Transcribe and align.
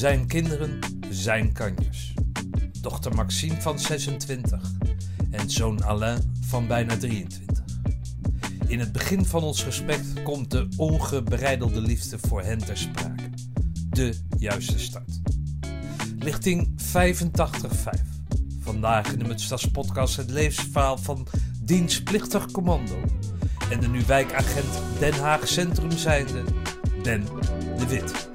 Zijn 0.00 0.26
kinderen, 0.26 0.78
zijn 1.10 1.52
kanjers. 1.52 2.14
Dochter 2.80 3.14
Maxime 3.14 3.60
van 3.60 3.78
26 3.78 4.70
en 5.30 5.50
zoon 5.50 5.84
Alain 5.84 6.34
van 6.40 6.66
bijna 6.66 6.96
23. 6.96 7.64
In 8.66 8.78
het 8.78 8.92
begin 8.92 9.24
van 9.24 9.42
ons 9.42 9.62
gesprek 9.62 10.00
komt 10.22 10.50
de 10.50 10.68
ongebreidelde 10.76 11.80
liefde 11.80 12.18
voor 12.18 12.42
hen 12.42 12.58
ter 12.58 12.76
sprake. 12.76 13.30
De 13.90 14.18
juiste 14.38 14.78
start. 14.78 15.20
Lichting 16.18 16.68
85.5. 16.82 16.92
Vandaag 18.60 19.12
in 19.12 19.18
de 19.18 19.24
Mutstas 19.24 19.64
podcast 19.64 20.16
het 20.16 20.30
levensverhaal 20.30 20.98
van 20.98 21.26
dienstplichtig 21.62 22.50
commando 22.50 23.00
en 23.70 23.80
de 23.80 23.88
nu 23.88 24.02
wijkagent 24.06 24.80
Den 24.98 25.14
Haag 25.14 25.48
Centrum 25.48 25.90
zijnde 25.90 26.42
Den 27.02 27.24
de 27.78 27.86
Wit. 27.86 28.29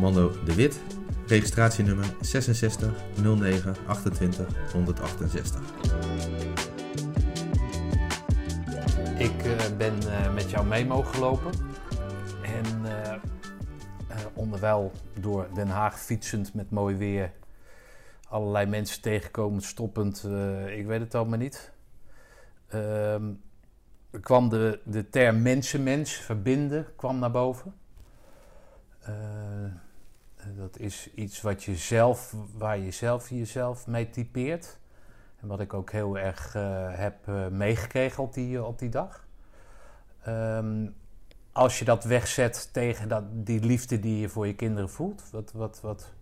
Commando 0.00 0.44
De 0.44 0.54
Wit, 0.54 0.80
registratienummer 1.26 2.14
66 2.20 2.92
09 3.22 3.76
28 3.86 4.46
168. 4.72 5.60
Ik 9.18 9.44
eh, 9.44 9.76
ben 9.76 9.94
eh, 10.08 10.34
met 10.34 10.50
jou 10.50 10.66
mee 10.66 10.86
mogen 10.86 11.20
lopen. 11.20 11.52
En 12.42 13.04
eh, 13.04 13.16
onderwijl 14.34 14.92
door 15.20 15.48
Den 15.54 15.68
Haag 15.68 16.00
fietsend 16.00 16.54
met 16.54 16.70
mooi 16.70 16.96
weer. 16.96 17.32
Allerlei 18.28 18.66
mensen 18.66 19.02
tegenkomen, 19.02 19.62
stoppend. 19.62 20.24
ik 20.66 20.86
weet 20.86 21.00
het 21.00 21.14
allemaal 21.14 21.38
niet. 21.38 21.72
Ehm, 22.68 23.32
kwam 24.20 24.48
de, 24.48 24.80
de 24.84 25.08
term 25.08 25.42
mensenmens, 25.42 26.12
verbinden, 26.12 26.86
kwam 26.96 27.18
naar 27.18 27.30
boven. 27.30 27.74
Dat 30.56 30.78
is 30.78 31.10
iets 31.14 31.40
wat 31.40 31.64
je 31.64 31.76
zelf, 31.76 32.34
waar 32.56 32.78
je 32.78 32.90
zelf 32.90 33.28
jezelf 33.28 33.86
mee 33.86 34.10
typeert. 34.10 34.78
En 35.40 35.48
wat 35.48 35.60
ik 35.60 35.74
ook 35.74 35.90
heel 35.90 36.18
erg 36.18 36.54
eh, 36.54 36.88
heb 36.90 37.28
eh, 37.28 37.48
meegekregen 37.48 38.22
op 38.22 38.34
die, 38.34 38.64
op 38.64 38.78
die 38.78 38.88
dag. 38.88 39.26
Ehm, 40.22 40.86
als 41.52 41.78
je 41.78 41.84
dat 41.84 42.04
wegzet 42.04 42.72
tegen 42.72 43.08
dat, 43.08 43.24
die 43.30 43.60
liefde 43.60 44.00
die 44.00 44.20
je 44.20 44.28
voor 44.28 44.46
je 44.46 44.54
kinderen 44.54 44.90
voelt, 44.90 45.30
wat, 45.30 45.52
wat, 45.52 45.80
wat, 45.80 46.12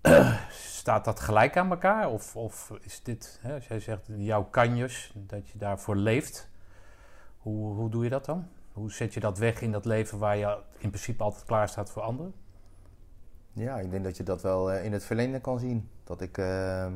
staat 0.80 1.04
dat 1.04 1.20
gelijk 1.20 1.56
aan 1.56 1.70
elkaar? 1.70 2.10
Of, 2.10 2.36
of 2.36 2.72
is 2.80 3.02
dit, 3.02 3.38
hè, 3.42 3.54
als 3.54 3.66
jij 3.66 3.80
zegt 3.80 4.06
jouw 4.16 4.44
kanjes, 4.44 5.12
dat 5.14 5.48
je 5.48 5.58
daarvoor 5.58 5.96
leeft, 5.96 6.48
hoe, 7.38 7.74
hoe 7.74 7.90
doe 7.90 8.04
je 8.04 8.10
dat 8.10 8.24
dan? 8.24 8.48
Hoe 8.72 8.92
zet 8.92 9.14
je 9.14 9.20
dat 9.20 9.38
weg 9.38 9.60
in 9.60 9.72
dat 9.72 9.84
leven 9.84 10.18
waar 10.18 10.36
je 10.36 10.58
in 10.78 10.88
principe 10.88 11.22
altijd 11.22 11.44
klaar 11.44 11.68
staat 11.68 11.90
voor 11.90 12.02
anderen? 12.02 12.34
Ja, 13.54 13.78
ik 13.78 13.90
denk 13.90 14.04
dat 14.04 14.16
je 14.16 14.22
dat 14.22 14.42
wel 14.42 14.72
eh, 14.72 14.84
in 14.84 14.92
het 14.92 15.04
verlengde 15.04 15.40
kan 15.40 15.58
zien. 15.58 15.88
Dat, 16.04 16.20
ik, 16.20 16.38
ehm, 16.38 16.92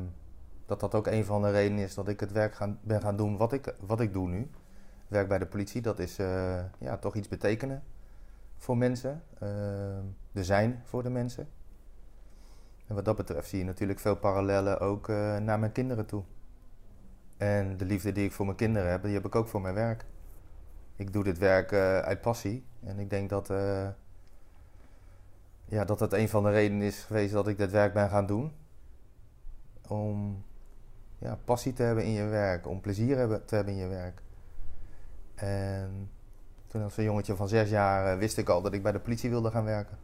dat 0.65 0.79
dat 0.79 0.95
ook 0.95 1.07
een 1.07 1.25
van 1.25 1.41
de 1.41 1.51
redenen 1.51 1.83
is 1.83 1.93
dat 1.93 2.07
ik 2.07 2.19
het 2.19 2.31
werk 2.31 2.57
ben 2.81 3.01
gaan 3.01 3.17
doen 3.17 3.37
wat 3.37 3.53
ik, 3.53 3.75
wat 3.79 3.99
ik 3.99 4.13
doe 4.13 4.27
nu. 4.27 4.49
Werk 5.07 5.27
bij 5.27 5.37
de 5.37 5.45
politie, 5.45 5.81
dat 5.81 5.99
is 5.99 6.17
eh, 6.19 6.63
ja, 6.77 6.97
toch 6.97 7.15
iets 7.15 7.27
betekenen 7.27 7.83
voor 8.57 8.77
mensen. 8.77 9.23
Ehm, 9.39 10.03
er 10.33 10.43
zijn 10.45 10.81
voor 10.83 11.03
de 11.03 11.09
mensen. 11.09 11.47
En 12.87 12.95
wat 12.95 13.05
dat 13.05 13.15
betreft 13.15 13.49
zie 13.49 13.59
je 13.59 13.65
natuurlijk 13.65 13.99
veel 13.99 14.15
parallellen 14.15 14.79
ook 14.79 15.09
eh, 15.09 15.37
naar 15.37 15.59
mijn 15.59 15.71
kinderen 15.71 16.05
toe. 16.05 16.23
En 17.37 17.77
de 17.77 17.85
liefde 17.85 18.11
die 18.11 18.25
ik 18.25 18.31
voor 18.31 18.45
mijn 18.45 18.57
kinderen 18.57 18.91
heb, 18.91 19.03
die 19.03 19.13
heb 19.13 19.25
ik 19.25 19.35
ook 19.35 19.47
voor 19.47 19.61
mijn 19.61 19.73
werk. 19.73 20.05
Ik 20.95 21.13
doe 21.13 21.23
dit 21.23 21.37
werk 21.37 21.73
uit 22.03 22.21
passie. 22.21 22.65
En 22.83 22.99
ik 22.99 23.09
denk 23.09 23.29
dat, 23.29 23.49
ja, 25.69 25.85
dat 25.85 25.99
dat 25.99 26.13
een 26.13 26.29
van 26.29 26.43
de 26.43 26.49
redenen 26.49 26.87
is 26.87 27.03
geweest 27.03 27.33
dat 27.33 27.47
ik 27.47 27.57
dit 27.57 27.71
werk 27.71 27.93
ben 27.93 28.09
gaan 28.09 28.25
doen. 28.25 28.51
Om 29.87 30.43
ja, 31.17 31.37
passie 31.45 31.73
te 31.73 31.83
hebben 31.83 32.03
in 32.03 32.11
je 32.11 32.23
werk, 32.25 32.67
om 32.67 32.81
plezier 32.81 33.41
te 33.45 33.55
hebben 33.55 33.73
in 33.73 33.79
je 33.79 33.87
werk. 33.87 34.21
En 35.35 36.09
toen 36.67 36.83
als 36.83 36.97
een 36.97 37.03
jongetje 37.03 37.35
van 37.35 37.47
zes 37.47 37.69
jaar 37.69 38.11
eh, 38.13 38.17
wist 38.17 38.37
ik 38.37 38.49
al 38.49 38.61
dat 38.61 38.73
ik 38.73 38.83
bij 38.83 38.91
de 38.91 38.99
politie 38.99 39.29
wilde 39.29 39.51
gaan 39.51 39.63
werken. 39.63 39.97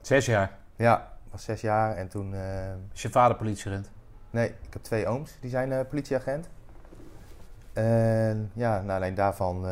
Zes 0.00 0.26
jaar. 0.26 0.58
Ja, 0.76 1.12
was 1.30 1.44
zes 1.44 1.60
jaar 1.60 1.96
en 1.96 2.08
toen... 2.08 2.34
eh, 2.34 2.72
Is 2.92 3.02
je 3.02 3.10
vader 3.10 3.36
politieagent? 3.36 3.90
Nee, 4.30 4.48
ik 4.48 4.72
heb 4.72 4.82
twee 4.82 5.06
ooms, 5.06 5.36
die 5.40 5.50
zijn 5.50 5.72
eh, 5.72 5.86
politieagent. 5.88 6.48
En 7.72 8.50
ja, 8.54 8.82
naar 8.82 8.96
alleen 8.96 9.14
daarvan... 9.14 9.66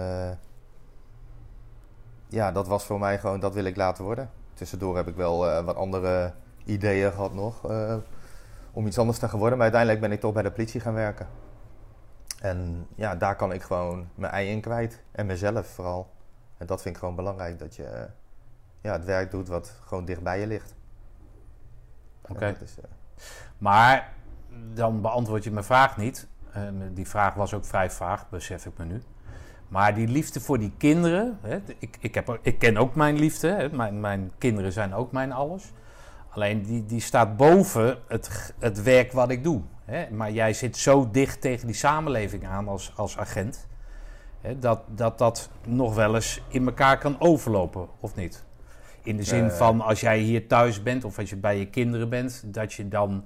ja, 2.26 2.52
dat 2.52 2.66
was 2.66 2.84
voor 2.84 2.98
mij 2.98 3.18
gewoon, 3.18 3.40
dat 3.40 3.54
wil 3.54 3.64
ik 3.64 3.76
laten 3.76 4.04
worden. 4.04 4.30
Tussendoor 4.54 4.96
heb 4.96 5.08
ik 5.08 5.16
wel 5.16 5.48
eh, 5.50 5.64
wat 5.64 5.76
andere 5.76 6.32
ideeën 6.64 7.12
gehad 7.12 7.34
nog. 7.34 7.70
eh, 7.70 7.96
om 8.72 8.86
iets 8.86 8.98
anders 8.98 9.18
te 9.18 9.28
gaan 9.28 9.38
worden. 9.38 9.58
Maar 9.58 9.66
uiteindelijk 9.72 10.02
ben 10.02 10.12
ik 10.12 10.20
toch 10.20 10.32
bij 10.32 10.42
de 10.42 10.50
politie 10.50 10.80
gaan 10.80 10.94
werken. 10.94 11.26
En 12.40 12.86
ja, 12.94 13.14
daar 13.14 13.36
kan 13.36 13.52
ik 13.52 13.62
gewoon 13.62 14.08
mijn 14.14 14.32
ei 14.32 14.50
in 14.50 14.60
kwijt. 14.60 15.02
En 15.12 15.26
mezelf 15.26 15.66
vooral. 15.66 16.10
En 16.58 16.66
dat 16.66 16.82
vind 16.82 16.94
ik 16.94 17.00
gewoon 17.00 17.16
belangrijk. 17.16 17.58
Dat 17.58 17.76
je 17.76 17.84
eh, 17.84 18.04
ja, 18.80 18.92
het 18.92 19.04
werk 19.04 19.30
doet 19.30 19.48
wat 19.48 19.72
gewoon 19.84 20.04
dicht 20.04 20.22
bij 20.22 20.40
je 20.40 20.46
ligt. 20.46 20.74
Oké. 22.28 22.56
Maar 23.58 24.12
dan 24.74 25.00
beantwoord 25.00 25.44
je 25.44 25.50
mijn 25.50 25.64
vraag 25.64 25.96
niet. 25.96 26.26
Die 26.92 27.08
vraag 27.08 27.34
was 27.34 27.54
ook 27.54 27.64
vrij 27.64 27.90
vaag, 27.90 28.28
besef 28.28 28.66
ik 28.66 28.78
me 28.78 28.84
nu. 28.84 29.02
Maar 29.74 29.94
die 29.94 30.08
liefde 30.08 30.40
voor 30.40 30.58
die 30.58 30.72
kinderen, 30.78 31.38
hè, 31.42 31.58
ik, 31.78 31.96
ik, 32.00 32.14
heb, 32.14 32.38
ik 32.42 32.58
ken 32.58 32.76
ook 32.76 32.94
mijn 32.94 33.18
liefde, 33.18 33.48
hè, 33.48 33.68
mijn, 33.68 34.00
mijn 34.00 34.32
kinderen 34.38 34.72
zijn 34.72 34.94
ook 34.94 35.12
mijn 35.12 35.32
alles. 35.32 35.72
Alleen 36.28 36.62
die, 36.62 36.86
die 36.86 37.00
staat 37.00 37.36
boven 37.36 37.98
het, 38.08 38.54
het 38.58 38.82
werk 38.82 39.12
wat 39.12 39.30
ik 39.30 39.44
doe. 39.44 39.60
Hè. 39.84 40.10
Maar 40.10 40.32
jij 40.32 40.52
zit 40.52 40.76
zo 40.76 41.10
dicht 41.10 41.40
tegen 41.40 41.66
die 41.66 41.76
samenleving 41.76 42.46
aan 42.46 42.68
als, 42.68 42.92
als 42.96 43.18
agent, 43.18 43.66
hè, 44.40 44.58
dat, 44.58 44.80
dat 44.88 45.18
dat 45.18 45.50
nog 45.66 45.94
wel 45.94 46.14
eens 46.14 46.42
in 46.48 46.66
elkaar 46.66 46.98
kan 46.98 47.16
overlopen, 47.20 47.88
of 48.00 48.14
niet? 48.14 48.44
In 49.02 49.16
de 49.16 49.22
zin 49.22 49.44
Eh. 49.44 49.56
van 49.56 49.80
als 49.80 50.00
jij 50.00 50.18
hier 50.18 50.46
thuis 50.46 50.82
bent 50.82 51.04
of 51.04 51.18
als 51.18 51.30
je 51.30 51.36
bij 51.36 51.58
je 51.58 51.66
kinderen 51.66 52.08
bent, 52.08 52.42
dat 52.46 52.72
je 52.72 52.88
dan 52.88 53.24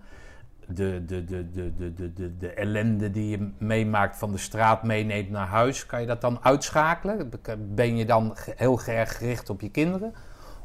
de, 0.75 1.05
de, 1.05 1.25
de, 1.25 1.51
de, 1.51 1.75
de, 1.77 1.95
de, 1.95 2.13
de, 2.13 2.37
de 2.37 2.53
ellende 2.53 3.11
die 3.11 3.29
je 3.29 3.51
meemaakt 3.59 4.17
van 4.17 4.33
de 4.33 4.39
straat 4.39 4.83
meeneemt 4.83 5.31
naar 5.31 5.47
huis, 5.47 5.87
kan 5.87 6.01
je 6.01 6.07
dat 6.07 6.21
dan 6.21 6.39
uitschakelen? 6.43 7.31
Ben 7.59 7.97
je 7.97 8.05
dan 8.05 8.37
heel 8.57 8.81
erg 8.87 9.17
gericht 9.17 9.51
op 9.51 9.61
je 9.61 9.71
kinderen? 9.71 10.15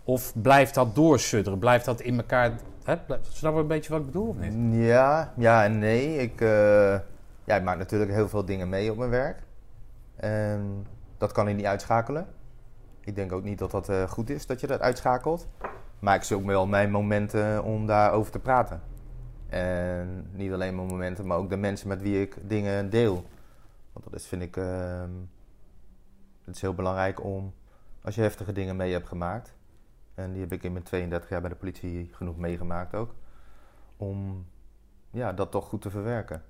Of 0.03 0.33
blijft 0.41 0.73
dat 0.73 0.95
doorsudderen? 0.95 1.59
Blijft 1.59 1.85
dat 1.85 2.01
in 2.01 2.17
elkaar... 2.17 2.51
Hè? 2.83 2.95
Snap 3.21 3.53
je 3.53 3.59
een 3.59 3.67
beetje 3.67 3.91
wat 3.91 3.99
ik 3.99 4.05
bedoel 4.05 4.27
of 4.27 4.37
niet? 4.37 4.75
Ja, 4.85 5.33
ja 5.37 5.63
en 5.63 5.79
nee. 5.79 6.17
Ik, 6.17 6.41
ik 7.45 7.63
maak 7.63 7.77
natuurlijk 7.77 8.11
heel 8.11 8.29
veel 8.29 8.45
dingen 8.45 8.69
mee 8.69 8.91
op 8.91 8.97
mijn 8.97 9.09
werk. 9.09 9.43
En 10.15 10.85
dat 11.17 11.31
kan 11.31 11.47
ik 11.47 11.55
niet 11.55 11.65
uitschakelen. 11.65 12.27
Ik 13.01 13.15
denk 13.15 13.31
ook 13.31 13.43
niet 13.43 13.59
dat 13.59 13.71
dat 13.71 13.89
eh, 13.89 14.03
goed 14.03 14.29
is 14.29 14.45
dat 14.45 14.59
je 14.59 14.67
dat 14.67 14.79
uitschakelt. 14.79 15.47
Maar 15.99 16.15
ik 16.15 16.23
zoek 16.23 16.45
wel 16.45 16.67
mijn 16.67 16.91
momenten 16.91 17.63
om 17.63 17.85
daarover 17.85 18.31
te 18.31 18.39
praten. 18.39 18.81
En 19.53 20.27
niet 20.31 20.51
alleen 20.51 20.75
mijn 20.75 20.87
momenten, 20.87 21.27
maar 21.27 21.37
ook 21.37 21.49
de 21.49 21.57
mensen 21.57 21.87
met 21.87 22.01
wie 22.01 22.21
ik 22.21 22.37
dingen 22.49 22.89
deel. 22.89 23.25
Want 23.93 24.05
dat 24.05 24.13
is, 24.13 24.25
vind 24.25 24.41
ik, 24.41 24.57
ehm, 24.57 25.11
het 26.43 26.55
is 26.55 26.61
heel 26.61 26.73
belangrijk 26.73 27.23
om, 27.23 27.53
als 28.01 28.15
je 28.15 28.21
heftige 28.21 28.51
dingen 28.51 28.75
mee 28.75 28.91
hebt 28.91 29.07
gemaakt. 29.07 29.55
En 30.13 30.31
die 30.31 30.41
heb 30.41 30.51
ik 30.51 30.63
in 30.63 30.71
mijn 30.71 30.83
32 30.83 31.29
jaar 31.29 31.41
bij 31.41 31.49
de 31.49 31.55
politie 31.55 32.09
genoeg 32.13 32.37
meegemaakt 32.37 32.95
ook 32.95 33.13
om 33.97 34.45
ja, 35.11 35.33
dat 35.33 35.51
toch 35.51 35.65
goed 35.65 35.81
te 35.81 35.89
verwerken. 35.89 36.43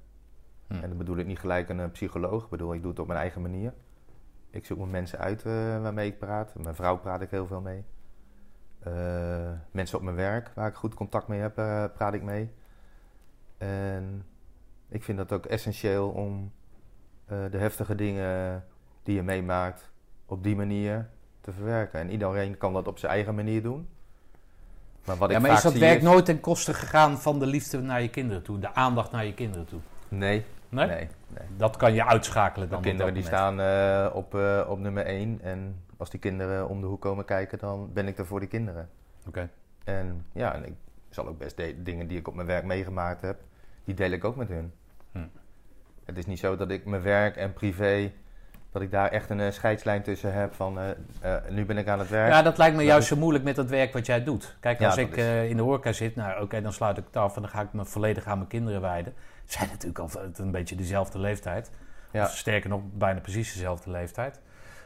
Hm. 0.67 0.73
En 0.73 0.89
dan 0.89 0.97
bedoel 0.97 1.17
ik 1.17 1.25
niet 1.25 1.39
gelijk 1.39 1.69
een 1.69 1.79
eh, 1.79 1.91
psycholoog. 1.91 2.43
Ik 2.43 2.49
bedoel, 2.49 2.73
ik 2.73 2.81
doe 2.81 2.91
het 2.91 2.99
op 2.99 3.07
mijn 3.07 3.19
eigen 3.19 3.41
manier. 3.41 3.73
Ik 4.49 4.65
zoek 4.65 4.77
mijn 4.77 4.89
mensen 4.89 5.19
uit 5.19 5.45
eh, 5.45 5.81
waarmee 5.81 6.07
ik 6.07 6.19
praat. 6.19 6.55
Mijn 6.55 6.75
vrouw 6.75 6.97
praat 6.97 7.21
ik 7.21 7.29
heel 7.29 7.47
veel 7.47 7.61
mee. 7.61 7.83
Eh, 8.79 9.51
mensen 9.71 9.97
op 9.97 10.03
mijn 10.03 10.15
werk, 10.15 10.51
waar 10.55 10.67
ik 10.67 10.75
goed 10.75 10.93
contact 10.93 11.27
mee 11.27 11.39
heb, 11.39 11.53
praat 11.93 12.13
ik 12.13 12.23
mee. 12.23 12.51
En 13.57 14.25
ik 14.89 15.03
vind 15.03 15.17
dat 15.17 15.31
ook 15.31 15.45
essentieel 15.45 16.09
om 16.09 16.51
eh, 17.25 17.37
de 17.51 17.57
heftige 17.57 17.95
dingen 17.95 18.63
die 19.03 19.15
je 19.15 19.23
meemaakt 19.23 19.91
op 20.25 20.43
die 20.43 20.55
manier 20.55 21.09
te 21.41 21.51
verwerken. 21.51 21.99
En 21.99 22.09
iedereen 22.09 22.57
kan 22.57 22.73
dat 22.73 22.87
op 22.87 22.99
zijn 22.99 23.11
eigen 23.11 23.35
manier 23.35 23.61
doen. 23.61 23.87
Maar 25.05 25.17
wat 25.17 25.29
Ja, 25.29 25.35
ik 25.35 25.41
maar 25.41 25.51
vaak 25.51 25.63
is 25.65 25.71
dat 25.71 25.81
werk 25.81 26.01
nooit 26.01 26.25
ten 26.25 26.39
koste 26.39 26.73
gegaan 26.73 27.17
van 27.17 27.39
de 27.39 27.45
liefde 27.45 27.81
naar 27.81 28.01
je 28.01 28.09
kinderen 28.09 28.43
toe? 28.43 28.59
De 28.59 28.73
aandacht 28.73 29.11
naar 29.11 29.25
je 29.25 29.33
kinderen 29.33 29.65
toe? 29.65 29.79
Nee, 30.07 30.45
Nee? 30.69 30.87
nee, 30.87 31.07
nee. 31.27 31.47
Dat 31.57 31.77
kan 31.77 31.93
je 31.93 32.05
uitschakelen 32.05 32.69
dan 32.69 32.81
De 32.81 32.87
kinderen 32.87 33.13
die 33.13 33.23
staan 33.23 33.59
eh, 33.59 34.15
op, 34.15 34.35
eh, 34.35 34.65
op 34.69 34.79
nummer 34.79 35.05
1. 35.05 35.39
En 35.41 35.83
als 35.97 36.09
die 36.09 36.19
kinderen 36.19 36.69
om 36.69 36.81
de 36.81 36.87
hoek 36.87 37.01
komen 37.01 37.25
kijken, 37.25 37.59
dan 37.59 37.93
ben 37.93 38.07
ik 38.07 38.17
er 38.17 38.25
voor 38.25 38.39
die 38.39 38.49
kinderen. 38.49 38.89
Oké. 39.27 39.49
En 39.83 40.25
ja, 40.31 40.53
en 40.53 40.65
ik 40.65 40.73
zal 41.13 41.27
ook 41.27 41.37
best 41.37 41.61
dingen 41.77 42.07
die 42.07 42.17
ik 42.17 42.27
op 42.27 42.35
mijn 42.35 42.47
werk 42.47 42.63
meegemaakt 42.63 43.21
heb, 43.21 43.39
die 43.83 43.95
deel 43.95 44.11
ik 44.11 44.23
ook 44.23 44.35
met 44.35 44.47
hun. 44.49 44.73
Hm. 45.11 45.19
Het 46.05 46.17
is 46.17 46.25
niet 46.25 46.39
zo 46.39 46.55
dat 46.55 46.69
ik 46.71 46.85
mijn 46.85 47.01
werk 47.01 47.35
en 47.35 47.53
privé 47.53 48.11
dat 48.71 48.81
ik 48.81 48.91
daar 48.91 49.09
echt 49.11 49.29
een 49.29 49.39
eh, 49.39 49.51
scheidslijn 49.51 50.01
tussen 50.03 50.33
heb 50.33 50.53
van 50.53 50.79
eh, 50.79 50.89
eh, 51.21 51.43
nu 51.49 51.65
ben 51.65 51.77
ik 51.77 51.87
aan 51.87 51.99
het 51.99 52.09
werk. 52.09 52.31
Ja, 52.31 52.41
dat 52.41 52.57
lijkt 52.57 52.75
me 52.75 52.83
juist 52.83 53.01
is- 53.03 53.07
zo 53.07 53.15
moeilijk 53.21 53.43
met 53.43 53.55
dat 53.55 53.69
werk 53.69 53.93
wat 53.93 54.05
jij 54.05 54.23
doet. 54.23 54.57
Kijk, 54.59 54.81
als 54.83 54.97
ik 54.97 55.15
is- 55.15 55.49
in 55.49 55.57
de 55.57 55.63
horeca 55.63 55.91
zit, 55.91 56.15
nou 56.15 56.41
oké, 56.41 56.61
dan 56.61 56.73
sluit 56.73 56.97
ik 56.97 57.03
het 57.05 57.17
af 57.17 57.35
en 57.35 57.41
dan 57.41 57.51
ga 57.51 57.61
ik 57.61 57.73
me 57.73 57.85
volledig 57.85 58.25
aan 58.25 58.37
mijn 58.37 58.49
kinderen 58.49 58.81
wijden. 58.81 59.13
Ze 59.45 59.57
zijn 59.57 59.69
natuurlijk 59.69 59.99
al 59.99 60.09
een 60.33 60.51
beetje 60.51 60.75
dezelfde 60.75 61.19
leeftijd. 61.19 61.71
Ja. 62.11 62.23
Of 62.23 62.37
sterker 62.37 62.69
nog, 62.69 62.81
bijna 62.93 63.19
precies 63.19 63.53
dezelfde 63.53 63.89
leeftijd. 63.91 64.39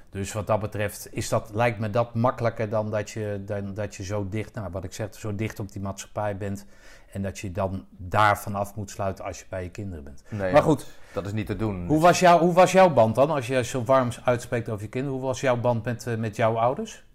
Dus 0.10 0.34
wat 0.34 0.48
dat 0.48 0.60
betreft 0.60 1.08
is 1.12 1.30
dat, 1.30 1.50
lijkt 1.54 1.80
me 1.80 1.90
dat 1.90 2.14
makkelijker 2.14 2.70
dan 2.70 2.92
dat 2.92 3.10
je, 3.10 3.42
dan 3.46 3.74
dat 3.74 3.96
je 3.96 4.04
zo 4.04 4.28
dicht, 4.30 4.54
nou 4.54 4.72
wat 4.72 4.84
ik 4.84 4.94
zeg, 4.94 5.16
zo 5.16 5.36
dicht 5.36 5.60
op 5.60 5.72
die 5.72 5.82
maatschappij 5.82 6.38
bent. 6.38 6.66
En 7.12 7.22
dat 7.22 7.40
je 7.40 7.52
dan 7.52 7.86
daarvan 7.90 8.56
af 8.56 8.76
moet 8.76 8.90
sluiten 8.90 9.26
als 9.26 9.40
je 9.40 9.46
bij 9.50 9.64
je 9.64 9.70
kinderen 9.70 10.04
bent. 10.04 10.24
Nee, 10.30 10.52
Maar 10.52 10.62
goed. 10.62 10.86
Dat 11.14 11.26
is 11.26 11.32
niet 11.32 11.46
te 11.46 11.56
doen. 11.56 11.88
Hoe 11.88 12.02
was, 12.02 12.20
jou, 12.20 12.42
hoe 12.42 12.54
was 12.54 12.72
jouw 12.72 12.94
band 12.94 13.16
dan? 13.16 13.30
Als 13.30 13.48
je 13.48 13.64
zo 13.64 13.84
warm 13.84 14.10
uitspreekt 14.24 14.70
over 14.70 14.84
je 14.84 14.90
kinderen, 14.90 15.18
hoe 15.18 15.28
was 15.28 15.42
jouw 15.42 15.58
band 15.58 15.84
met, 15.84 16.08
eh, 16.08 16.16
met 16.16 16.36
jouw 16.36 16.58
ouders? 16.58 17.06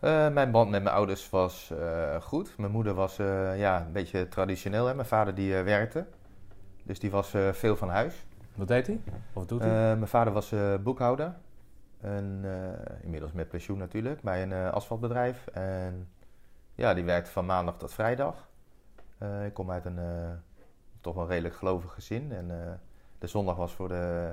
Eh, 0.00 0.28
mijn 0.28 0.50
band 0.50 0.70
met 0.70 0.82
mijn 0.82 0.94
ouders 0.94 1.30
was 1.30 1.70
eh, 1.70 2.20
goed. 2.20 2.54
Mijn 2.56 2.72
moeder 2.72 2.94
was 2.94 3.16
ja, 3.56 3.80
een 3.80 3.92
beetje 3.92 4.28
traditioneel. 4.28 4.86
Hè? 4.86 4.94
Mijn 4.94 5.08
vader 5.08 5.34
die 5.34 5.54
werkte. 5.54 6.06
Dus 6.82 6.98
die 6.98 7.10
was 7.10 7.34
veel 7.52 7.76
van 7.76 7.88
huis. 7.88 8.14
Wat 8.54 8.68
deed 8.68 8.86
hij? 8.86 9.00
Of 9.06 9.12
wat 9.32 9.48
doet 9.48 9.60
hij? 9.60 9.70
mijn 9.70 10.08
vader 10.08 10.32
was 10.32 10.52
boekhouder. 10.82 11.34
En, 12.06 12.40
eh, 12.42 13.04
inmiddels 13.04 13.32
met 13.32 13.48
pensioen 13.48 13.78
natuurlijk. 13.78 14.22
Bij 14.22 14.42
een 14.42 14.52
eh, 14.52 14.70
asfaltbedrijf. 14.70 15.46
En 15.46 16.08
ja, 16.74 16.94
die 16.94 17.04
werkte 17.04 17.30
van 17.30 17.46
maandag 17.46 17.76
tot 17.76 17.92
vrijdag. 17.92 18.48
Eh, 19.18 19.46
ik 19.46 19.54
kom 19.54 19.70
uit 19.70 19.84
een 19.84 19.98
toch 21.00 21.14
wel 21.14 21.26
redelijk 21.26 21.54
gelovig 21.54 21.92
gezin. 21.92 22.32
En 22.32 22.78
de 23.18 23.26
zondag 23.26 23.56
was 23.56 23.74
voor, 23.74 23.88
de, 23.88 24.32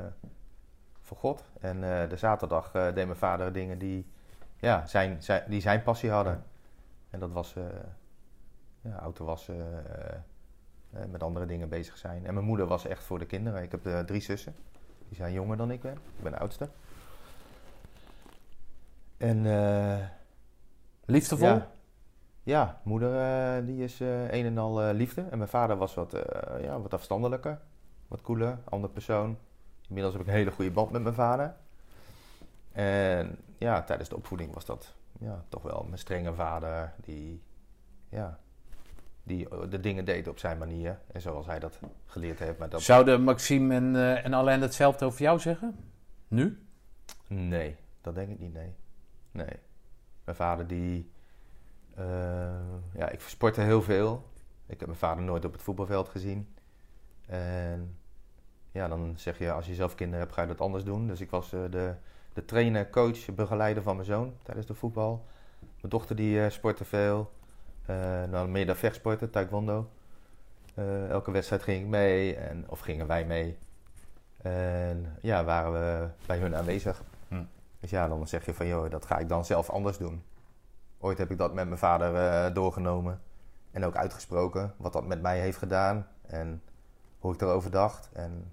voor 1.01 1.17
God. 1.17 1.43
En 1.59 1.81
de 2.09 2.17
zaterdag 2.17 2.71
deed 2.71 2.95
mijn 2.95 3.15
vader 3.15 3.53
dingen 3.53 3.77
die, 3.77 4.11
ja, 4.57 4.85
zijn, 4.85 5.23
zijn, 5.23 5.43
die 5.47 5.61
zijn 5.61 5.83
passie 5.83 6.11
hadden. 6.11 6.43
En 7.09 7.19
dat 7.19 7.31
was 7.31 7.55
ja, 8.81 8.99
auto 8.99 9.25
wassen, 9.25 9.83
met 11.09 11.23
andere 11.23 11.45
dingen 11.45 11.69
bezig 11.69 11.97
zijn. 11.97 12.25
En 12.25 12.33
mijn 12.33 12.45
moeder 12.45 12.65
was 12.65 12.85
echt 12.85 13.03
voor 13.03 13.19
de 13.19 13.25
kinderen. 13.25 13.63
Ik 13.63 13.71
heb 13.71 14.05
drie 14.05 14.21
zussen. 14.21 14.55
Die 15.07 15.17
zijn 15.17 15.33
jonger 15.33 15.57
dan 15.57 15.71
ik 15.71 15.81
ben. 15.81 15.93
Ik 15.93 16.23
ben 16.23 16.31
de 16.31 16.39
oudste. 16.39 16.69
En 19.23 19.45
eh, 19.45 20.05
Liefdevol? 21.05 21.47
ja, 21.47 21.71
ja, 22.43 22.81
moeder 22.83 23.15
eh, 23.15 23.65
die 23.65 23.83
is 23.83 23.99
eh, 24.01 24.31
een 24.31 24.45
en 24.45 24.57
al 24.57 24.93
liefde. 24.93 25.21
En 25.21 25.37
mijn 25.37 25.49
vader 25.49 25.77
was 25.77 25.93
wat, 25.93 26.15
ja, 26.61 26.79
wat 26.79 26.93
afstandelijker. 26.93 27.59
Wat 28.07 28.21
cooler, 28.21 28.57
andere 28.63 28.93
persoon. 28.93 29.37
Inmiddels 29.87 30.13
heb 30.13 30.23
ik 30.23 30.27
een 30.27 30.37
hele 30.37 30.51
goede 30.51 30.71
band 30.71 30.91
met 30.91 31.01
mijn 31.03 31.15
vader. 31.15 31.55
En 32.71 33.37
ja, 33.57 33.83
tijdens 33.83 34.09
de 34.09 34.15
opvoeding 34.15 34.53
was 34.53 34.65
dat 34.65 34.93
ja, 35.19 35.43
toch 35.49 35.61
wel 35.61 35.83
mijn 35.83 35.99
strenge 35.99 36.33
vader. 36.33 36.93
Die, 37.01 37.41
ja, 38.09 38.39
die 39.23 39.47
de 39.69 39.79
dingen 39.79 40.05
deed 40.05 40.27
op 40.27 40.39
zijn 40.39 40.57
manier. 40.57 40.99
En 41.11 41.21
zoals 41.21 41.45
hij 41.45 41.59
dat 41.59 41.79
geleerd 42.05 42.39
heeft. 42.39 42.57
Maar 42.57 42.69
dat, 42.69 42.81
Zouden 42.81 43.21
Maxime 43.21 43.75
en, 43.75 43.95
eh, 43.95 44.25
en 44.25 44.33
Alain 44.33 44.61
hetzelfde 44.61 45.05
over 45.05 45.21
jou 45.21 45.39
zeggen? 45.39 45.75
Nu? 46.27 46.65
Nee, 47.27 47.75
dat 48.01 48.15
denk 48.15 48.29
ik 48.29 48.39
niet, 48.39 48.53
nee. 48.53 48.75
Nee. 49.33 49.59
Mijn 50.23 50.37
vader 50.37 50.67
die... 50.67 51.11
eh, 51.95 52.05
ja, 52.93 53.09
ik 53.09 53.19
sportte 53.19 53.61
heel 53.61 53.81
veel. 53.81 54.29
Ik 54.65 54.79
heb 54.79 54.87
mijn 54.87 54.99
vader 54.99 55.23
nooit 55.23 55.45
op 55.45 55.51
het 55.51 55.61
voetbalveld 55.61 56.09
gezien. 56.09 56.55
En 57.25 57.97
ja, 58.71 58.87
dan 58.87 59.13
zeg 59.17 59.37
je, 59.37 59.51
als 59.51 59.65
je 59.65 59.75
zelf 59.75 59.95
kinderen 59.95 60.19
hebt, 60.19 60.33
ga 60.33 60.41
je 60.41 60.47
dat 60.47 60.61
anders 60.61 60.83
doen. 60.83 61.07
Dus 61.07 61.21
ik 61.21 61.29
was 61.29 61.53
eh, 61.53 61.59
de, 61.69 61.93
de 62.33 62.45
trainer, 62.45 62.89
coach, 62.89 63.35
begeleider 63.35 63.83
van 63.83 63.95
mijn 63.95 64.07
zoon 64.07 64.33
tijdens 64.43 64.67
de 64.67 64.73
voetbal. 64.73 65.25
Mijn 65.59 65.89
dochter 65.89 66.15
die 66.15 66.43
eh, 66.43 66.49
sportte 66.51 66.85
veel. 66.85 67.31
Dan 68.29 68.51
meer 68.51 68.65
dan 68.65 68.75
vechtsporten, 68.75 69.29
taekwondo. 69.29 69.89
Elke 71.09 71.31
wedstrijd 71.31 71.63
ging 71.63 71.81
ik 71.81 71.87
mee, 71.87 72.35
en, 72.35 72.69
of 72.69 72.79
gingen 72.79 73.07
wij 73.07 73.25
mee. 73.25 73.57
En 74.41 75.17
ja, 75.21 75.43
waren 75.43 75.71
we 75.73 76.07
bij 76.25 76.37
hun 76.37 76.55
aanwezig. 76.55 77.03
Dus 77.83 77.91
ja, 77.91 78.07
dan 78.07 78.27
zeg 78.27 78.45
je 78.45 78.53
van, 78.53 78.67
joh, 78.67 78.89
dat 78.89 79.05
ga 79.05 79.17
ik 79.17 79.29
dan 79.29 79.45
zelf 79.45 79.69
anders 79.69 79.97
doen. 79.97 80.23
Ooit 80.99 81.17
heb 81.17 81.31
ik 81.31 81.37
dat 81.37 81.53
met 81.53 81.65
mijn 81.65 81.77
vader 81.77 82.15
eh, 82.15 82.53
doorgenomen. 82.53 83.21
En 83.71 83.85
ook 83.85 83.95
uitgesproken, 83.95 84.73
wat 84.77 84.93
dat 84.93 85.05
met 85.05 85.21
mij 85.21 85.39
heeft 85.39 85.57
gedaan. 85.57 86.07
En 86.21 86.61
hoe 87.19 87.33
ik 87.33 87.41
erover 87.41 87.71
dacht. 87.71 88.09
En 88.13 88.51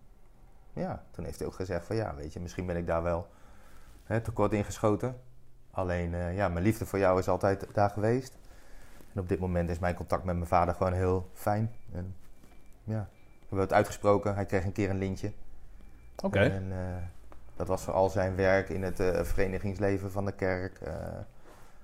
ja, 0.73 1.05
toen 1.11 1.25
heeft 1.25 1.39
hij 1.39 1.49
ook 1.49 1.55
gezegd 1.55 1.87
van, 1.87 1.97
ja, 1.97 2.15
weet 2.15 2.33
je, 2.33 2.41
misschien 2.41 2.67
ben 2.67 2.77
ik 2.77 2.87
daar 2.87 3.03
wel 3.03 3.29
hè, 4.05 4.21
tekort 4.21 4.53
in 4.53 4.65
geschoten. 4.65 5.21
Alleen, 5.71 6.15
eh, 6.15 6.37
ja, 6.37 6.49
mijn 6.49 6.65
liefde 6.65 6.87
voor 6.87 6.99
jou 6.99 7.19
is 7.19 7.29
altijd 7.29 7.67
daar 7.73 7.91
geweest. 7.91 8.39
En 9.15 9.21
op 9.21 9.29
dit 9.29 9.39
moment 9.39 9.71
is 9.71 9.79
mijn 9.79 9.95
contact 9.95 10.25
met 10.25 10.35
mijn 10.35 10.49
vader 10.49 10.75
gewoon 10.75 10.93
heel 10.93 11.31
fijn. 11.33 11.75
En 11.93 12.15
ja, 12.85 13.09
we 13.11 13.47
hebben 13.47 13.61
het 13.61 13.73
uitgesproken. 13.73 14.35
Hij 14.35 14.47
kreeg 14.47 14.65
een 14.65 14.73
keer 14.73 14.91
een 14.91 14.99
lintje. 14.99 15.33
Oké. 16.23 16.39
En 16.41 16.73
eh, 16.73 17.03
dat 17.61 17.69
was 17.69 17.83
vooral 17.83 18.11
zijn 18.11 18.37
werk 18.37 18.69
in 18.69 18.83
het 18.83 19.01
eh, 19.01 19.23
verenigingsleven 19.23 20.11
van 20.11 20.25
de 20.25 20.33
kerk. 20.33 20.81
Eh, 20.81 20.93
hij 20.93 21.25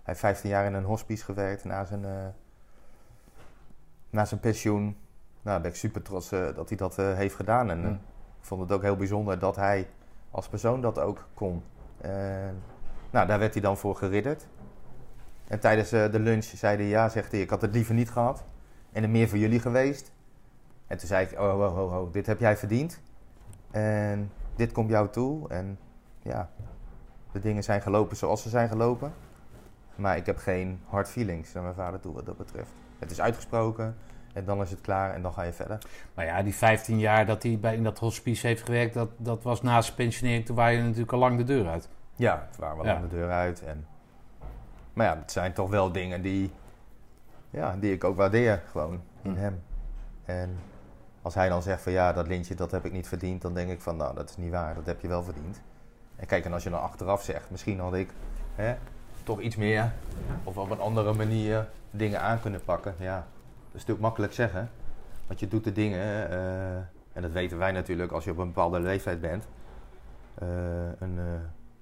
heeft 0.03 0.21
15 0.21 0.51
jaar 0.51 0.67
in 0.67 0.75
een 0.75 0.85
hospice 0.85 1.25
gewerkt 1.25 1.65
na 1.65 1.85
zijn, 1.85 2.05
eh, 2.05 2.27
na 4.11 4.25
zijn 4.25 4.41
pensioen. 4.41 4.83
Nou, 4.83 4.97
daar 5.43 5.61
ben 5.61 5.71
ik 5.71 5.77
super 5.77 6.03
trots 6.03 6.29
dat 6.31 6.69
hij 6.69 6.77
dat 6.79 6.97
heeft 6.97 7.35
gedaan. 7.35 7.71
En 7.71 7.83
Hm. 7.83 7.93
ik 7.93 7.99
vond 8.41 8.61
het 8.61 8.73
ook 8.73 8.83
heel 8.83 8.97
bijzonder 8.97 9.39
dat 9.39 9.57
hij 9.57 9.89
als 10.31 10.49
persoon 10.49 10.81
dat 10.81 10.99
ook 10.99 11.29
kon. 11.35 11.63
Nou, 13.11 13.27
daar 13.27 13.39
werd 13.39 13.53
hij 13.53 13.63
dan 13.63 13.77
voor 13.77 13.97
geridderd. 13.97 14.47
En 15.49 15.61
tijdens 15.61 15.91
de 15.91 16.19
lunch 16.21 16.45
zei 16.45 16.77
hij 16.77 16.87
ja, 16.87 17.09
zegt 17.09 17.33
hij, 17.33 17.41
ik 17.41 17.51
had 17.51 17.61
het 17.61 17.73
liever 17.73 17.95
niet 17.95 18.11
gehad. 18.11 18.45
En 18.93 19.03
er 19.03 19.11
meer 19.11 19.29
voor 19.29 19.39
jullie 19.39 19.61
geweest. 19.61 20.13
En 20.87 20.99
toen 20.99 21.09
zei 21.09 21.27
ik, 21.27 21.39
oh, 21.41 21.61
oh, 21.61 21.79
oh, 21.79 22.01
oh, 22.01 22.13
dit 22.13 22.27
heb 22.27 22.41
jij 22.41 22.57
verdiend. 22.57 23.01
En 23.71 24.31
dit 24.57 24.73
komt 24.73 24.91
jou 24.91 25.09
toe. 25.09 25.49
En 25.49 25.79
ja, 26.23 26.49
de 27.33 27.41
dingen 27.41 27.63
zijn 27.65 27.81
gelopen 27.83 28.17
zoals 28.17 28.43
ze 28.43 28.49
zijn 28.49 28.69
gelopen. 28.69 29.13
Maar 29.95 30.17
ik 30.17 30.27
heb 30.27 30.37
geen 30.37 30.81
hard 30.87 31.09
feelings 31.09 31.53
naar 31.53 31.63
mijn 31.63 31.75
vader 31.75 32.01
toe 32.01 32.15
wat 32.15 32.27
dat 32.27 32.37
betreft. 32.37 32.71
Het 32.99 33.11
is 33.11 33.21
uitgesproken 33.21 33.97
en 34.33 34.45
dan 34.45 34.61
is 34.61 34.71
het 34.71 34.81
klaar 34.81 35.15
en 35.15 35.23
dan 35.23 35.33
ga 35.33 35.43
je 35.43 35.53
verder. 35.53 35.79
Maar 36.15 36.25
ja, 36.25 36.43
die 36.43 36.55
15 36.55 36.99
jaar 36.99 37.27
dat 37.27 37.43
hij 37.43 37.59
bij, 37.61 37.75
in 37.75 37.83
dat 37.83 37.99
hospice 37.99 38.47
heeft 38.47 38.63
gewerkt, 38.65 38.95
dat, 38.95 39.11
dat 39.17 39.43
was 39.43 39.63
na 39.63 39.81
zijn 39.83 39.95
pensionering, 39.97 40.47
toen 40.47 40.57
waren 40.57 40.77
je 40.77 40.83
natuurlijk 40.83 41.13
al 41.13 41.19
lang 41.19 41.37
de 41.37 41.45
deur 41.45 41.69
uit. 41.69 41.89
Ja, 42.15 42.47
het 42.49 42.57
waren 42.57 42.77
wel 42.77 42.87
Ja. 42.87 42.95
aan 42.95 43.03
de 43.03 43.09
deur 43.09 43.31
uit. 43.31 43.63
En... 43.63 43.87
Maar 44.93 45.07
ja, 45.07 45.17
het 45.19 45.33
zijn 45.33 45.53
toch 45.53 45.71
wel 45.71 45.93
dingen 45.93 46.23
die, 46.23 46.51
ja, 47.51 47.77
die 47.81 47.93
ik 47.93 48.05
ook 48.05 48.17
waardeer 48.17 48.63
gewoon 48.71 49.01
in 49.23 49.31
Hm. 49.33 49.37
hem. 49.39 49.63
En 50.25 50.59
als 51.27 51.35
hij 51.35 51.49
dan 51.49 51.63
zegt 51.63 51.83
van 51.83 51.93
ja, 51.93 52.13
dat 52.13 52.27
lintje 52.27 52.55
dat 52.55 52.71
heb 52.71 52.85
ik 52.85 52.93
niet 52.93 53.09
verdiend, 53.09 53.43
dan 53.43 53.55
denk 53.55 53.71
ik 53.71 53.81
van 53.81 53.97
nou, 53.97 54.15
dat 54.15 54.31
is 54.31 54.37
niet 54.37 54.51
waar, 54.51 54.75
dat 54.75 54.87
heb 54.87 55.01
je 55.01 55.09
wel 55.09 55.23
verdiend. 55.23 55.61
En 56.17 56.27
kijk, 56.27 56.45
en 56.45 56.53
als 56.53 56.63
je 56.63 56.71
dan 56.71 56.81
achteraf 56.81 57.23
zegt, 57.23 57.51
misschien 57.51 57.79
had 57.79 57.95
ik 57.95 58.11
hè, 58.55 58.75
toch 59.23 59.41
iets 59.41 59.57
meer 59.57 59.93
of 60.45 60.57
op 60.57 60.71
een 60.71 60.81
andere 60.81 61.13
manier 61.13 61.69
dingen 61.91 62.21
aan 62.21 62.41
kunnen 62.41 62.61
pakken. 62.65 62.95
Ja, 62.99 63.17
dat 63.17 63.27
is 63.67 63.73
natuurlijk 63.73 64.01
makkelijk 64.01 64.33
zeggen. 64.33 64.71
Want 65.27 65.41
je 65.41 65.49
doet 65.49 65.65
de 65.65 65.73
dingen, 65.73 66.31
eh, 66.31 66.77
en 67.13 67.23
dat 67.23 67.33
weten 67.33 67.59
wij 67.59 67.73
natuurlijk 67.73 68.13
als 68.13 68.25
je 68.25 68.31
op 68.31 68.39
een 68.39 68.47
bepaalde 68.47 68.81
leeftijd 68.81 69.21
bent. 69.21 69.45
Eh, 70.35 70.49
een 70.99 71.19
eh, 71.19 71.25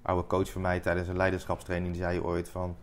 oude 0.03 0.27
coach 0.27 0.51
van 0.51 0.61
mij 0.61 0.81
tijdens 0.81 1.09
een 1.09 1.17
leiderschapstraining 1.17 1.93
die 1.93 2.03
zei 2.03 2.21
ooit 2.21 2.49
van... 2.49 2.77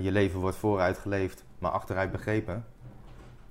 je 0.00 0.12
leven 0.12 0.40
wordt 0.40 0.56
vooruit 0.56 0.98
geleefd, 0.98 1.44
maar 1.58 1.70
achteruit 1.70 2.10
begrepen. 2.10 2.64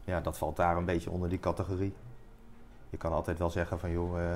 Ja, 0.04 0.22
dat 0.22 0.38
valt 0.38 0.56
daar 0.56 0.78
een 0.78 0.86
beetje 0.86 1.10
onder 1.10 1.30
die 1.30 1.40
categorie. 1.40 1.94
Je 2.92 2.98
kan 2.98 3.12
altijd 3.14 3.40
wel 3.40 3.50
zeggen 3.50 3.80
van 3.80 3.92
joh, 3.92 4.20
eh, 4.22 4.36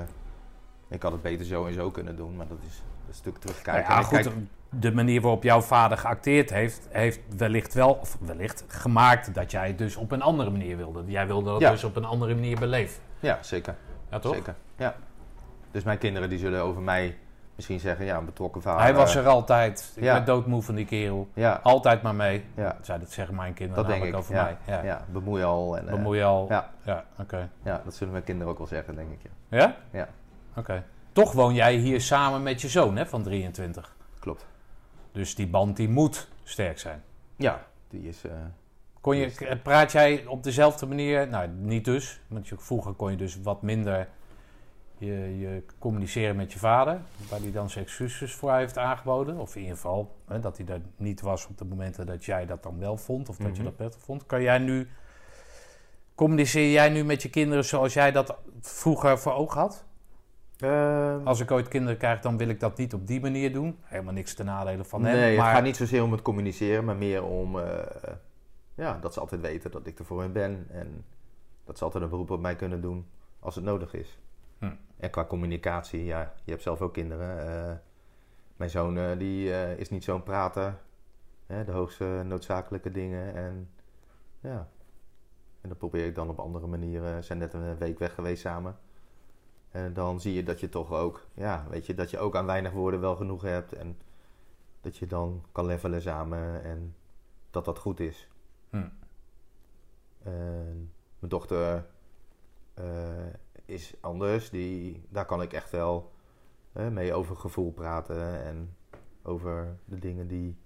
ik 0.88 1.02
had 1.02 1.12
het 1.12 1.22
beter 1.22 1.46
zo 1.46 1.66
en 1.66 1.72
zo 1.72 1.90
kunnen 1.90 2.16
doen, 2.16 2.36
maar 2.36 2.48
dat 2.48 2.58
is, 2.68 2.82
is 3.10 3.16
natuurlijk 3.16 3.44
terugkijken. 3.44 3.88
Nou 3.90 4.00
ja, 4.02 4.06
goed, 4.08 4.18
kijk- 4.20 4.34
de 4.70 4.92
manier 4.92 5.20
waarop 5.20 5.42
jouw 5.42 5.60
vader 5.60 5.98
geacteerd 5.98 6.50
heeft, 6.50 6.88
heeft 6.90 7.20
wellicht 7.36 7.74
wel, 7.74 7.92
of 7.92 8.16
wellicht 8.20 8.64
gemaakt 8.68 9.34
dat 9.34 9.50
jij 9.50 9.66
het 9.66 9.78
dus 9.78 9.96
op 9.96 10.12
een 10.12 10.22
andere 10.22 10.50
manier 10.50 10.76
wilde. 10.76 11.02
Jij 11.06 11.26
wilde 11.26 11.50
dat 11.50 11.60
Ja. 11.60 11.70
dus 11.70 11.84
op 11.84 11.96
een 11.96 12.04
andere 12.04 12.34
manier 12.34 12.58
beleven. 12.58 13.02
Ja, 13.20 13.38
zeker. 13.42 13.74
Ja, 14.10 14.18
toch? 14.18 14.34
Zeker, 14.34 14.54
ja. 14.76 14.96
Dus 15.70 15.82
mijn 15.84 15.98
kinderen 15.98 16.28
die 16.28 16.38
zullen 16.38 16.62
over 16.62 16.82
mij 16.82 17.16
misschien 17.56 17.80
zeggen, 17.80 18.04
ja, 18.04 18.16
een 18.16 18.24
betrokken 18.24 18.62
vader. 18.62 18.80
Hij 18.82 18.94
was 18.94 19.14
er 19.14 19.26
altijd. 19.26 19.92
Ik 19.96 20.02
Ja. 20.02 20.14
ben 20.14 20.24
doodmoe 20.24 20.62
van 20.62 20.74
die 20.74 20.84
kerel. 20.84 21.28
Ja, 21.34 21.60
Altijd 21.62 22.02
maar 22.02 22.14
mee. 22.14 22.44
ja, 22.54 22.76
Zij 22.82 22.98
dat 22.98 23.10
zeggen 23.10 23.34
mijn 23.34 23.54
kinderen 23.54 23.82
dat 23.84 23.92
denk 23.92 24.02
namelijk 24.02 24.24
ik. 24.28 24.30
over 24.30 24.34
Ja, 24.34 24.56
mij. 24.66 24.76
Ja. 24.76 24.82
ja. 24.84 25.04
bemoei 25.12 25.42
al. 25.42 25.76
En, 25.78 25.88
eh, 25.88 25.94
Bemoei 25.94 26.18
je 26.18 26.24
al. 26.24 26.46
Ja, 26.48 26.70
Ja, 26.82 27.04
oké. 27.18 27.48
ja, 27.62 27.80
dat 27.84 27.94
zullen 27.94 28.12
mijn 28.12 28.24
kinderen 28.24 28.52
ook 28.52 28.58
wel 28.58 28.66
zeggen, 28.66 28.94
denk 28.94 29.10
ik. 29.12 29.18
Ja. 29.48 29.58
Ja? 29.58 29.76
Ja. 29.90 30.08
Oké. 30.56 30.82
Toch 31.12 31.32
woon 31.32 31.54
jij 31.54 31.74
hier 31.74 32.00
samen 32.00 32.42
met 32.42 32.60
je 32.60 32.68
zoon 32.68 32.96
hè, 32.96 33.06
van 33.06 33.22
23. 33.22 33.94
Klopt. 34.18 34.46
Dus 35.12 35.34
die 35.34 35.46
band 35.48 35.76
die 35.76 35.88
moet 35.88 36.28
sterk 36.44 36.78
zijn. 36.78 37.02
Ja, 37.36 37.60
die 37.88 38.08
is... 38.08 38.24
eh, 38.24 38.32
Kon 39.00 39.16
je, 39.16 39.56
praat 39.62 39.92
jij 39.92 40.24
op 40.26 40.42
dezelfde 40.42 40.86
manier? 40.86 41.28
Nou, 41.28 41.48
niet 41.48 41.84
dus. 41.84 42.20
Want 42.28 42.48
je- 42.48 42.56
vroeger 42.58 42.92
kon 42.92 43.10
je 43.10 43.16
dus 43.16 43.40
wat 43.42 43.62
minder 43.62 44.08
Je, 44.98 45.38
je 45.38 45.62
communiceren 45.78 46.36
met 46.36 46.52
je 46.52 46.58
vader, 46.58 47.00
waar 47.30 47.40
hij 47.40 47.52
dan 47.52 47.70
zijn 47.70 47.84
excuses 47.84 48.34
voor 48.34 48.52
heeft 48.54 48.78
aangeboden. 48.78 49.36
Of 49.38 49.54
in 49.54 49.60
ieder 49.60 49.76
geval 49.76 50.16
hè, 50.26 50.40
dat 50.40 50.56
hij 50.56 50.66
er 50.66 50.80
niet 50.96 51.20
was 51.20 51.46
op 51.46 51.58
de 51.58 51.64
momenten 51.64 52.06
dat 52.06 52.24
jij 52.24 52.46
dat 52.46 52.62
dan 52.62 52.78
wel 52.78 52.96
vond, 52.96 53.28
of 53.28 53.36
dat 53.36 53.46
je 53.46 53.52
Mhm. 53.52 53.64
dat 53.64 53.76
prettig 53.76 54.00
vond. 54.00 54.26
Kan 54.26 54.42
jij 54.42 54.58
nu, 54.58 54.88
communiceer 56.14 56.70
jij 56.70 56.88
nu 56.88 57.04
met 57.04 57.22
je 57.22 57.30
kinderen 57.30 57.64
zoals 57.64 57.92
jij 57.94 58.12
dat 58.12 58.36
vroeger 58.60 59.18
voor 59.18 59.32
ogen 59.32 59.60
had? 59.60 59.84
Ehm, 60.58 61.20
Als 61.26 61.40
ik 61.40 61.50
ooit 61.50 61.68
kinderen 61.68 61.96
krijg, 61.98 62.20
dan 62.20 62.36
wil 62.36 62.48
ik 62.48 62.60
dat 62.60 62.76
niet 62.78 62.94
op 62.94 63.06
die 63.06 63.20
manier 63.20 63.52
doen. 63.52 63.78
Helemaal 63.82 64.12
niks 64.12 64.34
ten 64.34 64.46
nadele 64.46 64.84
van 64.84 65.04
hem. 65.04 65.14
nee, 65.16 65.36
maar 65.36 65.46
het 65.46 65.54
gaat 65.54 65.64
niet 65.64 65.76
zozeer 65.76 66.02
om 66.02 66.12
het 66.12 66.22
communiceren, 66.22 66.84
maar 66.84 66.96
meer 66.96 67.24
om 67.24 67.58
eh, 67.58 67.78
ja, 68.74 68.98
dat 69.00 69.12
ze 69.14 69.20
altijd 69.20 69.40
weten 69.40 69.70
dat 69.70 69.86
ik 69.86 69.98
er 69.98 70.04
voor 70.04 70.20
hen 70.20 70.32
ben. 70.32 70.66
En 70.70 71.04
dat 71.64 71.78
ze 71.78 71.84
altijd 71.84 72.02
een 72.04 72.10
beroep 72.10 72.30
op 72.30 72.40
mij 72.40 72.56
kunnen 72.56 72.80
doen 72.80 73.06
als 73.40 73.54
het 73.54 73.64
nodig 73.64 73.94
is. 73.94 74.18
En 74.96 75.10
qua 75.10 75.24
communicatie, 75.24 76.04
ja, 76.04 76.34
je 76.44 76.50
hebt 76.50 76.62
zelf 76.62 76.82
ook 76.82 76.92
kinderen. 76.92 77.48
eh, 77.48 77.76
mijn 78.56 78.70
zoon 78.70 78.98
eh, 78.98 79.18
die, 79.18 79.52
eh, 79.52 79.78
is 79.78 79.90
niet 79.90 80.04
zo'n 80.04 80.22
prater. 80.22 80.78
Hè, 81.46 81.64
de 81.64 81.72
hoogste 81.72 82.22
noodzakelijke 82.24 82.90
dingen. 82.90 83.34
En 83.34 83.70
ja, 84.40 84.68
en 85.60 85.68
dat 85.68 85.78
probeer 85.78 86.06
ik 86.06 86.14
dan 86.14 86.28
op 86.28 86.38
andere 86.38 86.66
manieren. 86.66 87.16
We 87.16 87.22
zijn 87.22 87.38
net 87.38 87.52
een 87.52 87.78
week 87.78 87.98
weg 87.98 88.14
geweest 88.14 88.40
samen. 88.42 88.78
En 89.70 89.92
dan 89.92 90.20
zie 90.20 90.34
je 90.34 90.42
dat 90.42 90.60
je 90.60 90.68
toch 90.68 90.92
ook, 90.92 91.26
ja, 91.34 91.66
weet 91.70 91.86
je, 91.86 91.94
dat 91.94 92.10
je 92.10 92.18
ook 92.18 92.36
aan 92.36 92.46
weinig 92.46 92.72
woorden 92.72 93.00
wel 93.00 93.16
genoeg 93.16 93.42
hebt. 93.42 93.72
En 93.72 93.98
dat 94.80 94.96
je 94.96 95.06
dan 95.06 95.44
kan 95.52 95.66
levelen 95.66 96.02
samen 96.02 96.62
en 96.62 96.94
dat 97.50 97.64
dat 97.64 97.78
goed 97.78 98.00
is. 98.00 98.28
Hm. 98.70 98.88
Mijn 100.22 100.88
dochter 101.18 101.86
is 103.66 103.94
anders. 104.00 104.50
Die, 104.50 105.06
daar 105.08 105.24
kan 105.24 105.42
ik 105.42 105.52
echt 105.52 105.70
wel 105.70 106.12
eh, 106.72 106.86
mee 106.88 107.14
over 107.14 107.36
gevoel 107.36 107.72
praten 107.72 108.44
en 108.44 108.76
over 109.22 109.76
de 109.84 109.98
dingen 109.98 110.28
die. 110.28 110.58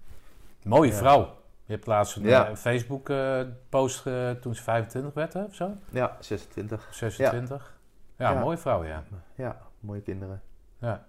mooie 0.63 0.91
Ja. 0.91 0.97
vrouw. 0.97 1.39
Je 1.65 1.73
hebt 1.73 1.85
laatst 1.87 2.15
een 2.15 2.23
Ja. 2.23 2.49
eh, 2.49 2.55
Facebook-post 2.55 4.03
toen 4.41 4.55
ze 4.55 4.63
25 4.63 5.13
werd, 5.13 5.33
hè, 5.33 5.43
of 5.43 5.55
zo? 5.55 5.71
Ja, 5.89 6.17
26. 6.19 6.87
26. 6.93 7.79
Ja, 8.17 8.31
Ja. 8.31 8.39
mooie 8.39 8.57
vrouw, 8.57 8.83
ja. 8.83 9.03
Ja, 9.35 9.61
mooie 9.79 10.01
kinderen. 10.01 10.41
ja. 10.79 11.05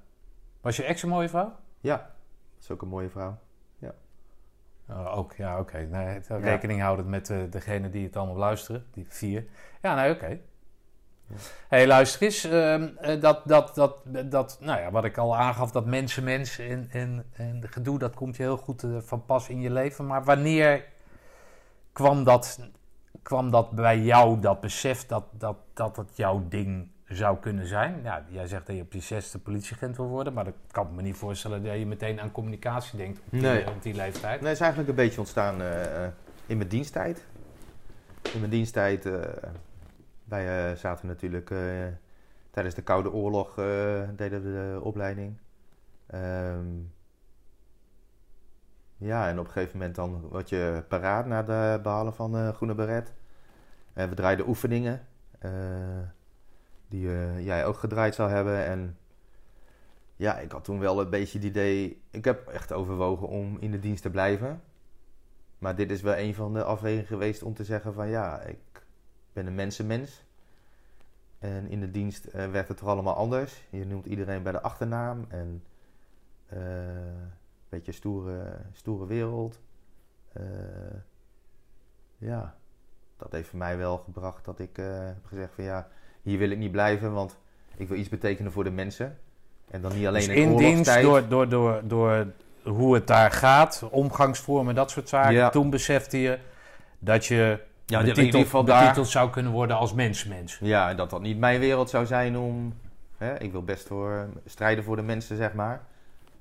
Was 0.61 0.77
je 0.77 0.85
ex 0.85 1.03
een 1.03 1.09
mooie 1.09 1.29
vrouw? 1.29 1.53
Ja, 1.81 1.97
dat 2.55 2.63
is 2.63 2.71
ook 2.71 2.83
een 2.83 2.89
mooie 2.89 3.11
vrouw. 3.11 3.39
Oh, 4.89 5.17
ook, 5.17 5.33
ja, 5.33 5.59
oké. 5.61 5.79
Nee, 5.79 6.21
rekening 6.29 6.81
houden 6.81 7.11
met 7.11 7.31
eh, 7.31 7.39
degene 7.51 7.91
die 7.91 8.05
het 8.05 8.17
allemaal 8.17 8.37
luisteren, 8.37 8.87
die 8.91 9.07
vier. 9.09 9.45
Ja, 9.83 9.95
nee, 9.95 10.15
oké. 10.15 10.27
Ja. 10.27 10.37
Hey, 11.69 11.87
luister 11.87 12.23
eens. 12.23 12.45
ehm, 12.45 12.89
eh, 13.01 13.21
dat, 13.21 13.41
dat, 13.45 13.75
dat, 13.75 14.03
dat, 14.25 14.59
nou 14.61 14.81
ja, 14.81 14.91
wat 14.91 15.05
ik 15.05 15.19
al 15.19 15.37
aangaf, 15.37 15.71
dat 15.71 15.87
mensen, 15.87 16.25
mensen 16.25 16.69
en, 16.69 16.89
en, 16.91 17.25
en 17.33 17.63
gedoe, 17.71 17.99
dat 17.99 18.15
komt 18.15 18.37
je 18.37 18.43
heel 18.43 18.57
goed 18.57 18.83
eh, 18.83 18.91
van 19.01 19.25
pas 19.25 19.49
in 19.49 19.61
je 19.61 19.71
leven. 19.71 20.07
Maar 20.07 20.25
wanneer 20.25 20.85
kwam 21.93 22.25
dat, 22.25 22.61
kwam 23.23 23.51
dat 23.51 23.71
bij 23.71 23.99
jou, 23.99 24.41
dat 24.41 24.61
besef 24.61 25.07
dat, 25.07 25.25
dat, 25.31 25.57
dat 25.75 25.97
het 25.97 26.11
jouw 26.15 26.45
ding 26.49 26.91
zou 27.09 27.37
kunnen 27.39 27.67
zijn? 27.67 28.01
Ja, 28.03 28.25
jij 28.29 28.47
zegt 28.47 28.67
dat 28.67 28.77
je 28.77 28.83
op 28.83 28.93
je 28.93 29.01
zesde 29.01 29.39
politieagent 29.39 29.97
wil 29.97 30.07
worden, 30.09 30.33
maar 30.33 30.47
ik 30.47 30.55
kan 30.71 30.95
me 30.95 31.03
niet 31.03 31.17
voorstellen 31.17 31.65
dat 31.65 31.79
je 31.79 31.87
meteen 31.87 32.21
aan 32.21 32.33
communicatie 32.33 32.97
denkt 32.99 33.19
op 33.19 33.31
die, 33.31 33.41
Nee. 33.41 33.67
op 33.67 33.83
die 33.83 33.95
leeftijd. 33.95 34.41
Nee, 34.41 34.49
het 34.49 34.57
is 34.57 34.61
eigenlijk 34.61 34.89
een 34.91 35.05
beetje 35.05 35.19
ontstaan 35.21 35.61
eh, 35.61 36.05
eh, 36.05 36.11
in 36.47 36.57
mijn 36.57 36.69
diensttijd. 36.69 37.25
In 38.33 38.39
mijn 38.39 38.51
diensttijd, 38.51 39.07
eh, 39.07 39.13
wij 40.33 40.71
eh, 40.71 40.77
zaten 40.77 41.07
natuurlijk 41.07 41.51
eh, 41.51 41.87
tijdens 42.51 42.75
de 42.75 42.83
Koude 42.83 43.13
Oorlog, 43.13 43.59
eh, 43.59 44.09
deden 44.17 44.43
we 44.43 44.51
de 44.51 44.81
opleiding. 44.83 45.39
Ehm, 46.07 46.67
ja, 48.97 49.29
en 49.29 49.39
op 49.39 49.47
een 49.47 49.53
gegeven 49.53 49.79
moment 49.79 49.95
dan 49.95 50.21
word 50.21 50.49
je 50.49 50.85
paraat 50.89 51.27
na 51.27 51.43
de 51.43 51.81
behalen 51.83 52.15
van 52.15 52.55
Groene 52.55 52.75
Beret. 52.75 53.13
En 53.93 54.09
we 54.09 54.15
draaiden 54.15 54.49
oefeningen, 54.49 55.07
die 56.89 57.11
jij 57.43 57.67
ook 57.67 57.77
gedraaid 57.77 58.15
zou 58.15 58.31
hebben. 58.31 58.65
En 58.65 58.97
ja, 60.17 60.39
ik 60.39 60.53
had 60.53 60.65
toen 60.65 60.79
wel 60.79 61.01
een 61.01 61.11
beetje 61.11 61.39
het 61.39 61.47
idee. 61.47 62.03
Ik 62.11 62.25
heb 62.25 62.49
echt 62.49 62.73
overwogen 62.73 63.29
om 63.29 63.57
in 63.61 63.71
de 63.71 63.79
dienst 63.79 64.03
te 64.03 64.11
blijven. 64.11 64.63
Maar 65.59 65.77
dit 65.77 65.91
is 65.91 66.03
wel 66.03 66.17
een 66.17 66.35
van 66.35 66.53
de 66.53 66.65
afwegingen 66.65 67.07
geweest 67.07 67.43
om 67.43 67.55
te 67.55 67.65
zeggen: 67.65 67.95
van 67.95 68.09
ja, 68.09 68.41
ik 68.41 68.82
ben 69.33 69.47
een 69.47 69.55
mensenmens. 69.55 70.25
En 71.39 71.69
in 71.69 71.81
de 71.81 71.91
dienst 71.91 72.25
eh, 72.25 72.51
werkt 72.51 72.69
het 72.69 72.77
toch 72.77 72.89
allemaal 72.89 73.15
anders. 73.15 73.63
Je 73.71 73.87
noemt 73.87 74.07
iedereen 74.07 74.43
bij 74.43 74.53
de 74.53 74.61
achternaam. 74.61 75.27
En 75.29 75.63
eh, 76.47 76.59
een 76.59 77.33
beetje 77.69 77.93
stoere, 77.93 78.57
stoere 78.73 79.07
wereld. 79.07 79.61
Eh, 80.33 80.43
ja, 82.19 82.55
dat 83.17 83.33
heeft 83.33 83.49
voor 83.49 83.59
mij 83.59 83.77
wel 83.77 83.99
gebracht 83.99 84.45
dat 84.45 84.59
ik 84.59 84.77
heb 84.77 85.27
gezegd: 85.27 85.55
van 85.55 85.65
ja, 85.65 85.89
hier 86.23 86.39
wil 86.39 86.51
ik 86.51 86.59
niet 86.59 86.73
blijven, 86.73 87.13
want 87.13 87.37
ik 87.77 87.89
wil 87.89 87.99
iets 87.99 88.09
betekenen 88.09 88.53
voor 88.53 88.65
de 88.65 88.71
mensen. 88.71 89.19
En 89.71 89.83
dan 89.83 89.95
niet 89.95 90.07
alleen 90.07 90.27
Dus 90.27 90.37
in, 90.37 90.51
in 90.51 90.57
dienst, 90.57 91.03
door, 91.03 91.29
door, 91.29 91.49
door, 91.49 91.81
door 91.85 92.27
hoe 92.65 92.95
het 92.95 93.07
daar 93.07 93.31
gaat, 93.31 93.83
omgangsvormen, 93.91 94.75
dat 94.75 94.91
soort 94.91 95.09
zaken. 95.09 95.33
Ja. 95.33 95.51
Toen 95.51 95.71
besefte 95.71 96.19
je 96.19 96.39
dat 96.99 97.27
je 97.27 97.61
Ja, 97.93 98.01
in 98.01 98.25
ieder 98.25 98.41
geval 98.41 98.65
daar- 98.65 98.81
betiteld 98.83 99.09
zou 99.09 99.31
kunnen 99.31 99.53
worden 99.53 99.77
als 99.77 99.93
mensmens. 99.93 100.59
Ja, 100.61 100.91
en 100.91 100.97
dat 100.97 101.11
dat 101.11 101.21
niet 101.21 101.39
mijn 101.39 101.61
wereld 101.61 101.91
zou 101.91 102.07
zijn 102.07 102.37
om... 102.39 102.75
Hè, 103.17 103.39
ik 103.39 103.53
wil 103.53 103.63
best 103.63 103.87
voor, 103.87 104.29
strijden 104.47 104.85
voor 104.85 104.97
de 104.97 105.03
mensen, 105.03 105.37
zeg 105.37 105.53
maar. 105.53 105.85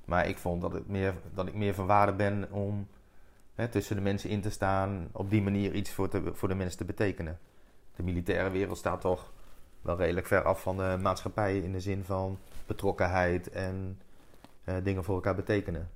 Maar 0.05 0.27
ik 0.27 0.37
vond 0.37 0.61
dat, 0.61 0.73
het 0.73 0.87
meer, 0.87 1.13
dat 1.33 1.47
ik 1.47 1.53
meer 1.53 1.73
van 1.73 1.85
waarde 1.85 2.13
ben 2.13 2.47
om 2.51 2.87
hè, 3.55 3.67
tussen 3.67 3.95
de 3.95 4.01
mensen 4.01 4.29
in 4.29 4.41
te 4.41 4.49
staan. 4.49 5.07
Op 5.11 5.29
die 5.29 5.41
manier 5.41 5.73
iets 5.73 5.91
voor, 5.91 6.09
te, 6.09 6.21
voor 6.33 6.47
de 6.47 6.55
mensen 6.55 6.77
te 6.77 6.85
betekenen. 6.85 7.39
De 7.95 8.03
militaire 8.03 8.49
wereld 8.49 8.77
staat 8.77 9.01
toch 9.01 9.31
wel 9.81 9.97
redelijk 9.97 10.27
ver 10.27 10.43
af 10.43 10.61
van 10.61 10.77
de 10.77 10.97
maatschappij 11.01 11.57
in 11.57 11.71
de 11.71 11.79
zin 11.79 12.03
van 12.03 12.37
betrokkenheid 12.65 13.49
en 13.49 13.99
eh, 14.63 14.75
dingen 14.83 15.03
voor 15.03 15.15
elkaar 15.15 15.35
betekenen. 15.35 15.89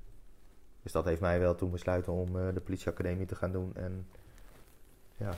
Dus 0.84 0.92
dat 0.92 1.06
heeft 1.06 1.22
mij 1.22 1.40
wel 1.40 1.56
toen 1.56 1.72
besluiten 1.72 2.14
om 2.14 2.40
eh, 2.40 2.54
de 2.54 2.62
politieacademie 2.62 3.26
te 3.26 3.36
gaan 3.36 3.52
doen. 3.52 3.72
En 3.76 4.08
ja, 5.17 5.29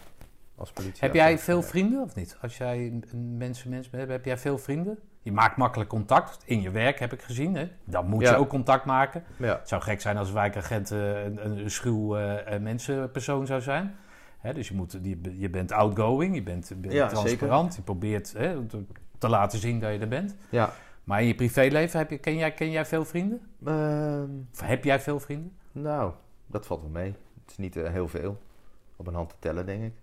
als 0.55 0.71
politie. 0.71 0.99
Heb 0.99 1.13
jij 1.13 1.37
veel 1.39 1.61
vrienden 1.61 2.01
of 2.01 2.15
niet? 2.15 2.37
Als 2.41 2.57
jij 2.57 2.77
een 3.11 3.37
mensenmens 3.37 3.89
bent, 3.89 4.09
heb 4.09 4.25
jij 4.25 4.37
veel 4.37 4.57
vrienden? 4.57 4.99
Je 5.21 5.31
maakt 5.31 5.57
makkelijk 5.57 5.89
contact. 5.89 6.43
In 6.45 6.61
je 6.61 6.71
werk 6.71 6.99
heb 6.99 7.13
ik 7.13 7.21
gezien. 7.21 7.55
Hè? 7.55 7.69
Dan 7.83 8.07
moet 8.07 8.21
Ja. 8.21 8.29
je 8.31 8.37
ook 8.37 8.49
contact 8.49 8.85
maken. 8.85 9.23
Ja. 9.37 9.57
Het 9.57 9.67
zou 9.67 9.81
gek 9.81 10.01
zijn 10.01 10.17
als 10.17 10.27
een 10.27 10.33
wijkagent 10.33 10.91
eh, 10.91 11.23
een, 11.23 11.45
een, 11.45 11.71
schuw 11.71 12.17
eh, 12.17 12.59
mensenpersoon 12.59 13.45
zou 13.45 13.61
zijn. 13.61 13.95
Hè, 14.37 14.53
dus 14.53 14.67
je, 14.67 14.73
moet, 14.73 14.97
je, 15.01 15.39
je 15.39 15.49
bent 15.49 15.71
outgoing, 15.71 16.35
je 16.35 16.43
bent, 16.43 16.71
bent 16.77 16.93
Ja, 16.93 17.07
transparant. 17.07 17.75
Je 17.75 17.81
probeert 17.81 18.33
hè, 18.33 18.65
te, 18.65 18.83
te 19.17 19.29
laten 19.29 19.59
zien 19.59 19.79
dat 19.79 19.93
je 19.93 19.99
er 19.99 20.07
bent. 20.07 20.35
Ja. 20.49 20.73
Maar 21.03 21.21
in 21.21 21.27
je 21.27 21.35
privéleven, 21.35 21.99
heb 21.99 22.09
je, 22.09 22.17
ken, 22.17 22.35
jij, 22.37 22.51
ken 22.51 22.71
jij 22.71 22.85
veel 22.85 23.05
vrienden? 23.05 23.41
Ehm, 23.65 24.29
Of 24.53 24.61
heb 24.61 24.83
jij 24.83 24.99
veel 24.99 25.19
vrienden? 25.19 25.51
nou, 25.71 26.11
dat 26.47 26.65
valt 26.65 26.81
wel 26.81 26.89
mee. 26.89 27.15
Het 27.41 27.51
is 27.51 27.57
niet 27.57 27.75
eh, 27.75 27.91
heel 27.91 28.07
veel. 28.07 28.37
Op 28.97 29.07
een 29.07 29.13
hand 29.13 29.29
te 29.29 29.35
tellen, 29.39 29.65
denk 29.65 29.83
ik. 29.83 29.93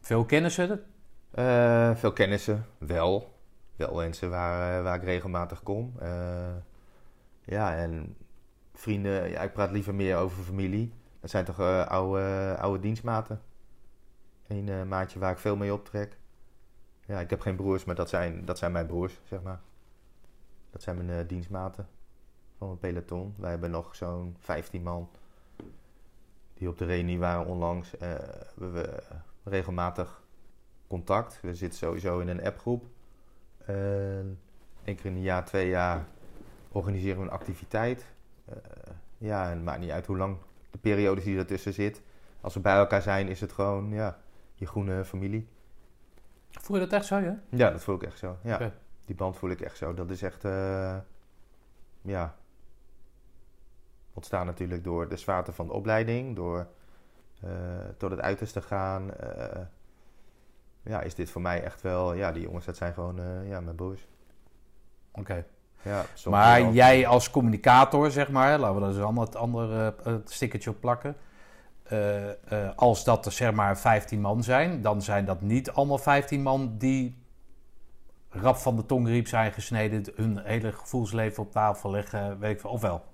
Veel 0.00 0.24
kennissen? 0.24 0.84
Eh, 1.30 1.94
veel 1.94 2.12
kennissen, 2.12 2.66
wel. 2.78 3.36
Wel 3.76 3.94
mensen 3.94 4.30
waar, 4.30 4.78
eh, 4.78 4.82
waar 4.82 4.96
ik 4.96 5.02
regelmatig 5.02 5.62
kom. 5.62 5.92
Eh, 5.98 6.54
ja, 7.44 7.76
en 7.76 8.16
vrienden, 8.74 9.30
ja, 9.30 9.40
ik 9.40 9.52
praat 9.52 9.70
liever 9.70 9.94
meer 9.94 10.16
over 10.16 10.42
familie. 10.42 10.92
Dat 11.20 11.30
zijn 11.30 11.44
toch 11.44 11.60
oude, 11.88 12.56
oude 12.58 12.80
dienstmaten. 12.80 13.40
Een 14.46 14.88
maatje 14.88 15.18
waar 15.18 15.32
ik 15.32 15.38
veel 15.38 15.56
mee 15.56 15.72
optrek. 15.72 16.18
Ja, 17.06 17.20
ik 17.20 17.30
heb 17.30 17.40
geen 17.40 17.56
broers, 17.56 17.84
maar 17.84 17.94
dat 17.94 18.08
zijn, 18.08 18.44
dat 18.44 18.58
zijn 18.58 18.72
mijn 18.72 18.86
broers, 18.86 19.20
zeg 19.24 19.42
maar. 19.42 19.60
Dat 20.70 20.82
zijn 20.82 21.06
mijn 21.06 21.26
dienstmaten 21.26 21.88
van 22.56 22.66
mijn 22.66 22.78
peloton. 22.78 23.34
Wij 23.36 23.50
hebben 23.50 23.70
nog 23.70 23.94
zo'n 23.94 24.36
15 24.38 24.82
man 24.82 25.08
die 26.58 26.68
op 26.68 26.78
de 26.78 26.84
reunie 26.84 27.18
waren 27.18 27.46
onlangs. 27.46 27.96
Eh, 27.96 28.10
we 28.54 28.64
hebben 28.64 29.00
regelmatig 29.44 30.22
contact. 30.86 31.40
We 31.42 31.54
zitten 31.54 31.78
sowieso 31.78 32.18
in 32.18 32.28
een 32.28 32.44
appgroep. 32.44 32.84
En 33.64 34.38
keer 34.84 35.06
in 35.06 35.16
een 35.16 35.22
jaar, 35.22 35.44
twee 35.44 35.68
jaar 35.68 36.06
organiseren 36.72 37.18
we 37.18 37.22
een 37.22 37.30
activiteit. 37.30 38.06
Eh, 38.44 38.56
ja, 39.18 39.44
en 39.44 39.50
het 39.50 39.64
maakt 39.64 39.80
niet 39.80 39.90
uit 39.90 40.06
hoe 40.06 40.16
lang 40.16 40.36
de 40.70 40.78
periode 40.78 41.22
die 41.22 41.38
ertussen 41.38 41.72
zit. 41.72 42.02
Als 42.40 42.54
we 42.54 42.60
bij 42.60 42.76
elkaar 42.76 43.02
zijn, 43.02 43.28
is 43.28 43.40
het 43.40 43.52
gewoon 43.52 43.90
ja, 43.90 44.18
je 44.54 44.66
groene 44.66 45.04
familie. 45.04 45.48
Voel 46.50 46.76
je 46.76 46.82
dat 46.82 46.92
echt 46.92 47.06
zo, 47.06 47.18
ja? 47.18 47.40
Ja, 47.48 47.70
dat 47.70 47.84
voel 47.84 47.94
ik 47.94 48.02
echt 48.02 48.18
zo. 48.18 48.36
Ja, 48.42 48.72
die 49.04 49.14
band 49.14 49.36
voel 49.36 49.50
ik 49.50 49.60
echt 49.60 49.76
zo. 49.76 49.94
Dat 49.94 50.10
is 50.10 50.22
echt, 50.22 50.44
eh, 50.44 50.96
ja, 52.02 52.36
ontstaan 54.18 54.46
natuurlijk 54.46 54.84
door 54.84 55.08
de 55.08 55.16
zwaarte 55.16 55.52
van 55.52 55.66
de 55.66 55.72
opleiding, 55.72 56.36
door 56.36 56.66
eh, 57.40 57.50
tot 57.96 58.10
het 58.10 58.20
uiterste 58.20 58.62
gaan. 58.62 59.14
eh, 59.14 59.60
ja, 60.82 61.00
is 61.00 61.14
dit 61.14 61.30
voor 61.30 61.40
mij 61.40 61.62
echt 61.62 61.82
wel, 61.82 62.14
ja, 62.14 62.32
die 62.32 62.42
jongens, 62.42 62.64
dat 62.64 62.76
zijn 62.76 62.92
gewoon, 62.92 63.18
eh, 63.18 63.48
ja, 63.48 63.60
mijn 63.60 63.76
broers. 63.76 64.06
Oké. 65.12 65.44
Ja, 65.82 66.04
Maar 66.24 66.70
jij 66.72 67.06
als 67.06 67.30
communicator, 67.30 68.10
zeg 68.10 68.28
maar, 68.30 68.58
laten 68.58 68.74
we 68.74 68.80
daar 68.80 68.90
eens 68.90 69.00
allemaal 69.00 69.24
het 69.24 69.36
andere 69.36 69.94
stickertje 70.24 70.70
op 70.70 70.80
plakken. 70.80 71.16
Als 72.76 73.04
dat 73.04 73.26
er 73.26 73.32
zeg 73.32 73.52
maar 73.52 73.78
15 73.78 74.20
man 74.20 74.42
zijn, 74.42 74.82
dan 74.82 75.02
zijn 75.02 75.24
dat 75.24 75.40
niet 75.40 75.70
allemaal 75.70 75.98
15 75.98 76.42
man 76.42 76.74
die 76.78 77.22
rap 78.28 78.56
van 78.56 78.76
de 78.76 78.86
tongriep 78.86 79.26
zijn 79.26 79.52
gesneden, 79.52 80.04
hun 80.14 80.38
hele 80.38 80.72
gevoelsleven 80.72 81.42
op 81.42 81.52
tafel 81.52 81.90
leggen, 81.90 82.38
weet 82.38 82.52
ik 82.54 82.60
veel. 82.60 82.70
Of 82.70 82.80
wel? 82.80 83.04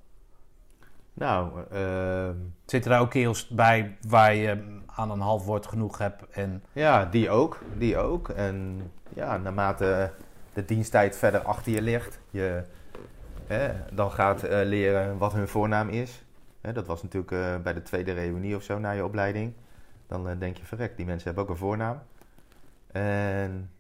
Nou, 1.14 1.52
ehm, 1.70 2.36
Zitten 2.66 2.90
daar 2.90 3.00
ook 3.00 3.10
kerels 3.10 3.48
bij 3.48 3.96
waar 4.08 4.34
je 4.34 4.80
aan 4.86 5.10
een 5.10 5.20
half 5.20 5.44
woord 5.44 5.66
genoeg 5.66 5.98
hebt 5.98 6.28
en... 6.30 6.62
ja, 6.72 7.04
die 7.04 7.30
ook. 7.30 7.60
Die 7.78 7.98
ook. 7.98 8.28
En 8.28 8.82
ja, 9.14 9.36
naarmate 9.36 10.10
de 10.52 10.64
diensttijd 10.64 11.16
verder 11.16 11.40
achter 11.40 11.72
je 11.72 11.82
ligt, 11.82 12.20
je 12.30 12.64
dan 13.92 14.10
gaat 14.10 14.42
eh, 14.42 14.64
leren 14.64 15.18
wat 15.18 15.32
hun 15.32 15.48
voornaam 15.48 15.88
is. 15.88 16.24
Dat 16.72 16.86
was 16.86 17.02
natuurlijk 17.02 17.32
eh, 17.32 17.56
bij 17.62 17.72
de 17.72 17.82
tweede 17.82 18.12
reunie 18.12 18.56
of 18.56 18.62
zo 18.62 18.78
na 18.78 18.90
je 18.90 19.04
opleiding. 19.04 19.52
Dan 20.06 20.28
eh, 20.28 20.38
denk 20.38 20.56
je, 20.56 20.64
verrek, 20.64 20.96
die 20.96 21.06
mensen 21.06 21.26
hebben 21.26 21.44
ook 21.44 21.50
een 21.50 21.56
voornaam. 21.56 21.98
En 22.92 23.70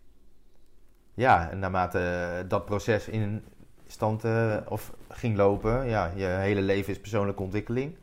ja, 1.14 1.50
en 1.50 1.58
naarmate 1.58 2.44
dat 2.48 2.64
proces 2.64 3.08
in 3.08 3.44
stand 3.86 4.24
eh, 4.24 4.56
of 4.68 4.92
ging 5.08 5.36
lopen, 5.36 5.88
ja, 5.88 6.12
je 6.14 6.24
hele 6.24 6.60
leven 6.60 6.92
is 6.92 7.00
persoonlijke 7.00 7.42
ontwikkeling. 7.42 7.96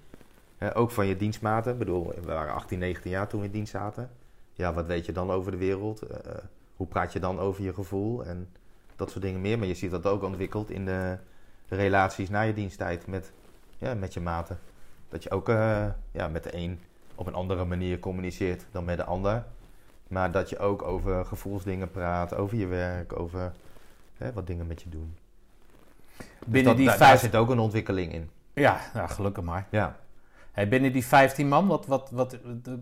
Eh, 0.57 0.69
ook 0.73 0.91
van 0.91 1.07
je 1.07 1.15
dienstmaten. 1.15 1.71
Ik 1.71 1.77
bedoel, 1.77 2.07
we 2.07 2.21
waren 2.21 2.53
18, 2.53 2.79
19 2.79 3.11
jaar 3.11 3.27
toen 3.27 3.39
we 3.39 3.45
in 3.45 3.51
dienst 3.51 3.71
zaten. 3.71 4.09
Ja, 4.53 4.73
wat 4.73 4.85
weet 4.85 5.05
je 5.05 5.11
dan 5.11 5.31
over 5.31 5.51
de 5.51 5.57
wereld? 5.57 6.01
Eh, 6.01 6.33
hoe 6.75 6.87
praat 6.87 7.13
je 7.13 7.19
dan 7.19 7.39
over 7.39 7.63
je 7.63 7.73
gevoel? 7.73 8.25
En 8.25 8.49
dat 8.95 9.11
soort 9.11 9.23
dingen 9.23 9.41
meer. 9.41 9.57
Maar 9.57 9.67
je 9.67 9.73
ziet 9.73 9.91
dat 9.91 10.05
ook 10.05 10.23
ontwikkeld 10.23 10.69
in 10.69 10.85
de 10.85 11.17
relaties 11.67 12.29
na 12.29 12.41
je 12.41 12.53
diensttijd 12.53 13.07
met, 13.07 13.31
ja, 13.77 13.93
met 13.93 14.13
je 14.13 14.19
maten. 14.19 14.59
Dat 15.09 15.23
je 15.23 15.31
ook 15.31 15.47
ja, 16.11 16.27
met 16.31 16.43
de 16.43 16.55
een 16.55 16.79
op 17.15 17.27
een 17.27 17.33
andere 17.33 17.65
manier 17.65 17.99
communiceert 17.99 18.65
dan 18.71 18.85
met 18.85 18.97
de 18.97 19.03
ander. 19.03 19.45
Maar 20.07 20.31
dat 20.31 20.49
je 20.49 20.59
ook 20.59 20.81
over 20.81 21.25
gevoelsdingen 21.25 21.91
praat, 21.91 22.35
over 22.35 22.57
je 22.57 22.67
werk, 22.67 23.19
over 23.19 23.51
hè, 24.17 24.33
wat 24.33 24.47
dingen 24.47 24.67
met 24.67 24.81
je 24.81 24.89
doen. 24.89 25.15
Binnen 26.45 26.63
dat, 26.63 26.77
die 26.77 26.85
daar, 26.85 26.97
daar 26.97 27.07
vijf... 27.07 27.19
zit 27.19 27.35
ook 27.35 27.49
een 27.49 27.59
ontwikkeling 27.59 28.13
in. 28.13 28.29
Ja, 28.53 28.79
nou, 28.93 29.09
gelukkig 29.09 29.43
maar. 29.43 29.67
Ja. 29.69 29.95
Hey, 30.51 30.67
binnen 30.67 30.93
die 30.93 31.05
15 31.05 31.47
man, 31.47 31.67
wat, 31.67 31.85
wat, 31.85 32.09
wat 32.11 32.37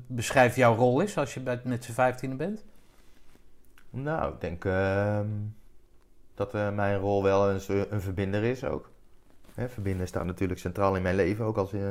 beschrijf 0.07 0.55
jouw 0.55 0.75
rol 0.75 0.99
is 0.99 1.17
als 1.17 1.33
je 1.33 1.39
bij, 1.39 1.61
met 1.63 1.83
z'n 1.83 1.91
15 1.91 2.37
bent? 2.37 2.63
Nou, 3.89 4.33
ik 4.33 4.41
denk 4.41 4.65
ehm, 4.65 5.27
dat 6.33 6.53
eh, 6.53 6.71
mijn 6.71 6.99
rol 6.99 7.23
wel 7.23 7.49
een, 7.49 7.61
een 7.89 8.01
verbinder 8.01 8.43
is 8.43 8.63
ook. 8.63 8.89
Hè, 9.53 9.69
verbinden 9.69 10.07
staat 10.07 10.25
natuurlijk 10.25 10.59
centraal 10.59 10.95
in 10.95 11.01
mijn 11.01 11.15
leven, 11.15 11.45
ook 11.45 11.57
als 11.57 11.73
eh, 11.73 11.81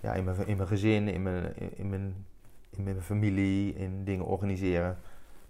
ja, 0.00 0.12
in, 0.12 0.24
mijn, 0.24 0.46
in 0.46 0.56
mijn 0.56 0.68
gezin, 0.68 1.08
in 1.08 1.22
mijn, 1.22 1.56
in, 1.56 1.88
mijn, 1.88 2.26
in 2.70 2.82
mijn 2.82 3.02
familie, 3.02 3.74
in 3.74 4.04
dingen 4.04 4.24
organiseren. 4.24 4.96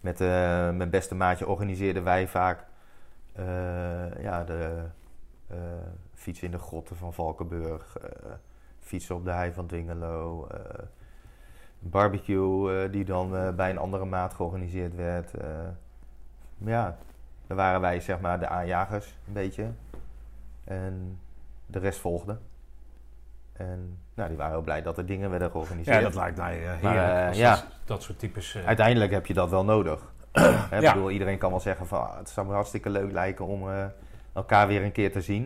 Met 0.01 0.21
eh, 0.21 0.29
mijn 0.71 0.91
beste 0.91 1.15
maatje 1.15 1.47
organiseerden 1.47 2.05
wij 2.05 2.29
vaak 2.29 2.67
ja, 4.21 4.45
de 4.45 4.85
fietsen 6.15 6.45
in 6.47 6.51
de 6.53 6.59
grotten 6.59 6.97
van 6.97 7.13
Valkenburg, 7.15 7.97
eh, 7.99 8.11
fietsen 8.81 9.15
op 9.15 9.25
de 9.25 9.31
hei 9.31 9.53
van 9.53 9.67
Dwingelo, 9.67 10.47
eh, 10.47 10.59
een 11.83 11.91
barbecue 11.91 12.83
eh, 12.85 12.93
die 12.93 13.05
dan 13.05 13.37
eh, 13.37 13.51
bij 13.55 13.71
een 13.71 13.79
andere 13.79 14.05
maat 14.05 14.35
georganiseerd 14.35 14.95
werd. 14.95 15.35
eh. 15.35 15.49
Ja, 16.59 16.97
dan 17.47 17.57
waren 17.57 17.81
wij 17.81 18.01
zeg 18.01 18.21
maar 18.21 18.39
de 18.39 18.49
aanjagers 18.49 19.17
een 19.27 19.33
beetje. 19.33 19.67
En 20.65 21.19
de 21.67 21.79
rest 21.79 21.99
volgde. 22.01 22.37
En 23.53 23.99
nou, 24.15 24.29
die 24.29 24.39
waren 24.39 24.53
heel 24.53 24.63
blij 24.63 24.83
dat 24.83 24.99
er 24.99 25.07
dingen 25.07 25.31
werden 25.31 25.51
georganiseerd. 25.51 25.97
Ja, 25.97 26.03
dat 26.03 26.15
lijkt 26.15 26.37
mij 26.37 26.55
eh, 26.57 26.63
heerlijk. 26.63 26.83
Maar, 26.83 27.29
eh, 27.31 27.35
ja. 27.39 27.51
dat, 27.55 27.65
dat 27.85 28.03
soort 28.03 28.19
types... 28.19 28.55
eh, 28.55 28.67
Uiteindelijk 28.67 29.11
heb 29.13 29.27
je 29.27 29.35
dat 29.35 29.51
wel 29.51 29.65
nodig. 29.65 30.13
Hè, 30.71 30.77
ik 30.77 30.83
Ja. 30.83 30.93
bedoel, 30.93 31.11
iedereen 31.11 31.39
kan 31.39 31.51
wel 31.51 31.61
zeggen 31.61 31.87
van 31.87 32.01
ah, 32.11 32.17
het 32.19 32.29
zou 32.29 32.47
me 32.47 32.53
hartstikke 32.53 32.91
leuk 32.91 33.13
lijken 33.13 33.47
om 33.47 33.71
eh, 33.71 33.85
elkaar 34.33 34.67
weer 34.67 34.83
een 34.83 34.93
keer 34.93 35.13
te 35.13 35.21
zien. 35.21 35.43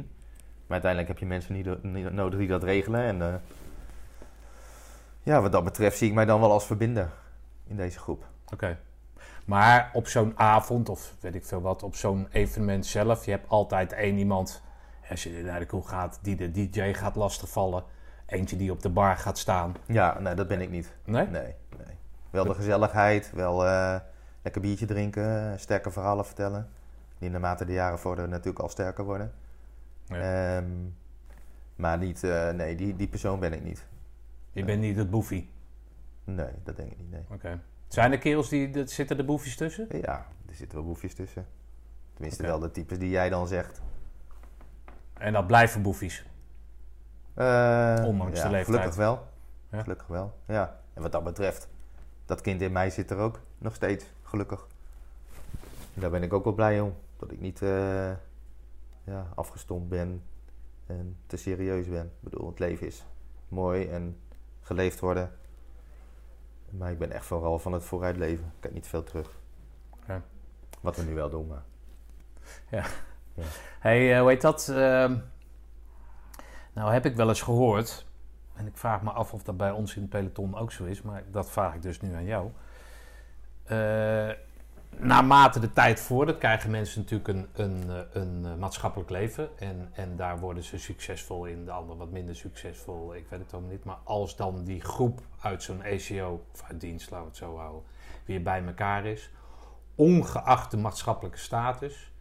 Maar 0.66 0.82
uiteindelijk 0.82 1.08
heb 1.08 1.18
je 1.18 1.26
mensen 1.26 1.54
niet, 1.54 1.82
niet 1.82 2.12
nodig 2.12 2.38
die 2.38 2.48
dat 2.48 2.62
regelen. 2.62 3.00
En 3.00 3.22
eh, 3.22 3.34
ja, 5.22 5.40
wat 5.40 5.52
dat 5.52 5.64
betreft 5.64 5.96
zie 5.96 6.08
ik 6.08 6.14
mij 6.14 6.24
dan 6.24 6.40
wel 6.40 6.52
als 6.52 6.66
verbinder 6.66 7.10
in 7.66 7.76
deze 7.76 7.98
groep. 7.98 8.24
Oké. 8.52 8.78
Maar 9.44 9.90
op 9.92 10.08
zo'n 10.08 10.38
avond, 10.38 10.88
of 10.88 11.14
weet 11.20 11.34
ik 11.34 11.44
veel 11.44 11.60
wat, 11.60 11.82
op 11.82 11.94
zo'n 11.94 12.28
evenement 12.30 12.86
zelf, 12.86 13.24
je 13.24 13.30
hebt 13.30 13.48
altijd 13.48 13.92
één 13.92 14.18
iemand, 14.18 14.62
als 15.10 15.22
je 15.22 15.42
naar 15.44 15.58
de 15.58 15.66
kroeg 15.66 15.88
gaat, 15.88 16.18
die 16.22 16.36
de 16.36 16.50
DJ 16.50 16.92
gaat 16.92 17.16
lastigvallen. 17.16 17.84
Eentje 18.26 18.56
die 18.56 18.70
op 18.70 18.82
de 18.82 18.88
bar 18.88 19.16
gaat 19.16 19.38
staan. 19.38 19.74
Ja, 19.86 20.18
nee, 20.20 20.34
dat 20.34 20.48
ben 20.48 20.60
ik 20.60 20.70
niet. 20.70 20.92
Nee? 21.04 21.26
Nee, 21.26 21.54
nee. 21.76 21.96
Wel 22.30 22.44
de 22.44 22.54
gezelligheid, 22.54 23.30
wel 23.34 23.66
eh, 23.66 23.96
lekker 24.42 24.60
biertje 24.60 24.86
drinken, 24.86 25.60
sterke 25.60 25.90
verhalen 25.90 26.24
vertellen. 26.24 26.68
Die 27.22 27.30
naarmate 27.30 27.64
de 27.64 27.72
jaren 27.72 27.98
vorderen 27.98 28.30
natuurlijk 28.30 28.58
al 28.58 28.68
sterker 28.68 29.04
worden. 29.04 29.32
Ja. 30.06 30.56
Ehm, 30.56 30.70
maar 31.76 31.98
niet, 31.98 32.24
eh, 32.24 32.50
nee, 32.50 32.74
die, 32.76 32.96
die 32.96 33.08
persoon 33.08 33.40
ben 33.40 33.52
ik 33.52 33.62
niet. 33.62 33.86
Je 34.52 34.64
bent 34.64 34.80
niet 34.80 34.96
het 34.96 35.10
boefie. 35.10 35.50
Nee, 36.24 36.50
dat 36.64 36.76
denk 36.76 36.90
ik 36.90 36.98
niet, 36.98 37.10
nee. 37.10 37.24
Oké. 37.30 37.60
Zijn 37.88 38.12
er 38.12 38.18
kerels 38.18 38.48
die, 38.48 38.70
dat- 38.70 38.90
zitten 38.90 39.18
er 39.18 39.24
boefjes 39.24 39.56
tussen? 39.56 39.86
Ja, 39.90 40.26
er 40.48 40.54
zitten 40.54 40.78
wel 40.78 40.86
boefjes 40.86 41.14
tussen. 41.14 41.46
Tenminste 42.14 42.42
wel 42.42 42.58
de 42.58 42.70
types 42.70 42.98
die 42.98 43.10
jij 43.10 43.28
dan 43.28 43.46
zegt. 43.48 43.80
En 45.18 45.32
dat 45.32 45.46
blijven 45.46 45.82
boefies. 45.82 46.26
Eh, 47.34 48.02
Ondanks 48.06 48.38
ja, 48.38 48.44
de 48.44 48.50
leeftijd. 48.50 48.64
Gelukkig 48.64 48.94
wel. 48.94 49.28
Ja. 49.70 49.82
Gelukkig 49.82 50.06
wel, 50.06 50.38
ja. 50.46 50.80
En 50.94 51.02
wat 51.02 51.12
dat 51.12 51.24
betreft, 51.24 51.68
dat 52.24 52.40
kind 52.40 52.60
in 52.60 52.72
mij 52.72 52.90
zit 52.90 53.10
er 53.10 53.16
ook 53.18 53.40
nog 53.58 53.74
steeds, 53.74 54.04
gelukkig. 54.22 54.66
En 55.94 56.00
daar 56.00 56.10
ben 56.10 56.22
ik 56.22 56.32
ook 56.32 56.44
wel 56.44 56.52
blij 56.54 56.80
om. 56.80 56.94
Dat 57.22 57.32
ik 57.32 57.40
niet 57.40 57.62
eh, 57.62 58.10
ja, 59.04 59.26
afgestompt 59.34 59.88
ben 59.88 60.22
en 60.86 61.16
te 61.26 61.36
serieus 61.36 61.88
ben. 61.88 62.04
Ik 62.04 62.20
bedoel, 62.20 62.48
het 62.48 62.58
leven 62.58 62.86
is 62.86 63.04
mooi 63.48 63.88
en 63.88 64.16
geleefd 64.60 65.00
worden. 65.00 65.32
Maar 66.70 66.90
ik 66.90 66.98
ben 66.98 67.10
echt 67.10 67.24
vooral 67.24 67.58
van 67.58 67.72
het 67.72 67.84
vooruitleven. 67.84 68.44
Ik 68.44 68.60
kijk 68.60 68.74
niet 68.74 68.86
veel 68.86 69.02
terug. 69.02 69.38
Ja. 70.06 70.22
Wat 70.80 70.96
we 70.96 71.02
nu 71.02 71.14
wel 71.14 71.30
doen, 71.30 71.46
maar... 71.46 71.62
hey, 73.78 74.14
eh, 74.14 74.20
hoe 74.20 74.28
heet 74.28 74.40
dat? 74.40 74.68
Ehm, 74.68 75.18
nou 76.72 76.92
heb 76.92 77.06
ik 77.06 77.16
wel 77.16 77.28
eens 77.28 77.42
gehoord, 77.42 78.06
en 78.54 78.66
ik 78.66 78.76
vraag 78.76 79.02
me 79.02 79.10
af 79.10 79.32
of 79.32 79.42
dat 79.42 79.56
bij 79.56 79.70
ons 79.70 79.94
in 79.94 80.00
het 80.00 80.10
peloton 80.10 80.56
ook 80.56 80.72
zo 80.72 80.84
is, 80.84 81.02
maar 81.02 81.24
dat 81.30 81.50
vraag 81.50 81.74
ik 81.74 81.82
dus 81.82 82.00
nu 82.00 82.14
aan 82.14 82.24
jou. 82.24 82.50
Eh, 83.62 84.30
naarmate 84.98 85.60
de 85.60 85.72
tijd 85.72 86.00
vordert, 86.00 86.38
krijgen 86.38 86.70
mensen 86.70 87.00
natuurlijk 87.00 87.28
een, 87.28 87.46
een, 87.52 87.90
eh, 87.90 88.22
een 88.22 88.44
eh, 88.44 88.54
maatschappelijk 88.54 89.10
leven. 89.10 89.58
En, 89.58 89.88
en 89.92 90.16
daar 90.16 90.38
worden 90.38 90.62
ze 90.62 90.78
succesvol 90.78 91.44
in, 91.44 91.64
de 91.64 91.70
anderen 91.70 91.98
wat 91.98 92.10
minder 92.10 92.36
succesvol. 92.36 93.14
Ik 93.14 93.26
weet 93.28 93.40
het 93.40 93.52
allemaal 93.52 93.70
niet. 93.70 93.84
Maar 93.84 93.98
als 94.04 94.36
dan 94.36 94.64
die 94.64 94.80
groep 94.80 95.20
uit 95.40 95.62
zo'n 95.62 95.82
ECO, 95.82 96.44
of 96.52 96.62
uit 96.62 96.80
dienst, 96.80 97.10
laten 97.10 97.24
we 97.24 97.30
het 97.30 97.38
zo 97.38 97.56
houden, 97.56 97.82
weer 98.24 98.42
bij 98.42 98.64
elkaar 98.64 99.06
is, 99.06 99.30
ongeacht 99.94 100.70
de 100.70 100.76
maatschappelijke 100.76 101.38
status, 101.38 102.12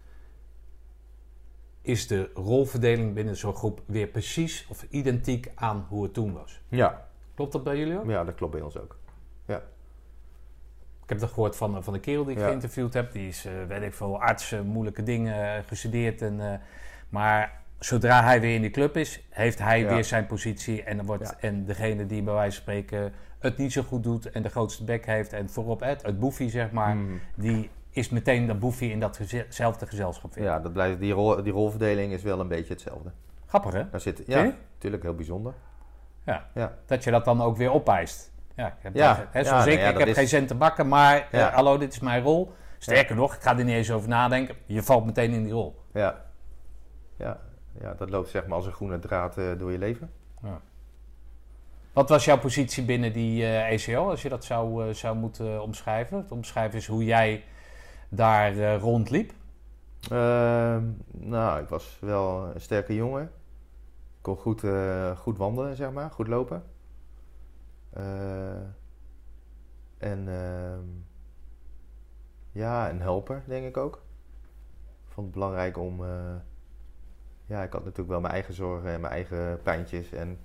is 1.82 2.08
de 2.08 2.32
rolverdeling 2.34 3.14
binnen 3.14 3.38
zo'n 3.38 3.56
groep 3.56 3.82
weer 3.86 4.08
precies 4.08 4.68
of 4.70 4.86
identiek 4.90 5.52
aan 5.56 5.86
hoe 5.90 6.04
het 6.04 6.14
toen 6.14 6.34
was. 6.34 6.62
Ja, 6.68 7.10
Klopt 7.36 7.52
dat 7.52 7.64
bij 7.64 7.78
jullie 7.78 8.00
ook? 8.00 8.10
ja 8.10 8.24
dat 8.24 8.36
klopt 8.36 8.52
bij 8.52 8.62
ons 8.62 8.78
ook. 8.78 8.98
Ik 9.46 9.60
heb 11.12 11.20
dat 11.20 11.30
gehoord 11.30 11.56
van, 11.56 11.84
van 11.84 11.94
de 11.94 12.00
kerel 12.00 12.24
die 12.24 12.34
ik 12.34 12.40
Ja. 12.42 12.48
geïnterviewd 12.48 12.94
heb. 12.94 13.12
Die 13.12 13.28
is, 13.28 13.46
eh, 13.46 13.52
weet 13.68 13.82
ik 13.82 13.94
veel, 13.94 14.22
arts, 14.22 14.52
eh, 14.52 14.62
moeilijke 14.62 15.04
dingen 15.04 15.56
eh, 15.56 15.64
gestudeerd. 15.68 16.22
En, 16.22 16.52
eh, 16.52 16.58
maar 17.10 17.60
zodra 17.80 18.24
hij 18.24 18.42
weer 18.42 18.56
in 18.56 18.62
die 18.62 18.70
club 18.72 18.98
is, 18.98 19.24
heeft 19.30 19.60
hij 19.60 19.80
Ja. 19.80 19.94
weer 19.94 20.04
zijn 20.04 20.26
positie. 20.28 20.84
En, 20.84 20.98
dan 20.98 21.06
wordt, 21.06 21.30
Ja. 21.30 21.48
en 21.48 21.66
degene 21.66 22.06
die 22.06 22.24
bij 22.24 22.34
wijze 22.34 22.52
van 22.56 22.62
spreken 22.62 23.14
het 23.40 23.58
niet 23.58 23.72
zo 23.72 23.82
goed 23.82 24.04
doet 24.04 24.32
en 24.32 24.42
de 24.42 24.50
grootste 24.50 24.84
bek 24.84 25.06
heeft 25.06 25.34
en 25.34 25.50
voorop 25.50 25.80
het, 25.80 26.02
het 26.02 26.20
boefie 26.20 26.50
zeg 26.50 26.72
maar, 26.72 26.96
Mm. 26.96 27.20
die 27.36 27.70
is 27.90 28.10
meteen 28.10 28.48
dat 28.48 28.60
boefie 28.60 28.92
in 28.92 29.00
datzelfde 29.00 29.88
gezelschap. 29.88 30.36
Ja, 30.36 30.60
dat 30.60 30.74
blijft, 30.74 31.00
die, 31.00 31.14
rol, 31.14 31.44
die 31.44 31.54
rolverdeling 31.54 32.14
is 32.14 32.22
wel 32.24 32.40
een 32.40 32.48
beetje 32.48 32.74
hetzelfde. 32.74 33.12
Grappig 33.48 33.74
hè? 33.74 33.90
Daar 33.90 34.00
zit, 34.02 34.24
ja, 34.28 34.54
natuurlijk 34.74 35.04
heel 35.04 35.16
bijzonder. 35.16 35.54
Ja. 36.26 36.48
Ja. 36.54 36.74
Dat 36.86 37.04
je 37.04 37.12
dat 37.12 37.26
dan 37.26 37.42
ook 37.42 37.58
weer 37.58 37.72
opeist. 37.72 38.31
Ja, 38.56 38.68
ik 38.68 38.74
heb 38.82 38.96
Ja, 38.96 39.28
hè, 39.32 39.40
ja, 39.40 39.46
zoals 39.46 39.66
nee, 39.66 39.74
ik, 39.74 39.80
ja, 39.80 39.98
heb 39.98 40.08
is- 40.08 40.16
geen 40.18 40.28
cent 40.28 40.48
te 40.48 40.56
bakken, 40.56 40.88
maar 40.88 41.16
eh, 41.32 41.40
Ja. 41.40 41.52
hallo, 41.52 41.78
dit 41.78 41.92
is 41.94 42.00
mijn 42.00 42.24
rol. 42.24 42.54
Sterker 42.78 43.16
nog, 43.16 43.36
ik 43.36 43.42
ga 43.42 43.58
er 43.58 43.64
niet 43.64 43.76
eens 43.76 43.92
over 43.92 44.10
nadenken. 44.10 44.56
Je 44.66 44.84
valt 44.84 45.06
meteen 45.06 45.32
in 45.32 45.44
die 45.44 45.52
rol. 45.54 45.82
Ja. 45.94 46.22
Ja, 47.18 47.38
ja 47.82 47.94
dat 47.94 48.10
loopt 48.10 48.30
zeg 48.30 48.46
maar 48.46 48.56
als 48.58 48.66
een 48.66 48.72
groene 48.72 49.00
draad 49.00 49.38
eh, 49.38 49.46
door 49.58 49.72
je 49.72 49.78
leven. 49.78 50.12
Wat 51.94 52.10
was 52.10 52.26
jouw 52.26 52.38
positie 52.40 52.84
binnen 52.86 53.14
die 53.14 53.46
ECO, 53.46 54.10
als 54.10 54.22
je 54.22 54.30
dat 54.30 54.46
zou, 54.46 54.94
zou 54.94 55.16
moeten 55.16 55.62
omschrijven? 55.62 56.18
Het 56.18 56.32
omschrijven 56.32 56.78
is 56.78 56.88
hoe 56.88 57.04
jij 57.06 57.44
daar 58.10 58.76
rondliep. 58.76 59.32
Ehm, 60.12 60.84
nou, 61.12 61.62
ik 61.62 61.68
was 61.70 61.98
wel 62.02 62.52
een 62.54 62.62
sterke 62.62 62.96
jongen. 62.96 63.24
Ik 63.24 63.30
kon 64.22 64.36
goed, 64.38 64.64
goed 65.18 65.38
wandelen, 65.38 65.76
zeg 65.76 65.92
maar. 65.92 66.10
Goed 66.12 66.28
lopen. 66.28 66.64
Eh, 67.92 68.62
en 69.98 70.28
ehm, 70.28 70.86
ja, 72.52 72.90
een 72.90 73.02
helper, 73.02 73.44
denk 73.46 73.66
ik 73.66 73.78
ook. 73.78 73.96
Ik 75.06 75.14
vond 75.14 75.26
het 75.26 75.36
belangrijk 75.36 75.78
om... 75.78 76.04
eh, 76.04 76.36
ja, 77.46 77.64
ik 77.64 77.74
had 77.74 77.82
natuurlijk 77.82 78.10
wel 78.10 78.22
mijn 78.22 78.34
eigen 78.34 78.54
zorgen 78.54 78.90
en 78.90 79.02
mijn 79.02 79.14
eigen 79.14 79.62
pijntjes. 79.62 80.12
En, 80.12 80.40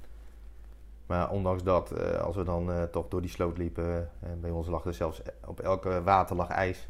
maar 1.06 1.30
ondanks 1.30 1.62
dat, 1.62 1.90
eh, 1.90 2.20
als 2.20 2.36
we 2.36 2.44
dan 2.44 2.88
toch 2.90 3.08
door 3.08 3.20
die 3.20 3.30
sloot 3.30 3.58
liepen... 3.58 4.10
en 4.20 4.40
bij 4.40 4.50
ons 4.50 4.66
lag 4.66 4.84
er 4.84 4.94
zelfs 4.94 5.22
op 5.46 5.60
elke 5.60 6.02
water 6.02 6.36
lag 6.36 6.48
ijs... 6.48 6.88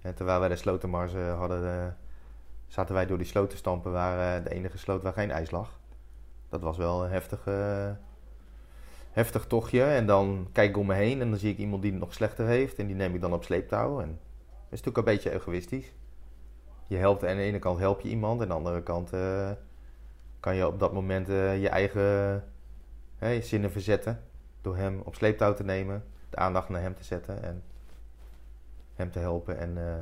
En 0.00 0.14
terwijl 0.14 0.40
wij 0.40 0.48
de 0.48 0.56
slotenmars 0.56 1.14
hadden, 1.14 1.96
zaten 2.66 2.94
wij 2.94 3.06
door 3.06 3.18
die 3.18 3.26
sloot 3.26 3.50
te 3.50 3.56
stampen 3.56 3.92
waar 3.92 4.42
de 4.44 4.50
enige 4.50 4.78
sloot 4.78 5.02
waar 5.02 5.12
geen 5.12 5.30
ijs 5.30 5.50
lag. 5.50 5.80
Dat 6.48 6.60
was 6.60 6.76
wel 6.76 7.04
een 7.04 7.10
heftig, 7.10 7.46
eh, 7.46 7.90
heftig 9.10 9.46
tochtje. 9.46 9.82
En 9.82 10.06
dan 10.06 10.48
kijk 10.52 10.68
ik 10.68 10.76
om 10.76 10.86
me 10.86 10.94
heen 10.94 11.20
en 11.20 11.30
dan 11.30 11.38
zie 11.38 11.52
ik 11.52 11.58
iemand 11.58 11.82
die 11.82 11.90
het 11.90 12.00
nog 12.00 12.14
slechter 12.14 12.46
heeft. 12.46 12.78
En 12.78 12.86
die 12.86 12.96
neem 12.96 13.14
ik 13.14 13.20
dan 13.20 13.32
op 13.32 13.44
sleeptouw. 13.44 14.00
En 14.00 14.08
dat 14.08 14.78
is 14.78 14.82
natuurlijk 14.82 14.96
een 14.96 15.14
beetje 15.14 15.32
egoïstisch. 15.32 15.92
Je 16.86 16.96
helpt, 16.96 17.24
aan 17.24 17.36
de 17.36 17.42
ene 17.42 17.58
kant 17.58 17.78
help 17.78 18.00
je 18.00 18.08
iemand. 18.08 18.40
En 18.40 18.42
aan 18.42 18.48
de 18.48 18.54
andere 18.54 18.82
kant 18.82 19.12
eh, 19.12 19.50
kan 20.40 20.54
je 20.54 20.66
op 20.66 20.78
dat 20.78 20.92
moment 20.92 21.28
eh, 21.28 21.60
je 21.60 21.68
eigen 21.68 22.44
hè, 23.16 23.40
zinnen 23.42 23.72
verzetten. 23.72 24.22
Door 24.60 24.76
hem 24.76 25.00
op 25.04 25.14
sleeptouw 25.14 25.54
te 25.54 25.64
nemen. 25.64 26.04
De 26.30 26.36
aandacht 26.36 26.68
naar 26.68 26.80
hem 26.80 26.94
te 26.94 27.04
zetten. 27.04 27.42
En 27.42 27.62
hem 28.94 29.10
te 29.10 29.18
helpen. 29.18 29.58
En 29.58 29.86
eh, 29.86 29.94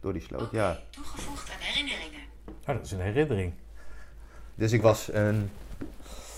door 0.00 0.12
die 0.12 0.22
sloot, 0.22 0.50
ja. 0.50 0.78
Toegevoegd 0.90 1.50
aan 1.50 1.60
herinneringen. 1.60 2.20
Oh, 2.60 2.66
dat 2.66 2.84
is 2.84 2.92
een 2.92 3.00
herinnering. 3.00 3.52
Dus 4.54 4.72
ik 4.72 4.82
was 4.82 5.12
een, 5.12 5.50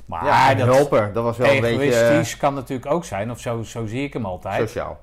Maar 0.09 0.25
ja, 0.25 0.51
een 0.51 0.57
dat 0.57 0.75
helper. 0.75 1.13
Dat 1.13 1.25
was 1.25 1.37
wel 1.37 1.51
een 1.51 1.61
beetje 1.61 1.81
egoïstisch 1.81 2.33
eh, 2.35 2.41
kan 2.41 2.55
natuurlijk 2.55 2.93
ook 2.93 3.05
zijn, 3.05 3.31
of 3.31 3.41
zo, 3.41 3.63
zo 3.63 3.87
zie 3.87 4.03
ik 4.03 4.13
hem 4.13 4.25
altijd. 4.25 4.69
sociaal. 4.69 5.01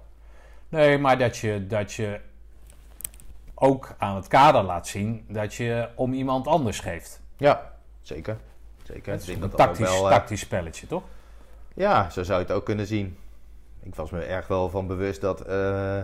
Nee, 0.69 0.97
maar 0.97 1.17
dat 1.17 1.37
je, 1.37 1.67
dat 1.67 1.93
je 1.93 2.19
ook 3.55 3.95
aan 3.97 4.15
het 4.15 4.27
kader 4.27 4.63
laat 4.63 4.87
zien 4.87 5.25
dat 5.27 5.53
je 5.53 5.89
om 5.95 6.13
iemand 6.13 6.47
anders 6.47 6.79
geeft. 6.79 7.21
Ja, 7.37 7.71
zeker. 8.01 8.37
Zeker. 8.83 9.11
Het 9.11 9.21
is 9.21 9.27
een 9.27 9.39
dat 9.39 9.57
tactisch, 9.57 9.89
wel, 9.89 10.05
eh, 10.05 10.11
tactisch 10.11 10.39
spelletje, 10.39 10.87
toch? 10.87 11.03
Ja, 11.73 12.09
zo 12.09 12.23
zou 12.23 12.39
je 12.39 12.45
het 12.45 12.55
ook 12.55 12.65
kunnen 12.65 12.87
zien. 12.87 13.17
Ik 13.83 13.95
was 13.95 14.09
me 14.11 14.21
erg 14.21 14.47
wel 14.47 14.69
van 14.69 14.87
bewust 14.87 15.21
dat, 15.21 15.41
eh, 15.41 16.01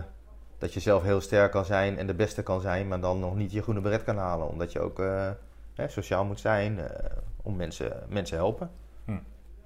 dat 0.57 0.73
je 0.73 0.79
zelf 0.79 1.03
heel 1.03 1.21
sterk 1.21 1.51
kan 1.51 1.65
zijn 1.65 1.97
en 1.97 2.07
de 2.07 2.13
beste 2.13 2.43
kan 2.43 2.61
zijn, 2.61 2.87
maar 2.87 2.99
dan 2.99 3.19
nog 3.19 3.35
niet 3.35 3.51
je 3.51 3.61
groene 3.61 3.81
beret 3.81 4.03
kan 4.03 4.17
halen. 4.17 4.47
Omdat 4.47 4.71
je 4.71 4.79
ook 4.79 4.97
hè, 5.75 5.87
sociaal 5.87 6.25
moet 6.25 6.39
zijn, 6.39 6.79
om 7.41 7.55
mensen, 7.55 8.03
mensen 8.07 8.37
helpen. 8.37 8.71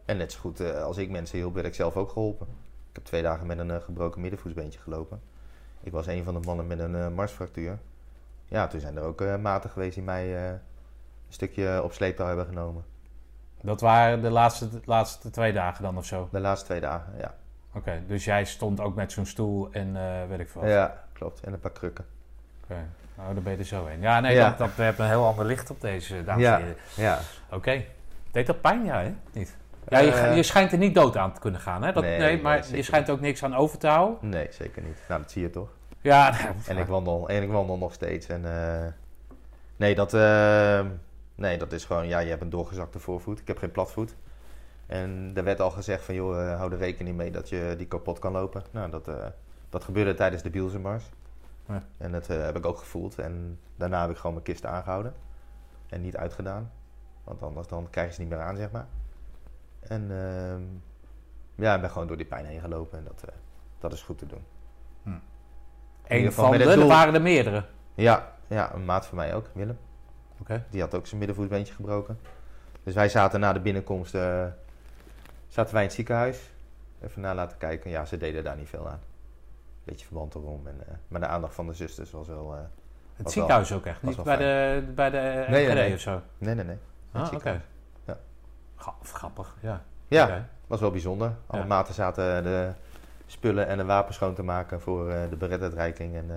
En 0.05 0.17
net 0.17 0.31
zo 0.31 0.39
goed 0.39 0.59
eh, 0.59 0.83
als 0.83 0.97
ik 0.97 1.09
mensen 1.09 1.37
hielp, 1.37 1.53
werd 1.53 1.65
ik 1.65 1.75
zelf 1.75 1.95
ook 1.97 2.09
geholpen. 2.11 2.47
Ik 2.89 2.95
heb 2.95 3.03
twee 3.03 3.21
dagen 3.21 3.47
met 3.47 3.57
een 3.57 3.71
eh, 3.71 3.81
gebroken 3.81 4.21
middenvoetsbeentje 4.21 4.79
gelopen. 4.79 5.21
Ik 5.81 5.91
was 5.91 6.07
een 6.07 6.23
van 6.23 6.33
de 6.33 6.39
mannen 6.39 6.67
met 6.67 6.79
een 6.79 6.95
eh, 6.95 7.07
marsfractuur. 7.07 7.77
Ja, 8.45 8.67
toen 8.67 8.79
zijn 8.79 8.97
er 8.97 9.03
ook 9.03 9.37
maten 9.41 9.69
geweest 9.69 9.93
die 9.93 10.03
mij 10.03 10.49
een 10.49 10.59
stukje 11.29 11.83
op 11.83 11.93
sleeptouw 11.93 12.27
hebben 12.27 12.45
genomen. 12.45 12.83
Dat 13.61 13.81
waren 13.81 14.21
de 14.21 14.29
laatste, 14.29 14.69
laatste 14.85 15.29
twee 15.29 15.53
dagen 15.53 15.83
dan 15.83 15.97
of 15.97 16.05
zo. 16.05 16.27
De 16.31 16.39
laatste 16.39 16.65
twee 16.65 16.79
dagen, 16.79 17.13
ja. 17.17 17.35
Oké, 17.73 18.01
dus 18.07 18.25
jij 18.25 18.45
stond 18.45 18.79
ook 18.79 18.95
met 18.95 19.11
zo'n 19.11 19.25
stoel 19.25 19.71
en 19.71 19.93
weet 20.29 20.39
ik 20.39 20.49
veel. 20.49 20.65
Ja, 20.67 21.03
klopt. 21.13 21.39
En 21.39 21.53
een 21.53 21.59
paar 21.59 21.71
krukken. 21.71 22.05
Oké, 22.63 22.87
nou 23.15 23.33
dan 23.33 23.43
ben 23.43 23.53
je 23.53 23.59
er 23.59 23.65
zo 23.65 23.85
heen. 23.85 24.01
Ja, 24.01 24.19
nee, 24.19 24.35
Ja. 24.35 24.49
Dat, 24.49 24.57
dat 24.57 24.69
heeft 24.69 24.99
een 24.99 25.07
heel 25.07 25.25
ander 25.25 25.45
licht 25.45 25.69
op 25.69 25.81
deze, 25.81 26.23
dames 26.23 26.45
en 26.45 26.51
Ja. 26.51 26.57
heren. 26.57 26.75
Ja. 26.95 27.19
Oké. 27.51 27.83
Deed 28.31 28.47
dat 28.47 28.61
pijn? 28.61 28.85
Ja, 28.85 29.01
hè? 29.01 29.13
Niet? 29.31 29.55
Ja, 29.87 29.99
je, 29.99 30.11
Eh, 30.11 30.35
je 30.35 30.43
schijnt 30.43 30.71
er 30.71 30.77
niet 30.77 30.95
dood 30.95 31.17
aan 31.17 31.33
te 31.33 31.39
kunnen 31.39 31.61
gaan, 31.61 31.83
hè? 31.83 31.91
Dat, 31.91 32.03
nee, 32.03 32.19
Nee, 32.19 32.41
maar 32.41 32.59
nee, 32.67 32.75
je 32.75 32.83
schijnt 32.83 33.09
ook 33.09 33.19
niks 33.19 33.43
aan 33.43 33.55
over 33.55 33.77
te 33.77 33.87
houden. 33.87 34.29
Nee, 34.29 34.47
zeker 34.51 34.81
niet. 34.81 34.97
Nou, 35.07 35.21
dat 35.21 35.31
zie 35.31 35.41
je 35.41 35.49
toch. 35.49 35.69
Ja, 36.01 36.29
nou, 36.29 36.55
En 36.67 36.77
ik 36.77 36.87
wandel, 36.87 37.29
en 37.29 37.43
ik 37.43 37.49
wandel 37.49 37.77
nog 37.77 37.93
steeds. 37.93 38.27
En, 38.27 38.45
eh, 38.45 38.87
nee, 39.75 39.95
dat, 39.95 40.13
eh, 40.13 40.85
nee, 41.35 41.57
dat 41.57 41.71
is 41.71 41.85
gewoon... 41.85 42.07
Ja, 42.07 42.19
je 42.19 42.29
hebt 42.29 42.41
een 42.41 42.49
doorgezakte 42.49 42.99
voorvoet. 42.99 43.39
Ik 43.39 43.47
heb 43.47 43.57
geen 43.57 43.71
platvoet. 43.71 44.15
En 44.85 45.31
er 45.33 45.43
werd 45.43 45.61
al 45.61 45.71
gezegd 45.71 46.03
van... 46.03 46.15
joh, 46.15 46.51
eh, 46.51 46.57
hou 46.57 46.71
er 46.71 46.77
rekening 46.77 47.17
mee 47.17 47.31
dat 47.31 47.49
je 47.49 47.73
die 47.77 47.87
kapot 47.87 48.19
kan 48.19 48.31
lopen. 48.31 48.63
Nou, 48.71 48.89
dat, 48.89 49.09
dat 49.69 49.83
gebeurde 49.83 50.13
tijdens 50.13 50.43
de 50.43 50.49
Bielsenmars. 50.49 51.03
Ja. 51.67 51.83
En 51.97 52.11
dat 52.11 52.27
heb 52.27 52.57
ik 52.57 52.65
ook 52.65 52.77
gevoeld. 52.77 53.19
En 53.19 53.59
daarna 53.75 54.01
heb 54.01 54.09
ik 54.09 54.17
gewoon 54.17 54.33
mijn 54.33 54.45
kist 54.45 54.65
aangehouden. 54.65 55.13
En 55.89 56.01
niet 56.01 56.17
uitgedaan. 56.17 56.71
Want 57.23 57.41
anders 57.41 57.67
dan 57.67 57.87
krijg 57.89 58.07
je 58.07 58.13
ze 58.13 58.21
niet 58.21 58.29
meer 58.29 58.39
aan, 58.39 58.55
zeg 58.55 58.71
maar. 58.71 58.85
En 59.87 60.11
ehm, 60.11 60.61
ja, 61.55 61.75
ik 61.75 61.81
ben 61.81 61.89
gewoon 61.89 62.07
door 62.07 62.17
die 62.17 62.25
pijn 62.25 62.45
heen 62.45 62.59
gelopen. 62.59 62.97
En 62.97 63.03
dat, 63.03 63.23
eh, 63.25 63.35
dat 63.79 63.93
is 63.93 64.01
goed 64.01 64.17
te 64.17 64.25
doen. 64.25 64.43
Eén 66.07 66.17
ieder 66.17 66.31
geval 66.33 66.47
van 66.47 66.57
de, 66.57 66.63
er 66.63 66.87
waren 66.87 67.13
er 67.13 67.21
meerdere. 67.21 67.63
Ja, 67.93 68.31
ja, 68.47 68.73
een 68.73 68.85
maat 68.85 69.05
van 69.05 69.17
mij 69.17 69.35
ook, 69.35 69.49
Willem. 69.53 69.77
Oké. 70.39 70.65
Die 70.69 70.81
had 70.81 70.95
ook 70.95 71.07
zijn 71.07 71.19
middenvoetbeentje 71.19 71.73
gebroken. 71.73 72.19
Dus 72.83 72.93
wij 72.93 73.09
zaten 73.09 73.39
na 73.39 73.53
de 73.53 73.59
binnenkomst 73.59 74.15
eh, 74.15 74.45
zaten 75.47 75.73
wij 75.73 75.81
in 75.81 75.87
het 75.87 75.95
ziekenhuis. 75.95 76.51
Even 77.01 77.21
na 77.21 77.35
laten 77.35 77.57
kijken. 77.57 77.89
Ja, 77.89 78.05
ze 78.05 78.17
deden 78.17 78.43
daar 78.43 78.57
niet 78.57 78.69
veel 78.69 78.87
aan. 78.89 78.99
Beetje 79.83 80.05
verband 80.05 80.35
erom. 80.35 80.67
En, 80.67 80.87
eh, 80.87 80.93
maar 81.07 81.19
de 81.19 81.27
aandacht 81.27 81.53
van 81.55 81.67
de 81.67 81.73
zusters 81.73 82.11
was 82.11 82.27
wel... 82.27 82.53
Het 83.15 83.23
Was 83.23 83.33
ziekenhuis 83.33 83.71
ook 83.73 83.85
echt, 83.85 84.01
niet 84.01 84.23
bij 84.23 84.37
de, 84.37 84.83
bij 84.95 85.09
de 85.09 85.45
Nee, 85.49 85.65
nee, 85.65 85.75
nee. 85.75 85.93
of 85.93 85.99
zo. 85.99 86.21
nee, 86.37 86.55
nee, 86.55 86.65
nee. 86.65 86.77
Ah, 87.11 87.21
oké. 87.21 87.29
ziekenhuis. 87.29 87.63
Grappig, 89.01 89.55
ja. 89.61 89.81
Ja, 90.07 90.47
was 90.67 90.79
wel 90.79 90.91
bijzonder. 90.91 91.31
Alle 91.47 91.61
Ja. 91.61 91.67
maten 91.67 91.93
zaten 91.93 92.43
de 92.43 92.71
spullen 93.25 93.67
en 93.67 93.77
de 93.77 93.85
wapens 93.85 94.15
schoon 94.15 94.33
te 94.35 94.43
maken 94.43 94.81
voor 94.81 95.09
eh, 95.09 95.29
de 95.29 95.35
beretuitreiking. 95.35 96.15
En 96.15 96.25
eh, 96.29 96.35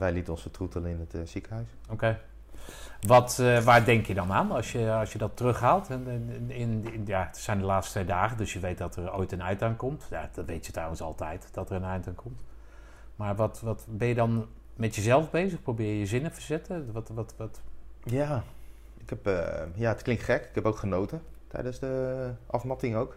wij 0.00 0.12
lieten 0.12 0.32
ons 0.32 0.42
vertroetelen 0.42 0.90
in 0.90 1.00
het 1.00 1.14
eh, 1.14 1.20
ziekenhuis. 1.24 1.68
Oké. 1.90 2.18
Wat, 3.00 3.38
eh, 3.38 3.58
waar 3.58 3.84
denk 3.84 4.06
je 4.06 4.14
dan 4.14 4.32
aan 4.32 4.50
als 4.50 4.72
je, 4.72 4.92
als 4.92 5.12
je 5.12 5.18
dat 5.18 5.36
terughaalt? 5.36 5.90
In, 5.90 6.08
in, 6.48 6.86
in- 6.92 7.02
ja, 7.06 7.26
het 7.26 7.36
zijn 7.36 7.58
de 7.58 7.64
laatste 7.64 7.92
twee 7.92 8.04
dagen, 8.04 8.36
dus 8.36 8.52
je 8.52 8.58
weet 8.60 8.78
dat 8.78 8.96
er 8.96 9.14
ooit 9.14 9.32
een 9.32 9.40
eind 9.40 9.62
aan 9.62 9.76
komt. 9.76 10.06
Ja, 10.10 10.28
dat 10.32 10.44
weet 10.44 10.66
je 10.66 10.72
trouwens 10.72 11.00
altijd, 11.00 11.48
dat 11.52 11.70
er 11.70 11.76
een 11.76 11.84
eind 11.84 12.06
aan 12.08 12.14
komt. 12.14 12.40
Maar 13.16 13.36
wat, 13.36 13.60
wat 13.60 13.84
ben 13.88 14.08
je 14.08 14.14
dan 14.14 14.46
met 14.74 14.94
jezelf 14.94 15.30
bezig? 15.30 15.62
Probeer 15.62 15.86
je 15.92 15.98
je 15.98 16.06
zinnen 16.06 16.32
verzetten? 16.32 16.92
Wat, 16.92 17.08
wat, 17.14 17.34
wat? 17.36 17.60
Ja, 18.02 18.42
ik 18.98 19.10
heb, 19.10 19.26
eh, 19.26 19.62
ja, 19.74 19.88
het 19.88 20.02
klinkt 20.02 20.22
gek. 20.22 20.44
Ik 20.44 20.54
heb 20.54 20.64
ook 20.66 20.76
genoten 20.78 21.22
tijdens 21.48 21.78
de 21.78 22.32
afmatting 22.46 22.96
ook. 22.96 23.12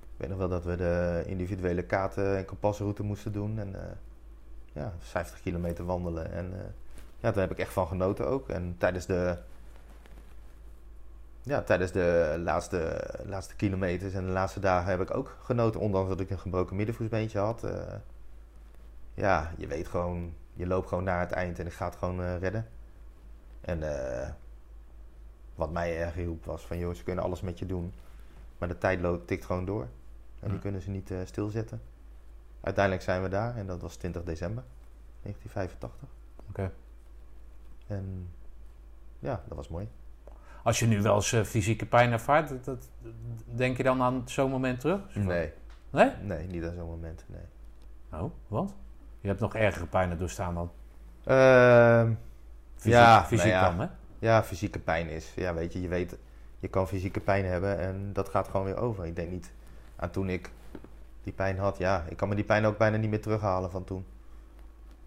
Ik 0.00 0.18
weet 0.18 0.28
nog 0.28 0.38
wel 0.38 0.48
dat 0.48 0.64
we 0.64 0.76
de 0.76 1.22
individuele 1.26 1.82
kaarten 1.82 2.36
en 2.36 2.44
kompasroute 2.44 3.02
moesten 3.02 3.32
doen. 3.32 3.58
En 3.58 3.74
eh, 3.74 3.90
ja, 4.72 4.92
50 4.98 5.40
kilometer 5.40 5.84
wandelen. 5.84 6.32
En 6.32 6.52
eh, 6.52 6.64
ja, 7.18 7.30
daar 7.30 7.42
heb 7.42 7.50
ik 7.50 7.58
echt 7.58 7.72
van 7.72 7.86
genoten 7.86 8.26
ook. 8.26 8.48
En 8.48 8.74
tijdens 8.78 9.06
de, 9.06 9.36
ja, 11.42 11.62
tijdens 11.62 11.92
de 11.92 12.36
laatste, 12.44 13.10
laatste 13.26 13.56
kilometers 13.56 14.14
en 14.14 14.26
de 14.26 14.32
laatste 14.32 14.60
dagen 14.60 14.90
heb 14.90 15.00
ik 15.00 15.16
ook 15.16 15.36
genoten. 15.42 15.80
Ondanks 15.80 16.08
dat 16.08 16.20
ik 16.20 16.30
een 16.30 16.38
gebroken 16.38 16.76
middenvoetsbeentje 16.76 17.38
had. 17.38 17.64
eh, 17.64 17.94
ja, 19.14 19.52
je 19.56 19.66
weet 19.66 19.88
gewoon, 19.88 20.34
je 20.52 20.66
loopt 20.66 20.88
gewoon 20.88 21.04
naar 21.04 21.20
het 21.20 21.32
eind 21.32 21.58
en 21.58 21.66
ik 21.66 21.72
ga 21.72 21.84
het 21.84 21.96
gewoon 21.96 22.36
redden. 22.36 22.66
En 23.60 23.82
wat 25.62 25.72
mij 25.72 25.98
erg 26.00 26.14
hielp 26.14 26.44
was 26.44 26.62
van, 26.66 26.78
joh, 26.78 26.94
ze 26.94 27.02
kunnen 27.04 27.24
alles 27.24 27.40
met 27.40 27.58
je 27.58 27.66
doen. 27.66 27.92
Maar 28.58 28.68
de 28.68 28.78
tijdloop 28.78 29.26
tikt 29.26 29.44
gewoon 29.44 29.64
door. 29.64 29.82
En 30.40 30.46
die 30.48 30.52
Ja. 30.52 30.58
kunnen 30.62 30.80
ze 30.82 30.90
niet 30.90 31.10
eh, 31.10 31.18
stilzetten. 31.24 31.80
Uiteindelijk 32.60 33.04
zijn 33.04 33.22
we 33.22 33.28
daar 33.28 33.56
en 33.56 33.66
dat 33.66 33.80
was 33.80 33.96
20 33.96 34.22
december 34.24 34.64
1985. 35.22 36.08
Oké. 36.48 36.70
En 37.86 38.28
ja, 39.18 39.42
dat 39.48 39.56
was 39.56 39.68
mooi. 39.68 39.88
Als 40.62 40.78
je 40.78 40.86
nu 40.86 41.02
wel 41.02 41.14
eens 41.14 41.32
eh, 41.32 41.42
fysieke 41.44 41.86
pijn 41.86 42.12
ervaart, 42.12 42.48
dat, 42.48 42.64
dat- 42.64 42.88
denk 43.44 43.76
je 43.76 43.82
dan 43.82 44.02
aan 44.02 44.22
zo'n 44.24 44.50
moment 44.50 44.80
terug? 44.80 45.00
Nee, 45.14 45.52
Nee? 45.90 46.10
nee, 46.22 46.46
niet 46.46 46.64
aan 46.64 46.74
zo'n 46.74 46.86
moment, 46.88 47.24
nee. 47.26 48.20
Oh, 48.20 48.30
wat? 48.48 48.74
Je 49.20 49.28
hebt 49.28 49.40
nog 49.40 49.54
ergere 49.54 49.86
pijnen 49.86 50.18
doorstaan 50.18 50.54
dan? 50.54 50.70
Fysiek, 52.76 52.92
Ja, 52.92 53.24
fysiek 53.24 53.52
nou 53.52 53.62
ja. 53.64 53.70
dan, 53.70 53.80
hè? 53.80 53.86
Ja, 54.22 54.44
fysieke 54.44 54.78
pijn 54.78 55.08
is, 55.08 55.32
ja, 55.34 55.54
weet 55.54 55.72
je, 55.72 55.80
je 55.80 55.88
weet, 55.88 56.16
je 56.58 56.68
kan 56.68 56.88
fysieke 56.88 57.20
pijn 57.20 57.44
hebben 57.44 57.78
en 57.78 58.12
dat 58.12 58.28
gaat 58.28 58.48
gewoon 58.48 58.66
weer 58.66 58.76
over. 58.76 59.06
Ik 59.06 59.16
denk 59.16 59.30
niet 59.30 59.50
aan 59.96 60.10
toen 60.10 60.28
ik 60.28 60.50
die 61.22 61.32
pijn 61.32 61.58
had, 61.58 61.78
ja, 61.78 62.04
ik 62.08 62.16
kan 62.16 62.28
me 62.28 62.34
die 62.34 62.44
pijn 62.44 62.64
ook 62.64 62.78
bijna 62.78 62.96
niet 62.96 63.10
meer 63.10 63.20
terughalen 63.20 63.70
van 63.70 63.84
toen. 63.84 64.04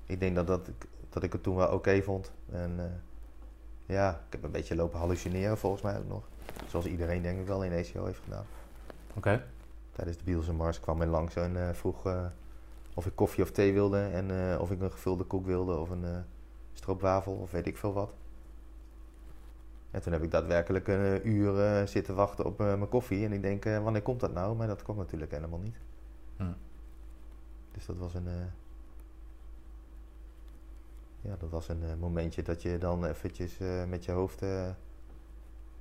Ik 0.06 0.20
denk 0.20 0.36
dat, 0.36 0.48
dat, 0.48 0.68
ik, 0.68 0.88
dat 1.10 1.24
ik 1.24 1.32
het 1.32 1.44
toen 1.44 1.56
wel 1.56 1.68
oké 1.68 2.02
vond. 2.02 2.32
En 2.52 2.76
eh, 2.78 2.86
ja, 3.96 4.10
ik 4.10 4.32
heb 4.32 4.44
een 4.44 4.52
beetje 4.52 4.76
lopen 4.76 5.00
hallucineren 5.00 5.58
volgens 5.58 5.82
mij 5.82 5.98
ook 5.98 6.08
nog. 6.08 6.24
Zoals 6.68 6.86
iedereen 6.86 7.22
denk 7.22 7.40
ik 7.40 7.48
wel 7.48 7.64
in 7.64 7.72
ACO 7.72 8.06
heeft 8.06 8.22
gedaan. 8.24 8.46
Oké. 9.14 9.44
Tijdens 9.92 10.18
de 10.18 10.24
Bielse 10.24 10.54
Mars 10.54 10.80
kwam 10.80 11.00
hij 11.00 11.08
langs 11.08 11.36
en 11.36 11.68
eh, 11.68 11.74
vroeg 11.74 12.06
eh, 12.06 12.26
of 12.94 13.06
ik 13.06 13.16
koffie 13.16 13.44
of 13.44 13.52
thee 13.52 13.74
wilde 13.74 14.00
en 14.00 14.60
of 14.60 14.72
ik 14.72 14.82
een 14.82 14.92
gevulde 14.92 15.24
koek 15.24 15.46
wilde 15.46 15.78
of 15.78 15.90
een, 15.90 16.06
stroopwafel 16.74 17.34
of 17.34 17.52
weet 17.52 17.68
ik 17.68 17.78
veel 17.78 17.94
wat. 17.94 18.14
En 19.96 20.02
toen 20.02 20.14
heb 20.14 20.24
ik 20.24 20.32
daadwerkelijk 20.32 20.88
een 20.88 21.04
eh, 21.22 21.26
uur 21.26 21.60
eh, 21.60 21.86
zitten 21.88 22.16
wachten 22.16 22.46
op 22.46 22.60
eh, 22.60 22.66
mijn 22.66 22.90
koffie. 22.90 23.26
En 23.26 23.32
ik 23.32 23.42
denk, 23.42 23.64
wanneer 23.64 24.02
komt 24.02 24.20
dat 24.20 24.34
nou? 24.34 24.56
Maar 24.56 24.68
dat 24.68 24.84
kwam 24.84 24.98
natuurlijk 24.98 25.32
helemaal 25.32 25.60
niet. 25.60 25.76
Hm. 26.38 26.52
Dus 27.72 27.86
dat 27.86 27.98
was 27.98 28.14
een... 28.14 28.28
ja, 31.22 31.36
dat 31.40 31.50
was 31.50 31.68
een 31.68 31.84
momentje 32.00 32.42
dat 32.44 32.62
je 32.62 32.78
dan 32.78 33.06
eventjes 33.06 33.58
met 33.88 34.06
je 34.06 34.12
hoofd 34.12 34.44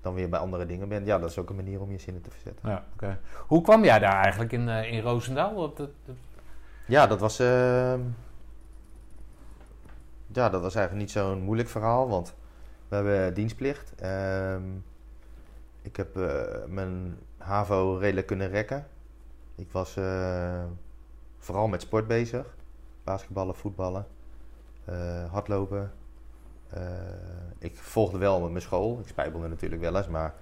dan 0.01 0.15
weer 0.15 0.29
bij 0.29 0.41
andere 0.41 0.67
dingen 0.67 0.89
bent. 0.89 1.07
Ja, 1.07 1.19
dat 1.19 1.31
is 1.31 1.39
ook 1.39 1.51
een 1.51 1.57
manier 1.57 1.81
om 1.81 1.91
je 1.91 1.99
zinnen 1.99 2.23
te 2.23 2.31
verzetten. 2.31 2.71
Ja, 2.71 2.85
oké. 2.93 3.19
Hoe 3.47 3.63
kwam 3.63 3.85
jij 3.85 3.99
daar 3.99 4.23
eigenlijk 4.23 4.53
in, 4.53 4.69
in 4.69 5.01
Roosendaal? 5.03 5.55
Dat, 5.55 5.77
dat, 5.77 5.91
dat- 6.05 6.17
Ja, 6.87 7.07
dat 7.07 7.21
was. 7.21 7.39
ehm, 7.39 8.01
ja, 10.27 10.49
dat 10.49 10.63
was 10.63 10.75
eigenlijk 10.75 11.07
niet 11.07 11.11
zo'n 11.11 11.41
moeilijk 11.43 11.69
verhaal, 11.69 12.09
want 12.09 12.35
we 13.03 13.11
hebben 13.11 13.35
dienstplicht. 13.35 13.95
Ehm, 13.95 14.63
ik 15.83 15.97
heb 15.97 16.17
eh, 16.17 16.65
mijn 16.67 17.19
HAVO 17.39 17.97
redelijk 17.97 18.27
kunnen 18.27 18.49
rekken. 18.49 18.87
Ik 19.55 19.73
was 19.73 19.97
eh, 19.97 20.65
vooral 21.39 21.69
met 21.69 21.81
sport 21.81 22.07
bezig: 22.07 22.57
basketballen, 23.05 23.55
voetballen, 23.55 24.07
eh, 24.85 25.31
hardlopen. 25.33 25.93
Ik 27.59 27.77
volgde 27.77 28.19
wel 28.19 28.41
met 28.41 28.51
mijn 28.51 28.63
school. 28.63 28.99
Ik 28.99 29.09
spijbelde 29.09 29.49
natuurlijk 29.49 29.81
wel 29.81 29.97
eens, 29.97 30.09
maar 30.09 30.35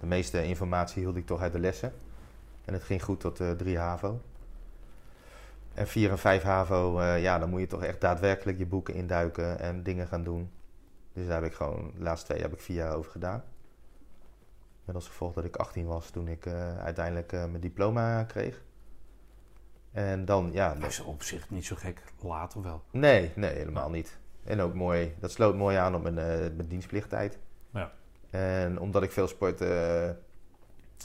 de 0.00 0.06
meeste 0.06 0.44
informatie 0.44 1.02
hield 1.02 1.16
ik 1.16 1.26
toch 1.26 1.40
uit 1.40 1.52
de 1.52 1.58
lessen. 1.58 1.92
En 2.64 2.72
het 2.72 2.82
ging 2.82 3.02
goed 3.02 3.20
tot 3.20 3.40
eh 3.40 3.50
3 3.50 3.78
HAVO. 3.78 4.20
En 5.74 5.86
4 5.86 6.10
en 6.10 6.18
5 6.18 6.42
HAVO, 6.42 7.02
ja, 7.02 7.38
dan 7.38 7.50
moet 7.50 7.60
je 7.60 7.66
toch 7.66 7.82
echt 7.84 8.00
daadwerkelijk 8.00 8.58
je 8.58 8.66
boeken 8.66 8.94
induiken 8.94 9.58
en 9.58 9.82
dingen 9.82 10.06
gaan 10.06 10.24
doen. 10.24 10.50
Dus 11.12 11.26
daar 11.26 11.42
heb 11.42 11.50
ik 11.50 11.56
gewoon, 11.56 11.92
de 11.96 12.02
laatste 12.02 12.26
twee 12.26 12.42
heb 12.42 12.52
ik 12.52 12.60
vier 12.60 12.76
jaar 12.76 12.96
over 12.96 13.10
gedaan. 13.10 13.44
Met 14.84 14.94
als 14.94 15.06
gevolg 15.06 15.32
dat 15.32 15.44
ik 15.44 15.56
18 15.56 15.86
was 15.86 16.10
toen 16.10 16.28
ik 16.28 16.46
eh, 16.46 16.78
uiteindelijk 16.78 17.32
eh, 17.32 17.44
mijn 17.44 17.60
diploma 17.60 18.24
kreeg. 18.24 18.62
En 19.92 20.24
dan, 20.24 20.50
ja, 20.52 20.74
dat 20.74 20.88
is 20.88 21.00
op 21.00 21.22
zich 21.22 21.50
niet 21.50 21.64
zo 21.64 21.76
gek. 21.76 22.02
Later 22.20 22.62
wel. 22.62 22.82
Nee, 22.90 23.32
nee, 23.34 23.54
helemaal 23.54 23.90
niet. 23.90 24.18
En 24.44 24.60
ook 24.60 24.74
mooi, 24.74 25.14
dat 25.18 25.30
sloot 25.30 25.54
mooi 25.54 25.76
aan 25.76 25.94
op 25.94 26.02
mijn, 26.02 26.18
eh, 26.18 26.38
mijn 26.38 26.68
dienstplichttijd. 26.68 27.38
Ja. 27.70 27.92
En 28.30 28.80
omdat 28.80 29.02
ik 29.02 29.12
veel 29.12 29.28
sportte, 29.28 29.64
eh, 29.64 30.10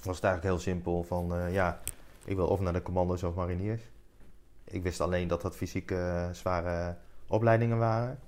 was 0.04 0.16
het 0.16 0.26
eigenlijk 0.26 0.44
heel 0.44 0.74
simpel 0.74 1.04
van, 1.04 1.52
ja, 1.52 1.80
ik 2.26 2.36
wil 2.36 2.48
of 2.48 2.60
naar 2.60 2.74
de 2.74 2.82
commando's 2.82 3.24
of 3.24 3.36
mariniers. 3.36 3.82
Ik 4.64 4.84
wist 4.84 5.02
alleen 5.02 5.28
dat 5.28 5.42
dat 5.42 5.56
fysiek 5.56 5.94
zware 6.32 6.96
opleidingen 7.28 7.78
waren. 7.78 8.20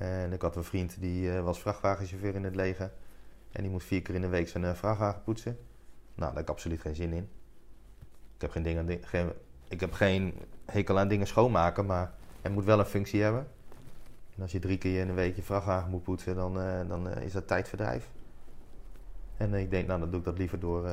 En 0.00 0.32
ik 0.32 0.42
had 0.42 0.56
een 0.56 0.64
vriend 0.64 0.96
die 1.00 1.32
eh, 1.32 1.40
was 1.42 1.60
vrachtwagenchauffeur 1.60 2.34
in 2.34 2.44
het 2.44 2.54
leger. 2.54 2.90
En 3.52 3.62
die 3.62 3.70
moest 3.70 3.86
vier 3.86 4.02
keer 4.02 4.14
in 4.14 4.20
de 4.20 4.28
week 4.28 4.48
zijn 4.48 4.64
eh, 4.64 4.74
vrachtwagen 4.74 5.22
poetsen. 5.22 5.52
Nou, 5.52 5.60
daar 6.14 6.32
heb 6.34 6.38
ik 6.42 6.48
absoluut 6.48 6.80
geen 6.80 6.94
zin 6.94 7.12
in. 7.12 7.28
Ik 8.34 8.40
heb 8.40 8.50
geen, 8.50 8.62
dingen, 8.62 8.86
di- 8.86 8.98
geen, 9.02 9.32
ik 9.68 9.80
heb 9.80 9.92
geen 9.92 10.34
hekel 10.64 10.98
aan 10.98 11.08
dingen 11.08 11.26
schoonmaken, 11.26 11.86
maar 11.86 12.12
het 12.42 12.52
moet 12.52 12.64
wel 12.64 12.78
een 12.78 12.84
functie 12.84 13.22
hebben. 13.22 13.46
En 14.36 14.42
als 14.42 14.52
je 14.52 14.58
drie 14.58 14.78
keer 14.78 15.00
in 15.00 15.06
de 15.06 15.12
week 15.12 15.36
je 15.36 15.42
vrachtwagen 15.42 15.90
moet 15.90 16.02
poetsen, 16.02 16.34
dan, 16.34 16.60
eh, 16.60 16.88
dan 16.88 17.08
is 17.08 17.32
dat 17.32 17.46
tijdverdrijf. 17.46 18.08
En 19.36 19.54
ik 19.54 19.70
denk, 19.70 19.86
nou, 19.86 20.00
dan 20.00 20.10
doe 20.10 20.18
ik 20.18 20.24
dat 20.24 20.38
liever 20.38 20.60
door 20.60 20.88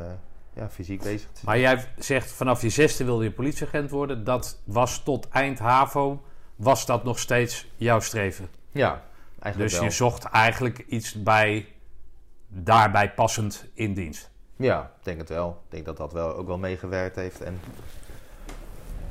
ja, 0.53 0.69
fysiek 0.69 1.01
bezig 1.03 1.21
te 1.31 1.39
zijn. 1.39 1.45
Maar 1.45 1.59
jij 1.59 1.85
zegt 1.97 2.31
vanaf 2.31 2.61
je 2.61 2.69
zesde 2.69 3.03
wilde 3.03 3.23
je 3.23 3.31
politieagent 3.31 3.89
worden. 3.89 4.23
Dat 4.23 4.61
was 4.63 5.03
tot 5.03 5.29
eind 5.29 5.59
HAVO. 5.59 6.21
Was 6.55 6.85
dat 6.85 7.03
nog 7.03 7.19
steeds 7.19 7.67
jouw 7.75 7.99
streven? 7.99 8.47
Ja, 8.77 9.01
eigenlijk 9.39 9.71
Dus 9.71 9.79
wel. 9.79 9.89
je 9.89 9.95
zocht 9.95 10.23
eigenlijk 10.23 10.85
iets 10.87 11.13
bij, 11.23 11.65
daarbij 12.47 13.11
passend 13.13 13.65
in 13.73 13.93
dienst. 13.93 14.29
Ja, 14.55 14.81
ik 14.99 15.03
denk 15.05 15.17
het 15.19 15.29
wel. 15.29 15.49
Ik 15.65 15.71
denk 15.71 15.85
dat 15.85 15.97
dat 15.97 16.13
wel, 16.13 16.35
ook 16.35 16.47
wel 16.47 16.57
meegewerkt 16.57 17.15
heeft. 17.15 17.41
En, 17.41 17.59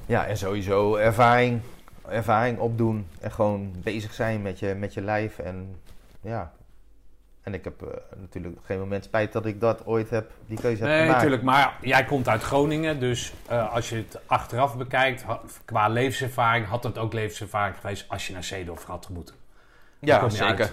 ja, 0.07 0.27
en 0.27 0.37
sowieso 0.37 0.95
ervaring, 0.97 1.61
ervaring 2.09 2.59
opdoen. 2.59 3.09
En 3.21 3.33
gewoon 3.33 3.73
bezig 3.83 4.15
zijn 4.15 4.43
met 4.43 4.59
je, 4.59 4.75
met 4.75 4.95
je 4.95 5.01
lijf. 5.03 5.39
En 5.39 5.77
ja. 6.21 6.53
En 7.43 7.55
ik 7.55 7.65
heb 7.65 7.83
eh, 7.83 7.89
natuurlijk 8.17 8.57
op 8.57 8.65
geen 8.65 8.79
moment 8.79 9.05
spijt 9.05 9.33
dat 9.33 9.47
ik 9.47 9.61
dat 9.61 9.87
ooit 9.87 10.11
heb, 10.11 10.31
die 10.47 10.61
keuze 10.61 10.83
heb 10.83 10.91
Nee, 10.91 10.99
gemaakt. 11.01 11.15
natuurlijk. 11.17 11.43
Maar 11.43 11.77
jij 11.81 12.05
komt 12.05 12.29
uit 12.29 12.43
Groningen. 12.43 13.01
Dus 13.01 13.33
eh, 13.49 13.73
als 13.73 13.89
je 13.89 13.97
het 13.97 14.19
achteraf 14.27 14.77
bekijkt, 14.77 15.25
qua 15.65 15.89
levenservaring, 15.89 16.67
had 16.67 16.83
het 16.85 16.99
ook 16.99 17.13
levenservaring 17.13 17.77
geweest 17.81 18.05
als 18.09 18.27
je 18.27 18.33
naar 18.33 18.45
Zeedorf 18.45 18.85
had 18.85 19.09
moeten. 19.09 19.35
Ja, 19.99 20.29
zeker. 20.29 20.73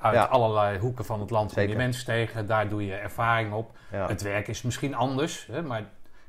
Uit, 0.00 0.28
allerlei 0.28 0.78
hoeken 0.78 1.04
van 1.04 1.20
het 1.20 1.30
land 1.30 1.52
kom 1.52 1.62
je 1.62 1.76
mensen 1.76 2.04
tegen. 2.04 2.46
Daar 2.46 2.68
doe 2.68 2.86
je 2.86 2.94
ervaring 2.94 3.52
op. 3.52 3.76
ja. 3.90 4.06
Het 4.08 4.22
werk 4.22 4.48
is 4.48 4.62
misschien 4.62 4.94
anders. 4.94 5.46
Hè, 5.50 5.62
maar 5.62 5.82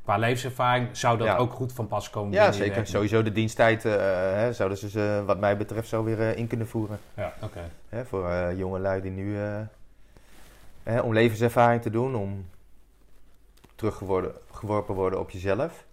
qua 0.03 0.17
levenservaring 0.17 0.97
zou 0.97 1.17
dat 1.17 1.27
Ja. 1.27 1.36
ook 1.38 1.53
goed 1.53 1.73
van 1.73 1.88
pas 1.88 2.09
komen. 2.09 2.31
ja, 2.31 2.51
zeker. 2.51 2.73
werk. 2.75 2.88
Sowieso 2.88 3.23
de 3.23 3.31
diensttijd 3.31 3.86
eh, 3.86 3.93
hè, 4.33 4.53
zouden 4.53 4.77
ze 4.77 4.89
ze, 4.89 5.23
wat 5.25 5.39
mij 5.39 5.57
betreft, 5.57 5.88
zo 5.88 6.03
weer 6.03 6.19
eh, 6.21 6.38
in 6.38 6.47
kunnen 6.47 6.67
voeren. 6.67 6.99
Ja, 7.13 7.33
oké. 7.41 7.62
Voor 8.05 8.29
eh, 8.29 8.57
jonge 8.57 8.79
lui 8.79 9.01
die 9.01 9.12
nu... 9.12 9.38
hè, 10.83 10.99
om 11.01 11.13
levenservaring 11.13 11.81
te 11.81 11.89
doen, 11.89 12.15
om 12.15 12.49
teruggeworpen 13.75 14.95
worden 14.95 15.19
op 15.19 15.29
jezelf. 15.29 15.86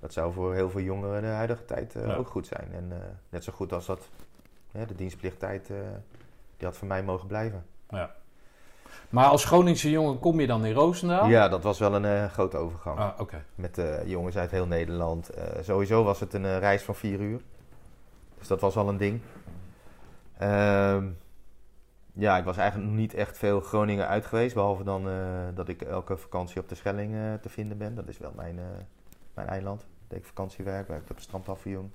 Dat 0.00 0.12
zou 0.12 0.32
voor 0.32 0.54
heel 0.54 0.70
veel 0.70 0.80
jongeren 0.80 1.22
de 1.22 1.28
huidige 1.28 1.64
tijd 1.64 1.92
Ja. 2.06 2.14
ook 2.14 2.28
goed 2.28 2.46
zijn. 2.46 2.68
En 2.72 2.92
net 3.28 3.44
zo 3.44 3.52
goed 3.52 3.72
als 3.72 3.86
dat 3.86 4.08
hè, 4.72 4.86
de 4.86 4.94
dienstplichttijd, 4.94 5.70
eh, 5.70 5.76
die 6.56 6.66
had 6.66 6.76
voor 6.76 6.88
mij 6.88 7.02
mogen 7.02 7.26
blijven. 7.26 7.64
Maar 9.08 9.26
als 9.26 9.44
Groningse 9.44 9.90
jongen 9.90 10.18
kom 10.18 10.40
je 10.40 10.46
dan 10.46 10.64
in 10.64 10.74
Roosendaal? 10.74 11.28
Ja, 11.28 11.48
dat 11.48 11.62
was 11.62 11.78
wel 11.78 11.94
een 11.94 12.04
eh, 12.04 12.24
grote 12.24 12.56
overgang. 12.56 12.98
Ah, 12.98 13.20
oké. 13.20 13.44
Met 13.54 13.78
eh, 13.78 14.06
jongens 14.06 14.36
uit 14.36 14.50
heel 14.50 14.66
Nederland. 14.66 15.30
Sowieso 15.60 16.04
was 16.04 16.20
het 16.20 16.34
een 16.34 16.58
reis 16.58 16.82
van 16.82 16.94
vier 16.94 17.20
uur. 17.20 17.40
Dus 18.38 18.46
dat 18.46 18.60
was 18.60 18.76
al 18.76 18.88
een 18.88 18.96
ding. 18.96 19.20
Ehm, 20.38 21.06
ja, 22.12 22.38
ik 22.38 22.44
was 22.44 22.56
eigenlijk 22.56 22.90
nog 22.90 22.98
niet 22.98 23.14
echt 23.14 23.38
veel 23.38 23.60
Groningen 23.60 24.08
uit 24.08 24.26
geweest. 24.26 24.54
Behalve 24.54 24.84
dan 24.84 25.08
dat 25.54 25.68
ik 25.68 25.82
elke 25.82 26.16
vakantie 26.16 26.60
op 26.60 26.68
de 26.68 26.74
Schelling 26.74 27.14
te 27.42 27.48
vinden 27.48 27.78
ben. 27.78 27.94
Dat 27.94 28.08
is 28.08 28.18
wel 28.18 28.32
mijn, 28.36 28.58
mijn 29.34 29.48
eiland. 29.48 29.86
Deed 30.08 30.18
ik 30.18 30.26
vakantiewerk, 30.26 30.88
werkte 30.88 31.10
op 31.10 31.16
het 31.16 31.24
strandpaviljoen. 31.24 31.92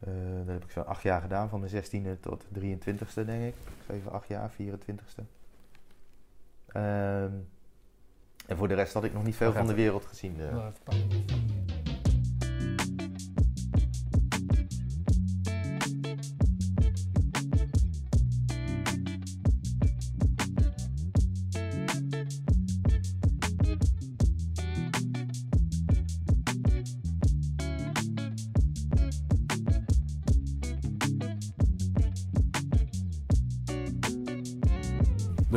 Eh 0.00 0.12
dat 0.36 0.46
heb 0.54 0.64
ik 0.64 0.70
zo 0.70 0.80
acht 0.80 1.02
jaar 1.02 1.20
gedaan, 1.20 1.48
van 1.48 1.60
de 1.60 1.68
16e 1.68 2.20
tot 2.20 2.44
23e 2.58 3.24
denk 3.24 3.44
ik. 3.44 3.54
Zeven, 3.88 4.12
acht 4.12 4.28
jaar, 4.28 4.50
24e. 4.50 5.22
Ehm, 6.66 7.32
en 8.46 8.56
voor 8.56 8.68
de 8.68 8.74
rest 8.74 8.92
had 8.92 9.04
ik 9.04 9.12
nog 9.12 9.24
niet 9.24 9.36
veel 9.36 9.52
van 9.52 9.66
de 9.66 9.72
even. 9.72 9.82
wereld 9.82 10.06
gezien. 10.06 10.36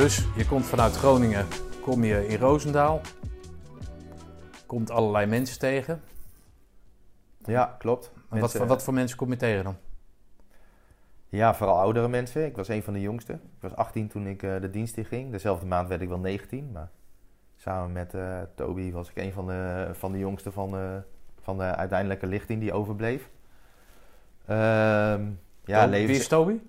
Dus 0.04 0.28
je 0.36 0.46
komt 0.48 0.66
vanuit 0.66 0.96
Groningen, 0.96 1.48
kom 1.82 2.04
je 2.04 2.28
in 2.28 2.38
Roosendaal. 2.38 3.02
Komt 4.66 4.92
allerlei 4.92 5.26
mensen 5.26 5.60
tegen. 5.60 6.02
Ja, 7.46 7.76
klopt. 7.80 8.12
En 8.30 8.39
wat, 8.39 8.52
voor, 8.52 8.66
wat 8.68 8.84
voor 8.84 8.94
mensen 8.94 9.18
kom 9.18 9.30
je 9.30 9.36
tegen 9.36 9.63
dan? 9.63 9.76
Ja, 11.30 11.56
vooral 11.56 11.80
oudere 11.80 12.08
mensen. 12.08 12.46
Ik 12.46 12.56
was 12.56 12.68
een 12.68 12.84
van 12.84 12.94
de 12.94 13.02
jongsten. 13.02 13.36
Ik 13.36 13.62
was 13.62 13.76
18 13.76 14.08
toen 14.08 14.28
ik 14.28 14.44
eh, 14.44 14.62
de 14.62 14.70
dienst 14.70 14.98
in 14.98 15.06
ging. 15.06 15.32
Dezelfde 15.32 15.66
maand 15.66 15.88
werd 15.88 16.02
ik 16.02 16.08
wel 16.08 16.20
19. 16.20 16.72
Maar 16.72 16.89
samen 17.56 17.92
met 17.92 18.13
eh, 18.13 18.42
Toby 18.56 18.92
was 18.92 19.10
ik 19.10 19.18
een 19.18 19.34
van 19.34 19.48
de, 19.48 19.89
van 19.94 20.12
de 20.12 20.20
jongsten 20.20 20.54
van 20.54 20.72
de, 20.72 21.02
van 21.42 21.58
de 21.58 21.76
uiteindelijke 21.76 22.28
lichting 22.28 22.60
die 22.60 22.74
overbleef. 22.74 23.30
Ehm, 24.46 25.30
ja, 25.66 25.80
Toby- 25.80 25.92
levens... 25.92 26.12
Wie 26.12 26.20
is 26.20 26.28
Toby? 26.28 26.60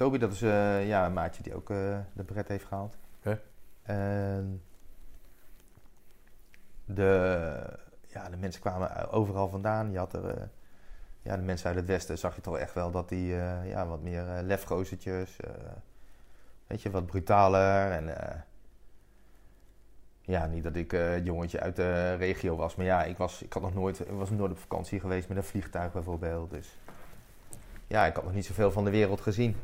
Toby, 0.00 0.18
dat 0.18 0.32
is 0.32 0.42
eh, 0.42 0.86
ja, 0.86 1.06
een 1.06 1.12
maatje 1.12 1.42
die 1.42 1.54
ook 1.54 1.70
eh, 1.70 1.98
de 2.12 2.24
bret 2.24 2.48
heeft 2.48 2.64
gehaald. 2.64 2.96
En 3.82 4.62
de, 6.84 7.78
ja, 8.06 8.28
de 8.28 8.36
mensen 8.36 8.60
kwamen 8.60 9.10
overal 9.10 9.48
vandaan. 9.48 9.92
Je 9.92 9.98
had 9.98 10.12
er, 10.12 10.28
eh, 10.28 10.46
ja, 11.22 11.36
de 11.36 11.42
mensen 11.42 11.66
uit 11.66 11.76
het 11.76 11.86
westen 11.86 12.18
zag 12.18 12.34
je 12.34 12.40
toch 12.40 12.58
echt 12.58 12.74
wel 12.74 12.90
dat 12.90 13.08
die 13.08 13.26
ja, 13.64 13.86
wat 13.86 14.02
meer 14.02 14.24
lefgozertjes, 14.42 15.36
weet 16.66 16.82
je, 16.82 16.90
wat 16.90 17.06
brutaler. 17.06 17.90
En 17.90 18.14
ja, 20.20 20.46
niet 20.46 20.64
dat 20.64 20.76
ik 20.76 20.90
het 20.90 21.26
jongetje 21.26 21.60
uit 21.60 21.76
de 21.76 22.14
regio 22.14 22.56
was, 22.56 22.76
maar 22.76 22.86
ja, 22.86 23.04
ik, 23.04 23.16
was, 23.16 23.42
ik 23.42 23.52
had 23.52 23.62
nog 23.62 23.74
nooit, 23.74 24.08
was 24.08 24.30
nooit 24.30 24.52
op 24.52 24.58
vakantie 24.58 25.00
geweest 25.00 25.28
met 25.28 25.36
een 25.36 25.44
vliegtuig 25.44 25.92
bijvoorbeeld. 25.92 26.50
Dus 26.50 26.78
ja, 27.86 28.06
ik 28.06 28.14
had 28.14 28.24
nog 28.24 28.34
niet 28.34 28.46
zoveel 28.46 28.70
van 28.70 28.84
de 28.84 28.90
wereld 28.90 29.20
gezien. 29.20 29.56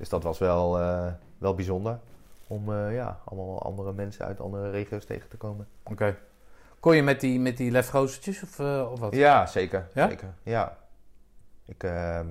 Dus 0.00 0.08
dat 0.08 0.22
was 0.22 0.38
wel, 0.38 0.78
eh, 0.80 1.06
wel 1.38 1.54
bijzonder. 1.54 1.98
Om 2.46 2.72
eh, 2.72 2.94
ja, 2.94 3.20
allemaal 3.24 3.62
andere 3.62 3.92
mensen 3.92 4.24
uit 4.24 4.40
andere 4.40 4.70
regio's 4.70 5.04
tegen 5.04 5.28
te 5.28 5.36
komen. 5.36 5.66
Oké. 5.82 6.16
Kon 6.78 6.96
je 6.96 7.02
met 7.02 7.20
die, 7.20 7.40
met 7.40 7.56
die 7.56 7.70
of, 8.42 8.58
eh, 8.58 8.88
of 8.92 9.00
wat? 9.00 9.14
Ja, 9.14 9.46
zeker. 9.46 9.88
Ja? 9.94 10.08
zeker. 10.08 10.34
Ja. 10.42 10.76
Ik, 11.64 11.82
ehm, 11.82 12.26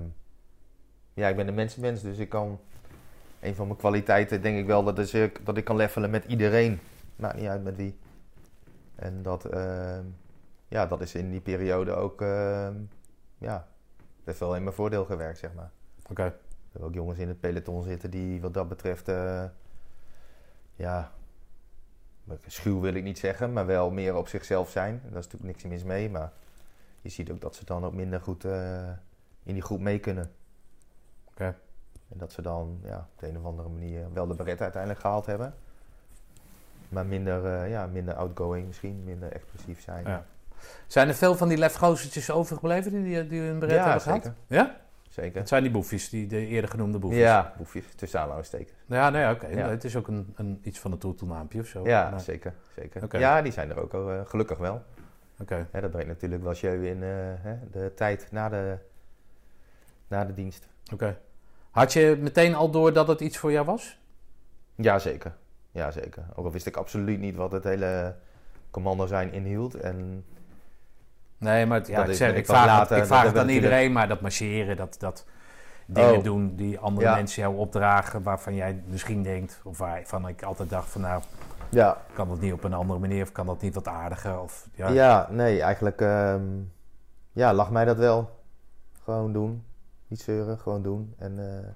ja, 1.14 1.28
ik 1.28 1.36
ben 1.36 1.48
een 1.48 1.54
mensenmens, 1.54 2.02
dus 2.02 2.18
ik 2.18 2.28
kan... 2.28 2.60
Een 3.40 3.54
van 3.54 3.66
mijn 3.66 3.78
kwaliteiten 3.78 4.42
denk 4.42 4.58
ik 4.58 4.66
wel 4.66 4.84
dat, 4.84 4.98
is, 4.98 5.14
ik- 5.14 5.46
dat 5.46 5.56
ik 5.56 5.64
kan 5.64 5.76
levelen 5.76 6.10
met 6.10 6.24
iedereen. 6.24 6.80
Maakt 7.16 7.36
niet 7.36 7.48
uit 7.48 7.62
met 7.64 7.76
wie. 7.76 7.98
En 8.94 9.22
dat, 9.22 9.44
ehm, 9.44 10.04
ja, 10.68 10.86
dat 10.86 11.00
is 11.00 11.14
in 11.14 11.30
die 11.30 11.40
periode 11.40 11.92
ook... 11.92 12.22
ehm, 12.22 12.74
ja, 13.38 13.66
heeft 14.24 14.38
wel 14.38 14.56
in 14.56 14.62
mijn 14.62 14.74
voordeel 14.74 15.04
gewerkt, 15.04 15.38
zeg 15.38 15.54
maar. 15.54 15.70
Oké. 16.10 16.34
We 16.72 16.78
hebben 16.78 16.88
ook 16.88 16.94
jongens 16.94 17.18
in 17.18 17.28
het 17.28 17.40
peloton 17.40 17.82
zitten 17.82 18.10
die 18.10 18.40
wat 18.40 18.54
dat 18.54 18.68
betreft... 18.68 19.08
eh, 19.08 19.44
ja, 20.74 21.10
schuw 22.46 22.80
wil 22.80 22.94
ik 22.94 23.02
niet 23.02 23.18
zeggen, 23.18 23.52
maar 23.52 23.66
wel 23.66 23.90
meer 23.90 24.14
op 24.16 24.28
zichzelf 24.28 24.70
zijn. 24.70 25.00
Daar 25.08 25.18
is 25.18 25.24
natuurlijk 25.28 25.44
niks 25.44 25.64
mis 25.64 25.84
mee, 25.84 26.10
maar 26.10 26.32
je 27.00 27.08
ziet 27.08 27.30
ook 27.30 27.40
dat 27.40 27.54
ze 27.54 27.64
dan 27.64 27.84
ook 27.84 27.94
minder 27.94 28.20
goed 28.20 28.44
eh, 28.44 28.88
in 29.42 29.54
die 29.54 29.62
groep 29.62 29.80
mee 29.80 29.98
kunnen. 29.98 30.30
Oké. 31.30 31.44
En 32.08 32.18
dat 32.18 32.32
ze 32.32 32.42
dan 32.42 32.80
ja, 32.84 33.08
op 33.12 33.18
de 33.18 33.28
een 33.28 33.38
of 33.38 33.44
andere 33.44 33.68
manier 33.68 34.12
wel 34.12 34.26
de 34.26 34.34
beret 34.34 34.60
uiteindelijk 34.60 35.00
gehaald 35.00 35.26
hebben. 35.26 35.54
Maar 36.88 37.06
minder, 37.06 37.44
eh, 37.46 37.70
ja, 37.70 37.86
minder 37.86 38.14
outgoing 38.14 38.66
misschien, 38.66 39.04
minder 39.04 39.32
explosief 39.32 39.80
zijn. 39.82 40.04
Ja. 40.06 40.24
Zijn 40.86 41.08
er 41.08 41.14
veel 41.14 41.34
van 41.36 41.48
die 41.48 41.58
lefgozertjes 41.58 42.30
overgebleven 42.30 42.92
die, 42.92 43.02
die, 43.02 43.26
die 43.26 43.40
hun 43.40 43.58
beret 43.58 43.74
Ja, 43.76 43.82
hebben 43.82 44.00
zeker. 44.00 44.20
gehad? 44.20 44.36
Ja? 44.46 44.80
Zeker. 45.10 45.38
Het 45.38 45.48
zijn 45.48 45.62
die 45.62 45.72
boefjes, 45.72 46.08
die 46.08 46.26
de 46.26 46.46
eerder 46.46 46.70
genoemde 46.70 46.98
boefjes. 46.98 47.20
Ja, 47.20 47.54
boefjes, 47.56 47.84
tussen 47.96 48.20
aanhalingstekens. 48.20 48.78
Ja, 48.86 49.10
nee, 49.10 49.30
oké. 49.30 49.46
Ja. 49.46 49.68
Het 49.68 49.84
is 49.84 49.96
ook 49.96 50.08
een, 50.08 50.32
een, 50.36 50.60
iets 50.62 50.78
van 50.78 50.92
een 50.92 50.98
troetelnaampje 50.98 51.60
of 51.60 51.66
zo. 51.66 51.84
Ja, 51.84 52.10
Maar- 52.10 52.20
zeker. 52.20 52.54
zeker. 52.76 53.18
Ja, 53.18 53.42
die 53.42 53.52
zijn 53.52 53.70
er 53.70 53.80
ook 53.80 53.94
al, 53.94 54.10
eh, 54.10 54.20
gelukkig 54.24 54.58
wel. 54.58 54.82
Oké. 55.40 55.66
Dat 55.72 55.90
brengt 55.90 56.08
natuurlijk 56.08 56.42
wel 56.42 56.52
jeu 56.54 56.86
in 56.86 57.02
eh, 57.02 57.50
de 57.70 57.92
tijd 57.94 58.28
na 58.30 58.48
de, 58.48 58.76
na 60.08 60.24
de 60.24 60.34
dienst. 60.34 60.68
Oké. 60.92 61.18
Had 61.70 61.92
je 61.92 62.16
meteen 62.20 62.54
al 62.54 62.70
door 62.70 62.92
dat 62.92 63.08
het 63.08 63.20
iets 63.20 63.38
voor 63.38 63.52
jou 63.52 63.66
was? 63.66 63.98
Ja, 64.74 64.98
zeker. 64.98 65.34
Ja, 65.70 65.90
zeker. 65.90 66.24
Ook 66.34 66.44
al 66.44 66.52
wist 66.52 66.66
ik 66.66 66.76
absoluut 66.76 67.18
niet 67.18 67.36
wat 67.36 67.52
het 67.52 67.64
hele 67.64 68.14
commando 68.70 69.06
zijn 69.06 69.32
inhield. 69.32 69.74
En 69.74 70.24
Nee, 71.40 71.66
maar 71.66 71.78
het- 71.78 71.86
ja, 71.86 71.96
Dat 72.00 72.08
ik, 72.08 72.14
zeg, 72.14 72.34
ik 72.34 72.46
vraag, 72.46 72.66
later- 72.66 72.94
het, 72.94 73.02
ik 73.02 73.08
vraag 73.08 73.24
het 73.24 73.38
aan 73.38 73.48
iedereen, 73.48 73.92
maar 73.92 74.08
dat 74.08 74.20
marcheren, 74.20 74.76
dat, 74.76 74.96
dat 74.98 75.24
dingen 75.86 76.16
Oh. 76.16 76.24
doen 76.24 76.54
die 76.56 76.78
andere 76.78 77.06
Ja. 77.06 77.14
mensen 77.14 77.42
jou 77.42 77.56
opdragen, 77.56 78.22
waarvan 78.22 78.54
jij 78.54 78.82
misschien 78.86 79.22
denkt, 79.22 79.60
of 79.64 79.78
waarvan 79.78 80.28
ik 80.28 80.42
altijd 80.42 80.70
dacht 80.70 80.88
van 80.88 81.00
nou, 81.00 81.22
ja, 81.68 81.96
kan 82.14 82.28
dat 82.28 82.40
niet 82.40 82.52
op 82.52 82.64
een 82.64 82.72
andere 82.72 82.98
manier 82.98 83.22
of 83.22 83.32
kan 83.32 83.46
dat 83.46 83.60
niet 83.62 83.74
wat 83.74 83.88
aardiger? 83.88 84.40
Of, 84.40 84.68
ja. 84.74 84.88
ja. 84.88 85.28
nee, 85.30 85.62
eigenlijk 85.62 86.00
ehm, 86.00 86.42
ja, 87.32 87.52
lag 87.54 87.70
mij 87.70 87.84
dat 87.84 87.96
wel. 87.96 88.38
Gewoon 89.04 89.32
doen. 89.32 89.64
Niet 90.06 90.20
zeuren, 90.20 90.58
gewoon 90.58 90.82
doen. 90.82 91.14
En 91.18 91.38
eh 91.38 91.68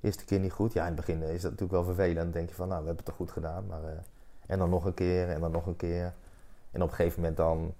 eerste 0.00 0.24
keer 0.24 0.38
niet 0.40 0.52
goed. 0.52 0.72
Ja, 0.72 0.80
in 0.80 0.86
het 0.86 0.96
begin 0.96 1.22
is 1.22 1.42
dat 1.42 1.50
natuurlijk 1.50 1.70
wel 1.70 1.84
vervelend. 1.84 2.16
Dan 2.22 2.30
denk 2.30 2.48
je 2.48 2.54
van, 2.54 2.68
nou, 2.68 2.80
we 2.80 2.86
hebben 2.86 3.04
het 3.04 3.14
toch 3.14 3.26
goed 3.26 3.32
gedaan. 3.32 3.66
Maar, 3.66 3.82
eh, 3.84 3.90
en 4.46 4.58
dan 4.58 4.70
nog 4.70 4.84
een 4.84 4.94
keer 4.94 5.28
en 5.28 5.40
dan 5.40 5.50
nog 5.50 5.66
een 5.66 5.76
keer. 5.76 6.12
En 6.70 6.82
op 6.82 6.88
een 6.88 6.94
gegeven 6.94 7.20
moment 7.20 7.36
dan, 7.36 7.74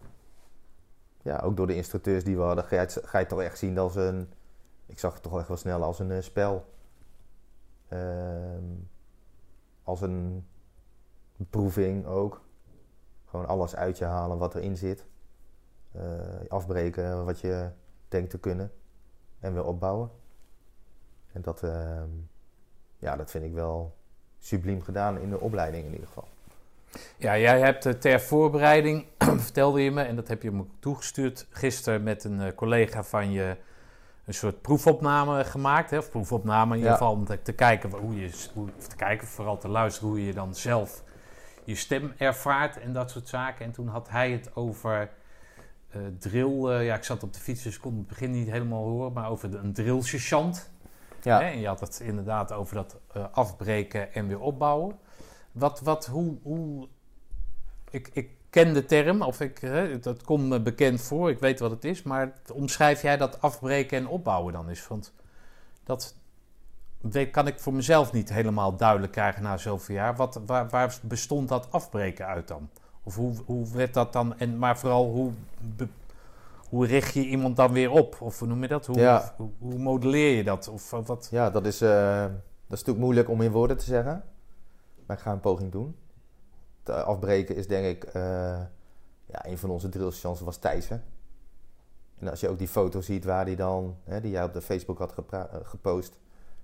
ja, 1.25 1.39
ook 1.39 1.57
door 1.57 1.67
de 1.67 1.75
instructeurs 1.75 2.25
die 2.25 2.37
we 2.37 2.43
hadden, 2.43 2.65
ga 2.65 2.81
je 2.81 3.01
ga 3.05 3.25
toch 3.25 3.41
echt 3.41 3.59
zien 3.59 3.79
als 3.79 3.97
een, 3.97 4.33
ik 4.87 4.99
zag 4.99 5.13
het 5.13 5.23
toch 5.23 5.39
echt 5.39 5.49
wel 5.49 5.57
snel 5.57 5.83
als 5.83 5.99
een 5.99 6.11
eh, 6.11 6.21
spel. 6.21 6.65
Ehm, 7.89 8.65
als 9.83 10.01
een 10.01 10.47
beproeving 11.37 12.07
ook. 12.07 12.43
Gewoon 13.25 13.47
alles 13.47 13.77
uit 13.77 13.99
je 13.99 14.05
halen 14.05 14.39
wat 14.39 14.55
erin 14.55 14.77
zit. 14.77 15.07
Eh, 15.93 16.49
afbreken 16.49 17.25
wat 17.25 17.41
je 17.41 17.71
denkt 18.09 18.31
te 18.31 18.39
kunnen. 18.39 18.73
En 19.41 19.53
weer 19.53 19.65
opbouwen. 19.65 20.11
En 21.33 21.43
dat, 21.43 21.63
ehm, 21.63 22.09
ja, 22.97 23.17
dat 23.17 23.31
vind 23.31 23.45
ik 23.45 23.53
wel 23.53 23.97
subliem 24.39 24.83
gedaan 24.83 25.19
in 25.19 25.31
de 25.31 25.41
opleiding 25.41 25.85
in 25.85 25.93
ieder 25.93 26.07
geval. 26.07 26.29
Ja, 27.17 27.39
jij 27.39 27.61
hebt 27.61 27.87
eh, 27.87 27.93
ter 27.93 28.21
voorbereiding, 28.21 29.07
vertelde 29.47 29.83
je 29.83 29.91
me, 29.91 30.03
en 30.03 30.17
dat 30.17 30.29
heb 30.29 30.43
je 30.43 30.51
me 30.51 30.65
toegestuurd 30.79 31.47
gisteren 31.51 32.03
met 32.03 32.25
een 32.25 32.41
eh, 32.41 32.55
collega 32.55 33.03
van 33.03 33.31
je, 33.33 33.57
een 34.25 34.35
soort 34.35 34.61
proefopname 34.61 35.45
gemaakt. 35.45 35.91
Hè? 35.91 35.99
Of 35.99 36.11
proefopname 36.11 36.73
in 36.73 36.79
ieder 36.79 36.93
geval, 36.93 37.13
om 37.13 37.25
te, 37.25 37.43
te 37.43 37.53
kijken 37.53 37.91
hoe 37.91 38.21
je, 38.21 38.31
hoe, 38.55 38.69
of 38.79 38.87
te 38.87 38.97
kijken, 38.97 39.27
vooral 39.27 39.59
te 39.59 39.69
luisteren 39.69 40.09
hoe 40.09 40.27
je 40.27 40.33
dan 40.33 40.55
zelf 40.55 41.03
je 41.65 41.75
stem 41.75 42.13
ervaart 42.17 42.79
en 42.81 42.93
dat 42.93 43.11
soort 43.11 43.29
zaken. 43.29 43.65
En 43.65 43.73
toen 43.73 43.89
had 43.89 44.09
hij 44.09 44.31
het 44.31 44.57
over 44.57 45.11
eh, 45.91 46.01
drill, 46.19 46.83
ja 46.85 46.95
ik 46.95 47.05
zat 47.05 47.23
op 47.23 47.33
de 47.33 47.41
fiets 47.41 47.63
dus 47.63 47.75
ik 47.75 47.81
kon 47.81 47.97
het 47.97 48.07
begin 48.07 48.31
niet 48.31 48.51
helemaal 48.51 48.83
horen, 48.83 49.13
maar 49.13 49.31
over 49.31 49.51
de, 49.51 49.57
een 49.57 49.73
drillsergeant. 49.73 50.73
Ja, 51.23 51.39
Hè? 51.39 51.45
En 51.45 51.61
je 51.61 51.67
had 51.67 51.81
het 51.81 52.01
inderdaad 52.01 52.53
over 52.53 52.75
dat 52.75 52.97
afbreken 53.33 54.15
en 54.15 54.29
weer 54.29 54.41
opbouwen. 54.41 54.99
Wat, 55.55 55.81
wat, 55.81 56.07
hoe, 56.07 56.37
hoe... 56.43 56.89
Ik, 57.91 58.11
ik 58.13 58.31
ken 58.51 58.75
de 58.75 58.85
term, 58.85 59.23
of 59.23 59.41
ik, 59.41 59.59
hè, 59.59 59.99
dat 59.99 60.23
komt 60.23 60.49
me 60.49 60.61
bekend 60.61 61.01
voor, 61.01 61.31
ik 61.31 61.39
weet 61.39 61.61
wat 61.61 61.71
het 61.71 61.85
is, 61.85 62.03
maar 62.03 62.33
omschrijf 62.53 63.03
jij 63.03 63.17
dat 63.17 63.41
afbreken 63.41 63.99
en 63.99 64.07
opbouwen 64.09 64.53
dan 64.53 64.69
eens? 64.69 64.87
Want 64.89 65.13
dat 65.85 66.15
kan 67.31 67.47
ik 67.47 67.59
voor 67.61 67.75
mezelf 67.75 68.13
niet 68.13 68.33
helemaal 68.33 68.77
duidelijk 68.77 69.13
krijgen 69.13 69.43
na 69.43 69.57
zoveel 69.57 69.95
jaar. 69.95 70.17
Wat, 70.17 70.41
waar, 70.47 70.69
waar 70.69 70.99
bestond 71.03 71.49
dat 71.49 71.71
afbreken 71.71 72.27
uit 72.27 72.49
dan? 72.49 72.69
Of 73.03 73.15
hoe, 73.17 73.35
hoe 73.45 73.73
werd 73.73 73.95
dat 73.95 74.13
dan, 74.13 74.39
en, 74.39 74.59
maar 74.59 74.79
vooral 74.79 75.11
hoe, 75.11 75.31
be- 75.77 75.89
hoe 76.69 76.87
richt 76.87 77.15
je 77.15 77.27
iemand 77.27 77.57
dan 77.57 77.73
weer 77.73 77.91
op? 77.91 78.17
Of 78.21 78.39
hoe 78.39 78.49
noem 78.49 78.63
je 78.63 78.69
dat? 78.69 78.87
Hoe, 78.87 78.99
Ja. 78.99 79.35
hoe, 79.37 79.51
hoe 79.59 79.79
modelleer 79.79 80.37
je 80.37 80.45
dat? 80.45 80.69
Of 80.69 80.93
eh, 80.93 80.99
wat? 81.05 81.29
ja 81.31 81.51
dat, 81.51 81.67
is, 81.67 81.81
eh, 81.81 82.21
dat 82.23 82.31
is 82.69 82.69
natuurlijk 82.69 82.99
moeilijk 82.99 83.29
om 83.29 83.41
in 83.43 83.51
woorden 83.51 83.77
te 83.77 83.85
zeggen. 83.85 84.25
Maar 85.07 85.17
ik 85.17 85.23
ga 85.23 85.33
een 85.33 85.41
poging 85.41 85.73
doen. 85.73 85.97
Het 86.79 86.95
eh, 86.95 87.03
afbreken 87.03 87.57
is 87.57 87.67
denk 87.67 87.87
ik... 87.87 88.05
eh, 88.05 88.23
ja, 89.27 89.47
een 89.47 89.59
van 89.59 89.71
onze 89.71 89.89
drillstations 89.89 90.41
was 90.41 90.57
Thijssen. 90.57 91.05
En 92.19 92.29
als 92.29 92.41
je 92.41 92.49
ook 92.49 92.59
die 92.59 92.69
foto 92.69 93.01
ziet 93.01 93.25
waar 93.25 93.45
hij 93.45 93.57
dan... 93.57 93.97
Hè, 94.05 94.21
die 94.21 94.31
jij 94.31 94.45
op 94.45 94.53
de 94.53 94.63
Facebook 94.63 94.99
had 94.99 95.15
eh, 95.31 95.45
gepost... 95.63 96.19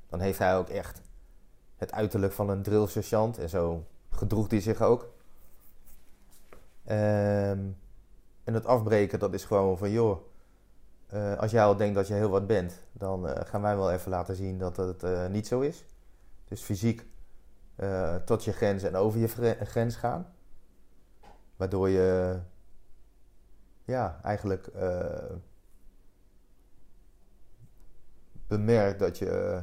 dan 0.08 0.20
heeft 0.20 0.38
hij 0.38 0.56
ook 0.56 0.68
echt 0.68 1.00
het 1.76 1.92
uiterlijk 1.92 2.32
van 2.32 2.48
een 2.48 2.62
drillsergeant. 2.62 3.38
En 3.38 3.48
zo 3.48 3.86
gedroeg 4.10 4.50
hij 4.50 4.60
zich 4.60 4.82
ook. 4.82 5.12
Ehm, 6.84 7.68
en 8.44 8.54
het 8.54 8.66
afbreken, 8.66 9.18
dat 9.18 9.34
is 9.34 9.44
gewoon 9.44 9.78
van... 9.78 9.90
joh, 9.90 10.18
als 11.38 11.50
jij 11.50 11.64
al 11.64 11.76
denkt 11.76 11.94
dat 11.94 12.08
je 12.08 12.14
heel 12.14 12.30
wat 12.30 12.46
bent... 12.46 12.82
dan 12.92 13.28
gaan 13.46 13.62
wij 13.62 13.76
wel 13.76 13.90
even 13.90 14.10
laten 14.10 14.36
zien 14.36 14.58
dat 14.58 14.76
het 14.76 15.30
niet 15.30 15.46
zo 15.46 15.60
is. 15.60 15.84
Dus 16.44 16.62
fysiek 16.62 17.06
eh, 17.80 18.14
tot 18.14 18.44
je 18.44 18.52
grens 18.52 18.82
en 18.82 18.96
over 18.96 19.20
je 19.20 19.28
grens 19.64 19.96
gaan. 19.96 20.26
Waardoor 21.56 21.88
je 21.88 22.38
ja, 23.84 24.20
eigenlijk 24.22 24.66
eh, 24.66 25.34
bemerkt 28.46 28.98
dat 28.98 29.18
je, 29.18 29.62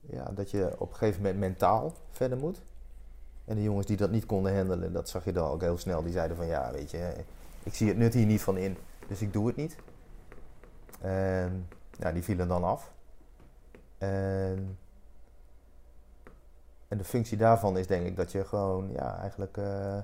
ja, 0.00 0.24
dat 0.24 0.50
je 0.50 0.74
op 0.78 0.90
een 0.90 0.96
gegeven 0.96 1.22
moment 1.22 1.38
mentaal 1.38 1.92
verder 2.10 2.38
moet. 2.38 2.62
En 3.44 3.56
de 3.56 3.62
jongens 3.62 3.86
die 3.86 3.96
dat 3.96 4.10
niet 4.10 4.26
konden 4.26 4.56
handelen, 4.56 4.92
dat 4.92 5.08
zag 5.08 5.24
je 5.24 5.32
dan 5.32 5.50
ook 5.50 5.60
heel 5.60 5.78
snel. 5.78 6.02
Die 6.02 6.12
zeiden 6.12 6.36
van 6.36 6.46
ja, 6.46 6.72
weet 6.72 6.90
je, 6.90 7.14
ik 7.62 7.74
zie 7.74 7.88
het 7.88 7.96
nut 7.96 8.14
hier 8.14 8.26
niet 8.26 8.42
van 8.42 8.56
in, 8.56 8.76
dus 9.08 9.22
ik 9.22 9.32
doe 9.32 9.46
het 9.46 9.56
niet. 9.56 9.76
En 11.00 11.68
ja, 11.98 12.12
die 12.12 12.22
vielen 12.22 12.48
dan 12.48 12.64
af. 12.64 12.92
En, 13.98 14.78
en 16.92 16.98
de 16.98 17.04
functie 17.04 17.36
daarvan 17.36 17.78
is 17.78 17.86
denk 17.86 18.06
ik 18.06 18.16
dat 18.16 18.32
je 18.32 18.44
gewoon 18.44 18.90
ja, 18.90 19.18
eigenlijk 19.18 19.56
eh, 19.56 19.98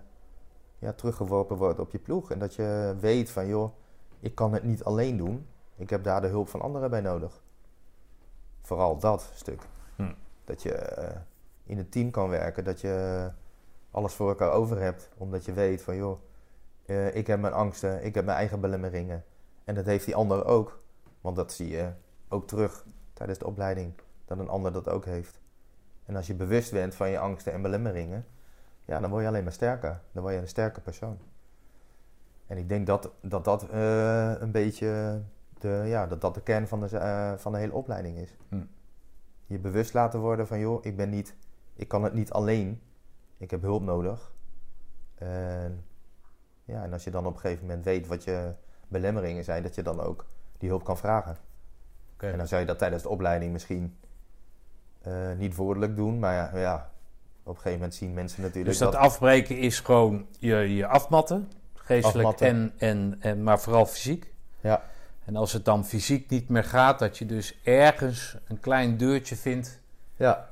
ja, 0.79 0.93
teruggeworpen 0.93 1.57
wordt 1.57 1.79
op 1.79 1.91
je 1.91 1.99
ploeg. 1.99 2.31
En 2.31 2.39
dat 2.39 2.55
je 2.55 2.97
weet 3.01 3.31
van 3.31 3.47
joh, 3.47 3.73
ik 4.21 4.35
kan 4.35 4.53
het 4.53 4.63
niet 4.63 4.85
alleen 4.85 5.17
doen. 5.17 5.47
Ik 5.77 5.91
heb 5.91 6.05
daar 6.05 6.21
de 6.21 6.27
hulp 6.27 6.49
van 6.49 6.61
anderen 6.61 6.91
bij 6.91 7.01
nodig. 7.01 7.43
Vooral 8.63 8.99
dat 8.99 9.31
stuk. 9.35 9.63
Hm. 9.97 10.13
Dat 10.45 10.63
je 10.63 10.73
eh, 10.73 11.17
in 11.65 11.79
een 11.79 11.89
team 11.89 12.11
kan 12.11 12.29
werken. 12.29 12.65
Dat 12.65 12.81
je 12.81 13.29
alles 13.91 14.15
voor 14.15 14.29
elkaar 14.29 14.53
over 14.53 14.81
hebt. 14.81 15.09
Omdat 15.17 15.45
je 15.45 15.53
weet 15.53 15.83
van 15.83 15.97
joh, 15.97 16.21
eh, 16.87 17.15
ik 17.15 17.27
heb 17.27 17.41
mijn 17.41 17.53
angsten, 17.53 18.05
ik 18.05 18.15
heb 18.15 18.25
mijn 18.25 18.39
eigen 18.39 18.61
belemmeringen. 18.61 19.25
En 19.65 19.75
dat 19.75 19.85
heeft 19.85 20.05
die 20.05 20.17
ander 20.17 20.45
ook. 20.45 20.81
Want 21.21 21.37
dat 21.37 21.53
zie 21.53 21.69
je 21.69 21.93
ook 22.29 22.47
terug 22.47 22.85
tijdens 23.13 23.39
de 23.39 23.47
opleiding. 23.47 23.95
Dat 24.25 24.39
een 24.39 24.49
ander 24.49 24.73
dat 24.73 24.89
ook 24.89 25.05
heeft. 25.05 25.41
En 26.09 26.17
als 26.17 26.27
je 26.27 26.35
bewust 26.35 26.73
bent 26.73 26.95
van 26.95 27.11
je 27.11 27.19
angsten 27.19 27.53
en 27.53 27.63
belemmeringen, 27.63 28.27
ja, 28.85 29.01
dan 29.01 29.11
word 29.11 29.23
je 29.23 29.29
alleen 29.29 29.43
maar 29.43 29.53
sterker. 29.53 30.01
Dan 30.13 30.23
word 30.23 30.35
je 30.35 30.41
een 30.41 30.49
sterke 30.49 30.81
persoon. 30.81 31.19
En 32.47 32.57
ik 32.57 32.69
denk 32.69 32.87
dat 32.87 33.11
dat, 33.21 33.45
dat 33.45 33.69
eh, 33.69 34.33
een 34.39 34.51
beetje 34.51 35.23
de, 35.59 35.83
ja, 35.87 36.07
dat 36.07 36.21
dat 36.21 36.35
de 36.35 36.43
kern 36.43 36.69
van 36.69 36.81
de, 36.81 36.99
eh, 36.99 37.33
van 37.37 37.53
de 37.53 37.59
hele 37.59 37.73
opleiding 37.73 38.17
is. 38.17 38.37
Hm. 38.49 38.65
Je 39.47 39.59
bewust 39.59 39.95
laten 39.95 40.21
worden 40.21 40.47
van, 40.47 40.59
joh, 40.59 40.85
ik 40.85 40.97
ben 40.97 41.11
niet, 41.11 41.35
ik 41.75 41.89
kan 41.89 42.05
het 42.05 42.13
niet 42.13 42.31
alleen. 42.31 42.83
Ik 43.37 43.51
heb 43.51 43.63
hulp 43.63 43.83
nodig. 43.83 44.33
En, 45.15 45.85
ja, 46.65 46.83
en 46.83 46.93
als 46.93 47.05
je 47.05 47.11
dan 47.11 47.27
op 47.27 47.35
een 47.35 47.41
gegeven 47.41 47.67
moment 47.67 47.85
weet 47.85 48.07
wat 48.07 48.25
je 48.25 48.55
belemmeringen 48.89 49.45
zijn, 49.45 49.63
dat 49.63 49.75
je 49.75 49.83
dan 49.83 50.01
ook 50.01 50.27
die 50.59 50.69
hulp 50.69 50.85
kan 50.85 50.97
vragen. 50.97 51.37
En 52.17 52.39
dan 52.39 52.47
zou 52.47 52.61
je 52.61 52.67
dat 52.67 52.79
tijdens 52.79 53.03
de 53.03 53.09
opleiding 53.09 53.53
misschien 53.53 53.97
niet 55.39 55.55
woordelijk 55.55 55.97
doen, 55.97 56.19
maar 56.19 56.35
ja, 56.35 56.59
ja, 56.59 56.91
op 57.43 57.55
een 57.55 57.55
gegeven 57.55 57.79
moment 57.79 57.95
zien 57.95 58.15
mensen 58.15 58.43
natuurlijk 58.43 58.69
Dus 58.69 58.79
dat 58.79 58.95
afbreken 58.95 59.59
is 59.59 59.81
gewoon 59.81 60.27
je, 60.39 60.57
je 60.57 60.87
afmatten, 60.87 61.51
geestelijk 61.75 62.29
Afmatten. 62.29 62.47
En, 62.47 62.75
en, 62.79 63.17
en, 63.21 63.43
maar 63.43 63.61
vooral 63.61 63.87
fysiek. 63.87 64.33
Ja. 64.61 64.83
En 65.25 65.37
als 65.37 65.53
het 65.53 65.65
dan 65.65 65.85
fysiek 65.85 66.31
niet 66.31 66.49
meer 66.49 66.65
gaat, 66.65 66.99
dat 66.99 67.19
je 67.19 67.27
dus 67.27 67.61
ergens 67.63 68.37
een 68.49 68.61
klein 68.61 68.97
deurtje 68.97 69.37
vindt 69.37 69.81
Ja, 70.17 70.49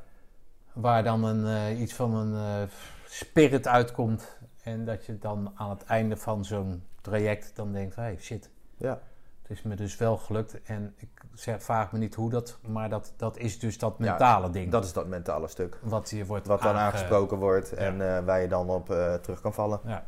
waar 0.73 1.05
dan 1.05 1.25
een, 1.25 1.47
eh, 1.47 1.81
iets 1.81 1.95
van 1.95 2.15
een 2.15 2.35
eh, 2.35 2.69
spirit 3.09 3.67
uitkomt. 3.67 4.37
En 4.63 4.85
dat 4.85 5.07
je 5.07 5.19
dan 5.19 5.53
aan 5.55 5.71
het 5.71 5.85
einde 5.85 6.17
van 6.17 6.45
zo'n 6.45 6.83
traject 7.01 7.53
dan 7.55 7.73
denkt, 7.73 7.97
hey 7.97 8.17
shit, 8.21 8.51
ja, 8.77 9.01
het 9.49 9.57
is 9.57 9.63
me 9.63 9.77
dus 9.77 9.97
wel 9.97 10.17
gelukt. 10.17 10.63
En 10.63 10.95
ik 10.97 11.09
zeg, 11.35 11.63
vraag 11.63 11.93
me 11.93 11.99
niet 11.99 12.15
hoe 12.15 12.31
dat, 12.31 12.59
maar 12.69 12.89
dat, 12.89 13.13
dat 13.17 13.37
is 13.39 13.59
dus 13.59 13.79
dat 13.79 13.95
Ja, 13.99 14.05
mentale 14.05 14.51
ding. 14.51 14.71
dat 14.71 14.85
is 14.85 14.93
dat 14.93 15.07
mentale 15.07 15.49
stuk. 15.49 15.79
wat 15.83 16.11
je 16.11 16.27
wordt 16.27 16.47
Wat 16.47 16.63
dan 16.63 16.69
aange- 16.71 16.79
aangesproken 16.81 17.39
wordt 17.39 17.73
en 17.73 18.17
eh, 18.17 18.25
waar 18.25 18.41
je 18.41 18.49
dan 18.49 18.69
op 18.71 18.91
eh, 18.91 19.15
terug 19.15 19.41
kan 19.41 19.55
vallen. 19.55 19.81
Ja. 19.85 20.05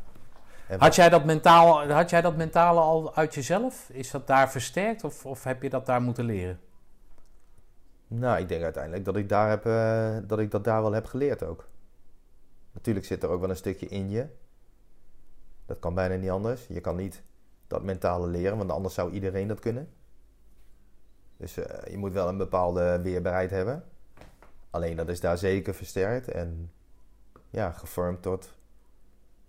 En 0.67 0.79
Had 0.79 0.95
jij, 0.95 1.09
dat 1.09 1.25
mentaal, 1.25 1.87
had 1.91 2.09
jij 2.09 2.21
dat 2.21 2.35
mentale 2.35 2.79
al 2.79 3.15
uit 3.15 3.33
jezelf? 3.35 3.89
Is 3.89 4.11
dat 4.11 4.27
daar 4.27 4.51
versterkt 4.51 5.03
of, 5.03 5.25
of 5.25 5.43
heb 5.43 5.61
je 5.61 5.69
dat 5.69 5.85
daar 5.85 6.01
moeten 6.01 6.25
leren? 6.25 6.59
Nou, 8.07 8.39
ik 8.39 8.47
denk 8.47 8.63
uiteindelijk 8.63 9.05
dat 9.05 9.15
ik, 9.15 9.29
daar 9.29 9.49
heb, 9.49 9.65
eh, 9.65 10.17
dat 10.27 10.39
ik 10.39 10.51
dat 10.51 10.63
daar 10.63 10.81
wel 10.81 10.91
heb 10.91 11.05
geleerd 11.05 11.43
ook. 11.43 11.67
Natuurlijk 12.71 13.05
zit 13.05 13.23
er 13.23 13.29
ook 13.29 13.39
wel 13.41 13.49
een 13.49 13.55
stukje 13.55 13.85
in 13.87 14.09
je. 14.09 14.25
Dat 15.65 15.79
kan 15.79 15.93
bijna 15.93 16.15
niet 16.15 16.29
anders. 16.29 16.65
Je 16.67 16.81
kan 16.81 16.95
niet 16.95 17.21
dat 17.69 17.83
mentale 17.83 18.27
leren, 18.27 18.57
want 18.57 18.71
anders 18.71 18.93
zou 18.93 19.11
iedereen 19.11 19.47
dat 19.47 19.59
kunnen. 19.59 19.89
Dus 21.37 21.57
eh, 21.57 21.91
je 21.91 21.97
moet 21.97 22.13
wel 22.13 22.27
een 22.27 22.37
bepaalde 22.37 22.99
weerbaarheid 23.01 23.49
hebben. 23.49 23.83
Alleen 24.69 24.95
dat 24.95 25.09
is 25.09 25.19
daar 25.19 25.37
zeker 25.37 25.73
versterkt 25.73 26.27
en 26.27 26.71
ja, 27.49 27.71
gevormd 27.71 28.21
tot 28.21 28.53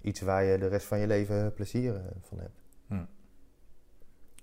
iets 0.00 0.20
waar 0.20 0.44
je 0.44 0.58
de 0.58 0.66
rest 0.66 0.86
van 0.86 0.98
je 0.98 1.06
leven 1.06 1.52
plezier 1.54 1.94
eh, 1.96 2.02
van 2.22 2.38
hebt. 2.38 2.60
Hm. 2.86 3.04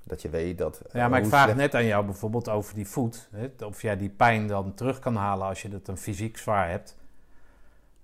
Dat 0.03 0.21
je 0.21 0.29
weet 0.29 0.57
dat. 0.57 0.79
eh, 0.81 0.93
Ja, 0.93 1.07
maar 1.07 1.19
ik 1.19 1.25
vraag 1.25 1.43
slecht- 1.43 1.57
net 1.57 1.75
aan 1.75 1.85
jou 1.85 2.05
bijvoorbeeld 2.05 2.49
over 2.49 2.75
die 2.75 2.87
voet. 2.87 3.29
Hè? 3.31 3.65
Of 3.65 3.81
jij 3.81 3.97
die 3.97 4.09
pijn 4.09 4.47
dan 4.47 4.73
terug 4.73 4.99
kan 4.99 5.15
halen 5.15 5.47
als 5.47 5.61
je 5.61 5.69
het 5.69 5.87
een 5.87 5.97
fysiek 5.97 6.37
zwaar 6.37 6.69
hebt. 6.69 6.97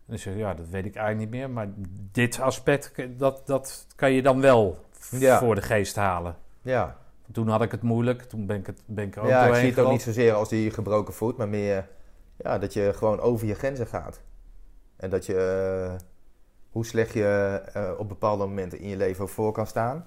Dus 0.06 0.24
ja, 0.24 0.54
dat 0.54 0.68
weet 0.70 0.86
ik 0.86 0.96
eigenlijk 0.96 1.32
niet 1.32 1.40
meer. 1.40 1.50
Maar 1.50 1.68
dit 2.12 2.40
aspect, 2.40 2.92
dat, 3.20 3.48
dat 3.48 3.88
kan 3.96 4.12
je 4.12 4.22
dan 4.22 4.42
wel 4.42 4.86
Ja. 5.12 5.40
voor 5.40 5.56
de 5.56 5.62
geest 5.62 5.96
halen. 5.96 6.36
Ja, 6.62 6.98
Toen 7.32 7.48
had 7.48 7.62
ik 7.62 7.72
het 7.72 7.82
moeilijk. 7.82 8.22
Toen 8.24 8.46
ben 8.46 8.58
ik, 8.58 8.66
het, 8.66 8.82
ben 8.86 9.06
ik 9.08 9.16
er 9.16 9.22
ook 9.22 9.28
ja, 9.30 9.46
ik 9.48 9.56
zie 9.56 9.70
het 9.70 9.80
ook 9.80 9.92
niet 9.92 10.02
zozeer 10.02 10.34
als 10.34 10.50
die 10.50 10.72
gebroken 10.72 11.14
voet, 11.14 11.38
maar 11.38 11.48
meer 11.50 11.90
ja, 12.36 12.58
dat 12.60 12.74
je 12.74 12.94
gewoon 12.96 13.20
over 13.20 13.48
je 13.48 13.54
grenzen 13.56 13.88
gaat. 13.88 14.22
En 14.96 15.10
dat 15.10 15.26
je, 15.26 15.36
eh, 15.90 16.02
hoe 16.70 16.86
slecht 16.86 17.14
je 17.14 17.62
eh, 17.74 17.92
op 17.98 18.08
bepaalde 18.08 18.46
momenten 18.46 18.80
in 18.80 18.88
je 18.90 18.98
leven 18.98 19.30
voor 19.30 19.52
kan 19.52 19.68
staan, 19.68 20.06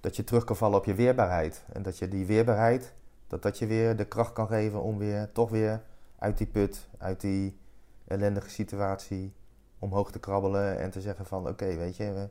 dat 0.00 0.16
je 0.16 0.24
terug 0.24 0.44
kan 0.44 0.56
vallen 0.56 0.78
op 0.78 0.84
je 0.84 0.94
weerbaarheid. 0.94 1.64
En 1.72 1.82
dat 1.82 1.98
je 1.98 2.08
die 2.08 2.26
weerbaarheid, 2.26 2.94
dat 3.26 3.42
dat 3.42 3.58
je 3.58 3.66
weer 3.66 3.96
de 3.96 4.04
kracht 4.04 4.32
kan 4.32 4.46
geven 4.46 4.82
om 4.82 4.98
weer, 4.98 5.32
toch 5.32 5.50
weer 5.50 5.82
uit 6.18 6.38
die 6.38 6.46
put, 6.46 6.88
uit 6.98 7.20
die 7.20 7.58
ellendige 8.06 8.50
situatie, 8.50 9.32
omhoog 9.78 10.10
te 10.12 10.18
krabbelen 10.18 10.78
en 10.78 10.90
te 10.90 11.00
zeggen 11.00 11.26
van 11.26 11.48
oké, 11.48 11.76
weet 11.76 11.96
je, 11.96 12.12
we- 12.12 12.28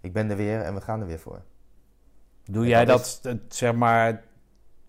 ik 0.00 0.12
ben 0.12 0.30
er 0.30 0.36
weer 0.36 0.60
en 0.60 0.74
we 0.74 0.80
gaan 0.80 1.00
er 1.00 1.06
weer 1.06 1.18
voor. 1.18 1.42
Doe 2.44 2.62
En 2.62 2.68
jij 2.68 2.84
dat 2.84 3.18
dat, 3.22 3.38
zeg 3.48 3.74
maar, 3.74 4.24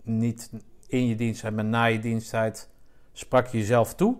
niet 0.02 0.50
in 0.86 1.06
je 1.06 1.14
diensttijd, 1.14 1.54
maar 1.54 1.64
na 1.64 1.84
je 1.84 1.98
diensttijd, 1.98 2.68
sprak 3.12 3.46
je 3.46 3.58
jezelf 3.58 3.94
toe? 3.94 4.16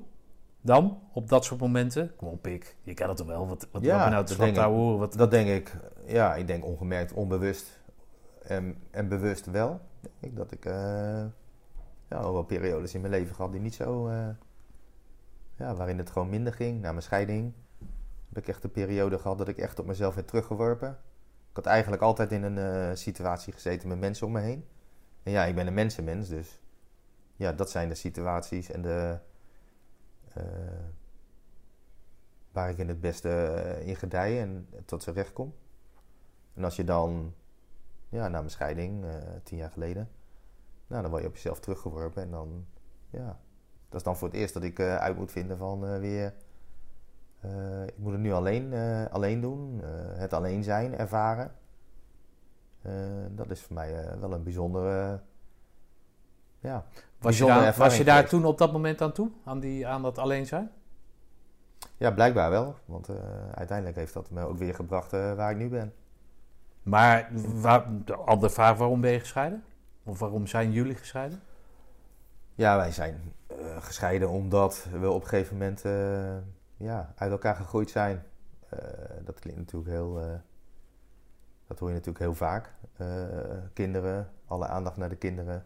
Dan, 0.61 0.99
op 1.13 1.29
dat 1.29 1.45
soort 1.45 1.61
momenten? 1.61 2.17
Kom 2.17 2.29
op, 2.29 2.43
pik. 2.43 2.77
Je 2.83 2.95
kan 2.95 3.09
het 3.09 3.17
toch 3.17 3.27
wel? 3.27 3.49
Wat, 3.49 3.69
wat 3.73 3.83
Ja, 3.83 4.03
ben 4.03 4.13
nou 4.13 4.25
te 4.25 4.37
dat 4.37 4.41
denk 4.47 4.57
ik. 4.57 4.63
horen? 4.63 4.99
Wat, 4.99 5.13
Dat 5.13 5.31
denk 5.31 5.49
ik, 5.49 5.77
ja, 6.07 6.35
ik 6.35 6.47
denk 6.47 6.65
ongemerkt, 6.65 7.13
onbewust 7.13 7.81
en, 8.43 8.77
en 8.91 9.09
bewust 9.09 9.47
wel. 9.47 9.81
Denk 10.01 10.33
ik 10.33 10.37
dat 10.37 10.53
ik 10.53 10.65
eh, 10.65 10.73
ja, 12.09 12.17
al 12.17 12.33
wel 12.33 12.43
periodes 12.45 12.95
in 12.95 13.01
mijn 13.01 13.13
leven 13.13 13.35
gehad 13.35 13.53
die 13.53 13.61
niet 13.61 13.75
zo, 13.75 14.09
eh, 14.09 14.29
ja, 15.57 15.75
waarin 15.75 15.99
het 15.99 16.11
gewoon 16.11 16.29
minder 16.29 16.53
ging. 16.53 16.81
Na 16.81 16.91
mijn 16.91 17.03
scheiding 17.03 17.53
heb 18.33 18.43
ik 18.43 18.49
echt 18.49 18.65
een 18.65 18.71
periode 18.71 19.19
gehad 19.19 19.39
dat 19.39 19.49
ik 19.49 19.59
echt 19.59 19.79
op 19.79 19.87
mezelf 19.87 20.15
werd 20.15 20.29
teruggeworpen. 20.29 20.99
Ik 21.51 21.57
had 21.57 21.67
eigenlijk 21.67 22.03
altijd 22.03 22.33
in 22.33 22.43
een 22.43 22.59
eh, 22.59 22.97
situatie 22.97 23.53
gezeten 23.53 23.89
met 23.89 23.99
mensen 23.99 24.27
om 24.27 24.33
me 24.33 24.41
heen. 24.41 24.65
En 25.23 25.33
ja, 25.33 25.45
ik 25.45 25.55
ben 25.55 25.67
een 25.67 25.75
mensenmens, 25.75 26.29
dus 26.29 26.61
ja, 27.37 27.53
dat 27.53 27.71
zijn 27.71 27.89
de 27.89 27.95
situaties 27.95 28.71
en 28.71 28.83
de, 28.83 29.19
eh, 30.33 30.45
waar 32.53 32.71
ik 32.71 32.79
in 32.79 32.89
het 32.89 33.01
beste 33.01 33.29
eh, 33.31 33.87
in 33.87 33.97
gedij 33.97 34.41
en 34.41 34.69
tot 34.85 35.03
z'n 35.03 35.11
recht 35.11 35.33
kom. 35.33 35.55
En 36.55 36.65
als 36.65 36.77
je 36.77 36.85
dan, 36.85 37.35
ja, 38.09 38.29
na 38.29 38.39
mijn 38.39 38.51
scheiding, 38.51 39.05
tien 39.43 39.59
jaar 39.59 39.71
geleden, 39.71 40.11
nou, 40.87 41.03
dan 41.03 41.11
word 41.11 41.23
je 41.23 41.29
op 41.29 41.35
jezelf 41.35 41.61
teruggeworpen 41.61 42.23
en 42.23 42.31
dan, 42.31 42.67
ja, 43.11 43.41
dat 43.89 43.99
is 43.99 44.03
dan 44.03 44.17
voor 44.17 44.29
het 44.29 44.37
eerst 44.37 44.55
dat 44.55 44.63
ik 44.63 44.81
uit 44.81 45.17
moet 45.17 45.33
vinden 45.33 45.57
van 45.57 45.99
weer, 45.99 46.35
eh, 47.41 47.87
ik 47.87 47.99
moet 47.99 48.13
het 48.13 48.21
nu 48.21 48.33
alleen, 48.33 48.73
eh, 48.73 49.07
alleen 49.11 49.41
doen, 49.41 49.81
eh, 49.83 50.19
het 50.19 50.33
alleen 50.33 50.63
zijn, 50.63 50.99
ervaren. 50.99 51.53
Dat 53.31 53.51
is 53.51 53.63
voor 53.63 53.75
mij 53.75 54.19
wel 54.21 54.33
een 54.33 54.43
bijzondere, 54.43 55.21
ja, 56.59 56.85
was, 57.19 57.39
je 57.39 57.45
daar, 57.45 57.57
ervaring 57.57 57.77
was 57.77 57.97
je 57.97 58.05
daar 58.05 58.29
toen 58.29 58.45
op 58.45 58.59
dat 58.59 58.73
moment 58.73 59.03
aan 59.03 59.13
toe? 59.13 59.31
Aan, 59.45 59.61
die, 59.61 59.87
aan 59.87 60.03
dat 60.03 60.19
alleen 60.19 60.47
zijn? 60.47 60.71
Ja, 61.97 62.11
blijkbaar 62.11 62.51
wel. 62.51 62.75
Want 62.85 63.09
uiteindelijk 63.55 63.97
heeft 63.97 64.15
dat 64.15 64.31
me 64.31 64.45
ook 64.45 64.59
weer 64.59 64.75
gebracht 64.75 65.11
waar 65.11 65.51
ik 65.51 65.57
nu 65.57 65.69
ben. 65.69 65.93
Maar 66.83 67.31
waar, 67.55 67.87
de 68.05 68.15
andere 68.17 68.53
vraag, 68.53 68.77
waarom 68.77 69.01
ben 69.01 69.11
je 69.11 69.21
gescheiden? 69.21 69.65
Of 70.05 70.19
waarom 70.19 70.47
zijn 70.47 70.73
jullie 70.73 70.97
gescheiden? 70.97 71.43
Ja, 72.55 72.77
wij 72.77 72.93
zijn 72.93 73.33
gescheiden 73.79 74.29
omdat 74.29 74.87
we 75.01 75.11
op 75.11 75.23
een 75.23 75.29
gegeven 75.29 75.57
moment 75.57 75.83
ja, 76.81 77.13
uit 77.17 77.31
elkaar 77.31 77.57
gegroeid 77.57 77.91
zijn. 77.91 78.23
Eh, 78.69 78.79
dat 79.25 79.39
klinkt 79.39 79.61
natuurlijk 79.61 79.91
heel. 79.91 80.21
eh, 80.21 80.39
dat 81.67 81.79
hoor 81.79 81.89
je 81.89 81.95
natuurlijk 81.95 82.25
heel 82.25 82.35
vaak. 82.35 82.73
Eh, 82.97 83.07
kinderen, 83.73 84.31
alle 84.47 84.67
aandacht 84.67 84.97
naar 84.97 85.09
de 85.09 85.17
kinderen. 85.17 85.65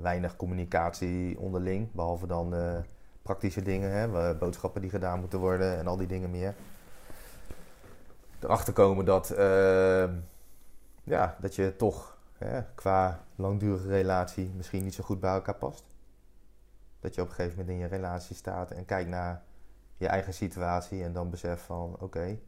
Weinig 0.00 0.36
communicatie 0.36 1.38
onderling, 1.38 1.92
behalve 1.92 2.26
dan 2.26 2.54
praktische 3.22 3.62
dingen, 3.62 3.90
hè, 3.90 4.34
boodschappen 4.34 4.80
die 4.80 4.90
gedaan 4.90 5.20
moeten 5.20 5.38
worden 5.38 5.78
en 5.78 5.86
al 5.86 5.96
die 5.96 6.06
dingen 6.06 6.30
meer. 6.30 6.54
Erachter 8.40 8.72
komen 8.72 9.04
dat, 9.04 9.34
ja, 11.02 11.36
dat 11.40 11.54
je 11.54 11.76
toch 11.76 12.18
hè, 12.38 12.62
qua 12.74 13.24
langdurige 13.36 13.88
relatie 13.88 14.52
misschien 14.56 14.84
niet 14.84 14.94
zo 14.94 15.04
goed 15.04 15.20
bij 15.20 15.34
elkaar 15.34 15.56
past. 15.56 15.84
Dat 17.00 17.14
je 17.14 17.20
op 17.20 17.28
een 17.28 17.34
gegeven 17.34 17.58
moment 17.58 17.76
in 17.76 17.82
je 17.82 17.96
relatie 17.96 18.36
staat 18.36 18.70
en 18.70 18.84
kijkt 18.84 19.10
naar 19.10 19.42
je 19.96 20.06
eigen 20.08 20.34
situatie 20.34 21.02
en 21.02 21.12
dan 21.12 21.30
beseft 21.30 21.62
van 21.62 21.96
oké, 22.00 22.38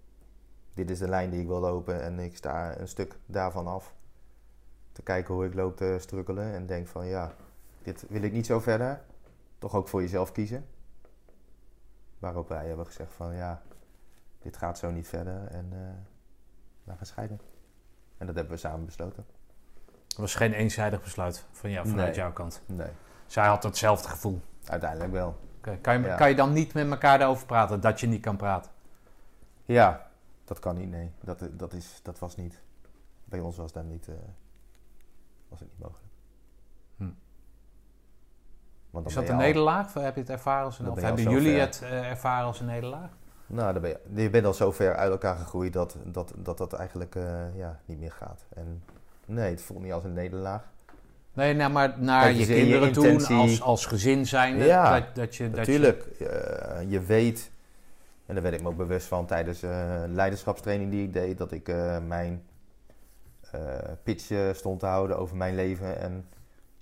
dit 0.74 0.90
is 0.90 0.98
de 0.98 1.08
lijn 1.08 1.30
die 1.30 1.40
ik 1.40 1.46
wil 1.46 1.60
lopen 1.60 2.02
en 2.02 2.18
ik 2.18 2.36
sta 2.36 2.78
een 2.78 2.88
stuk 2.88 3.18
daarvan 3.26 3.66
af. 3.66 3.94
Te 4.92 5.02
kijken 5.02 5.34
hoe 5.34 5.44
ik 5.46 5.54
loop 5.54 5.76
te 5.76 5.96
strukkelen 6.00 6.54
en 6.54 6.66
denk 6.66 6.86
van 6.86 7.06
ja, 7.06 7.32
dit 7.82 8.04
wil 8.08 8.22
ik 8.22 8.32
niet 8.32 8.46
zo 8.46 8.60
verder. 8.60 9.00
Toch 9.58 9.74
ook 9.74 9.88
voor 9.88 10.00
jezelf 10.00 10.32
kiezen. 10.32 10.66
Waarop 12.18 12.48
wij 12.48 12.66
hebben 12.66 12.86
gezegd 12.86 13.12
van 13.12 13.34
ja, 13.34 13.62
dit 14.38 14.56
gaat 14.56 14.78
zo 14.78 14.90
niet 14.90 15.08
verder 15.08 15.46
en 15.46 15.66
eh 15.72 15.78
we 16.84 16.92
gaan 16.96 17.06
scheiden. 17.06 17.40
En 18.18 18.26
dat 18.26 18.34
hebben 18.34 18.52
we 18.54 18.58
samen 18.60 18.84
besloten. 18.84 19.26
Het 20.08 20.16
was 20.16 20.34
geen 20.34 20.52
eenzijdig 20.52 21.02
besluit 21.02 21.44
van 21.52 21.70
jou, 21.70 21.88
vanuit 21.88 22.06
Nee. 22.08 22.16
jouw 22.16 22.32
kant. 22.32 22.62
Nee, 22.66 22.90
Zij 23.26 23.46
had 23.46 23.62
hetzelfde 23.62 24.08
gevoel. 24.08 24.40
uiteindelijk 24.64 25.12
wel. 25.12 25.36
Kan, 25.80 26.00
je, 26.00 26.06
Ja. 26.06 26.14
kan 26.16 26.28
je 26.28 26.34
dan 26.34 26.52
niet 26.52 26.74
met 26.74 26.90
elkaar 26.90 27.18
daarover 27.18 27.46
praten 27.46 27.80
dat 27.80 28.00
je 28.00 28.06
niet 28.06 28.20
kan 28.20 28.36
praten? 28.36 28.70
Ja, 29.64 30.06
dat 30.44 30.58
kan 30.58 30.76
niet, 30.76 30.90
nee. 30.90 31.10
Dat, 31.20 31.48
dat, 31.50 31.72
is, 31.72 32.00
dat 32.02 32.18
was 32.18 32.36
niet. 32.36 32.60
Bij 33.24 33.40
ons 33.40 33.56
was 33.56 33.72
dat 33.72 33.84
niet, 33.84 34.08
eh, 34.08 34.14
was 35.48 35.60
het 35.60 35.68
niet 35.68 35.78
mogelijk. 35.78 36.12
Hm. 36.96 37.10
Want 38.90 39.06
Is 39.06 39.14
dat 39.14 39.28
een 39.28 39.36
nederlaag? 39.36 39.86
Of 39.86 39.94
heb 39.94 40.14
je 40.14 40.20
het 40.20 40.30
ervaren 40.30 40.64
als 40.64 40.78
een, 40.78 40.90
of 40.90 41.00
hebben 41.00 41.30
jullie 41.30 41.52
ver. 41.52 41.60
het 41.60 41.82
eh, 41.82 42.10
ervaren 42.10 42.46
als 42.46 42.60
een 42.60 42.66
nederlaag? 42.66 43.10
Nou, 43.46 43.72
dan 43.72 43.82
ben 43.82 43.90
je, 43.90 44.22
je 44.22 44.30
bent 44.30 44.46
al 44.46 44.54
zo 44.54 44.72
ver 44.72 44.96
uit 44.96 45.10
elkaar 45.10 45.36
gegroeid 45.36 45.72
dat 45.72 45.96
dat, 46.04 46.32
dat, 46.36 46.58
dat 46.58 46.72
eigenlijk 46.72 47.14
eh, 47.14 47.56
ja, 47.56 47.80
niet 47.84 47.98
meer 47.98 48.12
gaat. 48.12 48.44
En 48.48 48.82
Nee, 49.26 49.50
het 49.50 49.62
voelt 49.62 49.82
niet 49.82 49.92
als 49.92 50.04
een 50.04 50.12
nederlaag. 50.12 50.62
Nee, 51.36 51.54
nou, 51.54 51.72
maar 51.72 51.94
naar 51.98 52.22
Kijk, 52.22 52.36
je 52.36 52.46
je 52.46 52.54
je 52.54 52.60
kinderen 52.60 52.92
toe, 52.92 53.06
intentie. 53.06 53.36
als, 53.36 53.62
als 53.62 53.86
gezin 53.86 54.26
zijn, 54.26 54.56
Ja, 54.56 55.00
dat, 55.00 55.14
dat 55.14 55.36
je... 55.36 55.50
Dat 55.50 55.66
je 55.66 55.78
Natuurlijk, 55.78 56.02
eh, 56.20 56.90
je 56.90 57.00
weet, 57.00 57.50
en 58.26 58.34
daar 58.34 58.42
werd 58.42 58.54
ik 58.54 58.62
me 58.62 58.68
ook 58.68 58.76
bewust 58.76 59.06
van 59.06 59.26
tijdens 59.26 59.62
eh 59.62 60.02
leiderschapstraining 60.06 60.90
die 60.90 61.02
ik 61.02 61.12
deed, 61.12 61.38
dat 61.38 61.52
ik 61.52 61.68
eh, 61.68 61.98
mijn 62.06 62.42
pitch 64.02 64.32
stond 64.52 64.80
te 64.80 64.86
houden 64.86 65.18
over 65.18 65.36
mijn 65.36 65.54
leven. 65.54 66.00
En 66.00 66.26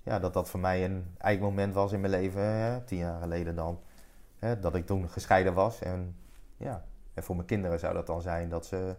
ja, 0.03 0.19
dat 0.19 0.33
dat 0.33 0.49
voor 0.49 0.59
mij 0.59 0.85
een 0.85 1.05
eigen 1.17 1.43
moment 1.43 1.73
was 1.73 1.91
in 1.91 1.99
mijn 1.99 2.11
leven, 2.11 2.41
hè, 2.41 2.81
tien 2.81 2.97
jaar 2.97 3.21
geleden 3.21 3.55
dan. 3.55 3.79
Hè, 4.39 4.59
dat 4.59 4.75
ik 4.75 4.85
toen 4.85 5.09
gescheiden 5.09 5.53
was. 5.53 5.79
En 5.79 6.15
ja, 6.57 6.83
en 7.13 7.23
voor 7.23 7.35
mijn 7.35 7.47
kinderen 7.47 7.79
zou 7.79 7.93
dat 7.93 8.07
dan 8.07 8.21
zijn 8.21 8.49
dat 8.49 8.65
ze 8.65 8.95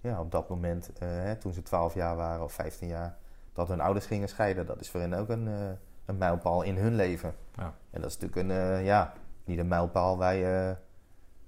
ja, 0.00 0.20
op 0.20 0.30
dat 0.30 0.48
moment, 0.48 0.90
hè, 0.98 1.36
toen 1.36 1.52
ze 1.52 1.62
12 1.62 1.94
jaar 1.94 2.16
waren 2.16 2.44
of 2.44 2.52
15 2.52 2.88
jaar, 2.88 3.16
dat 3.56 3.68
hun 3.68 3.80
ouders 3.80 4.06
gingen 4.06 4.28
scheiden. 4.28 4.66
Dat 4.66 4.80
is 4.80 4.90
voor 4.90 5.00
hen 5.00 5.12
ook 5.14 5.28
een, 5.28 5.48
eh, 5.48 5.70
een 6.04 6.18
mijlpaal 6.18 6.62
in 6.62 6.76
hun 6.76 6.94
leven. 6.94 7.34
Ja. 7.56 7.74
En 7.90 8.00
dat 8.00 8.10
is 8.10 8.18
natuurlijk 8.18 8.48
een, 8.48 8.56
eh, 8.56 8.84
ja, 8.84 9.12
niet 9.44 9.58
een 9.58 9.68
mijlpaal 9.68 10.16
waar 10.16 10.34
je 10.34 10.76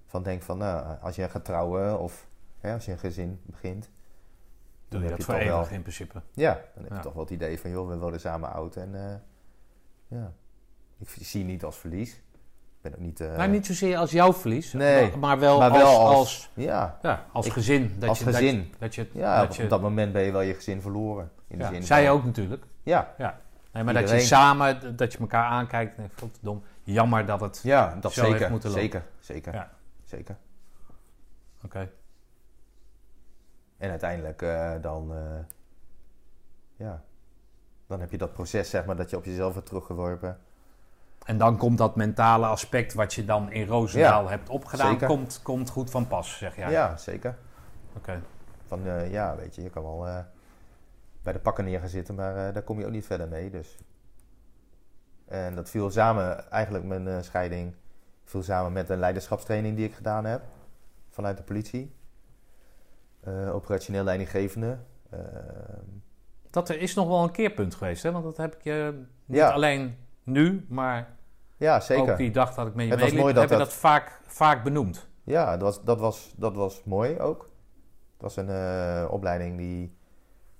van 0.07 0.23
denkt 0.23 0.45
van, 0.45 0.59
nou, 0.59 0.99
als 1.01 1.17
je 1.17 1.29
gaat 1.29 1.45
trouwen 1.45 1.99
of 2.01 2.27
hè, 2.61 2.73
als 2.75 2.85
je 2.85 2.93
een 2.93 2.99
gezin 2.99 3.41
begint. 3.43 3.91
Doe 4.89 5.03
je 5.03 5.09
dat 5.09 5.17
je 5.19 5.23
voor 5.25 5.35
toch 5.35 5.43
wel- 5.45 5.53
eeuwig 5.55 5.71
in 5.71 5.83
principe. 5.83 6.23
Ja, 6.33 6.53
dan 6.75 6.83
heb 6.83 6.89
je 6.89 6.95
Ja. 6.95 7.01
toch 7.01 7.13
wel 7.13 7.23
het 7.23 7.33
idee 7.33 7.61
van, 7.61 7.71
joh, 7.71 7.89
we 7.89 7.99
worden 7.99 8.21
samen 8.21 8.53
oud. 8.53 8.77
En 8.77 8.95
eh, 8.95 9.15
ja, 10.07 10.33
ik 10.99 11.09
zie 11.09 11.45
niet 11.45 11.65
als 11.65 11.77
verlies. 11.79 12.21
Ben 12.81 12.93
ook 12.93 12.99
niet... 12.99 13.20
eh, 13.20 13.37
nou, 13.37 13.51
niet 13.51 13.66
zozeer 13.66 13.97
als 13.97 14.11
jouw 14.11 14.33
verlies, 14.33 14.72
Nee, 14.72 15.09
maar, 15.11 15.18
maar 15.18 15.39
wel, 15.39 15.59
maar 15.59 15.70
als, 15.70 15.79
wel 15.83 15.99
als, 16.07 16.16
als, 16.16 16.51
ja, 16.55 16.99
ja, 17.03 17.26
als 17.33 17.47
Ik- 17.47 17.53
gezin. 17.53 17.97
Dat 17.99 18.09
als 18.09 18.18
je, 18.18 18.24
gezin. 18.24 18.74
Dat 18.79 18.95
je, 18.95 19.03
dat 19.05 19.12
je, 19.12 19.18
ja 19.18 19.41
dat 19.47 19.57
je- 19.57 19.62
op 19.62 19.68
dat 19.70 19.81
moment 19.81 20.12
ben 20.12 20.22
je 20.22 20.33
wel 20.33 20.41
je 20.41 20.55
gezin 20.55 20.81
verloren. 20.81 21.31
In 21.49 21.59
de 21.59 21.64
ja, 21.64 21.70
zin 21.70 21.83
zij 21.83 22.07
van- 22.07 22.14
ook 22.16 22.24
natuurlijk. 22.24 22.64
Ja, 22.83 23.14
Nee, 23.72 23.85
maar 23.85 23.95
dat 23.95 24.11
je 24.11 24.20
samen, 24.20 24.97
dat 24.97 25.12
je 25.12 25.18
elkaar 25.18 25.45
aankijkt 25.45 25.97
en 25.97 26.11
denkt, 26.16 26.39
dom. 26.41 26.62
Jammer 26.83 27.26
dat 27.26 27.41
het... 27.41 27.61
ja 27.62 27.97
dat 28.01 28.12
Zo 28.12 28.20
heeft 28.22 28.33
zeker. 28.35 28.51
moeten 28.51 28.68
lopen. 28.70 28.83
Zeker, 28.85 29.03
zeker, 29.20 29.55
Ja. 29.55 29.70
zeker. 30.05 30.37
Oké. 31.64 31.91
En 33.79 33.91
uiteindelijk 33.91 34.43
eh, 34.43 34.72
dan, 34.81 35.12
eh, 35.14 35.20
ja, 36.76 37.03
dan 37.87 38.01
heb 38.01 38.11
je 38.11 38.18
dat 38.18 38.33
proces, 38.33 38.70
zeg 38.70 38.85
maar, 38.85 38.97
dat 38.97 39.11
je 39.11 39.16
op 39.16 39.24
jezelf 39.24 39.53
wordt 39.53 39.68
teruggeworpen. 39.68 40.39
En 41.29 41.39
dan 41.39 41.57
komt 41.57 41.79
dat 41.79 41.97
mentale 41.97 42.47
aspect 42.47 42.95
wat 42.95 43.14
je 43.14 43.24
dan 43.24 43.53
in 43.53 43.66
Roosendaal 43.66 44.22
Ja, 44.22 44.29
hebt 44.31 44.49
opgedaan, 44.49 44.91
zeker. 44.93 45.07
komt, 45.07 45.41
komt 45.43 45.70
goed 45.70 45.91
van 45.91 46.07
pas, 46.07 46.39
zeg 46.39 46.57
jij. 46.57 46.70
Ja, 46.70 46.97
zeker. 46.97 47.37
Oké. 47.97 48.22
Van, 48.66 48.87
eh, 48.87 49.11
ja, 49.12 49.37
weet 49.37 49.55
je, 49.55 49.62
je 49.62 49.70
kan 49.70 49.83
wel 49.83 50.07
eh, 50.07 50.18
bij 51.22 51.33
de 51.33 51.39
pakken 51.39 51.64
neer 51.64 51.81
gaan 51.81 51.89
zitten, 51.89 52.14
maar 52.14 52.47
eh, 52.47 52.55
daar 52.55 52.62
kom 52.62 52.79
je 52.79 52.85
ook 52.87 52.93
niet 52.93 53.07
verder 53.07 53.29
mee. 53.29 53.51
Dus. 53.51 53.76
En 55.26 55.55
dat 55.55 55.70
viel 55.70 55.91
samen, 55.91 56.51
eigenlijk 56.51 56.85
mijn 56.85 57.24
scheiding, 57.24 57.74
viel 58.24 58.43
samen 58.43 58.72
met 58.72 58.89
een 58.89 58.99
leiderschapstraining 58.99 59.76
die 59.76 59.87
ik 59.87 59.95
gedaan 59.95 60.24
heb 60.24 60.43
vanuit 61.09 61.37
de 61.37 61.43
politie. 61.43 61.97
Operationeel 63.53 64.05
leidinggevende. 64.05 64.79
Eh, 65.11 65.18
Dat 66.51 66.68
er 66.68 66.81
is 66.81 66.95
nog 66.95 67.09
wel 67.09 67.22
een 67.22 67.31
keerpunt 67.31 67.74
geweest, 67.74 68.03
hè? 68.03 68.12
Want 68.12 68.24
dat 68.24 68.37
heb 68.37 68.55
ik 68.55 68.62
je 68.64 69.05
niet 69.24 69.39
Ja. 69.39 69.51
alleen 69.51 69.97
nu, 70.22 70.66
maar 70.68 71.16
ja, 71.59 71.81
zeker. 71.81 72.13
ook 72.13 72.19
die 72.19 72.31
dag 72.31 72.55
dat 72.55 72.67
ik 72.67 72.75
met 72.75 72.85
je 72.87 72.91
Het 72.91 73.01
meeliep, 73.01 73.25
dat 73.25 73.35
heb 73.35 73.43
je 73.51 73.57
dat- 73.57 73.59
dat 73.67 73.73
vaak, 73.73 74.21
vaak 74.27 74.65
benoemd. 74.65 75.07
Ja, 75.25 75.51
dat 75.57 75.61
was, 75.61 75.85
dat 75.85 75.99
was, 75.99 76.33
dat 76.37 76.55
was 76.55 76.85
mooi 76.85 77.19
ook. 77.19 77.43
Het 78.13 78.23
was 78.23 78.37
een 78.37 78.49
eh, 78.49 79.09
opleiding 79.11 79.57
die 79.59 79.97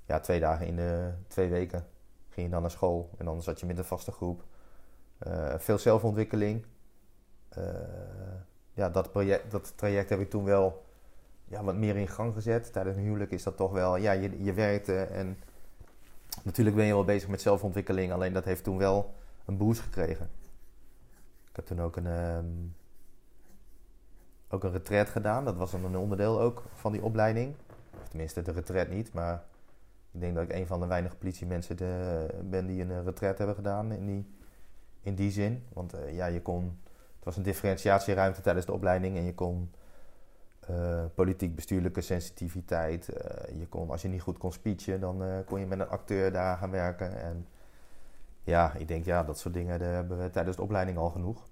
ja, 0.07 0.21
twee 0.21 0.41
dagen 0.41 0.67
in 0.67 0.77
de 0.77 1.13
twee 1.27 1.49
weken 1.49 1.87
ging 2.29 2.47
je 2.47 2.53
dan 2.53 2.63
naar 2.63 2.71
school. 2.71 3.11
En 3.19 3.25
dan 3.25 3.43
zat 3.43 3.61
je 3.61 3.67
met 3.67 3.79
een 3.79 3.85
vaste 3.85 4.13
groep. 4.13 4.45
Eh, 5.19 5.55
veel 5.59 5.79
zelfontwikkeling. 5.79 6.67
Eh, 7.49 7.63
ja, 8.73 8.89
dat, 8.91 9.11
project, 9.11 9.51
dat 9.51 9.73
traject 9.77 10.11
heb 10.11 10.21
ik 10.21 10.31
toen 10.31 10.45
wel 10.45 10.85
ja, 11.45 11.63
wat 11.65 11.75
meer 11.77 11.97
in 11.97 12.09
gang 12.09 12.35
gezet. 12.35 12.73
Tijdens 12.73 12.97
een 12.97 13.03
huwelijk 13.03 13.31
is 13.31 13.43
dat 13.43 13.57
toch 13.57 13.73
wel, 13.73 13.97
ja, 13.97 14.13
je, 14.13 14.45
je 14.45 14.53
werkte 14.53 15.01
en 15.03 15.39
natuurlijk 16.45 16.77
ben 16.77 16.85
je 16.85 16.93
wel 16.95 17.05
bezig 17.05 17.29
met 17.29 17.41
zelfontwikkeling. 17.43 18.13
Alleen 18.13 18.33
dat 18.33 18.45
heeft 18.45 18.65
toen 18.65 18.79
wel 18.79 19.15
een 19.45 19.57
boost 19.57 19.81
gekregen. 19.81 20.31
Heb 21.59 21.67
toen 21.67 21.81
ook 21.81 21.97
een... 21.97 22.07
ehm, 22.07 22.47
ook 24.49 24.65
een 24.65 24.73
retreat 24.73 25.09
gedaan. 25.09 25.45
Dat 25.45 25.57
was 25.57 25.73
een 25.73 25.97
onderdeel 25.97 26.41
ook 26.41 26.65
van 26.75 26.93
die 26.93 27.03
opleiding. 27.03 27.55
Of 28.01 28.09
tenminste, 28.09 28.43
de 28.43 28.53
retreat 28.53 28.89
niet, 28.89 29.13
maar 29.13 29.45
ik 30.11 30.21
denk 30.21 30.35
dat 30.35 30.45
ik 30.45 30.53
een 30.53 30.67
van 30.67 30.81
de 30.81 30.87
weinige 30.87 31.17
politiemensen 31.17 31.77
de, 31.77 32.27
ben 32.43 32.67
die 32.67 32.83
een 32.83 32.91
eh, 32.91 33.05
retreat 33.05 33.39
hebben 33.39 33.57
gedaan 33.57 33.93
in 33.93 34.07
die, 34.07 34.27
in 35.01 35.15
die 35.15 35.31
zin. 35.31 35.65
Want 35.73 35.93
eh, 35.93 36.15
ja, 36.15 36.27
je 36.27 36.43
kon, 36.43 36.79
het 37.17 37.25
was 37.25 37.37
een 37.37 37.43
differentiatieruimte 37.43 38.41
tijdens 38.41 38.67
de 38.67 38.73
opleiding 38.73 39.17
en 39.17 39.25
je 39.25 39.35
kon 39.35 39.71
eh, 40.61 41.05
politiek-bestuurlijke 41.15 42.01
sensitiviteit. 42.01 43.07
je 43.59 43.67
kon, 43.69 43.91
als 43.91 44.03
je 44.03 44.09
niet 44.09 44.23
goed 44.23 44.39
kon 44.39 44.53
speechen, 44.53 45.01
dan 45.01 45.23
kon 45.47 45.61
je 45.61 45.67
met 45.67 45.81
een 45.81 45.89
acteur 45.89 46.33
daar 46.33 46.57
gaan 46.57 46.71
werken. 46.71 47.21
En 47.21 47.47
ja, 48.49 48.75
ik 48.75 48.89
denk 48.89 49.05
ja, 49.05 49.25
dat 49.25 49.39
soort 49.39 49.55
dingen 49.55 49.81
hebben 49.81 50.19
we 50.19 50.31
tijdens 50.31 50.57
de 50.57 50.63
opleiding 50.63 50.99
al 50.99 51.11
genoeg. 51.11 51.49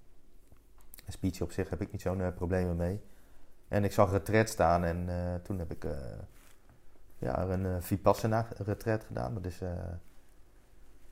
Een 1.05 1.13
speech 1.13 1.41
op 1.41 1.51
zich 1.51 1.69
heb 1.69 1.81
ik 1.81 1.91
niet 1.91 2.01
zo'n 2.01 2.21
eh, 2.21 2.33
problemen 2.35 2.75
mee. 2.75 3.01
En 3.67 3.83
ik 3.83 3.91
zag 3.91 4.11
retreat 4.11 4.49
staan 4.49 4.83
en 4.83 5.09
eh, 5.09 5.35
toen 5.43 5.59
heb 5.59 5.71
ik 5.71 5.83
eh, 5.83 5.91
ja, 7.17 7.41
een 7.41 7.81
Vipassana 7.83 8.47
retreat 8.57 9.03
gedaan. 9.03 9.33
Dat 9.33 9.45
is, 9.45 9.59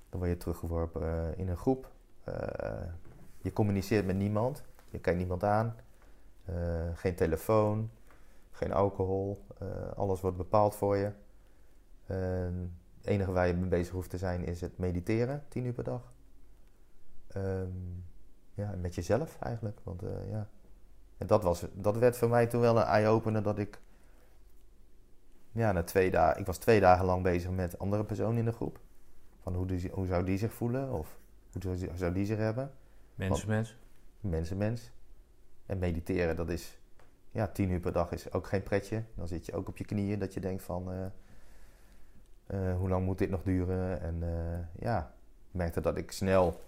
dan 0.09 0.19
word 0.19 0.29
je 0.29 0.37
teruggeworpen 0.37 1.37
in 1.37 1.47
een 1.47 1.57
groep. 1.57 1.91
Je 3.41 3.53
communiceert 3.53 4.05
met 4.05 4.15
niemand. 4.15 4.63
Je 4.89 4.99
kijkt 4.99 5.19
niemand 5.19 5.43
aan. 5.43 5.75
Geen 6.93 7.15
telefoon, 7.15 7.91
geen 8.51 8.73
alcohol. 8.73 9.45
alles 9.95 10.21
wordt 10.21 10.37
bepaald 10.37 10.75
voor 10.75 10.97
je. 10.97 11.11
Het 13.05 13.13
enige 13.13 13.31
waar 13.31 13.47
je 13.47 13.53
mee 13.53 13.69
bezig 13.69 13.93
hoeft 13.93 14.09
te 14.09 14.17
zijn 14.17 14.43
is 14.45 14.61
het 14.61 14.77
mediteren, 14.77 15.43
tien 15.47 15.65
uur 15.65 15.73
per 15.73 15.83
dag. 15.83 16.13
Ehm, 17.27 17.69
ja, 18.53 18.75
met 18.81 18.95
jezelf 18.95 19.37
eigenlijk. 19.39 19.79
Want 19.83 20.03
eh, 20.03 20.29
ja, 20.29 20.47
en 21.17 21.27
dat, 21.27 21.43
was, 21.43 21.65
dat 21.73 21.97
werd 21.97 22.17
voor 22.17 22.29
mij 22.29 22.47
toen 22.47 22.61
wel 22.61 22.77
een 22.77 22.83
eye-opener 22.83 23.43
dat 23.43 23.59
ik... 23.59 23.79
Ja, 25.51 25.71
na 25.71 25.83
twee 25.83 26.11
dagen... 26.11 26.39
Ik 26.39 26.45
was 26.45 26.57
twee 26.57 26.79
dagen 26.79 27.05
lang 27.05 27.23
bezig 27.23 27.51
met 27.51 27.79
andere 27.79 28.03
personen 28.05 28.37
in 28.37 28.45
de 28.45 28.51
groep. 28.51 28.79
Van 29.41 29.55
hoe, 29.55 29.65
die, 29.65 29.89
hoe 29.91 30.05
zou 30.05 30.23
die 30.23 30.37
zich 30.37 30.53
voelen? 30.53 30.91
Of 30.91 31.19
hoe 31.51 31.61
zou 31.61 31.77
die- 31.77 31.89
zou 31.95 32.13
die 32.13 32.25
zich 32.25 32.37
hebben? 32.37 32.71
Mensen, 33.15 33.47
mensen. 33.47 33.77
Mensen, 34.19 34.57
mens. 34.57 34.91
En 35.65 35.79
mediteren, 35.79 36.35
dat 36.35 36.49
is... 36.49 36.79
Ja, 37.31 37.47
tien 37.47 37.69
uur 37.69 37.79
per 37.79 37.91
dag 37.91 38.11
is 38.11 38.31
ook 38.31 38.47
geen 38.47 38.63
pretje. 38.63 39.03
Dan 39.15 39.27
zit 39.27 39.45
je 39.45 39.53
ook 39.53 39.67
op 39.67 39.77
je 39.77 39.85
knieën 39.85 40.19
dat 40.19 40.33
je 40.33 40.39
denkt 40.39 40.63
van... 40.63 40.91
eh, 40.91 41.05
eh, 42.47 42.75
hoe 42.77 42.89
lang 42.89 43.05
moet 43.05 43.17
dit 43.17 43.29
nog 43.29 43.43
duren? 43.43 44.01
En 44.01 44.17
eh, 44.21 44.83
ja, 44.83 45.13
ik 45.47 45.53
merkte 45.53 45.81
dat 45.81 45.97
ik 45.97 46.11
snel 46.11 46.61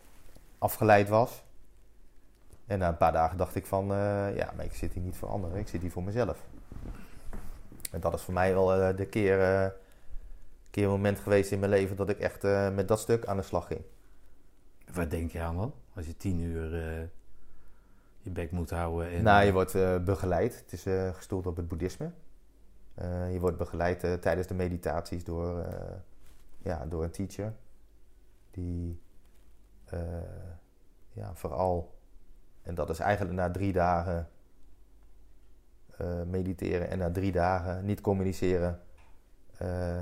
afgeleid 0.58 1.10
was. 1.10 1.44
En 2.66 2.80
na 2.80 2.88
een 2.88 2.98
paar 2.98 3.12
dagen 3.12 3.38
dacht 3.38 3.56
ik 3.56 3.66
van... 3.66 3.92
eh, 3.92 4.36
ja, 4.36 4.54
maar 4.56 4.66
ik 4.66 4.74
zit 4.74 4.94
hier 4.94 5.04
niet 5.04 5.16
voor 5.16 5.30
anderen. 5.30 5.58
Ik 5.58 5.68
zit 5.68 5.82
hier 5.82 5.92
voor 5.92 6.04
mezelf. 6.04 6.46
En 7.92 8.00
dat 8.00 8.14
is 8.14 8.22
voor 8.22 8.34
mij 8.34 8.54
wel 8.54 8.96
de 8.96 9.08
keer... 9.10 9.74
keer 10.70 10.88
moment 10.88 11.20
geweest 11.20 11.52
in 11.52 11.60
mijn 11.60 11.72
leven 11.72 11.96
dat 11.96 12.10
ik 12.10 12.20
echt 12.20 12.44
met 12.74 12.88
dat 12.88 13.00
stuk 13.00 13.26
aan 13.26 13.38
de 13.38 13.44
slag 13.44 13.68
ging. 13.68 13.82
Wat 14.94 15.10
denk 15.10 15.32
je 15.32 15.42
aan 15.42 15.58
dan? 15.58 15.74
Als 15.94 16.06
je 16.06 16.18
tien 16.18 16.40
uur 16.40 17.10
je 18.28 18.34
bek 18.34 18.52
moet 18.52 18.70
houden. 18.70 19.12
En, 19.12 19.24
nou, 19.24 19.46
je 19.46 19.54
wordt 19.54 19.74
begeleid. 20.06 20.60
Het 20.60 20.72
is 20.72 20.86
eh, 20.86 21.14
gestoeld 21.14 21.48
op 21.48 21.56
het 21.56 21.68
boeddhisme. 21.68 22.12
Eh, 22.98 23.34
je 23.34 23.40
wordt 23.40 23.58
begeleid 23.58 24.04
eh, 24.04 24.14
tijdens 24.14 24.48
de 24.48 24.54
meditaties 24.54 25.24
door, 25.24 25.60
eh, 25.60 25.96
ja, 26.58 26.86
door 26.86 27.04
een 27.04 27.12
teacher. 27.12 27.54
Die 28.52 29.02
ja, 31.14 31.34
vooral, 31.34 32.00
en 32.62 32.76
dat 32.76 32.90
is 32.90 33.00
eigenlijk 33.00 33.36
na 33.36 33.52
drie 33.52 33.74
dagen 33.74 34.30
mediteren 36.26 36.90
en 36.90 36.98
na 36.98 37.12
drie 37.12 37.32
dagen 37.32 37.86
niet 37.86 38.02
communiceren, 38.02 38.82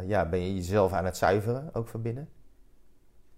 ja, 0.05 0.29
ben 0.29 0.39
je 0.39 0.55
jezelf 0.55 0.93
aan 0.93 1.05
het 1.05 1.17
zuiveren, 1.17 1.69
ook 1.73 1.87
van 1.87 2.01
binnen. 2.01 2.29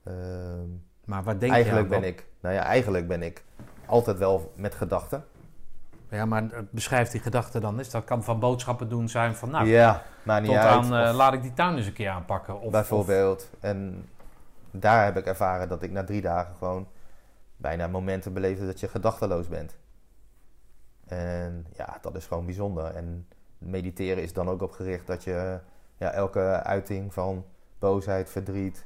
Ehm, 0.03 0.69
Maar 1.05 1.23
wat 1.23 1.39
denk 1.39 1.53
eigenlijk 1.53 1.89
je 1.89 1.95
aan 1.95 2.01
ben 2.01 2.09
ik, 2.09 2.27
nou 2.39 2.55
ja, 2.55 2.63
eigenlijk 2.63 3.07
ben 3.07 3.21
ik 3.21 3.43
altijd 3.85 4.17
wel 4.17 4.53
met 4.55 4.75
gedachten. 4.75 5.23
Ja, 6.09 6.25
maar 6.25 6.51
eh, 6.51 6.59
beschrijf 6.69 7.09
die 7.09 7.21
gedachte 7.21 7.59
dan 7.59 7.77
eens. 7.77 7.89
Dat 7.89 8.03
kan 8.03 8.23
van 8.23 8.39
boodschappen 8.39 8.89
doen 8.89 9.09
zijn 9.09 9.35
van, 9.35 9.49
nou, 9.49 9.67
ja, 9.67 10.03
maar 10.23 10.41
niet 10.41 10.49
tot 10.49 10.59
uit. 10.59 10.73
aan 10.73 10.95
eh, 10.95 11.15
laat 11.15 11.33
ik 11.33 11.41
die 11.41 11.53
tuin 11.53 11.75
eens 11.77 11.85
een 11.85 11.93
keer 11.93 12.09
aanpakken. 12.09 12.61
Of, 12.61 12.71
bijvoorbeeld. 12.71 13.49
En 13.59 14.09
daar 14.71 15.05
heb 15.05 15.17
ik 15.17 15.25
ervaren 15.25 15.69
dat 15.69 15.83
ik 15.83 15.91
na 15.91 16.03
drie 16.03 16.21
dagen 16.21 16.55
gewoon 16.55 16.87
bijna 17.57 17.87
momenten 17.87 18.33
beleefde 18.33 18.65
dat 18.65 18.79
je 18.79 18.87
gedachteloos 18.87 19.47
bent. 19.47 19.75
En 21.05 21.67
ja, 21.73 21.97
dat 22.01 22.15
is 22.15 22.25
gewoon 22.25 22.45
bijzonder. 22.45 22.95
En 22.95 23.27
mediteren 23.57 24.23
is 24.23 24.33
dan 24.33 24.49
ook 24.49 24.61
op 24.61 24.71
gericht 24.71 25.07
dat 25.07 25.23
je 25.23 25.59
ja, 25.97 26.11
elke 26.11 26.39
uiting 26.63 27.13
van 27.13 27.45
boosheid, 27.79 28.29
verdriet. 28.29 28.85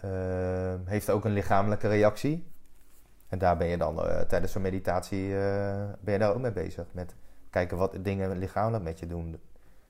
Ehm, 0.00 0.78
heeft 0.84 1.10
ook 1.10 1.24
een 1.24 1.32
lichamelijke 1.32 1.88
reactie. 1.88 2.51
En 3.32 3.38
daar 3.38 3.56
ben 3.56 3.66
je 3.66 3.76
dan 3.76 4.06
eh, 4.06 4.20
tijdens 4.20 4.52
zo'n 4.52 4.62
meditatie 4.62 5.38
eh, 5.38 5.84
ben 6.00 6.12
je 6.12 6.18
daar 6.18 6.34
ook 6.34 6.40
mee 6.40 6.52
bezig. 6.52 6.86
Met 6.92 7.14
kijken 7.50 7.76
wat 7.76 7.98
dingen 8.00 8.38
lichamelijk 8.38 8.84
met 8.84 8.98
je 8.98 9.06
doen. 9.06 9.40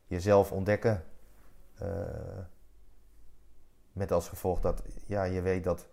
Jezelf 0.06 0.52
ontdekken. 0.52 1.04
Eh, 1.74 1.88
met 3.92 4.12
als 4.12 4.28
gevolg 4.28 4.60
dat 4.60 4.82
ja, 5.06 5.24
je 5.24 5.40
weet 5.40 5.64
dat 5.64 5.86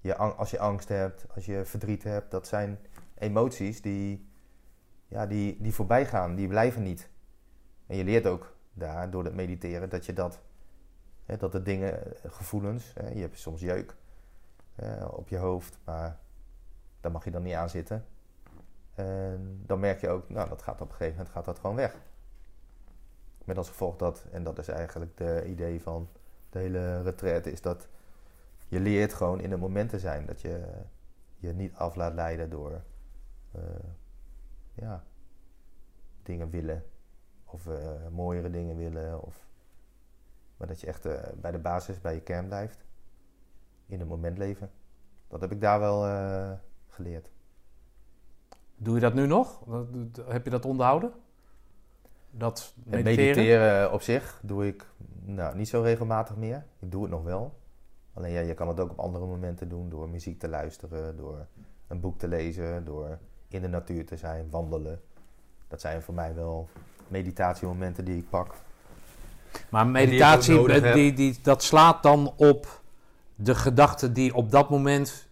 je, 0.00 0.16
als 0.16 0.50
je 0.50 0.58
angst 0.58 0.88
hebt, 0.88 1.26
als 1.34 1.46
je 1.46 1.64
verdriet 1.64 2.02
hebt, 2.02 2.30
dat 2.30 2.46
zijn 2.46 2.78
emoties 3.18 3.82
die, 3.82 4.28
ja, 5.06 5.26
die, 5.26 5.56
die 5.60 5.74
voorbij 5.74 6.06
gaan, 6.06 6.34
die 6.34 6.48
blijven 6.48 6.82
niet. 6.82 7.08
En 7.86 7.96
je 7.96 8.04
leert 8.04 8.26
ook 8.26 8.56
daar 8.72 9.10
door 9.10 9.24
het 9.24 9.34
mediteren 9.34 9.88
dat 9.88 10.06
je 10.06 10.12
dat, 10.12 10.40
hè, 11.24 11.36
dat 11.36 11.52
de 11.52 11.62
dingen, 11.62 12.00
gevoelens, 12.26 12.92
hè, 12.94 13.08
je 13.08 13.20
hebt 13.20 13.38
soms 13.38 13.60
jeuk 13.60 13.96
op 15.10 15.28
je 15.28 15.36
hoofd, 15.36 15.78
maar 15.84 16.21
daar 17.02 17.12
mag 17.12 17.24
je 17.24 17.30
dan 17.30 17.42
niet 17.42 17.54
aan 17.54 17.70
zitten. 17.70 18.04
En 18.94 19.62
dan 19.66 19.80
merk 19.80 20.00
je 20.00 20.08
ook, 20.08 20.28
nou 20.28 20.48
dat 20.48 20.62
gaat 20.62 20.80
op 20.80 20.88
een 20.88 20.94
gegeven 20.94 21.16
moment 21.16 21.34
gaat 21.34 21.44
dat 21.44 21.58
gewoon 21.58 21.76
weg. 21.76 21.96
Met 23.44 23.56
als 23.56 23.68
gevolg 23.68 23.96
dat, 23.96 24.24
en 24.30 24.44
dat 24.44 24.58
is 24.58 24.68
eigenlijk 24.68 25.16
de 25.16 25.44
idee 25.46 25.82
van 25.82 26.08
de 26.50 26.58
hele 26.58 27.02
retraite, 27.02 27.52
is 27.52 27.60
dat 27.60 27.88
je 28.68 28.80
leert 28.80 29.14
gewoon 29.14 29.40
in 29.40 29.50
het 29.50 29.60
moment 29.60 29.90
te 29.90 29.98
zijn. 29.98 30.26
Dat 30.26 30.40
je 30.40 30.64
je 31.36 31.52
niet 31.52 31.74
af 31.74 31.94
laat 31.94 32.14
leiden 32.14 32.50
door 32.50 32.82
eh, 33.52 33.62
ja, 34.74 35.04
dingen 36.22 36.50
willen. 36.50 36.84
Of 37.44 37.66
eh, 37.66 38.08
mooiere 38.10 38.50
dingen 38.50 38.76
willen. 38.76 39.22
Of, 39.22 39.46
maar 40.56 40.66
dat 40.66 40.80
je 40.80 40.86
echt 40.86 41.06
eh, 41.06 41.32
bij 41.36 41.50
de 41.50 41.58
basis, 41.58 42.00
bij 42.00 42.14
je 42.14 42.20
kern 42.20 42.46
blijft. 42.46 42.84
In 43.86 43.98
het 43.98 44.08
moment 44.08 44.38
leven. 44.38 44.70
Dat 45.28 45.40
heb 45.40 45.52
ik 45.52 45.60
daar 45.60 45.80
wel 45.80 46.04
geleerd. 46.92 47.30
Doe 48.76 48.94
je 48.94 49.00
dat 49.00 49.14
nu 49.14 49.26
nog? 49.26 49.60
Heb 50.28 50.44
je 50.44 50.50
dat 50.50 50.64
onderhouden? 50.64 51.12
Dat 52.30 52.74
mediteren? 52.84 53.26
mediteren 53.26 53.92
op 53.92 54.02
zich 54.02 54.40
doe 54.42 54.66
ik 54.66 54.86
nou, 55.24 55.56
niet 55.56 55.68
zo 55.68 55.82
regelmatig 55.82 56.36
meer. 56.36 56.64
Ik 56.78 56.90
doe 56.90 57.02
het 57.02 57.10
nog 57.10 57.22
wel. 57.22 57.60
Alleen 58.14 58.32
ja, 58.32 58.40
je 58.40 58.54
kan 58.54 58.68
het 58.68 58.80
ook 58.80 58.90
op 58.90 58.98
andere 58.98 59.26
momenten 59.26 59.68
doen. 59.68 59.88
Door 59.88 60.08
muziek 60.08 60.38
te 60.38 60.48
luisteren, 60.48 61.16
door 61.16 61.46
een 61.86 62.00
boek 62.00 62.18
te 62.18 62.28
lezen, 62.28 62.84
door 62.84 63.18
in 63.48 63.62
de 63.62 63.68
natuur 63.68 64.06
te 64.06 64.16
zijn, 64.16 64.50
wandelen. 64.50 65.00
Dat 65.68 65.80
zijn 65.80 66.02
voor 66.02 66.14
mij 66.14 66.34
wel 66.34 66.68
meditatiemomenten 67.08 68.04
die 68.04 68.16
ik 68.16 68.28
pak. 68.28 68.54
Maar 69.68 69.86
meditatie, 69.86 70.72
eh, 70.72 70.92
die, 70.92 71.12
die, 71.12 71.38
dat 71.42 71.62
slaat 71.62 72.02
dan 72.02 72.32
op 72.36 72.80
de 73.34 73.54
gedachten 73.54 74.12
die 74.12 74.34
op 74.34 74.50
dat 74.50 74.70
moment 74.70 75.28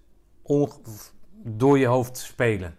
door 1.42 1.78
je 1.78 1.86
hoofd 1.86 2.16
spelen. 2.18 2.76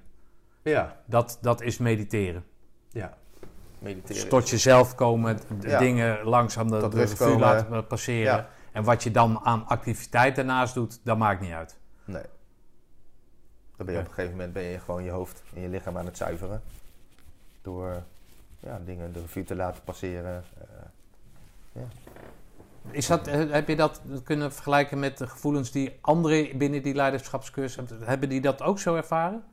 Ja, 0.61 0.97
Dat, 1.05 1.37
dat 1.41 1.61
is 1.61 1.77
mediteren. 1.77 2.45
ja. 2.89 3.17
Mediteren. 3.79 4.15
Dus 4.15 4.27
tot 4.29 4.49
jezelf 4.49 4.95
komen, 4.95 5.39
de 5.59 5.67
Ja. 5.67 5.79
dingen 5.79 6.23
langzaam 6.23 6.69
de, 6.71 6.87
de 6.87 6.97
revue 6.97 7.37
laten 7.39 7.87
passeren. 7.87 8.35
Ja. 8.35 8.49
En 8.71 8.83
wat 8.83 9.03
je 9.03 9.11
dan 9.11 9.39
aan 9.39 9.67
activiteit 9.67 10.35
daarnaast 10.35 10.73
doet, 10.73 10.99
dat 11.03 11.17
maakt 11.17 11.41
niet 11.41 11.51
uit. 11.51 11.77
Nee. 12.05 12.23
Dan 13.75 13.85
ben 13.85 13.95
je 13.95 14.01
op 14.01 14.07
een 14.07 14.13
gegeven 14.13 14.35
moment 14.35 14.53
ben 14.53 14.63
je 14.63 14.79
gewoon 14.79 15.03
je 15.03 15.09
hoofd 15.11 15.43
en 15.55 15.61
je 15.61 15.67
lichaam 15.69 15.97
aan 15.97 16.05
het 16.05 16.17
zuiveren. 16.17 16.61
Door 17.61 18.03
ja, 18.59 18.79
dingen 18.85 19.13
de 19.13 19.19
revue 19.19 19.43
te 19.43 19.55
laten 19.55 19.83
passeren. 19.83 20.43
Eh, 21.73 21.81
Is 22.91 23.07
dat, 23.07 23.27
eh, 23.27 23.51
heb 23.51 23.67
je 23.67 23.75
dat 23.75 24.01
kunnen 24.23 24.53
vergelijken 24.53 24.99
met 24.99 25.17
de 25.17 25.27
gevoelens 25.27 25.71
die 25.71 25.97
anderen 26.01 26.57
binnen 26.57 26.81
die 26.83 26.93
leiderschapscursus 26.95 27.75
hebben? 27.75 28.07
Hebben 28.07 28.29
die 28.29 28.41
dat 28.41 28.61
ook 28.61 28.79
zo 28.79 28.95
ervaren? 28.95 29.43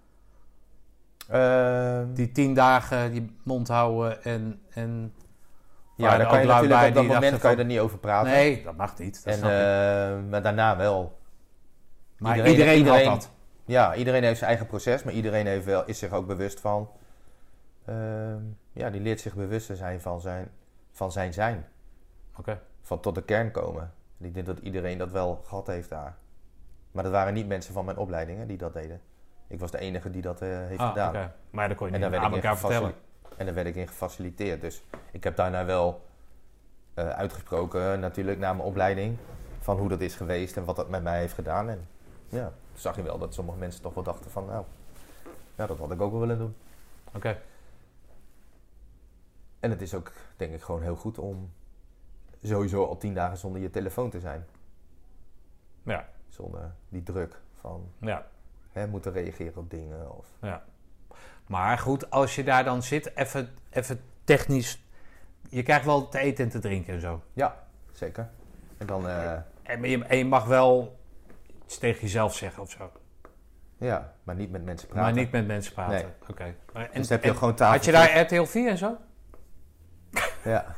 Ehm, 1.29 2.13
Die 2.15 2.33
tien 2.33 2.55
dagen 2.55 3.15
je 3.15 3.27
mond 3.43 3.69
houden 3.69 4.25
en... 4.25 4.61
en 4.71 5.13
ja, 5.97 6.17
daar 6.17 6.27
kan 6.27 6.41
je 6.41 6.47
natuurlijk 6.47 6.81
bij 6.81 6.89
op 6.89 6.95
dat 6.95 7.03
die 7.05 7.13
moment 7.13 7.39
kan 7.39 7.51
je 7.51 7.57
er 7.57 7.65
niet 7.65 7.79
over 7.79 7.99
praten. 7.99 8.33
Nee, 8.33 8.63
dat 8.63 8.77
mag 8.77 8.99
niet. 8.99 9.25
Dat 9.25 9.33
en, 9.35 9.39
snap 9.39 9.51
ik. 9.51 9.57
eh, 9.57 10.31
maar 10.31 10.43
daarna 10.43 10.77
wel. 10.77 11.19
Maar 12.19 12.31
iedereen- 12.37 12.53
iedereen, 12.53 12.79
iedereen- 12.79 13.09
had 13.09 13.21
dat. 13.21 13.31
Ja, 13.65 13.95
iedereen 13.95 14.23
heeft 14.23 14.37
zijn 14.39 14.51
eigen 14.51 14.67
proces, 14.67 15.03
maar 15.03 15.13
iedereen 15.13 15.47
heeft 15.47 15.65
wel, 15.65 15.85
is 15.85 15.99
zich 15.99 16.13
ook 16.13 16.27
bewust 16.27 16.61
van. 16.61 16.91
ehm, 17.85 18.41
ja, 18.73 18.91
die 18.91 19.01
leert 19.01 19.21
zich 19.21 19.35
bewust 19.35 19.67
te 19.67 19.77
zijn 19.77 20.01
van 20.01 20.21
zijn, 20.21 20.49
van 20.93 21.13
zijn 21.13 21.33
zijn. 21.33 21.67
Oké. 22.39 22.61
Van 22.89 23.01
tot 23.01 23.15
de 23.15 23.23
kern 23.23 23.51
komen. 23.51 23.93
En 24.19 24.27
ik 24.27 24.35
denk 24.35 24.47
dat 24.47 24.59
iedereen 24.59 24.99
dat 24.99 25.11
wel 25.11 25.43
gehad 25.45 25.67
heeft 25.67 25.89
daar. 25.89 26.17
Maar 26.91 27.03
dat 27.03 27.13
waren 27.13 27.35
niet 27.35 27.47
mensen 27.47 27.73
van 27.73 27.85
mijn 27.85 27.97
opleidingen 27.97 28.47
die 28.47 28.57
dat 28.57 28.73
deden. 28.73 29.01
Ik 29.47 29.61
was 29.61 29.71
de 29.71 29.79
enige 29.79 30.11
die 30.11 30.23
dat 30.23 30.41
eh, 30.43 30.49
heeft 30.49 30.81
Ah, 30.81 30.89
gedaan. 30.89 31.33
Maar 31.51 31.69
dat 31.69 31.77
kon 31.77 31.87
je 31.87 31.95
En 31.95 32.11
niet 32.11 32.21
aan 32.21 32.35
elkaar 32.35 32.59
vertellen. 32.59 32.95
en 33.37 33.47
daar 33.47 33.55
werd 33.55 33.67
ik 33.67 33.75
in 33.75 33.89
gefaciliteerd. 33.89 34.61
Dus 34.61 34.85
ik 35.13 35.25
heb 35.25 35.37
daarna 35.37 35.65
wel 35.65 36.07
eh, 36.95 37.09
uitgesproken, 37.09 38.01
natuurlijk, 38.01 38.39
na 38.39 38.53
mijn 38.53 38.69
opleiding. 38.69 39.17
Van 39.61 39.79
hoe 39.79 39.89
dat 39.89 40.01
is 40.01 40.15
geweest 40.15 40.57
en 40.57 40.65
wat 40.65 40.77
dat 40.77 40.89
met 40.89 41.03
mij 41.03 41.19
heeft 41.19 41.35
gedaan. 41.35 41.69
En 41.69 41.89
ja, 42.29 42.53
zag 42.75 42.97
je 42.97 43.03
wel 43.03 43.19
dat 43.19 43.35
sommige 43.35 43.59
mensen 43.59 43.83
toch 43.83 43.95
wel 43.95 44.05
dachten 44.05 44.31
van... 44.31 44.45
Nou, 44.47 44.65
ja, 45.55 45.67
dat 45.67 45.79
had 45.79 45.91
ik 45.91 46.01
ook 46.01 46.11
wel 46.11 46.21
willen 46.21 46.39
doen. 46.39 46.55
Oké. 47.15 47.39
En 49.61 49.71
het 49.71 49.83
is 49.83 49.95
ook, 49.95 50.13
denk 50.37 50.55
ik, 50.55 50.63
gewoon 50.63 50.83
heel 50.83 50.97
goed 50.97 51.19
om 51.19 51.51
sowieso 52.43 52.85
al 52.87 52.97
tien 52.97 53.15
dagen 53.15 53.37
zonder 53.37 53.61
je 53.61 53.71
telefoon 53.71 54.11
te 54.11 54.21
zijn. 54.21 54.47
Ja, 55.83 56.09
Zonder 56.29 56.73
die 56.89 57.03
druk 57.03 57.41
van 57.61 57.91
ja, 58.01 58.27
hè, 58.73 58.87
moeten 58.87 59.13
reageren 59.13 59.57
op 59.57 59.71
dingen. 59.71 60.17
Of, 60.19 60.27
ja. 60.43 60.63
Maar 61.47 61.79
goed, 61.79 62.11
als 62.11 62.35
je 62.35 62.45
daar 62.45 62.65
dan 62.65 62.83
zit, 62.83 63.17
even, 63.17 63.49
even 63.71 64.01
technisch... 64.25 64.83
Je 65.49 65.63
krijgt 65.63 65.85
wel 65.85 66.09
te 66.09 66.19
eten 66.19 66.45
en 66.45 66.51
te 66.51 66.59
drinken 66.59 66.95
en 66.95 67.01
zo. 67.01 67.23
ja, 67.33 67.65
zeker. 67.93 68.29
En 68.79 68.87
dan, 68.87 69.09
eh, 69.09 69.33
En 69.63 69.83
je, 69.83 70.05
en 70.05 70.17
je 70.19 70.25
mag 70.25 70.45
wel 70.45 70.99
iets 71.65 71.79
tegen 71.79 72.01
jezelf 72.01 72.35
zeggen 72.35 72.63
of 72.63 72.71
zo. 72.71 72.91
ja, 73.77 74.13
maar 74.23 74.35
niet 74.35 74.51
met 74.51 74.65
mensen 74.65 74.89
praten. 74.89 75.05
Maar 75.05 75.23
niet 75.23 75.33
met 75.33 75.47
mensen 75.47 75.73
praten. 75.73 75.95
Nee. 75.95 76.07
Oké. 76.31 76.55
En, 76.73 76.89
Dus 76.93 77.09
heb 77.09 77.23
je 77.25 77.31
en 77.31 77.37
gewoon 77.37 77.55
tafel. 77.55 77.75
had 77.77 77.85
je 77.85 77.93
daar 77.93 78.21
RTL 78.21 78.45
4 78.45 78.69
en 78.71 78.79
zo? 78.79 78.97
Ja. 80.45 80.75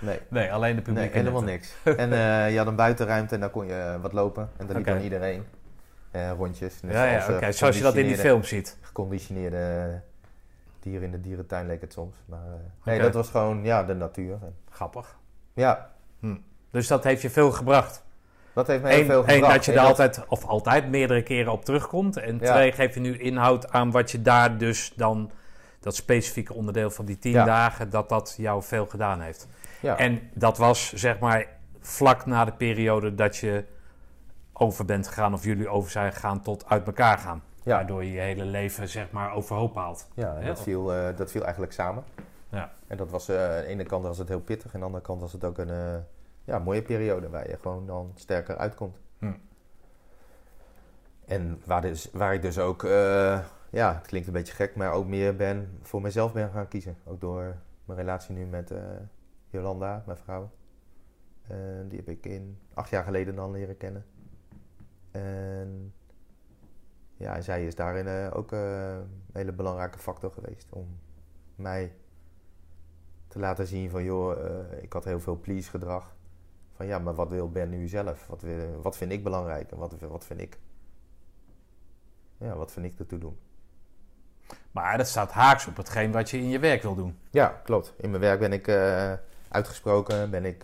Nee. 0.00 0.18
Nee, 0.28 0.52
alleen 0.52 0.76
de 0.76 0.82
Nee, 0.82 0.84
publieke 0.94 1.18
helemaal 1.18 1.42
netten. 1.42 1.70
niks. 1.84 1.96
En 1.98 2.12
eh, 2.12 2.50
je 2.52 2.58
had 2.58 2.66
een 2.66 2.76
buitenruimte 2.76 3.34
en 3.34 3.40
daar 3.40 3.50
kon 3.50 3.66
je 3.66 3.98
wat 4.02 4.12
lopen. 4.12 4.50
En 4.56 4.66
daar 4.66 4.76
liep 4.76 4.86
dan 4.86 5.00
iedereen. 5.00 5.44
Eh, 6.10 6.30
rondjes. 6.36 6.82
Net 6.82 6.92
Ja, 6.92 7.04
ja, 7.04 7.24
oké. 7.30 7.46
eh, 7.46 7.52
Zoals 7.52 7.76
je 7.76 7.82
dat 7.82 7.94
in 7.94 8.06
die 8.06 8.16
film 8.16 8.42
ziet. 8.42 8.76
Geconditioneerde 8.80 10.00
dieren 10.80 11.02
in 11.04 11.10
de 11.10 11.20
dierentuin 11.20 11.66
leek 11.66 11.80
het 11.80 11.92
soms. 11.92 12.16
Maar 12.26 12.40
nee, 12.84 13.00
dat 13.00 13.14
was 13.14 13.28
gewoon 13.30 13.64
ja, 13.64 13.84
de 13.84 13.94
natuur. 13.94 14.38
Grappig. 14.70 15.16
ja, 15.54 15.90
Dus 16.70 16.86
dat 16.86 17.04
heeft 17.04 17.22
je 17.22 17.30
veel 17.30 17.50
gebracht. 17.50 18.02
dat 18.52 18.66
heeft 18.66 18.82
me 18.82 18.88
heel 18.88 18.98
Eén, 18.98 19.06
veel 19.06 19.22
gebracht. 19.22 19.54
dat 19.54 19.64
je 19.64 19.72
daar 19.72 19.86
altijd, 19.86 20.24
of 20.28 20.44
altijd, 20.44 20.88
meerdere 20.88 21.22
keren 21.22 21.52
op 21.52 21.64
terugkomt. 21.64 22.16
En 22.16 22.38
Ja. 22.40 22.52
twee, 22.52 22.72
geef 22.72 22.94
je 22.94 23.00
nu 23.00 23.18
inhoud 23.18 23.72
aan 23.72 23.90
wat 23.90 24.10
je 24.10 24.22
daar 24.22 24.58
dus 24.58 24.92
dan, 24.96 25.30
dat 25.80 25.94
specifieke 25.94 26.54
onderdeel 26.54 26.90
van 26.90 27.04
die 27.04 27.18
tien 27.18 27.32
Ja. 27.32 27.44
dagen, 27.44 27.90
dat 27.90 28.08
dat 28.08 28.34
jou 28.36 28.62
veel 28.62 28.86
gedaan 28.86 29.20
heeft. 29.20 29.46
Ja. 29.80 29.96
En 29.96 30.30
dat 30.34 30.58
was 30.58 30.92
zeg 30.92 31.18
maar 31.18 31.46
vlak 31.80 32.26
na 32.26 32.44
de 32.44 32.52
periode 32.52 33.14
dat 33.14 33.36
je 33.36 33.64
over 34.52 34.84
bent 34.84 35.06
gegaan, 35.06 35.34
of 35.34 35.44
jullie 35.44 35.68
over 35.68 35.90
zijn 35.90 36.12
gegaan 36.12 36.42
tot 36.42 36.68
uit 36.68 36.86
elkaar 36.86 37.18
gaan. 37.18 37.42
Ja. 37.62 37.74
Waardoor 37.74 38.04
je 38.04 38.12
je 38.12 38.20
hele 38.20 38.44
leven 38.44 38.88
zeg 38.88 39.10
maar 39.10 39.32
overhoop 39.32 39.74
haalt. 39.74 40.08
Ja, 40.14 40.36
en 40.36 40.46
dat, 40.46 40.62
viel, 40.62 40.94
eh, 40.94 41.16
dat 41.16 41.30
viel 41.30 41.42
eigenlijk 41.42 41.72
samen. 41.72 42.04
Ja. 42.48 42.72
En 42.86 42.96
dat 42.96 43.10
was 43.10 43.28
eh, 43.28 43.44
aan 43.44 43.62
de 43.62 43.66
ene 43.66 43.84
kant 43.84 44.04
was 44.04 44.18
het 44.18 44.28
heel 44.28 44.40
pittig, 44.40 44.66
en 44.66 44.74
aan 44.74 44.80
de 44.80 44.86
andere 44.86 45.04
kant 45.04 45.20
was 45.20 45.32
het 45.32 45.44
ook 45.44 45.58
een 45.58 45.70
eh, 45.70 45.96
ja, 46.44 46.58
mooie 46.58 46.82
periode 46.82 47.28
waar 47.28 47.48
je 47.48 47.56
gewoon 47.60 47.86
dan 47.86 48.12
sterker 48.14 48.56
uitkomt. 48.56 48.96
Hm. 49.18 49.32
En 51.26 51.62
waar, 51.64 51.80
dus, 51.80 52.08
waar 52.12 52.34
ik 52.34 52.42
dus 52.42 52.58
ook, 52.58 52.82
ja, 53.70 53.94
het 53.94 54.06
klinkt 54.06 54.26
een 54.26 54.32
beetje 54.32 54.54
gek, 54.54 54.76
maar 54.76 54.92
ook 54.92 55.06
meer 55.06 55.36
ben 55.36 55.78
voor 55.82 56.00
mezelf 56.00 56.32
ben 56.32 56.50
gaan 56.50 56.68
kiezen. 56.68 56.96
Ook 57.04 57.20
door 57.20 57.56
mijn 57.84 57.98
relatie 57.98 58.34
nu 58.34 58.46
met 58.46 58.72
Jolanda, 59.50 60.02
mijn 60.06 60.18
vrouw. 60.18 60.50
En 61.42 61.88
die 61.88 61.98
heb 61.98 62.08
ik 62.08 62.26
in 62.26 62.58
acht 62.74 62.90
jaar 62.90 63.04
geleden 63.04 63.34
dan 63.34 63.50
leren 63.50 63.76
kennen. 63.76 64.06
En 65.10 65.94
ja, 67.16 67.40
zij 67.40 67.66
is 67.66 67.74
daarin 67.74 68.06
eh, 68.06 68.36
ook 68.36 68.52
eh, 68.52 68.92
een 68.92 69.06
hele 69.32 69.52
belangrijke 69.52 69.98
factor 69.98 70.30
geweest 70.30 70.66
om 70.70 70.98
mij 71.54 71.92
te 73.28 73.38
laten 73.38 73.66
zien 73.66 73.90
van 73.90 74.04
joh, 74.04 74.46
eh, 74.46 74.82
ik 74.82 74.92
had 74.92 75.04
heel 75.04 75.20
veel 75.20 75.38
please 75.40 75.70
gedrag. 75.70 76.16
Van 76.72 76.86
ja, 76.86 76.98
maar 76.98 77.14
wat 77.14 77.30
wil 77.30 77.50
Ben 77.50 77.68
nu 77.68 77.88
zelf? 77.88 78.26
Wat, 78.26 78.42
wil, 78.42 78.80
wat 78.82 78.96
vind 78.96 79.12
ik 79.12 79.24
belangrijk 79.24 79.70
en 79.70 79.78
wat, 79.78 79.94
wat 80.00 80.24
vind 80.24 80.40
ik? 80.40 80.58
Ja, 82.36 82.56
wat 82.56 82.72
vind 82.72 82.86
ik 82.86 82.98
ertoe 82.98 83.18
doen? 83.18 83.38
Maar 84.70 84.96
dat 84.96 85.06
staat 85.06 85.30
haaks 85.30 85.66
op 85.66 85.76
hetgeen 85.76 86.12
wat 86.12 86.30
je 86.30 86.38
in 86.38 86.48
je 86.48 86.58
werk 86.58 86.82
wil 86.82 86.94
doen. 86.94 87.18
Ja, 87.30 87.60
klopt. 87.64 87.94
In 87.96 88.10
mijn 88.10 88.22
werk 88.22 88.38
ben 88.38 88.52
ik 88.52 88.68
eh, 88.68 89.12
uitgesproken, 89.48 90.30
ben 90.30 90.44
ik 90.44 90.62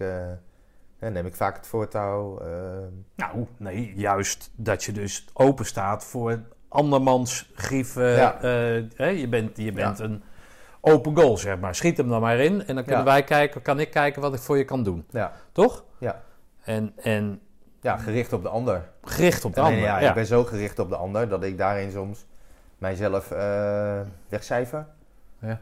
Hè, 0.99 1.11
neem 1.11 1.26
ik 1.26 1.35
vaak 1.35 1.57
het 1.57 1.66
voortouw. 1.66 2.39
eh, 2.39 2.47
Nou, 3.16 3.47
nee, 3.57 3.93
juist 3.97 4.51
dat 4.57 4.85
je 4.85 4.93
dus 4.93 5.24
open 5.32 5.66
staat 5.66 6.05
voor 6.05 6.41
andermans 6.68 7.51
grieven. 7.55 8.09
Ja. 8.11 8.41
eh, 8.97 9.20
je 9.20 9.28
bent, 9.28 9.57
je 9.57 9.72
bent 9.72 9.99
een 9.99 10.22
open 10.80 11.16
goal, 11.16 11.37
zeg 11.39 11.59
maar. 11.59 11.74
Schiet 11.74 11.97
hem 11.97 12.09
dan 12.09 12.20
maar 12.20 12.39
in 12.39 12.66
en 12.66 12.74
dan 12.74 12.85
kunnen 12.85 13.05
Ja. 13.05 13.11
wij 13.11 13.24
kijken, 13.24 13.62
kan 13.62 13.80
ik 13.80 13.91
kijken 13.91 14.22
wat 14.22 14.35
ik 14.35 14.41
voor 14.41 14.57
je 14.59 14.64
kan 14.64 14.82
doen. 14.82 15.07
ja. 15.11 15.32
Toch? 15.53 15.85
Ja. 15.99 16.22
En, 16.62 16.93
en 16.97 17.41
ja, 17.80 17.97
gericht 17.97 18.32
op 18.32 18.43
de 18.43 18.49
ander. 18.49 18.89
gericht 19.03 19.45
op 19.45 19.55
de 19.55 19.61
ander. 19.61 19.78
ja. 19.80 19.99
Ik 19.99 20.14
ben 20.14 20.26
zo 20.26 20.45
gericht 20.45 20.78
op 20.78 20.89
de 20.89 20.97
ander 20.97 21.28
dat 21.28 21.43
ik 21.45 21.59
daarin 21.59 21.91
soms 21.91 22.26
mijzelf 22.78 23.30
eh 23.30 24.01
wegcijfer. 24.28 24.87
Ja. 25.39 25.61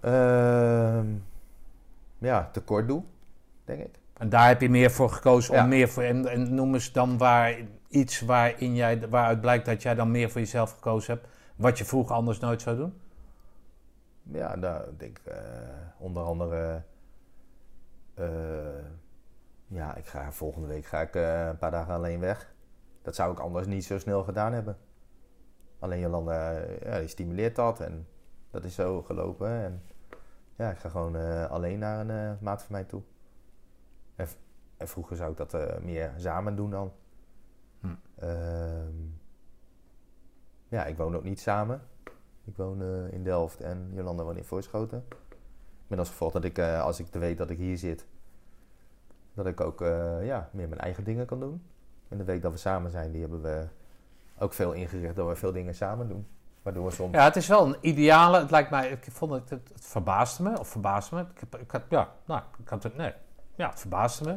Ehm, 0.00 1.06
ja, 2.18 2.48
tekort 2.52 2.88
doe, 2.88 3.02
denk 3.64 3.80
ik. 3.80 3.98
En 4.12 4.28
daar 4.28 4.46
heb 4.48 4.60
je 4.60 4.70
meer 4.70 4.90
voor 4.90 5.10
gekozen 5.10 5.50
om 5.54 5.58
Ja. 5.60 5.66
meer 5.66 5.88
voor. 5.88 6.02
En, 6.02 6.26
en 6.26 6.54
noem 6.54 6.74
eens 6.74 6.92
dan 6.92 7.18
waar 7.18 7.56
iets 7.88 8.20
waarin 8.20 8.74
jij, 8.74 9.08
waaruit 9.08 9.40
blijkt 9.40 9.66
dat 9.66 9.82
jij 9.82 9.94
dan 9.94 10.10
meer 10.10 10.30
voor 10.30 10.40
jezelf 10.40 10.72
gekozen 10.72 11.14
hebt. 11.14 11.26
Wat 11.56 11.78
je 11.78 11.84
vroeger 11.84 12.14
anders 12.14 12.38
nooit 12.38 12.62
zou 12.62 12.76
doen. 12.76 12.94
Ja, 14.22 14.56
nou, 14.56 14.90
ik 14.90 14.98
denk 14.98 15.18
eh, 15.24 15.36
onder 15.98 16.22
andere. 16.22 16.82
eh, 18.14 18.26
ja, 19.66 19.94
ik 19.96 20.06
ga 20.06 20.32
volgende 20.32 20.66
week 20.68 20.84
ga 20.86 21.00
ik 21.00 21.14
eh, 21.14 21.46
een 21.46 21.58
paar 21.58 21.70
dagen 21.70 21.94
alleen 21.94 22.20
weg. 22.20 22.52
Dat 23.02 23.14
zou 23.14 23.32
ik 23.32 23.38
anders 23.40 23.66
niet 23.66 23.84
zo 23.84 23.98
snel 23.98 24.24
gedaan 24.24 24.52
hebben. 24.52 24.76
Alleen 25.78 26.00
Jolanda, 26.00 26.50
ja, 26.84 26.98
die 26.98 27.08
stimuleert 27.08 27.56
dat 27.56 27.80
en 27.80 28.06
dat 28.50 28.64
is 28.64 28.74
zo 28.74 29.02
gelopen. 29.02 29.48
En 29.50 29.82
ja, 30.58 30.70
ik 30.70 30.78
ga 30.78 30.88
gewoon 30.88 31.16
eh, 31.16 31.50
alleen 31.50 31.78
naar 31.78 32.00
een 32.00 32.10
eh, 32.10 32.40
maat 32.40 32.62
van 32.62 32.72
mij 32.72 32.84
toe. 32.84 33.02
En, 34.14 34.28
vroeger 34.88 35.16
zou 35.16 35.30
ik 35.30 35.36
dat 35.36 35.54
eh, 35.54 35.78
meer 35.78 36.12
samen 36.16 36.56
doen 36.56 36.70
dan. 36.70 36.92
Hm. 37.80 37.94
Ehm, 38.14 38.94
ja, 40.68 40.84
ik 40.84 40.96
woon 40.96 41.16
ook 41.16 41.24
niet 41.24 41.40
samen. 41.40 41.82
Ik 42.44 42.56
woon 42.56 42.82
in 43.10 43.22
Delft 43.22 43.60
en 43.60 43.90
Jolanda 43.94 44.24
woont 44.24 44.36
in 44.36 44.44
Voorschoten. 44.44 45.04
Met 45.86 45.98
als 45.98 46.08
gevolg 46.08 46.32
dat 46.32 46.44
ik, 46.44 46.58
als 46.58 47.00
ik 47.00 47.06
weet 47.12 47.38
dat 47.38 47.50
ik 47.50 47.58
hier 47.58 47.78
zit, 47.78 48.06
dat 49.34 49.46
ik 49.46 49.60
ook 49.60 49.80
ja, 50.22 50.50
meer 50.52 50.68
mijn 50.68 50.80
eigen 50.80 51.04
dingen 51.04 51.26
kan 51.26 51.40
doen. 51.40 51.62
En 52.08 52.18
de 52.18 52.24
week 52.24 52.42
dat 52.42 52.52
we 52.52 52.58
samen 52.58 52.90
zijn, 52.90 53.12
die 53.12 53.20
hebben 53.20 53.42
we 53.42 53.68
ook 54.38 54.52
veel 54.52 54.72
ingericht 54.72 55.16
dat 55.16 55.28
we 55.28 55.36
veel 55.36 55.52
dingen 55.52 55.74
samen 55.74 56.08
doen. 56.08 56.26
Waardoor 56.62 56.84
we 56.84 56.90
soms... 56.90 57.14
Ja, 57.14 57.24
het 57.24 57.36
is 57.36 57.46
wel 57.48 57.66
een 57.66 57.76
ideale. 57.80 58.38
Het 58.38 58.50
lijkt 58.50 58.70
mij. 58.70 58.88
Ik 58.90 59.04
vond 59.10 59.32
het. 59.32 59.50
Het, 59.50 59.68
het 59.74 59.86
verbaasde 59.86 60.42
me. 60.42 60.58
Of 60.58 60.68
verbaasde 60.68 61.14
me. 61.16 61.20
Ik, 61.22 61.40
heb, 61.40 61.56
ik 61.60 61.70
had. 61.70 61.82
Ja, 61.88 62.08
nou, 62.24 62.42
ik 62.58 62.68
had 62.68 62.82
het. 62.82 62.96
Nee. 62.96 63.12
Ja, 63.54 63.68
het 63.68 63.80
verbaasde 63.80 64.24
me. 64.24 64.30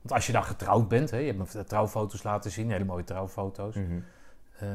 Want 0.00 0.12
als 0.12 0.26
je 0.26 0.32
dan 0.32 0.44
getrouwd 0.44 0.88
bent. 0.88 1.10
Hè, 1.10 1.16
je 1.16 1.32
hebt 1.32 1.54
me 1.54 1.64
trouwfoto's 1.64 2.22
laten 2.22 2.50
zien. 2.50 2.70
Hele 2.70 2.84
mooie 2.84 3.04
trouwfoto's. 3.04 3.74
Mhm. 3.74 3.98
eh, 4.58 4.68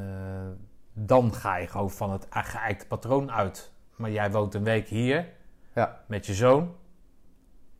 dan 0.94 1.34
ga 1.34 1.56
je 1.56 1.68
gewoon 1.68 1.92
van 1.92 2.12
het 2.12 2.28
geëikte 2.30 2.88
patroon 2.88 3.32
uit. 3.32 3.72
Maar 3.96 4.12
jij 4.12 4.32
woont 4.32 4.54
een 4.54 4.64
week 4.64 4.88
hier. 4.88 5.28
Ja. 5.74 6.00
Met 6.06 6.26
je 6.26 6.34
zoon. 6.34 6.76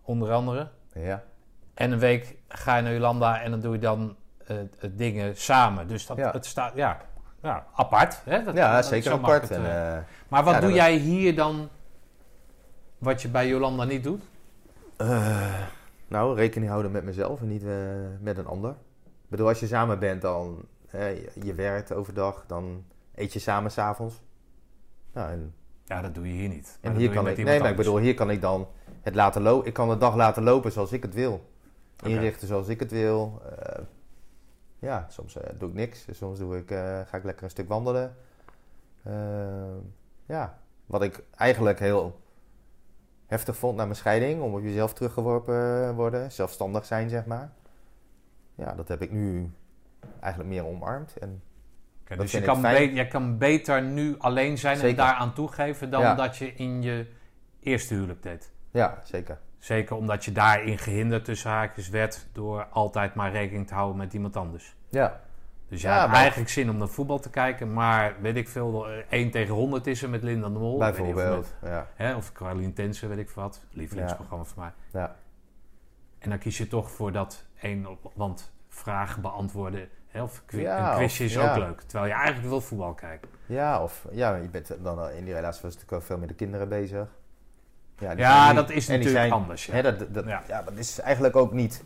Onder 0.02 0.32
andere. 0.32 0.70
Ja, 0.94 1.24
En 1.74 1.92
een 1.92 2.00
week 2.00 2.36
ga 2.48 2.76
je 2.76 2.82
naar 2.82 2.94
Jolanda 2.94 3.42
en 3.42 3.52
dan 3.52 3.60
doe 3.60 3.74
je 3.74 3.80
dan 3.80 4.16
eh, 4.48 4.56
dingen 4.92 5.38
samen. 5.38 5.88
Dus 5.88 6.06
dat, 6.06 6.18
Ja. 6.18 6.32
het 6.32 6.46
staat, 6.46 6.76
ja, 6.76 6.98
ja 7.42 7.66
apart. 7.74 8.22
Hè? 8.26 8.44
Dat, 8.44 8.56
ja 8.56 8.76
dat- 8.76 8.86
zeker 8.86 9.12
apart. 9.12 9.42
het, 9.42 9.52
En, 9.52 9.66
eh. 9.66 9.96
eh, 9.98 10.04
maar 10.28 10.44
wat 10.44 10.54
ja, 10.54 10.60
doe 10.60 10.72
jij 10.74 10.96
hier 10.96 11.36
dan 11.36 11.70
wat 12.98 13.22
je 13.22 13.28
bij 13.28 13.48
Jolanda 13.48 13.84
niet 13.84 14.04
doet? 14.04 14.24
eh, 14.98 15.54
nou, 16.08 16.36
rekening 16.36 16.72
houden 16.72 16.92
met 16.92 17.04
mezelf 17.04 17.42
en 17.42 17.48
niet 17.48 17.64
met 18.22 18.38
een 18.38 18.48
ander. 18.48 18.72
Ik 19.06 19.30
bedoel, 19.36 19.48
als 19.48 19.60
je 19.60 19.68
samen 19.68 20.00
bent, 20.00 20.22
dan 20.22 20.66
je- 20.92 21.32
je 21.44 21.54
werkt 21.54 21.94
overdag, 21.94 22.44
dan 22.48 22.84
eet 23.16 23.34
je 23.34 23.40
samen 23.40 23.72
s'avonds. 23.72 24.22
Nou, 25.14 25.32
en 25.32 25.54
Ja, 25.86 26.02
dat 26.02 26.16
doe 26.16 26.28
je 26.28 26.34
hier 26.34 26.50
niet. 26.50 26.78
En 26.82 26.96
hier 26.96 27.10
kan 27.10 27.28
ik, 27.28 27.38
nee, 27.38 27.60
maar 27.60 27.70
ik 27.70 27.76
bedoel, 27.76 27.98
hier 27.98 28.14
kan 28.14 28.30
ik 28.30 28.42
dan 28.42 28.68
het 29.02 29.16
laten 29.16 29.42
lopen. 29.42 29.68
Ik 29.68 29.74
kan 29.74 29.90
de 29.90 29.98
dag 29.98 30.16
laten 30.16 30.44
lopen 30.44 30.72
zoals 30.72 30.92
ik 30.92 31.02
het 31.02 31.14
wil. 31.14 31.50
Inrichten 32.04 32.48
zoals 32.48 32.68
ik 32.68 32.80
het 32.80 32.92
wil. 32.92 33.42
Eh, 34.80 34.90
ja, 34.90 35.06
soms 35.10 35.36
eh, 35.38 35.60
doe 35.60 35.70
ik 35.70 35.76
niks. 35.76 36.06
Soms 36.12 36.40
doe 36.40 36.58
ik, 36.58 36.72
eh, 36.72 37.00
ga 37.06 37.18
ik 37.18 37.24
lekker 37.24 37.44
een 37.44 37.50
stuk 37.50 37.68
wandelen. 37.68 38.16
Eh, 39.04 39.14
ja, 40.26 40.58
wat 40.86 41.02
ik 41.02 41.24
eigenlijk 41.36 41.80
heel 41.80 42.20
heftig 43.26 43.58
vond 43.58 43.78
na 43.78 43.84
mijn 43.84 43.96
scheiding, 43.96 44.42
om 44.42 44.54
op 44.54 44.62
jezelf 44.64 44.94
teruggeworpen 44.94 45.96
worden, 45.96 46.32
zelfstandig 46.32 46.86
zijn, 46.86 47.10
zeg 47.10 47.26
maar. 47.26 47.52
Ja, 48.56 48.74
dat 48.76 48.88
heb 48.88 49.02
ik 49.02 49.12
nu 49.12 49.52
eigenlijk 50.20 50.54
meer 50.54 50.66
omarmd. 50.66 51.18
En 51.18 51.42
dus 52.18 52.32
je 52.32 52.42
kan, 52.42 52.60
fijn. 52.60 52.90
be- 52.90 52.96
je 52.96 53.08
kan 53.08 53.38
beter 53.38 53.82
nu 53.84 54.16
alleen 54.18 54.58
zijn 54.58 54.74
en 54.74 54.80
Zeker. 54.80 54.98
daaraan 54.98 55.34
toegeven 55.34 55.90
dan 55.90 56.02
Ja. 56.02 56.16
dat 56.16 56.38
je 56.38 56.54
in 56.54 56.82
je 56.82 57.08
eerste 57.60 57.94
huwelijk 57.94 58.24
deed. 58.24 58.52
ja, 58.72 59.00
zeker. 59.04 59.40
Zeker 59.60 59.96
omdat 59.96 60.26
je 60.26 60.32
daarin 60.32 60.78
gehinderd 60.78 61.26
tussen 61.26 61.50
haakjes 61.52 61.90
werd 61.90 62.28
door 62.32 62.66
altijd 62.72 63.16
maar 63.16 63.32
rekening 63.32 63.68
te 63.68 63.74
houden 63.74 63.98
met 63.98 64.14
iemand 64.14 64.36
anders. 64.36 64.76
Ja, 64.90 65.22
Dus 65.68 65.82
je 65.82 65.88
Ja, 65.88 66.02
hebt 66.02 66.14
eigenlijk 66.14 66.50
zin 66.50 66.70
om 66.70 66.78
naar 66.78 66.88
voetbal 66.88 67.20
te 67.20 67.30
kijken, 67.30 67.74
maar 67.74 68.16
weet 68.22 68.36
ik 68.36 68.50
veel, 68.50 68.90
eh, 68.90 68.98
1 69.10 69.32
tegen 69.32 69.54
100 69.54 69.88
is 69.88 70.04
er 70.04 70.10
met 70.10 70.24
Linda 70.24 70.48
de 70.50 70.60
Mol. 70.60 70.72
Niet 70.80 70.90
of 70.90 70.96
bijvoorbeeld. 70.98 71.54
met- 71.60 71.72
Ja, 71.72 71.88
Hè, 71.96 72.16
of 72.16 72.32
Caroline 72.32 72.74
Tensen, 72.74 73.10
weet 73.10 73.18
ik 73.18 73.30
wat. 73.30 73.62
Lievelingsprogramma 73.72 74.44
voor 74.46 74.62
mij. 74.64 74.72
ja. 75.02 75.16
En 76.20 76.30
dan 76.30 76.40
kies 76.40 76.58
je 76.58 76.68
toch 76.68 76.92
voor 76.92 77.12
dat 77.12 77.46
één, 77.62 77.86
op, 77.86 78.12
want 78.16 78.52
vragen 78.68 79.22
beantwoorden, 79.22 79.90
hè, 80.08 80.22
of 80.24 80.44
qui- 80.46 80.62
Ja, 80.62 80.92
een 80.92 80.98
quizje 80.98 81.24
is 81.24 81.38
ook 81.38 81.56
leuk. 81.58 81.82
Terwijl 81.82 82.10
je 82.12 82.18
eigenlijk 82.18 82.48
wil 82.50 82.62
voetbal 82.62 82.94
kijken. 82.94 83.30
Ja, 83.46 83.84
of 83.84 84.06
ja, 84.12 84.36
je 84.36 84.48
bent 84.50 84.76
dan 84.84 85.10
in 85.10 85.24
die 85.26 85.34
relatie 85.34 85.62
was 85.62 85.74
natuurlijk 85.74 85.92
ook 86.02 86.04
veel 86.08 86.18
met 86.18 86.28
de 86.28 86.36
kinderen 86.36 86.70
bezig. 86.70 87.08
Ja, 88.00 88.54
dat 88.54 88.70
is 88.70 88.88
natuurlijk 88.88 89.16
zijn- 89.16 89.32
anders. 89.32 89.66
Ja. 89.66 89.74
Hè, 89.74 89.82
dat, 89.82 90.14
dat, 90.14 90.26
Ja. 90.26 90.44
ja. 90.48 90.62
dat 90.62 90.78
is 90.78 91.00
eigenlijk 91.00 91.36
ook 91.36 91.52
niet. 91.54 91.84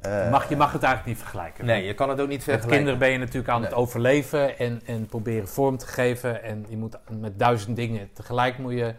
eh, 0.00 0.30
mag, 0.30 0.48
je 0.48 0.56
mag 0.56 0.72
het 0.72 0.82
eigenlijk 0.82 1.14
niet 1.14 1.22
vergelijken. 1.24 1.64
Nee, 1.64 1.84
je 1.84 1.94
kan 1.94 2.08
het 2.08 2.20
ook 2.20 2.28
niet 2.28 2.36
Met 2.36 2.44
vergelijken. 2.44 2.76
kinderen 2.76 2.98
ben 2.98 3.10
je 3.10 3.18
natuurlijk 3.18 3.48
aan 3.48 3.62
het 3.62 3.72
overleven 3.74 4.58
en, 4.58 4.80
en 4.86 5.06
proberen 5.06 5.48
vorm 5.48 5.76
te 5.76 5.86
geven. 5.86 6.42
En 6.42 6.64
je 6.68 6.76
moet 6.76 6.96
met 7.20 7.38
duizend 7.38 7.76
dingen 7.76 8.12
tegelijk 8.12 8.58
moet 8.58 8.72
je, 8.72 8.94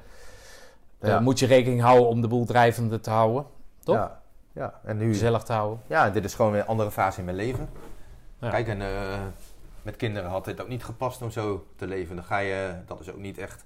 eh, 0.99 1.19
moet 1.19 1.39
je 1.39 1.45
rekening 1.45 1.81
houden 1.81 2.07
om 2.07 2.21
de 2.21 2.27
boel 2.27 2.45
drijvende 2.45 2.99
te 2.99 3.09
houden. 3.09 3.45
Toch? 3.83 3.95
Ja, 3.95 4.21
ja, 4.53 4.79
en 4.83 4.97
nu. 4.97 5.07
Gezellig 5.07 5.43
te 5.43 5.53
houden. 5.53 5.79
Ja, 5.87 6.09
dit 6.09 6.25
is 6.25 6.33
gewoon 6.33 6.51
weer 6.51 6.61
een 6.61 6.67
andere 6.67 6.91
fase 6.91 7.19
in 7.19 7.25
mijn 7.25 7.37
leven. 7.37 7.69
Kijk, 8.39 8.67
en 8.67 8.81
eh, 8.81 8.87
met 9.81 9.95
kinderen 9.95 10.29
had 10.29 10.45
het 10.45 10.61
ook 10.61 10.67
niet 10.67 10.83
gepast 10.83 11.21
om 11.21 11.31
zo 11.31 11.65
te 11.75 11.87
leven. 11.87 12.15
Dan 12.15 12.25
ga 12.25 12.37
je, 12.37 12.71
dat 12.85 12.99
is 12.99 13.11
ook 13.11 13.17
niet 13.19 13.37
echt 13.37 13.65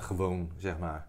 gewoon, 0.00 0.50
zeg 0.58 0.78
maar. 0.78 1.06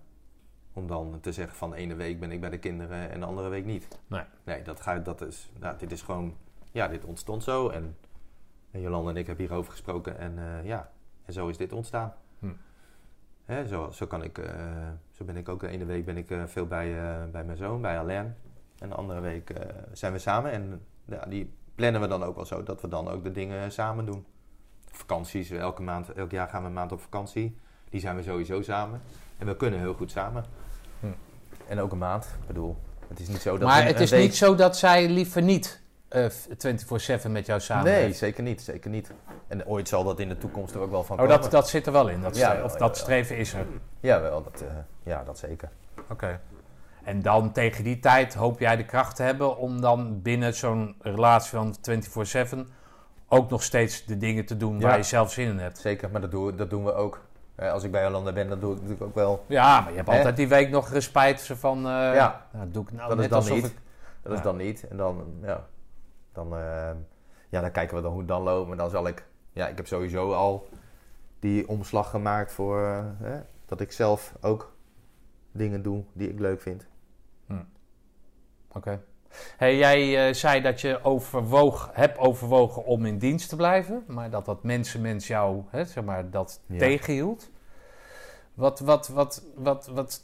Om 0.74 0.88
dan 0.88 1.19
te 1.21 1.32
zeggen 1.32 1.57
van 1.57 1.69
de 1.69 1.76
ene 1.76 1.95
week 1.95 2.19
ben 2.19 2.32
ik 2.32 2.39
bij 2.39 2.49
de 2.49 2.57
kinderen 2.57 3.09
en 3.09 3.19
de 3.19 3.26
andere 3.26 3.49
week 3.49 3.65
niet. 3.65 3.88
Nee. 4.07 4.24
Nee, 4.43 4.61
dat, 4.61 4.82
ga, 4.82 4.99
dat 4.99 5.21
is, 5.21 5.51
nou, 5.59 5.78
dit 5.78 5.91
is 5.91 6.01
gewoon, 6.01 6.36
ja, 6.71 6.88
dit 6.88 7.05
ontstond 7.05 7.43
zo. 7.43 7.69
En, 7.69 7.97
en 8.71 8.82
Jolanda 8.82 9.09
en 9.09 9.17
ik 9.17 9.28
hebben 9.28 9.45
hierover 9.45 9.71
gesproken 9.71 10.17
en 10.17 10.38
eh, 10.38 10.65
ja, 10.65 10.91
en 11.26 11.34
zo 11.34 11.47
is 11.47 11.57
dit 11.57 11.74
ontstaan. 11.74 12.13
Hm. 12.39 12.47
Hè, 13.45 13.67
zo, 13.67 13.91
zo, 13.91 14.07
kan 14.07 14.24
ik, 14.24 14.38
eh, 14.38 14.53
zo 15.11 15.24
ben 15.24 15.38
ik 15.38 15.49
ook 15.49 15.59
de 15.59 15.67
ene 15.67 15.86
week 15.86 16.05
ben 16.05 16.17
ik 16.17 16.32
eh, 16.32 16.43
veel 16.45 16.67
bij, 16.67 16.95
bij 17.32 17.43
mijn 17.43 17.57
zoon, 17.57 17.82
bij 17.82 17.99
Alain. 17.99 18.36
En 18.80 18.89
de 18.89 18.95
andere 18.95 19.19
week 19.19 19.53
zijn 19.91 20.13
we 20.13 20.19
samen 20.19 20.51
en 20.51 20.86
ja, 21.05 21.26
die 21.26 21.53
plannen 21.76 22.01
we 22.01 22.07
dan 22.07 22.24
ook 22.24 22.36
wel 22.36 22.45
zo 22.45 22.63
dat 22.63 22.82
we 22.82 22.88
dan 22.88 23.07
ook 23.07 23.24
de 23.24 23.32
dingen 23.32 23.71
samen 23.71 24.05
doen. 24.05 24.26
Vakanties, 24.86 25.49
elke 25.49 25.82
maand, 25.82 26.13
elk 26.13 26.32
jaar 26.32 26.47
gaan 26.47 26.61
we 26.61 26.67
een 26.67 26.74
maand 26.74 26.91
op 26.91 27.01
vakantie. 27.01 27.57
Die 27.89 27.99
zijn 27.99 28.15
we 28.15 28.24
sowieso 28.24 28.61
samen. 28.61 29.01
En 29.43 29.49
we 29.49 29.55
kunnen 29.55 29.79
heel 29.79 29.93
goed 29.93 30.11
samen. 30.11 30.45
Hm. 30.99 31.05
En 31.67 31.79
ook 31.79 31.91
een 31.91 31.97
maand. 31.97 32.23
Ik 32.41 32.47
bedoel, 32.47 32.77
het 33.07 33.19
is 33.19 33.27
niet 33.27 33.41
zo 33.41 33.57
dat 33.57 33.67
maar 33.67 33.81
een- 33.81 33.87
het 33.87 33.99
is 33.99 34.09
week- 34.09 34.21
niet 34.21 34.35
zo 34.35 34.55
dat 34.55 34.77
zij 34.77 35.09
liever 35.09 35.41
niet 35.41 35.81
eh 36.07 36.25
24-7 36.29 37.31
met 37.31 37.45
jou 37.45 37.59
samen 37.59 37.83
Nee, 37.91 38.13
zeker 38.13 38.43
niet. 38.43 38.61
Zeker 38.61 38.89
niet. 38.89 39.11
En 39.47 39.65
ooit 39.67 39.87
zal 39.87 40.03
dat 40.03 40.19
in 40.19 40.29
de 40.29 40.37
toekomst 40.37 40.75
er 40.75 40.81
ook 40.81 40.91
wel 40.91 41.03
van 41.03 41.15
Oh, 41.19 41.23
komen. 41.25 41.41
dat, 41.41 41.51
dat 41.51 41.69
zit 41.69 41.85
er 41.85 41.91
wel 41.91 42.07
in. 42.09 42.21
Dat 42.21 42.35
Ja, 42.35 42.55
wel, 42.55 42.63
of 42.65 42.73
ja, 42.73 42.77
dat 42.77 42.95
wel. 42.95 43.03
streven 43.03 43.37
is 43.37 43.53
er. 43.53 43.65
Ja, 43.99 44.21
wel, 44.21 44.43
dat, 44.43 44.61
eh, 44.61 44.67
ja, 45.03 45.23
dat 45.23 45.37
zeker. 45.37 45.69
Oké. 46.09 46.39
En 47.03 47.21
dan 47.21 47.51
tegen 47.51 47.83
die 47.83 47.99
tijd 47.99 48.33
hoop 48.33 48.59
jij 48.59 48.75
de 48.75 48.85
kracht 48.85 49.15
te 49.15 49.23
hebben 49.23 49.57
om 49.57 49.81
dan 49.81 50.21
binnen 50.21 50.53
zo'n 50.53 50.95
relatie 51.01 51.49
van 51.49 51.75
24-7 51.81 52.73
ook 53.27 53.49
nog 53.49 53.63
steeds 53.63 54.05
de 54.05 54.17
dingen 54.17 54.45
te 54.45 54.57
doen 54.57 54.79
Ja. 54.79 54.87
waar 54.87 54.97
je 54.97 55.03
zelf 55.03 55.31
zin 55.31 55.47
in 55.47 55.59
hebt. 55.59 55.77
Zeker, 55.77 56.09
maar 56.09 56.21
dat 56.21 56.31
doen, 56.31 56.45
we, 56.45 56.55
dat 56.55 56.69
doen 56.69 56.83
we 56.85 56.93
ook. 56.93 57.21
Als 57.56 57.84
ik 57.84 57.91
bij 57.91 58.04
Jolanda 58.04 58.32
ben, 58.34 58.49
dan 58.49 58.60
doe 58.60 58.72
ik 58.72 58.76
natuurlijk 58.82 59.04
ook 59.04 59.16
wel. 59.16 59.43
Ja, 59.47 59.80
maar 59.82 59.89
je 59.89 59.95
hebt 59.95 60.10
Hè? 60.10 60.18
altijd 60.18 60.36
die 60.36 60.47
week 60.47 60.70
nog 60.70 60.89
respijt 60.89 61.41
van, 61.41 61.78
eh, 61.78 61.84
Ja. 61.91 62.45
nou, 62.54 62.72
doe 62.72 62.84
ik 62.84 62.91
nou 62.91 63.08
dat 63.08 63.18
net 63.18 63.26
is 63.26 63.32
dan 63.32 63.39
alsof 63.39 63.56
niet. 63.56 63.66
ik... 63.66 63.78
Dat 64.22 64.32
Ja. 64.32 64.38
is 64.38 64.43
dan 64.43 64.58
niet. 64.58 64.88
En 64.88 64.97
dan, 64.97 65.26
ja, 65.41 65.66
dan, 66.32 66.54
eh, 66.58 66.91
ja, 67.49 67.62
dan 67.62 67.72
kijken 67.72 67.95
we 67.95 68.01
dan 68.01 68.12
hoe 68.12 68.20
het 68.20 68.28
dan 68.30 68.41
loopt. 68.43 68.68
Maar 68.68 68.78
dan 68.78 68.89
zal 68.89 69.08
ik, 69.08 69.26
ja, 69.51 69.68
ik 69.68 69.78
heb 69.78 69.88
sowieso 69.88 70.34
al 70.34 70.68
die 71.39 71.68
omslag 71.68 72.10
gemaakt 72.10 72.51
voor 72.51 72.82
eh, 72.84 73.04
hè, 73.18 73.39
dat 73.66 73.80
ik 73.82 73.91
zelf 73.91 74.34
ook 74.41 74.74
dingen 75.51 75.82
doe 75.82 76.04
die 76.14 76.30
ik 76.30 76.39
leuk 76.39 76.62
vind. 76.62 76.88
Oké. 78.76 79.01
Hey, 79.57 79.77
jij 79.77 80.27
eh, 80.27 80.34
zei 80.34 80.61
dat 80.61 80.81
je 80.81 81.03
overwoog, 81.03 81.89
hebt 81.93 82.17
overwogen 82.17 82.86
om 82.86 83.05
in 83.05 83.17
dienst 83.17 83.49
te 83.49 83.55
blijven, 83.55 84.03
maar 84.07 84.29
dat 84.29 84.45
dat 84.45 84.63
mensenmens 84.63 85.27
jou, 85.27 85.63
hè, 85.69 85.86
zeg 85.86 86.03
maar, 86.03 86.29
dat 86.29 86.61
Ja. 86.65 86.77
tegenhield. 86.77 87.51
Wat, 88.53 88.79
wat, 88.79 89.07
wat, 89.07 89.43
wat, 89.55 89.88
wat, 89.88 90.23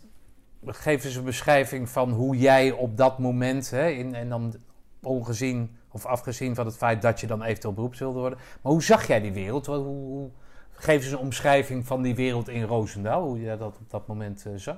geef 0.66 1.05
eens 1.05 1.16
een 1.16 1.24
beschrijving 1.24 1.89
van 1.89 2.12
hoe 2.12 2.38
jij 2.38 2.72
op 2.72 2.97
dat 2.97 3.20
moment, 3.20 3.70
hè, 3.70 3.88
in, 3.88 4.16
en 4.16 4.30
dan 4.30 4.53
ongezien 5.01 5.78
of 5.91 6.05
afgezien 6.05 6.55
van 6.55 6.66
het 6.66 6.78
feit 6.78 7.01
dat 7.01 7.20
je 7.20 7.28
dan 7.28 7.43
eventueel 7.43 7.74
beroeps 7.74 7.99
wilde 7.99 8.20
worden, 8.20 8.39
maar 8.62 8.72
hoe 8.72 8.84
zag 8.84 9.07
jij 9.07 9.22
die 9.22 9.34
wereld? 9.34 9.66
Hoe, 9.66 9.78
hoe, 9.78 10.30
geef 10.72 11.03
eens 11.03 11.12
een 11.12 11.18
omschrijving 11.18 11.88
van 11.88 12.01
die 12.01 12.16
wereld 12.16 12.49
in 12.49 12.64
Roosendaal, 12.64 13.24
hoe 13.24 13.41
jij 13.41 13.57
dat 13.57 13.78
op 13.78 13.89
dat 13.89 14.07
moment 14.07 14.45
eh, 14.45 14.53
zag. 14.55 14.78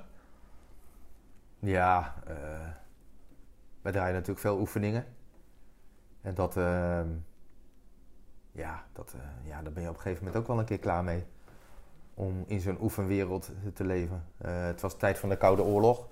Ja, 1.60 2.16
eh 2.28 2.36
wij 3.82 3.92
draaien 3.92 4.14
natuurlijk 4.14 4.40
veel 4.40 4.60
oefeningen. 4.60 5.06
En 6.22 6.36
dat, 6.36 6.58
ehm, 6.58 7.08
ja, 8.52 8.86
dat, 8.94 9.14
eh, 9.14 9.48
ja, 9.48 9.62
daar 9.62 9.74
ben 9.74 9.84
je 9.84 9.90
op 9.90 9.96
een 9.96 10.02
gegeven 10.02 10.24
moment 10.26 10.42
ook 10.42 10.48
wel 10.48 10.60
een 10.60 10.66
keer 10.66 10.80
klaar 10.80 11.04
mee. 11.04 11.24
Om 12.14 12.44
in 12.48 12.60
zo'n 12.60 12.82
oefenwereld 12.82 13.52
te 13.74 13.84
leven. 13.84 14.26
Eh, 14.38 14.64
het 14.64 14.82
was 14.82 14.98
tijd 14.98 15.18
van 15.18 15.30
de 15.30 15.38
Koude 15.38 15.64
Oorlog. 15.64 16.08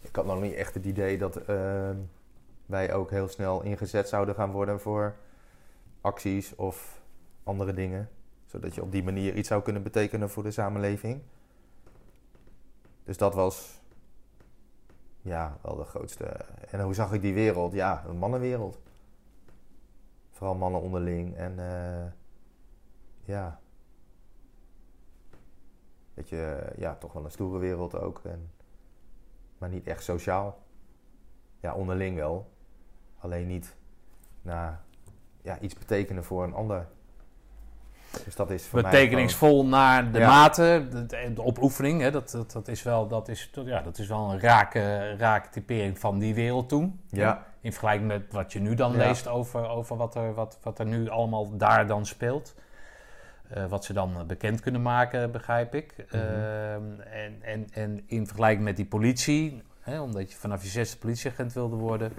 Ik 0.00 0.16
had 0.16 0.26
nog 0.26 0.40
niet 0.40 0.54
echt 0.54 0.74
het 0.74 0.84
idee 0.84 1.18
dat 1.18 1.36
ehm, 1.36 1.96
wij 2.66 2.94
ook 2.94 3.10
heel 3.10 3.28
snel 3.28 3.62
ingezet 3.62 4.08
zouden 4.08 4.34
gaan 4.34 4.50
worden 4.50 4.80
voor 4.80 5.14
acties 6.00 6.54
of 6.54 7.02
andere 7.44 7.72
dingen. 7.72 8.08
Zodat 8.46 8.74
je 8.74 8.82
op 8.82 8.92
die 8.92 9.02
manier 9.02 9.34
iets 9.34 9.48
zou 9.48 9.62
kunnen 9.62 9.82
betekenen 9.82 10.30
voor 10.30 10.42
de 10.42 10.50
samenleving. 10.50 11.22
Dus 13.04 13.16
dat 13.16 13.34
was 13.34 13.79
ja, 15.30 15.58
wel 15.62 15.76
de 15.76 15.84
grootste. 15.84 16.24
En 16.70 16.80
hoe 16.80 16.94
zag 16.94 17.12
ik 17.12 17.20
die 17.20 17.34
wereld? 17.34 17.72
Ja, 17.72 18.04
een 18.06 18.16
mannenwereld. 18.16 18.80
Vooral 20.30 20.54
mannen 20.54 20.80
onderling. 20.80 21.36
En 21.36 21.58
eh, 21.58 22.12
ja. 23.24 23.60
Weet 26.14 26.28
je, 26.28 26.72
ja, 26.76 26.94
toch 26.94 27.12
wel 27.12 27.24
een 27.24 27.30
stoere 27.30 27.58
wereld 27.58 27.94
ook. 27.94 28.20
En, 28.24 28.50
maar 29.58 29.68
niet 29.68 29.86
echt 29.86 30.02
sociaal. 30.02 30.58
Ja, 31.60 31.74
onderling 31.74 32.16
wel. 32.16 32.50
Alleen 33.18 33.46
niet 33.46 33.76
na 34.42 34.84
ja, 35.42 35.58
iets 35.58 35.74
betekenen 35.74 36.24
voor 36.24 36.44
een 36.44 36.54
ander. 36.54 36.88
Dus 38.24 38.34
dat 38.34 38.50
is 38.50 38.66
voor 38.66 38.82
mij 38.82 38.90
betekenisvol 38.90 39.66
naar 39.66 40.12
de 40.12 40.18
Ja. 40.18 40.26
mate, 40.26 40.86
de, 40.90 41.32
de 41.34 41.42
opoefening. 41.42 42.00
Hè, 42.00 42.10
dat, 42.10 42.30
dat, 42.30 42.52
dat, 42.52 42.68
is 42.68 42.82
wel, 42.82 43.08
dat, 43.08 43.28
is, 43.28 43.50
ja, 43.64 43.80
dat 43.82 43.98
is 43.98 44.06
wel 44.06 44.30
een 44.30 44.40
rake, 44.40 45.14
rake 45.16 45.48
typering 45.50 45.98
van 45.98 46.18
die 46.18 46.34
wereld 46.34 46.68
toen. 46.68 47.00
Ja, 47.08 47.46
In 47.60 47.70
vergelijking 47.72 48.08
met 48.08 48.22
wat 48.32 48.52
je 48.52 48.60
nu 48.60 48.74
dan 48.74 48.92
Ja. 48.92 48.98
leest 48.98 49.28
over, 49.28 49.68
over 49.68 49.96
wat, 49.96 50.14
er, 50.14 50.34
wat, 50.34 50.58
wat 50.62 50.78
er 50.78 50.86
nu 50.86 51.08
allemaal 51.08 51.56
daar 51.56 51.86
dan 51.86 52.06
speelt. 52.06 52.54
Eh, 53.48 53.66
wat 53.66 53.84
ze 53.84 53.92
dan 53.92 54.24
bekend 54.26 54.60
kunnen 54.60 54.82
maken, 54.82 55.30
begrijp 55.30 55.74
ik. 55.74 55.94
Mhm. 55.96 56.16
Ehm, 56.16 57.00
en, 57.10 57.36
en, 57.42 57.66
en 57.72 58.02
in 58.06 58.26
vergelijking 58.26 58.64
met 58.64 58.76
die 58.76 58.86
politie, 58.86 59.62
hè, 59.80 60.00
omdat 60.00 60.32
je 60.32 60.38
vanaf 60.38 60.62
je 60.62 60.68
zesde 60.68 60.96
politieagent 60.98 61.52
wilde 61.52 61.76
worden, 61.76 62.12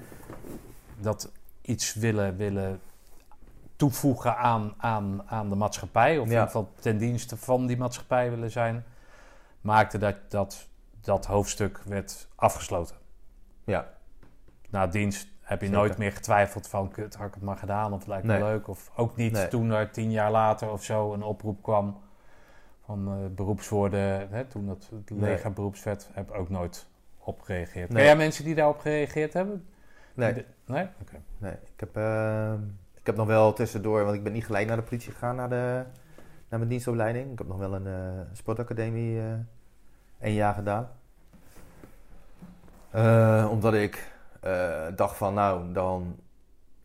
dat 0.99 1.31
iets 1.61 1.93
willen, 1.93 2.37
willen 2.37 2.79
toevoegen 3.81 4.37
aan, 4.37 4.73
aan, 4.77 5.21
aan 5.25 5.49
de 5.49 5.55
maatschappij, 5.55 6.17
of 6.17 6.23
in 6.25 6.29
ieder 6.31 6.45
geval 6.45 6.71
ten 6.79 6.97
dienste 6.97 7.37
van 7.37 7.65
die 7.67 7.77
maatschappij 7.77 8.29
willen 8.29 8.51
zijn, 8.51 8.83
maakte 9.61 9.97
dat 9.97 10.15
dat, 10.27 10.67
dat 11.01 11.25
hoofdstuk 11.25 11.81
werd 11.85 12.27
afgesloten. 12.35 12.95
ja, 13.63 13.87
Na 14.69 14.87
dienst 14.87 15.27
heb 15.41 15.59
je 15.59 15.65
Zeker. 15.65 15.81
nooit 15.81 15.97
meer 15.97 16.11
getwijfeld 16.11 16.67
van, 16.67 16.91
kut, 16.91 17.15
had 17.15 17.27
ik 17.27 17.33
het 17.33 17.43
maar 17.43 17.57
gedaan 17.57 17.93
of 17.93 17.99
het 17.99 18.07
lijkt 18.07 18.25
me 18.25 18.31
Nee. 18.33 18.41
leuk. 18.41 18.67
Of 18.67 18.91
ook 18.95 19.15
niet 19.15 19.31
Nee. 19.31 19.47
toen 19.47 19.71
er 19.71 19.91
tien 19.91 20.11
jaar 20.11 20.31
later 20.31 20.71
of 20.71 20.83
zo 20.83 21.13
een 21.13 21.23
oproep 21.23 21.61
kwam 21.63 21.99
van 22.85 23.07
eh, 23.07 23.35
beroepsworden. 23.35 24.27
Hè, 24.31 24.45
toen 24.45 24.67
het, 24.67 24.89
het 24.95 25.09
leger 25.09 25.53
beroeps 25.53 25.83
werd, 25.83 26.09
heb 26.13 26.31
ook 26.31 26.49
nooit 26.49 26.87
op 27.17 27.41
gereageerd. 27.41 27.93
Ken 27.93 28.03
jij 28.03 28.15
mensen 28.15 28.43
die 28.43 28.55
daarop 28.55 28.79
gereageerd 28.79 29.33
hebben? 29.33 29.65
nee. 30.13 30.33
De- 30.33 30.45
nee? 30.65 30.87
Oké. 31.01 31.21
Nee, 31.37 31.51
ik 31.73 31.79
heb, 31.79 31.95
eh, 31.97 32.53
ik 32.53 32.59
heb 33.11 33.19
nog 33.19 33.35
wel 33.35 33.53
tussendoor, 33.53 34.03
want 34.03 34.15
ik 34.15 34.23
ben 34.23 34.33
niet 34.33 34.45
gelijk 34.45 34.67
naar 34.67 34.77
de 34.77 34.83
politie 34.83 35.11
gegaan, 35.11 35.35
naar, 35.35 35.49
de, 35.49 35.83
naar 36.49 36.59
mijn 36.59 36.67
dienstopleiding. 36.67 37.31
Ik 37.31 37.37
heb 37.37 37.47
nog 37.47 37.57
wel 37.57 37.73
een 37.73 37.87
eh, 37.87 38.21
sportacademie 38.33 39.19
eh 39.19 39.33
één 40.19 40.33
jaar 40.33 40.53
gedaan. 40.53 40.89
Eh, 42.89 43.47
omdat 43.51 43.73
ik 43.73 44.13
eh, 44.41 44.87
dacht 44.95 45.17
van, 45.17 45.33
nou, 45.33 45.73
dan... 45.73 46.15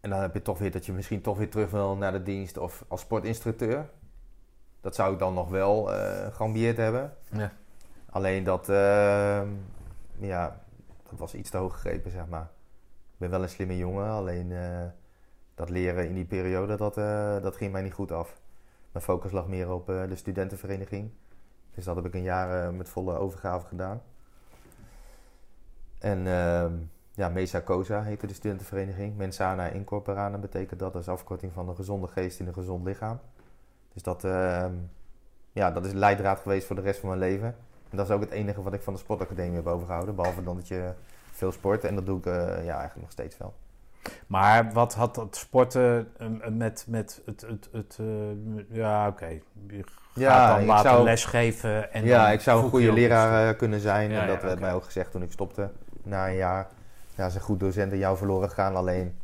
En 0.01 0.11
dan 0.11 0.21
heb 0.21 0.35
je 0.35 0.43
toch 0.43 0.59
weer 0.59 0.71
dat 0.71 0.87
je 0.87 0.93
misschien 0.93 1.21
toch 1.21 1.39
weer 1.39 1.51
terug 1.51 1.71
wil 1.71 1.97
naar 1.97 2.13
de 2.13 2.23
dienst 2.23 2.59
of 2.59 2.85
als 2.89 3.01
sportinstructeur. 3.01 3.89
Dat 4.81 4.95
zou 4.95 5.13
ik 5.13 5.19
dan 5.19 5.35
nog 5.35 5.49
wel 5.49 5.95
eh 5.95 6.35
geambieerd 6.35 6.77
hebben. 6.77 7.13
Ja. 7.31 7.53
Alleen 8.11 8.45
dat, 8.45 8.69
eh, 8.69 9.43
ja, 10.19 10.61
dat 11.11 11.19
was 11.19 11.35
iets 11.35 11.51
te 11.51 11.57
hoog 11.57 11.73
gegrepen, 11.73 12.11
zeg 12.11 12.27
maar. 12.29 12.49
Ik 13.13 13.19
ben 13.19 13.31
wel 13.31 13.43
een 13.43 13.49
slimme 13.49 13.77
jongen, 13.77 14.11
alleen 14.11 14.53
eh, 14.53 14.83
dat 15.57 15.71
leren 15.71 16.09
in 16.09 16.15
die 16.15 16.25
periode, 16.25 16.77
dat, 16.77 16.97
eh, 16.97 17.43
dat 17.43 17.57
ging 17.57 17.73
mij 17.73 17.83
niet 17.83 17.93
goed 17.93 18.13
af. 18.13 18.41
Mijn 18.93 19.05
focus 19.05 19.33
lag 19.33 19.47
meer 19.47 19.73
op 19.73 19.91
eh, 19.91 20.09
de 20.09 20.17
studentenvereniging. 20.17 21.11
Dus 21.75 21.85
dat 21.85 21.97
heb 21.97 22.07
ik 22.07 22.15
een 22.15 22.23
jaar 22.23 22.67
eh, 22.67 22.73
met 22.73 22.89
volle 22.89 23.19
overgave 23.19 23.67
gedaan. 23.67 24.03
En 25.99 26.27
ehm, 26.27 26.73
ja, 27.15 27.29
Mesa 27.29 27.61
Cosa 27.61 28.03
heette 28.03 28.27
de 28.27 28.35
studentenvereniging. 28.35 29.17
Mensana 29.17 29.69
Incorporana 29.69 30.39
betekent 30.39 30.81
dat. 30.81 30.95
Is 30.95 31.09
afkorting 31.09 31.53
van 31.53 31.69
een 31.69 31.77
gezonde 31.77 32.09
geest 32.09 32.41
in 32.41 32.47
een 32.47 32.55
gezond 32.55 32.85
lichaam. 32.85 33.19
Dus 33.93 34.03
dat, 34.03 34.25
ehm, 34.25 34.75
ja, 35.53 35.71
dat 35.71 35.87
is 35.87 35.93
leidraad 35.93 36.41
geweest 36.41 36.67
voor 36.67 36.77
de 36.77 36.83
rest 36.83 37.01
van 37.01 37.09
mijn 37.09 37.21
leven. 37.21 37.55
En 37.91 37.97
dat 37.97 38.09
is 38.09 38.15
ook 38.15 38.21
het 38.21 38.31
enige 38.31 38.63
wat 38.63 38.73
ik 38.73 38.83
van 38.83 38.93
de 38.93 38.99
sportacademie 38.99 39.57
heb 39.57 39.67
overgehouden. 39.67 40.15
Behalve 40.15 40.43
dan 40.43 40.57
dat 40.57 40.69
je 40.69 40.93
veel 41.33 41.53
sport. 41.53 41.85
En 41.85 41.95
dat 41.95 42.07
doe 42.07 42.19
ik 42.19 42.25
ja, 42.25 42.55
eigenlijk 42.55 43.01
nog 43.01 43.11
steeds 43.11 43.39
wel. 43.39 43.55
Maar 44.27 44.73
wat 44.73 44.95
had 44.95 45.15
dat 45.15 45.37
sporten 45.37 46.09
eh, 46.19 46.27
met, 46.49 46.85
met 46.89 47.23
het... 47.25 47.41
het, 47.41 47.69
het 47.73 47.99
eh, 48.01 48.77
ja, 48.77 49.09
oké. 49.09 49.27
Je 49.67 49.83
gaat 49.85 49.95
Ja, 50.15 50.57
dan 50.57 50.65
later 50.67 50.91
zou- 50.91 51.05
lesgeven. 51.05 51.93
En 51.93 52.05
ja, 52.05 52.31
ik 52.31 52.41
zou 52.41 52.65
een 52.65 52.71
goede 52.71 52.93
leraar 52.93 53.49
eh, 53.49 53.59
kunnen 53.59 53.81
zijn. 53.81 54.11
Ja, 54.11 54.21
en 54.21 54.27
dat 54.27 54.41
ja, 54.41 54.47
werd 54.47 54.61
mij 54.61 54.75
ook 54.75 54.85
gezegd 54.85 55.11
toen 55.11 55.23
ik 55.23 55.33
stopte. 55.33 55.71
Na 56.03 56.29
een 56.29 56.37
jaar. 56.37 56.67
Ja, 57.15 57.25
een 57.25 57.41
goed 57.41 57.61
docent 57.61 57.93
in 57.93 57.99
jou 57.99 58.17
verloren 58.17 58.49
gegaan. 58.49 58.77
Alleen, 58.77 59.19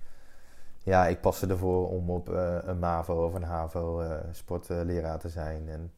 ja, 0.83 1.07
ik 1.07 1.21
paste 1.21 1.47
ervoor 1.47 1.89
om 1.89 2.11
op 2.11 2.35
eh, 2.35 2.57
een 2.61 2.79
MAVO 2.79 3.25
of 3.25 3.35
een 3.35 3.43
HAVO 3.43 4.01
eh, 4.01 4.17
sportleraar 4.31 5.19
te 5.19 5.29
zijn. 5.29 5.69
En 5.69 5.93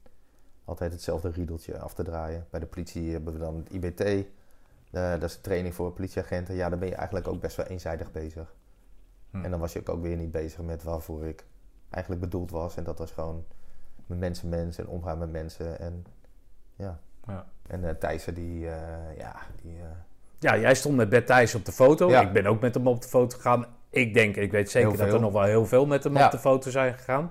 altijd 0.64 0.92
hetzelfde 0.92 1.30
riedeltje 1.30 1.78
af 1.78 1.94
te 1.94 2.02
draaien. 2.02 2.46
Bij 2.50 2.60
de 2.60 2.66
politie 2.66 3.12
hebben 3.12 3.32
we 3.32 3.38
dan 3.38 3.56
het 3.56 3.70
IBT. 3.72 4.00
Eh, 4.00 5.10
dat 5.10 5.22
is 5.22 5.34
de 5.34 5.40
training 5.40 5.74
voor 5.74 5.92
politieagenten. 5.92 6.54
Ja, 6.54 6.68
dan 6.68 6.78
ben 6.78 6.88
je 6.88 6.94
eigenlijk 6.94 7.28
ook 7.28 7.40
best 7.40 7.56
wel 7.56 7.66
eenzijdig 7.66 8.12
bezig. 8.12 8.54
Hm. 9.38 9.44
En 9.44 9.50
dan 9.50 9.60
was 9.60 9.72
je 9.72 9.86
ook 9.86 10.02
weer 10.02 10.16
niet 10.16 10.30
bezig 10.32 10.60
met 10.60 10.82
waarvoor 10.82 11.24
ik 11.26 11.44
eigenlijk 11.90 12.22
bedoeld 12.24 12.50
was. 12.50 12.76
En 12.76 12.84
dat 12.84 12.98
was 12.98 13.10
gewoon 13.10 13.44
met 14.06 14.18
mensen, 14.18 14.48
mensen 14.48 14.84
en 14.84 14.90
omgaan 14.90 15.18
met 15.18 15.32
mensen. 15.32 15.78
En 15.80 16.04
ja. 16.76 16.98
Ja. 17.26 17.46
En 17.66 17.84
eh 17.84 17.94
Thijssen, 17.94 18.34
die, 18.34 18.68
eh, 18.68 19.16
ja, 19.18 19.36
die... 19.62 19.76
eh, 19.76 19.86
Ja, 20.38 20.56
jij 20.58 20.74
stond 20.74 20.96
met 20.96 21.08
Bert 21.08 21.26
Thijs 21.26 21.54
op 21.54 21.64
de 21.64 21.72
foto. 21.72 22.08
Ja. 22.10 22.20
Ik 22.20 22.32
ben 22.32 22.46
ook 22.46 22.60
met 22.60 22.74
hem 22.74 22.86
op 22.86 23.02
de 23.02 23.08
foto 23.08 23.36
gegaan. 23.36 23.66
Ik 23.90 24.14
denk, 24.14 24.36
ik 24.36 24.50
weet 24.50 24.70
zeker 24.70 24.96
dat 24.96 25.12
er 25.12 25.20
nog 25.20 25.32
wel 25.32 25.42
heel 25.42 25.66
veel 25.66 25.86
met 25.86 26.04
hem 26.04 26.16
Ja. 26.16 26.24
op 26.24 26.30
de 26.30 26.38
foto 26.38 26.70
zijn 26.70 26.94
gegaan. 26.94 27.30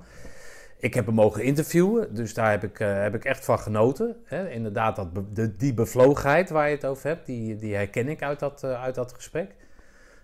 Ik 0.77 0.93
heb 0.93 1.05
hem 1.05 1.15
mogen 1.15 1.43
interviewen, 1.43 2.13
dus 2.15 2.33
daar 2.33 2.51
heb 2.51 2.63
ik, 2.63 2.77
heb 2.77 3.15
ik 3.15 3.25
echt 3.25 3.45
van 3.45 3.59
genoten. 3.59 4.15
Hè? 4.23 4.49
Inderdaad, 4.49 4.95
dat 4.95 5.13
be- 5.13 5.31
de, 5.33 5.55
die 5.55 5.73
bevlogenheid 5.73 6.49
waar 6.49 6.69
je 6.69 6.75
het 6.75 6.85
over 6.85 7.07
hebt, 7.07 7.25
die, 7.25 7.55
die 7.55 7.75
herken 7.75 8.07
ik 8.09 8.21
uit 8.21 8.39
dat, 8.39 8.63
uit 8.63 8.95
dat 8.95 9.13
gesprek. 9.13 9.55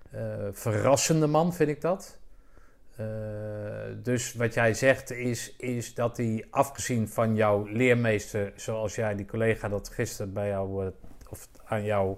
Eh, 0.10 0.22
verrassende 0.52 1.28
man 1.28 1.54
vind 1.54 1.70
ik 1.70 1.82
dat. 1.82 2.18
Eh, 2.96 3.06
dus 4.04 4.34
wat 4.34 4.54
jij 4.54 4.74
zegt 4.74 5.12
is, 5.12 5.56
is 5.58 5.94
dat 5.94 6.18
hij, 6.18 6.46
afgezien 6.50 7.08
van 7.10 7.36
jouw 7.36 7.66
leermeester, 7.66 8.52
zoals 8.56 8.96
jij 8.96 9.16
die 9.16 9.26
collega 9.26 9.70
dat 9.70 9.90
gisteren 9.90 10.34
bij 10.34 10.48
jou, 10.48 10.86
eh, 10.86 10.92
of 11.30 11.48
aan 11.66 11.84
jou 11.84 12.18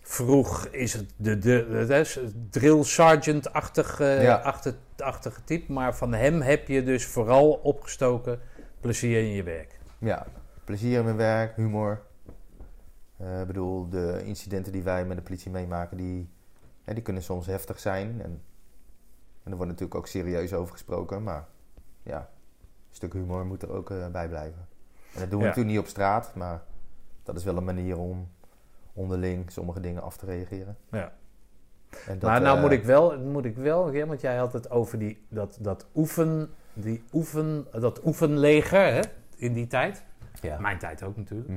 vroeg, 0.00 0.66
is 0.66 0.92
het 0.92 1.12
de, 1.16 1.38
de, 1.38 1.84
de, 1.86 2.30
drill 2.50 2.82
sergeant-achtig 2.82 4.00
eh, 4.00 4.22
Ja. 4.22 4.34
achtig- 4.36 4.76
achtige 4.96 5.44
type. 5.44 5.72
Maar 5.72 5.96
van 5.96 6.12
hem 6.12 6.40
heb 6.40 6.68
je 6.68 6.82
dus 6.82 7.06
vooral 7.06 7.50
opgestoken 7.52 8.40
plezier 8.80 9.18
in 9.18 9.32
je 9.32 9.42
werk. 9.42 9.78
ja, 9.98 10.26
plezier 10.64 10.98
in 10.98 11.04
mijn 11.04 11.16
werk, 11.16 11.56
humor. 11.56 12.02
Ik 13.40 13.46
bedoel, 13.46 13.88
de 13.88 14.22
incidenten 14.24 14.72
die 14.72 14.82
wij 14.82 15.04
met 15.04 15.16
de 15.16 15.22
politie 15.22 15.50
meemaken, 15.50 15.96
die, 15.96 16.28
die 16.92 17.02
kunnen 17.02 17.22
soms 17.22 17.46
heftig 17.46 17.80
zijn. 17.80 18.20
En, 18.22 18.42
en 19.42 19.50
er 19.50 19.56
wordt 19.56 19.70
natuurlijk 19.70 19.94
ook 19.98 20.06
serieus 20.06 20.52
over 20.52 20.72
gesproken. 20.72 21.22
Maar 21.22 21.46
ja, 22.02 22.18
een 22.88 22.94
stuk 22.96 23.12
humor 23.12 23.46
moet 23.46 23.62
er 23.62 23.70
ook 23.70 23.90
eh, 23.90 24.06
bij 24.08 24.28
blijven. 24.28 24.66
En 25.14 25.20
dat 25.20 25.30
doen 25.30 25.38
we 25.38 25.44
Ja. 25.44 25.50
natuurlijk 25.50 25.76
niet 25.76 25.84
op 25.84 25.90
straat, 25.90 26.34
maar 26.34 26.62
dat 27.22 27.36
is 27.36 27.44
wel 27.44 27.56
een 27.56 27.64
manier 27.64 27.98
om 27.98 28.28
onderling 28.92 29.50
sommige 29.50 29.80
dingen 29.80 30.02
af 30.02 30.16
te 30.16 30.26
reageren. 30.26 30.76
Ja. 30.90 31.12
En 32.06 32.18
dat, 32.18 32.30
maar 32.30 32.40
nou 32.40 32.56
eh, 32.56 32.62
moet 32.62 32.72
ik 32.72 32.84
wel, 32.84 33.18
moet 33.18 33.44
ik 33.44 33.56
wel, 33.56 33.90
ja, 33.92 34.06
want 34.06 34.20
jij 34.20 34.36
had 34.36 34.52
het 34.52 34.70
over 34.70 34.98
die, 34.98 35.26
dat, 35.28 35.58
dat, 35.60 35.86
oefen, 35.94 36.50
die 36.72 37.02
oefen, 37.12 37.66
dat 37.72 38.04
oefenleger 38.04 38.92
hè, 38.92 39.00
in 39.36 39.52
die 39.52 39.66
tijd. 39.66 40.04
Ja. 40.40 40.58
Mijn 40.58 40.78
tijd 40.78 41.02
ook 41.02 41.16
natuurlijk. 41.16 41.48
Eh, 41.48 41.56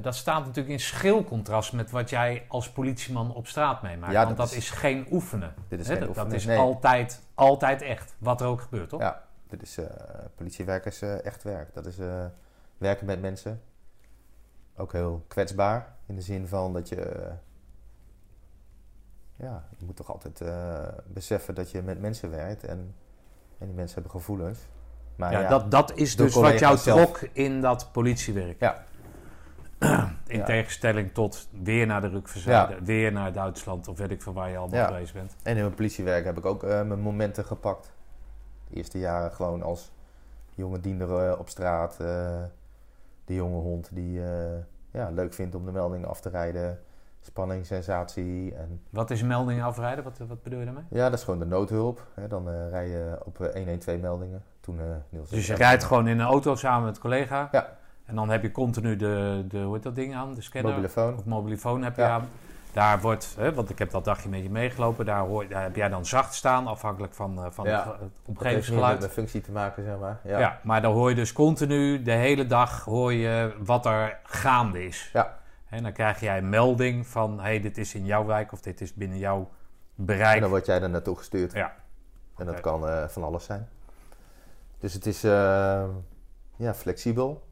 dat 0.00 0.14
staat 0.14 0.40
natuurlijk 0.46 0.68
in 0.74 0.80
schil 0.80 1.24
contrast 1.24 1.72
met 1.72 1.90
wat 1.90 2.10
jij 2.10 2.44
als 2.48 2.70
politieman 2.70 3.34
op 3.34 3.46
straat 3.46 3.82
meemaakt. 3.82 4.12
Ja, 4.12 4.24
want 4.24 4.36
dat 4.36 4.46
dat 4.48 4.56
is- 4.56 4.62
is, 4.64 4.70
geen 4.70 5.06
oefenen. 5.10 5.54
Dit 5.68 5.80
is 5.80 5.86
geen 5.86 5.98
dat, 5.98 6.08
oefenen, 6.08 6.28
dat 6.28 6.38
is 6.38 6.44
nee. 6.46 6.58
altijd, 6.58 7.22
altijd 7.34 7.82
echt, 7.82 8.14
wat 8.18 8.40
er 8.40 8.46
ook 8.46 8.60
gebeurt, 8.60 8.88
toch? 8.88 9.00
Ja, 9.00 9.22
dit 9.48 9.62
is 9.62 9.78
eh 9.78 9.86
politiewerk 10.34 10.84
is 10.84 11.02
eh, 11.02 11.24
echt 11.24 11.42
werk. 11.42 11.74
Dat 11.74 11.86
is 11.86 11.98
eh, 11.98 12.24
werken 12.78 13.06
met 13.06 13.20
mensen. 13.20 13.60
Ook 14.76 14.92
heel 14.92 15.24
kwetsbaar 15.28 15.94
in 16.06 16.14
de 16.14 16.20
zin 16.22 16.48
van 16.48 16.72
dat 16.72 16.88
je. 16.88 16.96
eh, 17.00 17.32
ja, 19.36 19.64
je 19.78 19.84
moet 19.84 19.96
toch 19.96 20.10
altijd 20.12 20.40
eh, 20.40 20.88
beseffen 21.06 21.54
dat 21.54 21.70
je 21.70 21.82
met 21.82 22.00
mensen 22.00 22.30
werkt 22.30 22.64
en, 22.64 22.94
en 23.58 23.66
die 23.66 23.74
mensen 23.76 23.94
hebben 23.94 24.12
gevoelens. 24.20 24.58
Maar 25.16 25.32
Ja, 25.32 25.40
ja, 25.40 25.48
Dat, 25.48 25.70
dat 25.70 25.96
is 25.96 26.16
dus 26.16 26.34
wat 26.34 26.58
jou 26.58 26.78
trok 26.78 27.20
in 27.32 27.60
dat 27.60 27.88
politiewerk. 27.92 28.60
Ja. 28.60 28.84
In 30.26 30.38
Ja. 30.38 30.44
tegenstelling 30.44 31.12
tot 31.12 31.48
weer 31.62 31.86
naar 31.86 32.00
de 32.00 32.08
Rukverzijde, 32.08 32.76
weer 32.84 33.12
naar 33.12 33.32
Duitsland 33.32 33.88
of 33.88 33.98
weet 33.98 34.10
ik 34.10 34.22
veel 34.22 34.32
waar 34.32 34.50
je 34.50 34.56
allemaal 34.56 34.78
Ja. 34.80 34.86
geweest 34.86 35.12
bent. 35.12 35.36
En 35.42 35.56
in 35.56 35.62
mijn 35.62 35.74
politiewerk 35.74 36.24
heb 36.24 36.38
ik 36.38 36.44
ook 36.44 36.62
eh, 36.62 36.68
mijn 36.82 37.00
momenten 37.00 37.44
gepakt. 37.44 37.92
De 38.68 38.76
eerste 38.76 38.98
jaren 38.98 39.32
gewoon 39.32 39.62
als 39.62 39.92
jonge 40.54 40.80
diender 40.80 41.28
eh, 41.30 41.38
op 41.38 41.48
straat. 41.48 41.92
eh, 42.00 42.42
de 43.24 43.34
jonge 43.34 43.60
hond 43.60 43.88
die 43.92 44.20
ja, 44.90 45.10
leuk 45.10 45.34
vindt 45.34 45.54
om 45.54 45.64
de 45.64 45.72
melding 45.72 46.06
af 46.06 46.20
te 46.20 46.28
rijden. 46.28 46.80
Spanning, 47.20 47.66
sensatie. 47.66 48.54
En 48.54 48.80
Wat 48.90 49.10
is 49.10 49.22
melding 49.22 49.62
afrijden? 49.62 50.04
Wat, 50.04 50.18
wat 50.28 50.42
bedoel 50.42 50.58
je 50.58 50.64
daarmee? 50.64 50.84
ja, 50.90 51.10
dat 51.10 51.18
is 51.18 51.24
gewoon 51.24 51.38
de 51.40 51.46
noodhulp. 51.46 52.06
Hè. 52.14 52.28
Dan 52.28 52.48
rij 52.68 52.88
je 52.88 53.18
op 53.24 53.40
eh, 53.40 53.54
112 53.54 54.00
meldingen. 54.00 54.42
Toen, 54.60 54.80
Dus 55.30 55.46
je 55.46 55.54
rijdt 55.54 55.84
gewoon 55.84 56.08
in 56.08 56.18
een 56.20 56.26
auto 56.26 56.54
samen 56.54 56.84
met 56.84 56.94
een 56.96 57.00
collega. 57.02 57.48
Ja. 57.52 57.76
En 58.04 58.14
dan 58.14 58.30
heb 58.30 58.42
je 58.42 58.50
continu 58.50 58.96
de, 58.96 59.44
de 59.48 59.58
hoe 59.62 59.74
heet 59.74 59.82
dat 59.82 59.94
ding 59.94 60.14
aan? 60.14 60.34
De 60.34 60.40
scanner? 60.40 60.70
Mobielefoon. 61.24 61.78
Of 61.78 61.84
heb 61.84 61.96
je 61.96 62.02
Ja. 62.02 62.10
aan. 62.10 62.28
Daar 62.72 63.00
wordt, 63.00 63.34
hè, 63.38 63.54
want 63.54 63.70
ik 63.70 63.78
heb 63.78 63.90
dat 63.90 64.04
dagje 64.04 64.28
met 64.28 64.42
je 64.42 64.50
meegelopen, 64.50 65.04
daar, 65.04 65.20
hoor, 65.20 65.48
daar 65.48 65.62
heb 65.62 65.76
jij 65.76 65.88
dan 65.88 66.06
zacht 66.06 66.34
staan, 66.34 66.66
afhankelijk 66.66 67.14
van, 67.14 67.44
eh, 67.44 67.50
van 67.50 67.64
Ja. 67.66 67.78
het, 67.90 68.00
met 68.00 68.10
omgevingsgeluid. 68.26 68.98
mijn 68.98 69.10
functie 69.10 69.40
te 69.40 69.50
maken, 69.52 69.84
zeg 69.84 69.98
maar. 69.98 70.20
Ja. 70.24 70.38
Ja. 70.38 70.60
maar 70.62 70.82
dan 70.82 70.92
hoor 70.92 71.08
je 71.08 71.14
dus 71.14 71.32
continu, 71.32 72.02
de 72.02 72.12
hele 72.12 72.46
dag 72.46 72.84
hoor 72.84 73.12
je 73.12 73.54
wat 73.58 73.86
er 73.86 74.18
gaande 74.22 74.84
is. 74.84 75.10
Ja. 75.12 75.38
En 75.68 75.82
dan 75.82 75.92
krijg 75.92 76.20
jij 76.20 76.38
een 76.38 76.48
melding 76.48 77.06
van, 77.06 77.40
hey, 77.40 77.60
dit 77.60 77.78
is 77.78 77.94
in 77.94 78.04
jouw 78.04 78.24
wijk 78.24 78.52
of 78.52 78.60
dit 78.60 78.80
is 78.80 78.94
binnen 78.94 79.18
jouw 79.18 79.38
En 79.38 80.04
bereik. 80.04 80.40
dan 80.40 80.50
word 80.50 80.66
jij 80.66 80.82
er 80.82 80.90
naartoe 80.90 81.16
gestuurd. 81.16 81.52
Ja. 81.52 81.74
En 82.36 82.46
dat 82.46 82.60
kan 82.60 82.88
eh, 82.88 83.08
van 83.08 83.22
alles 83.24 83.44
zijn. 83.44 83.68
Dus 84.78 84.92
het 84.94 85.06
is 85.06 85.24
eh, 85.24 85.84
ja, 86.56 86.74
flexibel. 86.74 87.50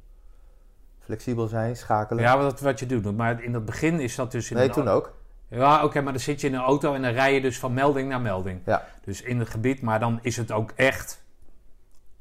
Flexibel 1.10 1.46
zijn, 1.46 1.76
schakelen. 1.76 2.22
Ja, 2.22 2.38
wat, 2.38 2.60
wat 2.60 2.78
je 2.78 2.86
doet. 2.86 3.16
Maar 3.16 3.42
in 3.42 3.54
het 3.54 3.64
begin 3.64 4.00
is 4.00 4.14
dat 4.14 4.32
dus 4.32 4.50
in 4.50 4.56
nee, 4.56 4.70
toen 4.70 4.88
ook. 4.88 5.18
Ja, 5.48 5.84
oké, 5.84 6.00
maar 6.00 6.12
dan 6.12 6.22
zit 6.22 6.40
je 6.40 6.46
in 6.46 6.54
een 6.54 6.60
auto 6.60 6.94
en 6.94 7.02
dan 7.02 7.12
rij 7.12 7.34
je 7.34 7.40
dus 7.40 7.58
van 7.58 7.74
melding 7.74 8.08
naar 8.08 8.20
melding. 8.20 8.60
Ja. 8.64 8.84
Dus 9.04 9.22
in 9.22 9.38
het 9.38 9.48
gebied, 9.48 9.82
maar 9.82 10.00
dan 10.00 10.18
is 10.22 10.36
het 10.36 10.52
ook 10.52 10.70
echt, 10.70 11.24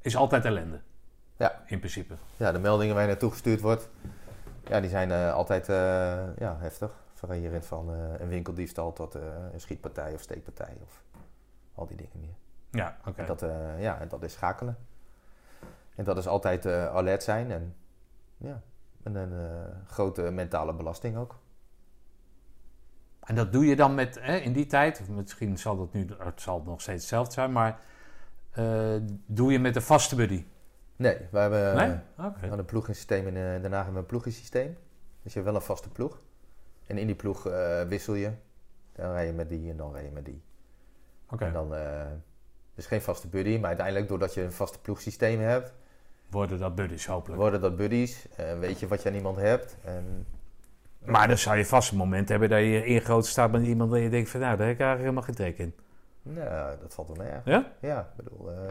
is 0.01 0.15
altijd 0.15 0.45
ellende. 0.45 0.79
Ja. 1.37 1.63
In 1.65 1.79
principe. 1.79 2.13
Ja, 2.37 2.51
de 2.51 2.59
meldingen 2.59 2.93
waar 2.93 3.03
je 3.03 3.09
naartoe 3.09 3.31
gestuurd 3.31 3.61
wordt, 3.61 3.89
ja, 4.67 4.79
die 4.79 4.89
zijn 4.89 5.11
eh, 5.11 5.33
altijd 5.33 5.69
eh, 5.69 5.75
ja, 6.37 6.57
heftig. 6.59 6.91
Variërend 7.13 7.65
van 7.65 7.93
eh, 7.93 8.19
een 8.19 8.27
winkeldiefstal 8.27 8.93
tot 8.93 9.13
een 9.13 9.59
schietpartij 9.59 10.13
of 10.13 10.21
steekpartij 10.21 10.77
of 10.83 11.03
al 11.75 11.87
die 11.87 11.97
dingen 11.97 12.19
meer. 12.19 12.35
Ja, 12.71 12.97
oké. 13.05 13.25
Dat, 13.25 13.45
ja, 13.77 13.99
en 13.99 14.07
dat 14.07 14.23
is 14.23 14.33
schakelen. 14.33 14.77
En 15.95 16.03
dat 16.03 16.17
is 16.17 16.27
altijd 16.27 16.65
alert 16.65 17.23
zijn 17.23 17.51
en 17.51 17.75
ja, 18.37 18.61
en 19.03 19.15
een 19.15 19.31
eh, 19.31 19.91
grote 19.91 20.21
mentale 20.21 20.73
belasting 20.73 21.17
ook. 21.17 21.39
En 23.19 23.35
dat 23.35 23.51
doe 23.51 23.65
je 23.65 23.75
dan 23.75 23.95
met, 23.95 24.19
hè, 24.21 24.35
in 24.35 24.53
die 24.53 24.65
tijd, 24.65 25.01
of 25.01 25.09
misschien 25.09 25.57
zal 25.57 25.77
dat 25.77 25.93
nu, 25.93 26.07
het 26.17 26.41
zal 26.41 26.61
nog 26.65 26.81
steeds 26.81 27.01
hetzelfde 27.01 27.33
zijn, 27.33 27.51
maar 27.51 27.79
eh, 28.51 28.95
doe 29.25 29.51
je 29.51 29.59
met 29.59 29.75
een 29.75 29.81
vaste 29.81 30.15
buddy? 30.15 30.45
Nee, 30.95 31.17
we 31.31 31.39
hebben 31.39 31.75
nee? 31.75 31.99
eh, 32.17 32.57
een 32.57 32.65
ploegensysteem 32.65 33.27
in 33.27 33.33
Den 33.33 33.71
Haag 33.71 33.83
hebben 33.83 33.93
we 33.93 33.99
een 33.99 34.05
ploegensysteem. 34.05 34.77
Dus 35.23 35.33
je 35.33 35.39
hebt 35.39 35.51
wel 35.51 35.55
een 35.55 35.67
vaste 35.67 35.89
ploeg. 35.89 36.21
En 36.85 36.97
in 36.97 37.05
die 37.05 37.15
ploeg 37.15 37.43
wissel 37.87 38.13
je. 38.13 38.31
Dan 38.91 39.11
rij 39.11 39.25
je 39.25 39.33
met 39.33 39.49
die 39.49 39.69
en 39.69 39.77
dan 39.77 39.93
rij 39.93 40.03
je 40.03 40.11
met 40.11 40.25
die. 40.25 40.41
Oké. 41.29 41.45
En 41.45 41.53
dan, 41.53 41.75
eh 41.75 42.05
dus 42.79 42.87
geen 42.87 43.01
vaste 43.01 43.27
buddy, 43.27 43.57
maar 43.57 43.67
uiteindelijk 43.67 44.07
doordat 44.07 44.33
je 44.33 44.41
een 44.41 44.51
vaste 44.51 44.79
ploegsysteem 44.79 45.39
hebt, 45.39 45.73
Worden 46.29 46.59
dat 46.59 46.75
buddies 46.75 47.05
hopelijk. 47.07 47.41
worden 47.41 47.61
dat 47.61 47.75
buddies. 47.75 48.27
eh, 48.35 48.59
weet 48.59 48.79
je 48.79 48.87
wat 48.87 49.01
je 49.03 49.09
aan 49.09 49.15
iemand 49.15 49.37
hebt. 49.37 49.77
En, 49.83 50.27
Maar 51.05 51.27
dan 51.27 51.37
zou 51.37 51.57
je 51.57 51.65
vast 51.65 51.91
een 51.91 51.97
moment 51.97 52.29
hebben 52.29 52.49
dat 52.49 52.59
je 52.59 52.85
ingegoten 52.85 53.29
staat 53.29 53.51
met 53.51 53.61
iemand 53.65 53.93
en 53.93 53.99
je 53.99 54.09
denkt 54.09 54.29
van 54.29 54.39
nou, 54.39 54.57
daar 54.57 54.67
heb 54.67 54.75
ik 54.75 54.81
eigenlijk 54.81 55.09
helemaal 55.15 55.35
geen 55.35 55.35
trek 55.55 55.57
in. 55.57 55.73
nou, 56.21 56.79
dat 56.81 56.93
valt 56.93 57.07
wel 57.07 57.17
mee. 57.17 57.27
Ja, 57.27 57.41
Ja? 57.45 57.71
ja 57.79 57.99
ik 57.99 58.23
bedoel, 58.23 58.51
eh, 58.51 58.57
het 58.61 58.69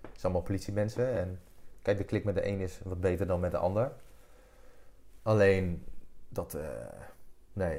zijn 0.00 0.22
allemaal 0.22 0.42
politiemensen. 0.42 1.12
En 1.18 1.40
kijk, 1.82 1.98
de 1.98 2.04
klik 2.04 2.24
met 2.24 2.34
de 2.34 2.46
een 2.46 2.58
is 2.60 2.80
wat 2.84 3.00
beter 3.00 3.26
dan 3.26 3.40
met 3.40 3.50
de 3.50 3.56
ander. 3.58 3.92
Alleen, 5.22 5.84
dat, 6.28 6.54
eh, 6.54 6.64
nee, 7.52 7.78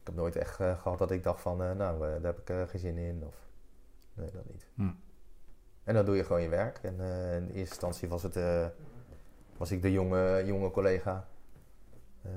ik 0.00 0.08
heb 0.08 0.14
nooit 0.14 0.36
echt 0.36 0.60
eh, 0.60 0.78
gehad 0.80 0.98
dat 0.98 1.10
ik 1.10 1.22
dacht 1.22 1.40
van, 1.40 1.56
nou, 1.56 1.98
daar 2.00 2.34
heb 2.34 2.38
ik 2.48 2.68
geen 2.70 2.80
zin 2.80 2.96
in. 2.96 3.22
Of, 3.26 3.34
nee, 4.14 4.30
dat 4.30 4.44
niet. 4.50 4.66
Hm. 4.74 4.90
En 5.84 5.94
dan 5.94 6.04
doe 6.04 6.16
je 6.16 6.24
gewoon 6.24 6.42
je 6.42 6.48
werk. 6.48 6.78
En 6.82 7.00
eh, 7.00 7.36
in 7.36 7.42
eerste 7.42 7.58
instantie 7.58 8.08
was, 8.08 8.22
het, 8.22 8.36
eh, 8.36 8.66
was 9.56 9.70
ik 9.70 9.82
de 9.82 9.92
jonge, 9.92 10.42
jonge 10.46 10.70
collega. 10.70 11.26
Eh, 12.22 12.30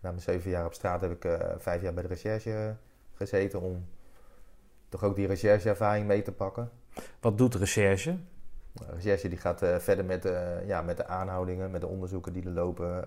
na 0.00 0.10
mijn 0.10 0.20
zeven 0.20 0.50
jaar 0.50 0.66
op 0.66 0.74
straat 0.74 1.00
heb 1.00 1.10
ik 1.10 1.38
vijf 1.58 1.82
jaar 1.82 1.94
bij 1.94 2.02
de 2.02 2.08
recherche 2.08 2.76
gezeten 3.14 3.60
om 3.60 3.86
toch 4.88 5.02
ook 5.04 5.16
die 5.16 5.26
rechercheervaring 5.26 6.06
mee 6.06 6.22
te 6.22 6.32
pakken. 6.32 6.70
Wat 7.20 7.38
doet 7.38 7.52
de 7.52 7.58
recherche? 7.58 8.16
De 8.72 8.84
recherche 8.94 9.28
die 9.28 9.38
gaat 9.38 9.58
verder 9.58 10.04
met, 10.04 10.28
ja, 10.66 10.82
met 10.82 10.96
de 10.96 11.06
aanhoudingen, 11.06 11.70
met 11.70 11.80
de 11.80 11.86
onderzoeken 11.86 12.32
die 12.32 12.44
er 12.44 12.50
lopen, 12.50 13.04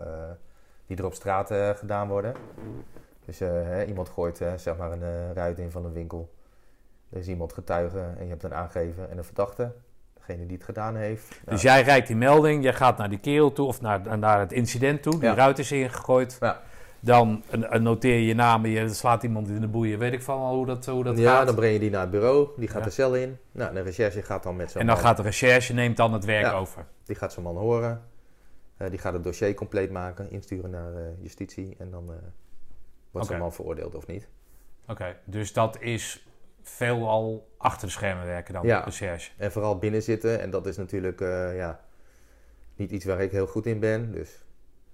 die 0.86 0.98
er 0.98 1.06
op 1.06 1.14
straat 1.14 1.78
gedaan 1.78 2.08
worden. 2.08 2.36
Dus 3.26 3.40
hè, 3.40 3.86
iemand 3.86 4.10
gooit 4.10 4.38
zeg 4.38 4.78
maar 4.78 4.92
een 4.92 5.34
ruit 5.34 5.60
in 5.60 5.72
van 5.72 5.86
een 5.86 5.94
winkel. 5.94 6.34
Er 7.10 7.18
is 7.20 7.28
iemand 7.28 7.54
getuige 7.54 8.00
en 8.18 8.24
je 8.24 8.30
hebt 8.30 8.44
een 8.44 8.54
aangever 8.54 9.10
en 9.10 9.18
een 9.18 9.24
verdachte. 9.24 9.72
Degene 10.14 10.46
die 10.46 10.56
het 10.56 10.66
gedaan 10.66 10.96
heeft. 10.96 11.30
Nou, 11.30 11.42
Dus 11.46 11.62
jij 11.62 11.82
rijdt 11.82 12.08
die 12.08 12.16
melding, 12.16 12.64
jij 12.64 12.74
gaat 12.74 12.98
naar 12.98 13.10
die 13.10 13.20
kerel 13.20 13.52
toe 13.52 13.68
of 13.68 13.82
naar, 13.82 14.18
naar 14.18 14.40
het 14.40 14.52
incident 14.52 15.02
toe, 15.02 15.14
die 15.14 15.22
Ja. 15.30 15.34
ruit 15.36 15.60
is 15.60 15.72
ingegooid. 15.72 16.38
Ja. 16.40 16.62
Dan 17.00 17.44
noteer 17.80 18.14
je 18.16 18.26
je 18.26 18.34
naam, 18.34 18.64
en 18.66 18.70
je 18.72 18.90
slaat 18.94 19.24
iemand 19.24 19.48
in 19.50 19.62
de 19.62 19.68
boeien, 19.68 20.00
weet 20.00 20.14
ik 20.14 20.22
van 20.22 20.40
wel 20.40 20.54
hoe 20.56 20.66
dat, 20.66 20.86
hoe 20.86 21.04
dat 21.04 21.18
ja, 21.18 21.36
gaat. 21.36 21.46
dan 21.46 21.56
breng 21.56 21.74
je 21.74 21.80
die 21.80 21.90
naar 21.90 22.02
het 22.02 22.12
bureau, 22.12 22.50
die 22.58 22.68
gaat 22.68 22.80
Ja. 22.80 22.86
de 22.86 22.92
cel 22.92 23.16
in. 23.16 23.38
Nou, 23.52 23.74
de 23.74 23.82
recherche 23.82 24.22
gaat 24.22 24.44
dan 24.44 24.56
met 24.56 24.72
zo'n 24.72 24.82
en 24.82 24.88
dan 24.88 24.96
man, 24.96 25.06
gaat 25.06 25.18
de 25.18 25.24
recherche, 25.24 25.74
neemt 25.74 25.98
dan 25.98 26.14
het 26.14 26.26
werk 26.26 26.46
Ja. 26.46 26.54
over. 26.54 26.86
die 27.06 27.16
gaat 27.16 27.34
zo'n 27.34 27.44
man 27.44 27.56
horen. 27.58 28.02
Eh, 28.78 28.90
die 28.90 29.00
gaat 29.00 29.14
het 29.14 29.24
dossier 29.24 29.54
compleet 29.54 29.92
maken, 29.92 30.32
insturen 30.32 30.70
naar 30.70 30.94
eh, 30.96 31.02
justitie 31.22 31.76
en 31.80 31.92
dan 31.92 32.10
eh, 32.10 32.16
wordt 33.12 33.28
zo'n 33.28 33.38
man 33.40 33.54
veroordeeld 33.54 33.96
of 33.96 34.08
niet. 34.08 34.28
Oké, 34.88 35.16
dus 35.26 35.54
dat 35.54 35.78
is 35.82 36.27
veelal 36.70 37.48
achter 37.58 37.88
de 37.88 37.94
schermen 37.94 38.26
werken 38.26 38.54
dan, 38.54 38.66
Ja. 38.66 38.80
recherche. 38.80 39.32
En 39.38 39.52
vooral 39.52 39.78
binnen 39.78 40.02
zitten. 40.04 40.40
En 40.42 40.50
dat 40.50 40.66
is 40.66 40.78
natuurlijk 40.78 41.22
eh, 41.22 41.56
ja, 41.58 41.80
niet 42.76 42.92
iets 42.92 43.06
waar 43.06 43.22
ik 43.22 43.32
heel 43.32 43.48
goed 43.48 43.66
in 43.66 43.80
ben. 43.80 44.12
Dus 44.12 44.30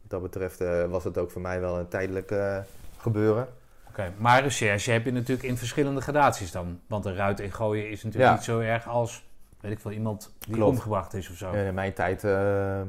wat 0.02 0.10
dat 0.12 0.22
betreft 0.22 0.62
eh, 0.62 0.86
was 0.86 1.04
het 1.04 1.18
ook 1.18 1.32
voor 1.32 1.42
mij 1.42 1.60
wel 1.60 1.80
een 1.80 1.88
tijdelijk 1.88 2.32
eh, 2.32 2.58
gebeuren. 2.98 3.48
Oké, 3.90 4.12
maar 4.18 4.42
recherche 4.44 4.92
heb 4.92 5.06
je 5.06 5.12
natuurlijk 5.12 5.48
in 5.48 5.58
verschillende 5.58 6.02
gradaties 6.02 6.52
dan. 6.52 6.80
Want 6.88 7.06
een 7.06 7.16
ruit 7.16 7.40
ingooien 7.40 7.90
is 7.90 8.04
natuurlijk 8.04 8.32
Ja. 8.32 8.36
niet 8.36 8.44
zo 8.46 8.60
erg 8.60 8.88
als, 8.88 9.26
weet 9.60 9.72
ik 9.72 9.80
veel, 9.80 9.92
iemand 9.92 10.34
die 10.40 10.54
Klopt. 10.56 10.70
omgebracht 10.72 11.14
is 11.14 11.30
of 11.30 11.36
zo. 11.36 11.52
In 11.52 11.74
mijn 11.74 11.94
tijd 11.94 12.24
eh, 12.24 12.82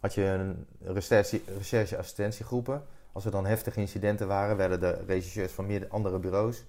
had 0.00 0.14
je 0.14 0.22
een 0.24 0.66
recherche- 0.80 1.40
recherche-assistentiegroepen. 1.58 2.82
Als 3.12 3.24
er 3.24 3.30
dan 3.30 3.46
heftige 3.46 3.80
incidenten 3.80 4.26
waren, 4.28 4.56
werden 4.56 4.80
de 4.80 4.98
rechercheurs 5.06 5.52
van 5.52 5.66
meerdere 5.66 5.90
andere 5.90 6.18
bureaus. 6.18 6.64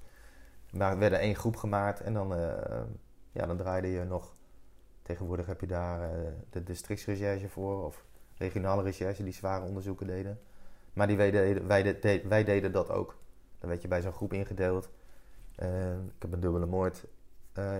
Maar 0.71 0.97
werden 0.97 1.19
één 1.19 1.35
groep 1.35 1.55
gemaakt 1.55 2.01
en 2.01 2.13
dan, 2.13 2.35
eh, 2.35 2.81
ja, 3.31 3.45
dan 3.45 3.57
draaide 3.57 3.87
je 3.87 4.03
nog. 4.03 4.35
Tegenwoordig 5.01 5.45
heb 5.45 5.61
je 5.61 5.67
daar 5.67 6.01
eh, 6.01 6.31
de 6.49 6.63
districtsrecherche 6.63 7.49
voor 7.49 7.85
of 7.85 8.05
regionale 8.37 8.83
recherche 8.83 9.23
die 9.23 9.33
zware 9.33 9.65
onderzoeken 9.65 10.07
deden. 10.07 10.39
Maar 10.93 11.07
die 11.07 11.17
wij, 11.17 11.31
deden, 11.31 11.67
wij, 11.67 12.23
wij 12.27 12.43
deden 12.43 12.71
dat 12.71 12.89
ook. 12.89 13.17
Dan 13.59 13.69
werd 13.69 13.81
je 13.81 13.87
bij 13.87 14.01
zo'n 14.01 14.13
groep 14.13 14.33
ingedeeld. 14.33 14.89
Eh, 15.55 15.91
ik 15.91 16.21
heb 16.21 16.33
een 16.33 16.39
dubbele 16.39 16.65
moord 16.65 17.05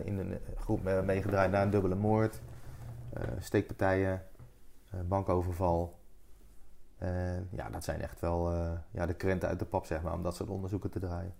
in 0.03 0.17
een 0.17 0.39
groep 0.55 0.83
meegedraaid 0.83 1.51
naar 1.51 1.61
een 1.63 1.69
dubbele 1.69 1.95
moord. 1.95 2.41
Steekpartijen, 3.39 4.23
bankoverval. 5.05 5.99
Ja, 7.49 7.69
dat 7.71 7.83
zijn 7.83 8.01
echt 8.01 8.19
wel 8.19 8.51
ja, 8.91 9.05
de 9.05 9.13
krenten 9.13 9.49
uit 9.49 9.59
de 9.59 9.65
pap, 9.65 9.85
zeg 9.85 10.01
maar, 10.01 10.13
om 10.13 10.23
dat 10.23 10.35
soort 10.35 10.49
onderzoeken 10.49 10.89
te 10.89 10.99
draaien. 10.99 11.33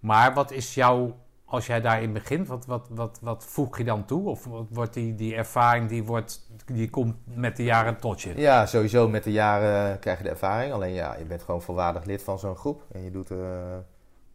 Maar 0.00 0.34
wat 0.34 0.50
is 0.50 0.74
jouw, 0.74 1.16
als 1.44 1.66
jij 1.66 1.80
daarin 1.80 2.12
begint, 2.12 2.46
wat, 2.46 2.66
wat, 2.66 2.88
wat, 2.90 3.18
wat 3.22 3.44
voeg 3.44 3.78
je 3.78 3.84
dan 3.84 4.04
toe? 4.04 4.28
Of 4.28 4.48
wordt 4.70 4.94
die, 4.94 5.14
die 5.14 5.34
ervaring, 5.34 5.88
die, 5.88 6.04
wordt, 6.04 6.50
die 6.66 6.90
komt 6.90 7.16
met 7.24 7.56
de 7.56 7.64
jaren 7.64 7.96
tot 7.96 8.20
je? 8.20 8.32
Ja, 8.36 8.66
sowieso 8.66 9.08
met 9.08 9.24
de 9.24 9.32
jaren 9.32 9.98
krijg 9.98 10.18
je 10.18 10.24
de 10.24 10.30
ervaring. 10.30 10.72
Alleen 10.72 10.94
ja, 10.94 11.16
je 11.18 11.24
bent 11.24 11.42
gewoon 11.42 11.62
volwaardig 11.62 12.04
lid 12.04 12.22
van 12.22 12.38
zo'n 12.38 12.56
groep. 12.56 12.82
En 12.92 13.04
je 13.04 13.10
doet 13.10 13.30
eh 13.30 13.38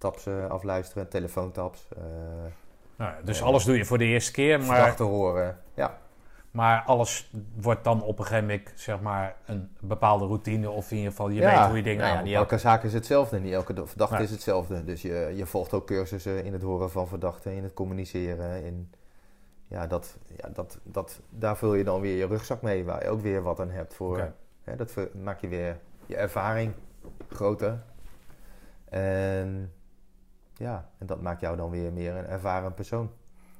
taps 0.04 0.26
eh, 0.26 0.50
afluisteren, 0.50 1.10
telefoontaps, 1.10 1.88
eh 1.96 2.02
Nou, 2.96 3.14
dus 3.24 3.42
alles 3.42 3.64
doe 3.64 3.78
je 3.78 3.86
voor 3.86 3.98
de 3.98 4.06
eerste 4.06 4.32
keer, 4.32 4.60
maar, 4.60 4.68
verdachten 4.68 5.06
horen. 5.06 5.58
Ja, 5.74 5.98
maar 6.54 6.84
alles 6.84 7.32
wordt 7.56 7.84
dan 7.84 8.02
op 8.04 8.20
een 8.20 8.26
gegeven 8.26 8.48
moment 8.48 8.72
zeg 8.76 9.02
maar 9.02 9.36
een 9.46 9.70
bepaalde 9.80 10.26
routine. 10.26 10.70
Of 10.70 10.92
in 10.92 10.98
ieder 10.98 11.12
geval, 11.12 11.30
je 11.30 11.42
Ja, 11.42 11.60
weet 11.60 11.68
hoe 11.68 11.78
je 11.78 11.84
dingen 11.84 12.00
nou 12.00 12.12
ja, 12.12 12.18
aan 12.18 12.24
niet 12.24 12.34
elke 12.34 12.58
zaak 12.58 12.84
is 12.84 12.94
hetzelfde. 12.94 13.40
Niet 13.40 13.54
elke 13.54 13.88
verdachte 13.88 14.16
Nee. 14.16 14.24
is 14.24 14.32
hetzelfde. 14.32 14.84
Dus 14.84 15.02
je, 15.02 15.34
je 15.36 15.46
volgt 15.46 15.74
ook 15.74 15.88
cursussen 15.88 16.44
in 16.44 16.54
het 16.54 16.62
horen 16.62 16.92
van 16.92 17.08
verdachten, 17.08 17.54
in 17.54 17.64
het 17.64 17.74
communiceren. 17.74 18.64
In, 18.64 18.92
ja, 19.68 19.88
dat, 19.88 20.18
ja 20.38 20.50
dat, 20.50 20.80
dat, 20.84 21.20
daar 21.30 21.58
vul 21.58 21.74
je 21.74 21.84
dan 21.84 22.02
weer 22.02 22.18
je 22.18 22.26
rugzak 22.28 22.62
mee, 22.62 22.84
waar 22.84 23.04
je 23.04 23.10
ook 23.10 23.22
weer 23.22 23.42
wat 23.42 23.60
aan 23.60 23.70
hebt. 23.72 23.94
Voor, 23.94 24.34
hè, 24.64 24.76
dat 24.76 24.96
maak 25.14 25.42
je 25.42 25.48
weer 25.48 25.80
je 26.06 26.16
ervaring 26.16 26.74
groter. 27.30 27.84
En 28.90 29.74
ja, 30.54 30.90
en 30.98 31.06
dat 31.06 31.22
maakt 31.22 31.42
jou 31.42 31.58
dan 31.58 31.70
weer 31.70 31.94
meer 31.94 32.16
een 32.16 32.28
ervaren 32.28 32.74
persoon. 32.74 33.12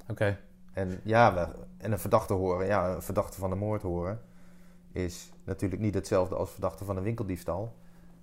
Oké, 0.10 0.38
En 0.74 1.00
ja, 1.04 1.34
we- 1.34 1.48
en 1.78 1.92
een 1.92 2.00
verdachte 2.00 2.34
horen, 2.34 2.66
ja, 2.68 2.90
een 2.96 3.02
verdachte 3.02 3.40
van 3.40 3.50
de 3.50 3.56
moord 3.56 3.82
horen, 3.82 4.22
is 4.92 5.32
natuurlijk 5.44 5.82
niet 5.82 5.94
hetzelfde 5.94 6.36
als 6.36 6.52
verdachte 6.52 6.86
van 6.86 6.98
een 6.98 7.04
winkeldiefstal. 7.04 7.74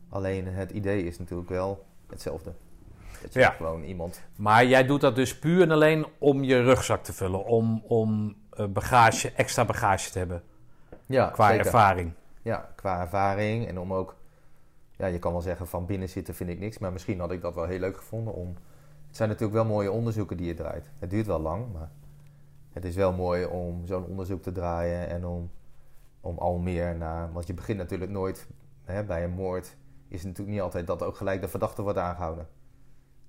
Alleen 0.09 0.46
het 0.46 0.70
idee 0.70 1.05
is 1.05 1.18
natuurlijk 1.18 1.48
wel 1.48 1.86
hetzelfde. 2.09 2.53
Het 3.18 3.36
is 3.36 3.42
Ja. 3.42 3.51
gewoon 3.51 3.82
iemand. 3.82 4.22
maar 4.36 4.64
jij 4.66 4.86
doet 4.86 5.01
dat 5.01 5.14
dus 5.14 5.38
puur 5.38 5.62
en 5.62 5.70
alleen 5.70 6.07
om 6.18 6.42
je 6.44 6.62
rugzak 6.62 7.03
te 7.05 7.12
vullen. 7.12 7.44
Om, 7.44 7.82
om 7.86 8.36
eh, 8.51 8.66
bagage, 8.66 9.32
extra 9.32 9.64
bagage 9.64 10.11
te 10.11 10.18
hebben 10.18 10.42
Ja, 11.07 11.28
qua 11.30 11.48
zeker. 11.48 11.64
ervaring. 11.64 12.12
Ja, 12.42 12.70
qua 12.76 13.01
ervaring 13.01 13.66
en 13.68 13.78
om 13.78 13.92
ook, 13.92 14.16
ja, 14.96 15.07
je 15.07 15.18
kan 15.18 15.32
wel 15.32 15.40
zeggen 15.40 15.66
van 15.66 15.86
binnen 15.86 16.09
zitten 16.09 16.34
vind 16.34 16.51
ik 16.51 16.59
niks, 16.59 16.78
maar 16.78 16.92
misschien 16.92 17.20
had 17.20 17.32
ik 17.32 17.40
dat 17.40 17.55
wel 17.55 17.64
heel 17.64 17.78
leuk 17.78 17.96
gevonden 17.96 18.34
om. 18.34 18.55
Het 19.07 19.16
zijn 19.16 19.28
natuurlijk 19.28 19.57
wel 19.57 19.64
mooie 19.66 19.90
onderzoeken 19.90 20.36
die 20.36 20.46
je 20.46 20.55
draait. 20.55 20.90
Het 20.98 21.11
duurt 21.11 21.26
wel 21.26 21.40
lang, 21.40 21.72
maar 21.72 21.90
het 22.73 22.85
is 22.85 22.95
wel 22.97 23.12
mooi 23.12 23.45
om 23.45 23.87
zo'n 23.87 24.05
onderzoek 24.05 24.43
te 24.43 24.53
draaien 24.53 25.09
en 25.09 25.27
om, 25.27 25.51
om 26.21 26.39
al 26.39 26.59
meer 26.59 26.97
naar. 26.97 27.33
Want 27.33 27.47
je 27.47 27.55
begint 27.55 27.79
natuurlijk 27.79 28.11
nooit 28.11 28.47
hè, 28.85 29.05
bij 29.05 29.25
een 29.25 29.31
moord. 29.31 29.77
Is 30.09 30.18
het 30.18 30.27
natuurlijk 30.29 30.57
niet 30.57 30.61
altijd 30.64 30.87
dat 30.87 31.03
ook 31.03 31.16
gelijk 31.16 31.41
de 31.41 31.49
verdachte 31.49 31.83
wordt 31.83 31.99
aangehouden. 31.99 32.47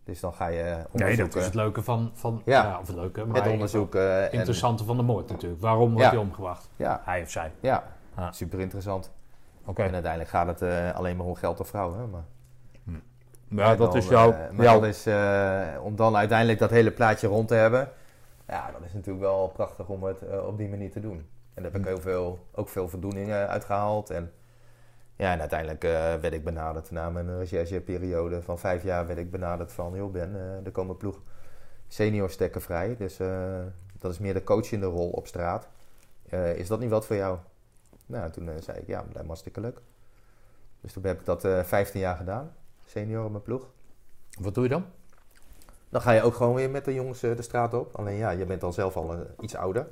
Dus 0.04 0.20
dan 0.20 0.34
ga 0.34 0.48
je 0.48 0.64
onderzoeken. 0.64 1.06
Nee, 1.08 1.16
dat 1.16 1.36
is 1.36 1.46
het 1.46 1.54
leuke 1.54 1.84
van, 1.84 2.12
van 2.14 2.42
ja. 2.46 2.64
Ja. 2.64 2.80
of 2.80 2.88
het 2.88 2.96
leuke, 2.96 3.26
maar 3.26 3.36
het 3.36 3.44
het 3.44 3.54
onderzoeken. 3.54 4.24
en- 4.32 4.32
interessante 4.32 4.84
van 4.84 4.98
de 4.98 5.04
moord 5.04 5.30
natuurlijk. 5.30 5.62
Waarom 5.62 5.88
wordt 5.90 6.04
Ja. 6.04 6.10
hij 6.10 6.20
omgebracht? 6.20 6.70
Ja, 6.76 7.02
Hij 7.06 7.22
of 7.22 7.30
zij. 7.30 7.52
ja. 7.60 7.84
Ah. 8.16 8.32
super 8.32 8.60
interessant. 8.60 9.12
Oké, 9.66 9.82
En 9.84 9.94
uiteindelijk 9.94 10.32
gaat 10.32 10.48
het 10.48 10.62
eh, 10.62 10.92
alleen 10.96 11.18
maar 11.18 11.26
om 11.26 11.36
geld 11.36 11.60
of 11.60 11.68
vrouwen. 11.68 12.10
Maar 12.10 12.24
ja, 13.50 13.72
En 13.72 13.78
dat 13.78 13.92
dan, 13.92 13.96
is 14.02 14.08
jouw... 14.08 14.32
maar 14.52 14.66
jouw- 14.66 14.84
is, 14.84 15.06
eh, 15.06 15.62
om 15.84 15.96
dan 15.96 16.16
uiteindelijk 16.16 16.60
dat 16.60 16.70
hele 16.70 16.92
plaatje 16.92 17.28
rond 17.28 17.48
te 17.48 17.54
hebben. 17.56 17.90
Ja, 18.52 18.72
dat 18.72 18.82
is 18.84 18.94
natuurlijk 18.94 19.24
wel 19.24 19.48
prachtig 19.48 19.88
om 19.88 20.04
het 20.04 20.22
eh, 20.22 20.48
op 20.48 20.58
die 20.58 20.70
manier 20.70 20.92
te 20.92 21.00
doen. 21.00 21.18
En 21.54 21.64
daar 21.64 21.72
heb 21.72 21.76
ik 21.76 21.88
heel 21.88 22.02
veel, 22.02 22.48
ook 22.52 22.70
veel 22.70 22.90
voldoeningen 22.90 23.48
uitgehaald. 23.48 24.10
En, 24.10 24.32
ja, 25.16 25.34
en 25.34 25.40
uiteindelijk 25.40 25.84
eh, 25.84 25.92
werd 25.92 26.34
ik 26.34 26.44
benaderd 26.44 26.92
na 26.92 27.10
mijn 27.10 27.38
rechercheperiode 27.38 28.42
van 28.42 28.60
vijf 28.60 28.84
jaar. 28.84 29.08
werd 29.08 29.20
ik 29.20 29.32
benaderd 29.32 29.72
van, 29.72 29.96
joh 29.96 30.12
Ben, 30.12 30.36
eh, 30.36 30.66
er 30.66 30.72
komen 30.72 30.98
ploeg 30.98 31.22
senior 31.88 32.30
stekken 32.30 32.62
vrij. 32.62 32.96
Dus 32.96 33.18
dat 34.00 34.12
is 34.12 34.20
meer 34.20 34.34
de 34.34 34.44
coachende 34.44 34.86
rol 34.86 35.10
op 35.10 35.28
straat. 35.28 35.68
Is 36.56 36.68
dat 36.68 36.80
niet 36.80 36.90
wat 36.90 37.06
voor 37.06 37.16
jou? 37.16 37.38
Nou, 38.06 38.32
toen 38.32 38.50
zei 38.60 38.80
ik, 38.80 38.88
ja, 38.88 39.02
lijkt 39.02 39.22
me 39.22 39.28
hartstikke 39.28 39.62
leuk. 39.62 39.82
Dus 40.82 40.94
toen 40.94 41.06
heb 41.06 41.20
ik 41.20 41.26
dat 41.26 41.46
eh 41.46 41.64
15 41.64 42.00
jaar 42.00 42.16
gedaan, 42.18 42.56
senior 42.86 43.26
op 43.26 43.32
mijn 43.32 43.44
ploeg. 43.44 43.70
Wat 44.40 44.54
doe 44.54 44.64
je 44.64 44.70
dan? 44.70 44.86
Dan 45.92 46.02
ga 46.02 46.12
je 46.12 46.22
ook 46.22 46.36
gewoon 46.36 46.54
weer 46.54 46.70
met 46.70 46.86
de 46.86 46.94
jongens 46.94 47.24
eh, 47.24 47.36
de 47.36 47.42
straat 47.42 47.74
op. 47.74 47.96
Alleen 47.96 48.16
ja, 48.16 48.30
je 48.30 48.46
bent 48.46 48.62
dan 48.62 48.74
zelf 48.74 48.96
al 48.98 49.14
eh, 49.14 49.20
iets 49.40 49.56
ouder. 49.56 49.88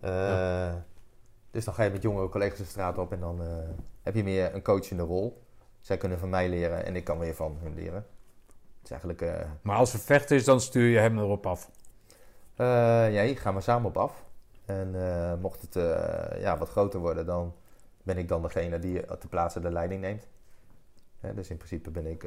Eh, 0.00 0.72
Dus 1.50 1.64
dan 1.64 1.74
ga 1.74 1.82
je 1.82 1.90
met 1.90 2.02
jongere 2.02 2.28
collega's 2.28 2.58
de 2.58 2.64
straat 2.64 2.98
op 2.98 3.12
en 3.12 3.20
dan 3.20 3.40
heb 4.02 4.14
je 4.14 4.24
meer 4.24 4.54
een 4.54 4.62
coachende 4.62 5.02
rol. 5.02 5.42
Zij 5.80 5.96
kunnen 5.96 6.18
van 6.18 6.28
mij 6.28 6.48
leren 6.48 6.84
en 6.84 6.96
ik 6.96 7.04
kan 7.04 7.18
weer 7.18 7.34
van 7.34 7.58
hun 7.62 7.74
leren. 7.74 8.06
Het 8.78 8.84
is 8.84 8.90
eigenlijk, 8.90 9.46
Maar 9.62 9.76
als 9.76 9.92
er 9.92 9.98
vecht 9.98 10.30
is, 10.30 10.44
dan 10.44 10.60
stuur 10.60 10.88
je 10.88 10.98
hem 10.98 11.18
erop 11.18 11.46
af. 11.46 11.70
ja, 12.56 13.22
hier 13.22 13.38
gaan 13.38 13.54
we 13.54 13.60
samen 13.60 13.88
op 13.88 13.96
af. 13.96 14.24
En 14.64 14.94
mocht 15.40 15.62
het 15.62 15.74
ja, 16.40 16.58
wat 16.58 16.68
groter 16.68 17.00
worden, 17.00 17.26
dan 17.26 17.54
ben 18.02 18.18
ik 18.18 18.28
dan 18.28 18.42
degene 18.42 18.78
die 18.78 19.18
te 19.18 19.28
plaatsen 19.28 19.62
de 19.62 19.70
leiding 19.70 20.00
neemt. 20.00 20.26
Hè, 21.20 21.34
dus 21.34 21.50
in 21.50 21.56
principe 21.56 21.90
ben 21.90 22.06
ik 22.06 22.20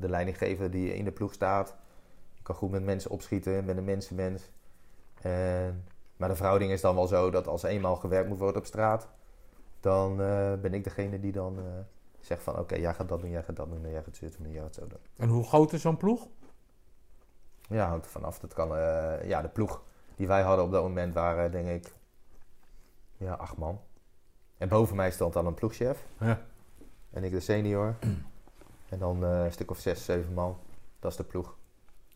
de 0.00 0.08
leidinggever 0.08 0.70
die 0.70 0.94
in 0.94 1.04
de 1.04 1.12
ploeg 1.12 1.32
staat. 1.32 1.76
Ik 2.46 2.52
kan 2.52 2.60
goed 2.60 2.70
met 2.70 2.84
mensen 2.84 3.10
opschieten, 3.10 3.64
ben 3.64 3.76
een 3.76 3.84
mensenmens. 3.84 4.50
En, 5.20 5.84
maar 6.16 6.28
de 6.28 6.36
verhouding 6.36 6.70
is 6.72 6.80
dan 6.80 6.94
wel 6.94 7.06
zo 7.06 7.30
dat 7.30 7.46
als 7.46 7.62
eenmaal 7.62 7.96
gewerkt 7.96 8.28
moet 8.28 8.38
worden 8.38 8.60
op 8.60 8.66
straat, 8.66 9.08
dan 9.80 10.20
eh, 10.22 10.54
ben 10.54 10.74
ik 10.74 10.84
degene 10.84 11.20
die 11.20 11.32
dan 11.32 11.58
eh, 11.58 11.64
zegt 12.20 12.42
van 12.42 12.58
oké, 12.58 12.74
jij 12.74 12.94
gaat 12.94 13.08
dat 13.08 13.20
doen, 13.20 13.30
jij 13.30 13.42
gaat 13.42 13.56
dat 13.56 13.70
doen, 13.70 13.84
en 13.84 13.90
jij 13.90 14.02
gaat 14.02 14.16
zo 14.16 14.26
doen, 14.36 14.46
en 14.46 14.52
jij 14.52 14.62
gaat 14.62 14.74
zo 14.74 14.86
doen. 14.86 14.98
En 15.16 15.28
hoe 15.28 15.44
groot 15.44 15.72
is 15.72 15.80
zo'n 15.80 15.96
ploeg? 15.96 16.28
Ja, 17.68 17.88
hangt 17.88 18.04
er 18.04 18.10
vanaf. 18.10 18.38
Dat 18.38 18.54
kan, 18.54 18.76
eh, 18.76 19.28
ja, 19.28 19.42
de 19.42 19.48
ploeg 19.48 19.82
die 20.16 20.26
wij 20.26 20.42
hadden 20.42 20.64
op 20.64 20.70
dat 20.70 20.82
moment 20.82 21.14
waren, 21.14 21.50
denk 21.50 21.68
ik, 21.68 21.92
ja, 23.16 23.32
acht 23.32 23.56
man. 23.56 23.80
En 24.58 24.68
boven 24.68 24.96
mij 24.96 25.10
stond 25.10 25.32
dan 25.32 25.46
een 25.46 25.54
ploegchef. 25.54 26.06
Ja. 26.20 26.42
En 27.10 27.24
ik 27.24 27.30
de 27.30 27.40
senior. 27.40 27.96
en 28.92 28.98
dan 28.98 29.22
een 29.22 29.52
stuk 29.52 29.70
of 29.70 29.78
zes, 29.78 30.04
zeven 30.04 30.34
man. 30.34 30.58
Dat 30.98 31.10
is 31.10 31.16
de 31.16 31.24
ploeg. 31.24 31.56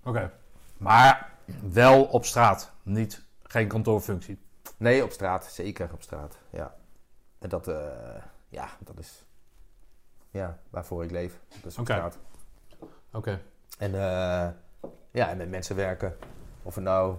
Oké. 0.05 0.33
Maar 0.77 1.33
wel 1.73 2.05
op 2.05 2.25
straat, 2.25 2.73
niet, 2.83 3.25
geen 3.43 3.69
kantoorfunctie. 3.69 4.39
Nee, 4.77 5.05
op 5.05 5.11
straat. 5.11 5.45
Zeker 5.45 5.91
op 5.93 6.03
straat. 6.03 6.39
Ja. 6.51 6.75
En 7.39 7.49
dat, 7.49 7.69
eh, 7.69 8.23
ja, 8.49 8.69
dat 8.79 8.99
is 8.99 9.25
ja, 10.31 10.59
waarvoor 10.71 11.05
ik 11.05 11.11
leef. 11.11 11.41
Op 11.49 11.64
Oké. 11.64 11.71
straat. 11.71 12.18
Oké. 13.13 13.41
En 13.79 13.95
eh, 13.95 14.49
ja, 15.11 15.29
en 15.29 15.37
met 15.37 15.51
mensen 15.51 15.77
werken. 15.77 16.17
Of 16.63 16.75
het 16.75 16.85
nou 16.85 17.17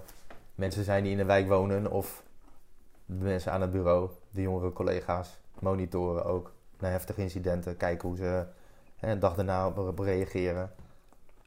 mensen 0.56 0.84
zijn 0.84 1.04
die 1.04 1.12
in 1.12 1.18
de 1.18 1.26
wijk 1.26 1.48
wonen 1.48 1.92
of 1.92 2.24
de 3.06 3.24
mensen 3.24 3.52
aan 3.52 3.62
het 3.62 3.72
bureau, 3.72 4.10
de 4.30 4.42
jongere 4.42 4.74
collega's, 4.74 5.40
monitoren 5.60 6.26
ook 6.26 6.52
naar 6.80 6.92
heftige 6.92 7.22
incidenten, 7.22 7.78
kijken 7.78 8.08
hoe 8.08 8.18
ze 8.18 8.46
hè, 8.96 9.12
een 9.12 9.20
dag 9.20 9.36
daarna 9.36 9.68
op 9.68 10.00
reageren. 10.00 10.72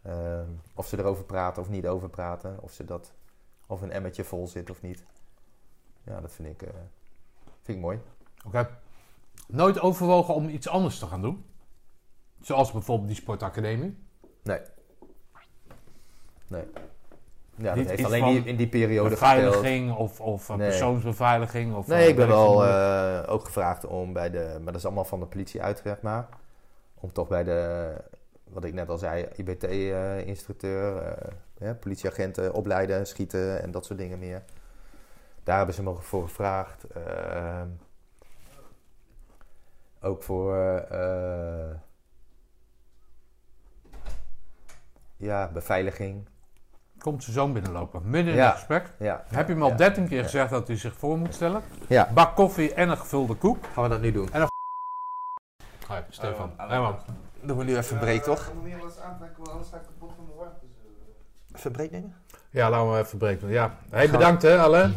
Ehm, 0.04 0.48
of 0.74 0.86
ze 0.86 0.98
erover 0.98 1.24
praten 1.24 1.62
of 1.62 1.68
niet 1.68 1.86
over 1.86 2.08
praten, 2.08 2.58
of, 2.60 2.72
ze 2.72 2.84
dat, 2.84 3.12
of 3.66 3.82
een 3.82 3.92
emmertje 3.92 4.24
vol 4.24 4.46
zit 4.46 4.70
of 4.70 4.82
niet. 4.82 5.04
Ja, 6.02 6.20
dat 6.20 6.32
vind 6.32 6.48
ik, 6.48 6.62
eh, 6.62 6.74
vind 7.62 7.76
ik 7.78 7.84
mooi. 7.84 8.00
Oké. 8.46 8.68
Nooit 9.48 9.80
overwogen 9.80 10.34
om 10.34 10.48
iets 10.48 10.68
anders 10.68 10.98
te 10.98 11.06
gaan 11.06 11.22
doen? 11.22 11.44
Zoals 12.40 12.72
bijvoorbeeld 12.72 13.08
die 13.08 13.16
sportacademie? 13.16 13.96
Nee. 14.42 14.60
Nee. 16.46 16.64
Ja, 17.56 17.74
dat 17.74 17.86
heeft 17.86 18.04
alleen 18.04 18.24
die, 18.24 18.44
in 18.44 18.56
die 18.56 18.68
periode. 18.68 19.08
Beveiliging 19.08 19.96
of, 19.96 20.20
of 20.20 20.48
Nee. 20.48 20.68
persoonsbeveiliging? 20.68 21.74
Of, 21.74 21.86
Nee, 21.86 22.02
eh, 22.02 22.08
ik 22.08 22.16
ben 22.16 22.28
wel 22.28 22.64
eh, 22.64 23.32
ook 23.32 23.44
gevraagd 23.44 23.86
om 23.86 24.12
bij 24.12 24.30
de, 24.30 24.54
maar 24.54 24.72
dat 24.72 24.74
is 24.74 24.84
allemaal 24.84 25.04
van 25.04 25.20
de 25.20 25.26
politie 25.26 25.62
uit, 25.62 25.80
zeg 25.84 26.02
maar. 26.02 26.28
Om 26.94 27.12
toch 27.12 27.28
bij 27.28 27.44
de, 27.44 27.92
wat 28.54 28.64
ik 28.64 28.72
net 28.74 28.88
al 28.88 28.98
zei, 28.98 29.28
IBT-instructeur, 29.36 31.02
eh, 31.58 31.70
politieagenten 31.80 32.52
opleiden, 32.54 33.06
schieten 33.06 33.62
en 33.62 33.70
dat 33.70 33.84
soort 33.84 33.98
dingen 33.98 34.18
meer. 34.18 34.42
Daar 35.42 35.56
hebben 35.56 35.74
ze 35.74 35.82
me 35.82 35.94
voor 35.94 36.22
gevraagd. 36.22 36.84
Ehm, 36.84 37.68
ook 40.00 40.22
voor, 40.22 40.56
eh, 40.76 41.70
ja, 45.16 45.48
beveiliging. 45.52 46.28
Komt 46.98 47.22
zijn 47.22 47.36
zoon 47.36 47.52
binnenlopen, 47.52 48.10
midden 48.10 48.32
in 48.32 48.38
Ja. 48.38 48.46
het 48.46 48.54
gesprek. 48.54 48.90
Ja. 48.98 49.24
Heb 49.28 49.46
je 49.46 49.52
hem 49.52 49.62
al 49.62 49.68
Ja. 49.68 49.74
13 49.76 50.08
keer 50.08 50.16
Ja. 50.18 50.22
gezegd 50.24 50.50
dat 50.50 50.66
hij 50.66 50.76
zich 50.76 50.94
voor 50.96 51.18
moet 51.18 51.34
stellen? 51.34 51.62
Ja. 51.88 52.08
Bak 52.14 52.34
koffie 52.36 52.74
en 52.74 52.88
een 52.88 52.96
gevulde 52.98 53.34
koek. 53.34 53.64
Gaan 53.72 53.82
we 53.82 53.88
dat 53.88 54.00
nu 54.00 54.12
doen? 54.12 54.28
Hoi, 55.86 56.02
Stefan. 56.08 56.50
Oh, 56.60 56.68
Hey, 56.68 56.78
man. 56.78 56.96
Doen 57.46 57.56
we 57.56 57.64
nu 57.64 57.76
even 57.76 57.94
een 57.94 58.00
break, 58.00 58.22
toch? 58.22 58.46
Ik 58.46 58.54
moet 58.54 58.64
niet 58.64 58.74
alles 58.80 58.98
aantrekken, 58.98 59.36
want 59.36 59.50
anders 59.50 59.68
ga 59.70 59.76
ik 59.76 59.82
kapot 59.82 60.12
van 60.16 60.24
mijn 60.24 60.38
warmte. 60.38 60.66
Eh, 61.52 61.72
break 61.72 61.90
nemen? 61.90 62.14
Ja, 62.50 62.70
laten 62.70 62.92
we 62.92 62.98
even 62.98 63.18
breken. 63.18 63.48
Ja. 63.48 63.78
Hey, 63.90 64.10
bedankt 64.10 64.42
hè, 64.42 64.58
Alain. 64.58 64.94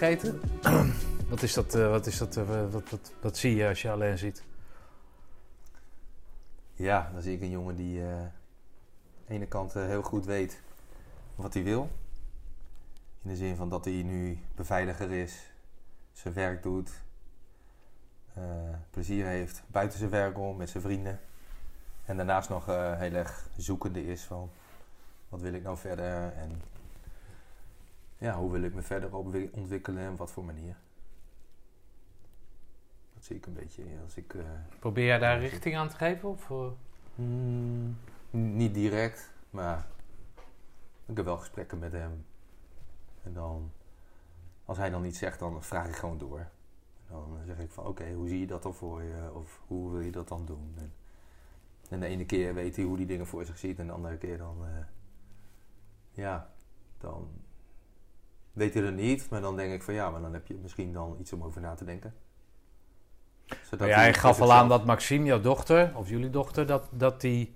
Meegegeten. 0.00 0.40
wat 1.30 1.42
is 1.42 1.54
dat, 1.54 1.74
eh, 1.74 1.90
wat, 1.90 2.06
is 2.06 2.18
dat 2.18 2.36
eh, 2.36 2.70
wat, 2.70 3.12
wat, 3.20 3.36
zie 3.36 3.54
je 3.54 3.68
als 3.68 3.82
je 3.82 3.90
alleen 3.90 4.18
ziet? 4.18 4.42
Ja, 6.74 7.10
dan 7.12 7.22
zie 7.22 7.34
ik 7.34 7.40
een 7.40 7.50
jongen 7.50 7.76
die 7.76 8.00
eh, 8.00 8.12
aan 8.12 8.32
de 9.26 9.34
ene 9.34 9.46
kant 9.46 9.72
heel 9.72 10.02
goed 10.02 10.26
weet 10.26 10.60
wat 11.34 11.54
hij 11.54 11.62
wil. 11.62 11.90
In 13.22 13.30
de 13.30 13.36
zin 13.36 13.56
van 13.56 13.68
dat 13.68 13.84
hij 13.84 14.02
nu 14.02 14.38
beveiliger 14.54 15.10
is, 15.10 15.50
zijn 16.12 16.34
werk 16.34 16.62
doet, 16.62 16.90
plezier 18.90 19.26
heeft 19.26 19.62
buiten 19.66 19.98
zijn 19.98 20.10
werk 20.10 20.38
om, 20.38 20.56
met 20.56 20.70
zijn 20.70 20.82
vrienden. 20.82 21.20
En 22.04 22.16
daarnaast 22.16 22.48
nog 22.48 22.66
heel 22.66 23.12
erg 23.12 23.48
zoekende 23.56 24.06
is 24.06 24.22
van 24.22 24.50
wat 25.28 25.40
wil 25.40 25.52
ik 25.52 25.62
nou 25.62 25.76
verder 25.76 26.32
en 26.32 26.62
ja, 28.18 28.36
hoe 28.38 28.50
wil 28.52 28.62
ik 28.62 28.74
me 28.74 28.82
verder 28.82 29.14
ontwikkelen 29.52 30.02
en 30.02 30.16
wat 30.16 30.30
voor 30.30 30.44
manier. 30.44 30.76
Dat 33.14 33.24
zie 33.24 33.36
ik 33.36 33.46
een 33.46 33.52
beetje 33.54 33.82
als 34.04 34.16
ik... 34.16 34.34
eh, 34.34 34.42
Probeer 34.78 35.04
jij 35.06 35.18
daar 35.18 35.38
richting 35.40 35.76
aan 35.76 35.88
te 35.88 35.96
geven? 35.96 36.28
Of, 36.28 36.50
eh? 36.50 36.66
Mm, 37.14 37.96
niet 38.30 38.74
direct, 38.74 39.30
maar 39.50 39.86
ik 41.06 41.16
heb 41.16 41.24
wel 41.24 41.38
gesprekken 41.38 41.78
met 41.78 41.92
hem. 41.92 42.24
En 43.22 43.32
dan, 43.32 43.72
als 44.64 44.78
hij 44.78 44.90
dan 44.90 45.04
iets 45.04 45.18
zegt, 45.18 45.38
dan 45.38 45.62
vraag 45.62 45.88
ik 45.88 45.94
gewoon 45.96 46.18
door. 46.18 46.46
Dan 47.10 47.38
zeg 47.46 47.58
ik 47.58 47.70
van, 47.70 47.86
oké, 47.86 48.12
hoe 48.12 48.28
zie 48.28 48.38
je 48.40 48.46
dat 48.46 48.62
dan 48.62 48.74
voor 48.74 49.02
je? 49.02 49.30
Of 49.34 49.60
hoe 49.66 49.90
wil 49.90 50.00
je 50.00 50.10
dat 50.10 50.28
dan 50.28 50.46
doen? 50.46 50.74
En, 50.76 50.92
en 51.88 52.00
de 52.00 52.06
ene 52.06 52.26
keer 52.26 52.54
weet 52.54 52.76
hij 52.76 52.84
hoe 52.84 52.96
die 52.96 53.06
dingen 53.06 53.26
voor 53.26 53.44
zich 53.44 53.58
ziet. 53.58 53.78
En 53.78 53.86
de 53.86 53.92
andere 53.92 54.16
keer 54.16 54.38
dan, 54.38 54.56
eh, 54.64 54.84
ja, 56.10 56.50
dan 56.98 57.28
weet 58.58 58.74
hij 58.74 58.82
er 58.82 58.92
niet. 58.92 59.30
Maar 59.30 59.40
dan 59.40 59.56
denk 59.56 59.72
ik 59.72 59.82
van, 59.82 59.94
ja, 59.94 60.10
maar 60.10 60.20
dan 60.20 60.32
heb 60.32 60.46
je 60.46 60.54
misschien 60.54 60.92
dan 60.92 61.16
iets 61.20 61.32
om 61.32 61.42
over 61.42 61.60
na 61.60 61.74
te 61.74 61.84
denken. 61.84 62.14
Zodat 63.62 63.88
ja, 63.88 63.94
hij 63.94 64.14
gaf 64.14 64.40
al 64.40 64.52
aan 64.52 64.68
dat 64.68 64.84
Maxime, 64.84 65.24
jouw 65.24 65.40
dochter, 65.40 65.92
of 65.96 66.08
jullie 66.08 66.30
dochter, 66.30 66.66
dat, 66.66 66.88
dat, 66.90 67.20
die, 67.20 67.54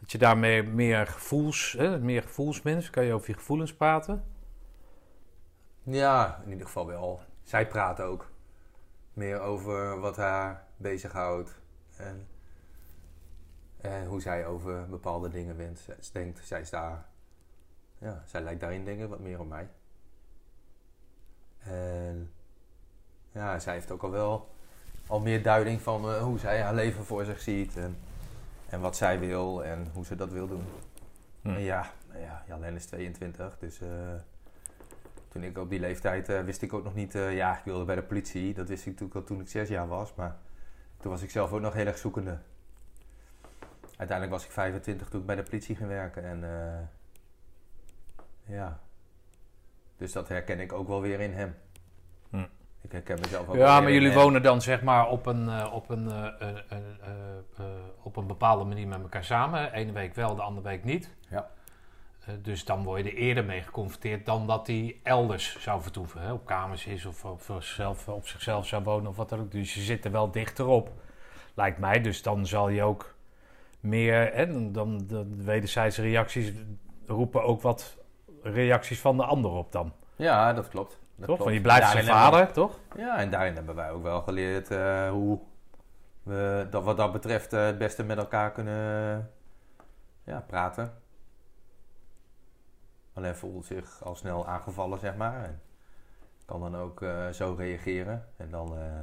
dat 0.00 0.12
je 0.12 0.18
daarmee 0.18 0.62
meer 0.62 1.06
gevoels, 1.06 1.74
hè, 1.78 1.98
meer 1.98 2.22
gevoelsmens, 2.22 2.90
kan 2.90 3.04
je 3.04 3.12
over 3.12 3.28
je 3.28 3.34
gevoelens 3.34 3.74
praten? 3.74 4.24
Ja, 5.82 6.40
in 6.44 6.50
ieder 6.50 6.66
geval 6.66 6.86
wel. 6.86 7.20
Zij 7.42 7.68
praat 7.68 8.00
ook 8.00 8.30
meer 9.12 9.40
over 9.40 10.00
wat 10.00 10.16
haar 10.16 10.66
bezighoudt 10.76 11.60
en, 11.96 12.28
en 13.80 14.06
hoe 14.06 14.20
zij 14.20 14.46
over 14.46 14.88
bepaalde 14.88 15.28
dingen 15.28 15.56
wenst, 15.56 16.12
denkt. 16.12 16.46
Zij 16.46 16.60
is 16.60 16.70
daar, 16.70 17.06
ja, 17.98 18.22
zij 18.26 18.42
lijkt 18.42 18.60
daarin 18.60 18.88
ik 18.88 19.08
wat 19.08 19.20
meer 19.20 19.40
op 19.40 19.48
mij. 19.48 19.68
En 21.64 22.30
ja, 23.32 23.58
zij 23.58 23.72
heeft 23.72 23.90
ook 23.90 24.02
al 24.02 24.10
wel 24.10 24.54
al 25.06 25.20
meer 25.20 25.42
duiding 25.42 25.80
van 25.80 26.10
eh, 26.10 26.22
hoe 26.22 26.38
zij 26.38 26.60
haar 26.60 26.74
leven 26.74 27.04
voor 27.04 27.24
zich 27.24 27.40
ziet 27.40 27.76
en, 27.76 27.96
en 28.68 28.80
wat 28.80 28.96
zij 28.96 29.18
wil 29.18 29.64
en 29.64 29.90
hoe 29.92 30.04
ze 30.04 30.16
dat 30.16 30.32
wil 30.32 30.46
doen. 30.46 30.64
Hm. 31.42 31.48
En 31.48 31.60
ja, 31.60 31.92
nou 32.08 32.20
ja, 32.20 32.44
Jan 32.46 32.64
is 32.64 32.86
22, 32.86 33.58
dus 33.58 33.80
eh, 33.80 33.88
toen 35.28 35.42
ik 35.42 35.58
op 35.58 35.70
die 35.70 35.80
leeftijd 35.80 36.28
eh, 36.28 36.40
wist 36.40 36.62
ik 36.62 36.72
ook 36.72 36.84
nog 36.84 36.94
niet, 36.94 37.12
ja, 37.12 37.58
ik 37.58 37.64
wilde 37.64 37.84
bij 37.84 37.94
de 37.94 38.02
politie. 38.02 38.54
Dat 38.54 38.68
wist 38.68 38.80
ik 38.80 38.86
natuurlijk 38.86 39.14
al 39.14 39.24
toen 39.24 39.40
ik 39.40 39.48
zes 39.48 39.68
jaar 39.68 39.88
was, 39.88 40.14
maar 40.14 40.36
toen 41.00 41.10
was 41.10 41.22
ik 41.22 41.30
zelf 41.30 41.52
ook 41.52 41.60
nog 41.60 41.74
heel 41.74 41.86
erg 41.86 41.98
zoekende. 41.98 42.38
Uiteindelijk 43.96 44.30
was 44.30 44.44
ik 44.44 44.50
25 44.50 45.08
toen 45.08 45.20
ik 45.20 45.26
bij 45.26 45.36
de 45.36 45.42
politie 45.42 45.76
ging 45.76 45.88
werken 45.88 46.24
en 46.24 46.44
ja, 48.46 48.80
dus 50.04 50.12
dat 50.12 50.28
herken 50.28 50.60
ik 50.60 50.72
ook 50.72 50.88
wel 50.88 51.00
weer 51.00 51.20
in 51.20 51.32
hem. 51.32 51.54
Hm. 52.30 52.44
Ik 52.80 52.92
herken 52.92 53.18
mezelf 53.20 53.48
ook 53.48 53.54
wel 53.54 53.56
Ja, 53.56 53.72
weer 53.72 53.82
maar 53.82 53.88
in 53.88 53.94
jullie 53.94 54.10
hem. 54.10 54.22
wonen 54.22 54.42
dan 54.42 54.62
zeg 54.62 54.82
maar 54.82 55.08
op 55.08 55.26
een, 55.26 55.48
eh, 55.48 55.72
op 55.72 55.90
een, 55.90 56.10
eh, 56.10 56.48
eh, 56.68 57.64
op 58.02 58.16
een 58.16 58.26
bepaalde 58.26 58.64
manier 58.64 58.88
met 58.88 59.00
elkaar 59.00 59.24
samen. 59.24 59.72
Ene 59.72 59.92
week 59.92 60.14
wel, 60.14 60.34
de 60.34 60.42
andere 60.42 60.68
week 60.68 60.84
niet. 60.84 61.10
Ja. 61.30 61.50
Dus 62.42 62.64
dan 62.64 62.84
word 62.84 63.04
je 63.04 63.10
er 63.10 63.16
eerder 63.16 63.44
mee 63.44 63.62
geconfronteerd 63.62 64.26
dan 64.26 64.46
dat 64.46 64.66
hij 64.66 65.00
elders 65.02 65.60
zou 65.60 65.82
vertoeven. 65.82 66.20
Hè? 66.20 66.32
Op 66.32 66.46
kamers 66.46 66.86
is 66.86 67.06
of 67.06 67.24
op 67.24 67.42
zichzelf, 67.42 68.08
op 68.08 68.26
zichzelf 68.28 68.66
zou 68.66 68.82
wonen 68.82 69.10
of 69.10 69.16
wat 69.16 69.28
dan 69.28 69.40
ook. 69.40 69.50
Dus 69.50 69.74
je 69.74 69.80
zit 69.80 70.04
er 70.04 70.10
wel 70.10 70.30
dichter 70.30 70.66
op, 70.66 70.90
lijkt 71.54 71.78
mij. 71.78 72.00
Dus 72.00 72.22
dan 72.22 72.46
zal 72.46 72.68
je 72.68 72.82
ook 72.82 73.14
meer... 73.80 74.32
Hè, 74.34 74.46
dan, 74.46 74.72
dan 74.72 75.06
de 75.06 75.26
wederzijdse 75.44 76.02
reacties 76.02 76.52
roepen 77.06 77.42
ook 77.42 77.62
wat 77.62 78.03
reacties 78.50 79.00
van 79.00 79.16
de 79.16 79.24
ander 79.24 79.50
op 79.50 79.72
dan. 79.72 79.92
Ja, 80.16 80.52
dat 80.52 80.68
klopt. 80.68 80.90
Dat 80.90 80.98
toch? 81.16 81.26
klopt. 81.26 81.42
Want 81.42 81.54
je 81.54 81.60
blijft 81.60 81.90
zijn 81.90 81.96
hebben 82.04 82.14
vader, 82.14 82.52
toch? 82.52 82.78
Ja, 82.96 83.16
en 83.16 83.30
daarin 83.30 83.54
hebben 83.54 83.74
wij 83.74 83.90
ook 83.90 84.02
wel 84.02 84.22
geleerd 84.22 84.70
eh, 84.70 85.10
hoe 85.10 85.40
we 86.22 86.66
dat, 86.70 86.84
wat 86.84 86.96
dat 86.96 87.12
betreft 87.12 87.52
eh, 87.52 87.64
het 87.64 87.78
beste 87.78 88.04
met 88.04 88.18
elkaar 88.18 88.52
kunnen 88.52 89.30
ja, 90.24 90.40
praten. 90.46 90.92
Alleen 93.14 93.36
voelt 93.36 93.66
zich 93.66 94.04
al 94.04 94.14
snel 94.14 94.46
aangevallen, 94.46 94.98
zeg 94.98 95.16
maar. 95.16 95.44
En 95.44 95.60
kan 96.44 96.60
dan 96.60 96.76
ook 96.76 97.02
eh, 97.02 97.28
zo 97.28 97.54
reageren. 97.58 98.28
En 98.36 98.50
dan, 98.50 98.78
eh, 98.78 99.00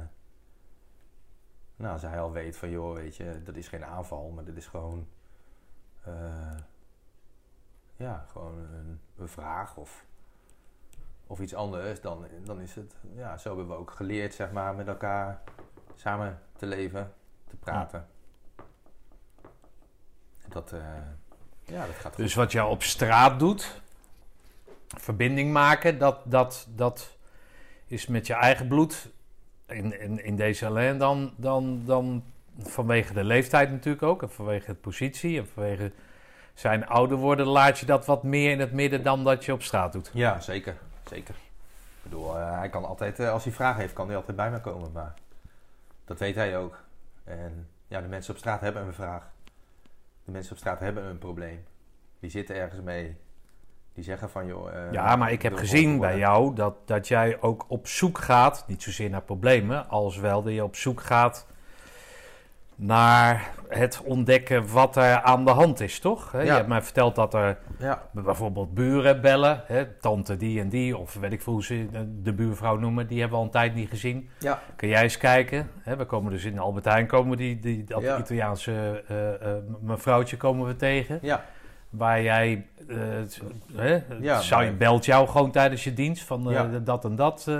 nou, 1.76 1.92
als 1.92 2.02
hij 2.02 2.20
al 2.20 2.32
weet 2.32 2.56
van, 2.56 2.70
joh, 2.70 2.94
weet 2.94 3.16
je, 3.16 3.42
dat 3.42 3.56
is 3.56 3.68
geen 3.68 3.84
aanval, 3.84 4.30
maar 4.30 4.44
dit 4.44 4.56
is 4.56 4.66
gewoon, 4.66 5.08
eh, 6.04 6.56
ja, 8.02 8.24
gewoon 8.32 8.58
een, 8.58 9.00
een 9.16 9.28
vraag 9.28 9.76
of 9.76 10.04
of 11.26 11.40
iets 11.40 11.54
anders, 11.54 12.00
dan, 12.00 12.26
dan 12.44 12.60
is 12.60 12.74
het, 12.74 12.94
ja, 13.16 13.38
zo 13.38 13.48
hebben 13.48 13.68
we 13.68 13.80
ook 13.80 13.90
geleerd, 13.90 14.34
zeg 14.34 14.52
maar, 14.52 14.74
met 14.74 14.88
elkaar 14.88 15.40
samen 15.94 16.40
te 16.56 16.66
leven, 16.66 17.12
te 17.48 17.56
praten. 17.56 18.06
Dat, 20.48 20.72
eh, 20.72 20.80
ja, 21.64 21.86
dat 21.86 21.94
gaat 21.94 22.14
goed. 22.14 22.24
Dus 22.24 22.34
wat 22.34 22.52
jou 22.52 22.70
op 22.70 22.82
straat 22.82 23.38
doet, 23.38 23.82
verbinding 24.86 25.52
maken, 25.52 25.98
dat, 25.98 26.18
dat, 26.24 26.68
dat 26.74 27.16
is 27.86 28.06
met 28.06 28.26
je 28.26 28.34
eigen 28.34 28.68
bloed. 28.68 29.10
In, 29.66 30.00
in, 30.00 30.24
in 30.24 30.36
deze 30.36 30.66
alleen 30.66 30.98
dan, 30.98 31.34
dan, 31.36 31.82
dan 31.84 32.24
vanwege 32.58 33.12
de 33.12 33.24
leeftijd 33.24 33.70
natuurlijk 33.70 34.02
ook. 34.02 34.22
En 34.22 34.30
vanwege 34.30 34.66
de 34.66 34.78
positie. 34.78 35.38
En 35.38 35.46
vanwege 35.46 35.92
zijn 36.54 36.86
ouder 36.86 37.16
worden, 37.16 37.46
laat 37.46 37.78
je 37.78 37.86
dat 37.86 38.06
wat 38.06 38.22
meer 38.22 38.50
in 38.50 38.60
het 38.60 38.72
midden 38.72 39.02
dan 39.02 39.24
dat 39.24 39.44
je 39.44 39.52
op 39.52 39.62
straat 39.62 39.92
doet. 39.92 40.10
Ja, 40.12 40.40
zeker. 40.40 40.76
Zeker. 41.08 41.34
Ik 41.34 42.10
bedoel, 42.10 42.38
eh, 42.38 42.58
hij 42.58 42.68
kan 42.68 42.84
altijd, 42.84 43.18
eh, 43.18 43.30
als 43.32 43.44
hij 43.44 43.52
vragen 43.52 43.80
heeft, 43.80 43.92
kan 43.92 44.06
hij 44.06 44.16
altijd 44.16 44.36
bij 44.36 44.50
me 44.50 44.60
komen. 44.60 44.92
Maar 44.92 45.14
dat 46.04 46.18
weet 46.18 46.34
hij 46.34 46.56
ook. 46.58 46.78
En 47.24 47.68
ja, 47.88 48.00
de 48.00 48.08
mensen 48.08 48.32
op 48.32 48.38
straat 48.38 48.60
hebben 48.60 48.86
een 48.86 48.94
vraag. 48.94 49.30
De 50.24 50.30
mensen 50.32 50.52
op 50.52 50.58
straat 50.58 50.80
hebben 50.80 51.04
een 51.04 51.18
probleem. 51.18 51.64
Die 52.20 52.30
zitten 52.30 52.56
ergens 52.56 52.80
mee. 52.80 53.16
Die 53.94 54.04
zeggen 54.04 54.30
van, 54.30 54.46
joh... 54.46 54.72
eh, 54.86 54.92
Ja, 54.92 55.16
maar 55.16 55.32
ik 55.32 55.42
heb 55.42 55.56
gezien 55.56 55.98
bij 55.98 56.18
jou 56.18 56.54
dat, 56.54 56.74
dat 56.84 57.08
jij 57.08 57.40
ook 57.40 57.64
op 57.68 57.86
zoek 57.86 58.18
gaat, 58.18 58.64
niet 58.66 58.82
zozeer 58.82 59.10
naar 59.10 59.22
problemen, 59.22 59.88
als 59.88 60.16
wel 60.16 60.42
dat 60.42 60.52
je 60.52 60.64
op 60.64 60.76
zoek 60.76 61.00
gaat 61.00 61.46
naar 62.82 63.50
het 63.68 64.00
ontdekken 64.04 64.72
wat 64.72 64.96
er 64.96 65.22
aan 65.22 65.44
de 65.44 65.50
hand 65.50 65.80
is, 65.80 65.98
toch? 65.98 66.32
Je 66.32 66.38
hebt 66.38 66.66
mij 66.66 66.82
verteld 66.82 67.14
dat 67.14 67.34
er 67.34 67.58
Ja, 67.78 68.02
bijvoorbeeld 68.10 68.74
buren 68.74 69.20
bellen, 69.20 69.64
tante 70.00 70.36
die 70.36 70.60
en 70.60 70.68
die, 70.68 70.96
of 70.96 71.14
weet 71.14 71.32
ik 71.32 71.42
veel 71.42 71.52
hoe 71.52 71.64
ze 71.64 71.86
de 72.22 72.32
buurvrouw 72.32 72.76
noemen, 72.76 73.06
die 73.06 73.20
hebben 73.20 73.38
we 73.38 73.42
al 73.44 73.50
een 73.50 73.58
tijd 73.60 73.74
niet 73.74 73.88
gezien. 73.88 74.28
ja, 74.38 74.60
Kun 74.76 74.88
jij 74.88 75.02
eens 75.02 75.18
kijken? 75.18 75.70
We 75.84 76.04
komen 76.04 76.30
dus 76.32 76.44
in 76.44 76.58
Albert 76.58 76.84
Heijn, 76.84 77.06
komen 77.06 77.36
die, 77.36 77.58
die, 77.58 77.84
dat. 77.84 78.02
Italiaanse 78.18 79.04
eh, 79.08 79.34
eh, 79.34 79.56
mevrouwtje 79.80 80.36
komen 80.36 80.66
we 80.66 80.76
tegen. 80.76 81.18
ja. 81.22 81.44
Waar 81.90 82.22
jij, 82.22 82.66
Ja, 84.20 84.40
zou 84.40 84.64
je 84.64 84.72
belt 84.72 85.04
jou 85.04 85.28
gewoon 85.28 85.50
tijdens 85.50 85.84
je 85.84 85.94
dienst 85.94 86.24
van 86.24 86.42
dat 86.84 87.04
en 87.04 87.16
dat. 87.16 87.50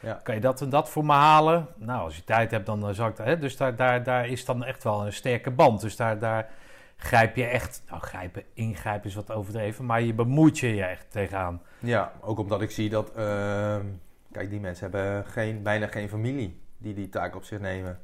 Ja. 0.00 0.20
Kan 0.22 0.34
je 0.34 0.40
dat 0.40 0.60
en 0.60 0.70
dat 0.70 0.88
voor 0.90 1.04
me 1.04 1.12
halen? 1.12 1.66
Nou, 1.76 2.02
als 2.04 2.16
je 2.16 2.24
tijd 2.24 2.50
hebt, 2.50 2.66
dan 2.66 2.88
eh, 2.88 2.94
zou 2.94 3.10
ik 3.10 3.16
dat. 3.16 3.26
Hè? 3.26 3.38
Dus 3.38 3.56
daar, 3.56 3.76
daar, 3.76 4.02
daar 4.02 4.28
is 4.28 4.44
dan 4.44 4.64
echt 4.64 4.84
wel 4.84 5.06
een 5.06 5.12
sterke 5.12 5.50
band. 5.50 5.80
Dus 5.80 5.96
daar, 5.96 6.18
daar 6.18 6.48
grijp 6.96 7.36
je 7.36 7.44
echt. 7.44 7.82
Nou, 7.88 8.00
grijpen, 8.00 8.42
ingrijpen 8.54 9.08
is 9.08 9.14
wat 9.14 9.32
overdreven, 9.32 9.86
maar 9.86 10.02
je 10.02 10.14
bemoeit 10.14 10.58
je 10.58 10.74
je 10.74 10.84
echt 10.84 11.10
tegenaan. 11.10 11.62
Ja, 11.78 12.12
ook 12.20 12.38
omdat 12.38 12.62
ik 12.62 12.70
zie 12.70 12.88
dat... 12.88 13.12
ehm, 13.12 13.86
kijk, 14.32 14.50
die 14.50 14.60
mensen 14.60 14.90
hebben 14.90 15.26
geen, 15.26 15.62
bijna 15.62 15.86
geen 15.86 16.08
familie 16.08 16.62
die 16.78 16.94
die 16.94 17.08
taak 17.08 17.36
op 17.36 17.44
zich 17.44 17.60
nemen. 17.60 17.98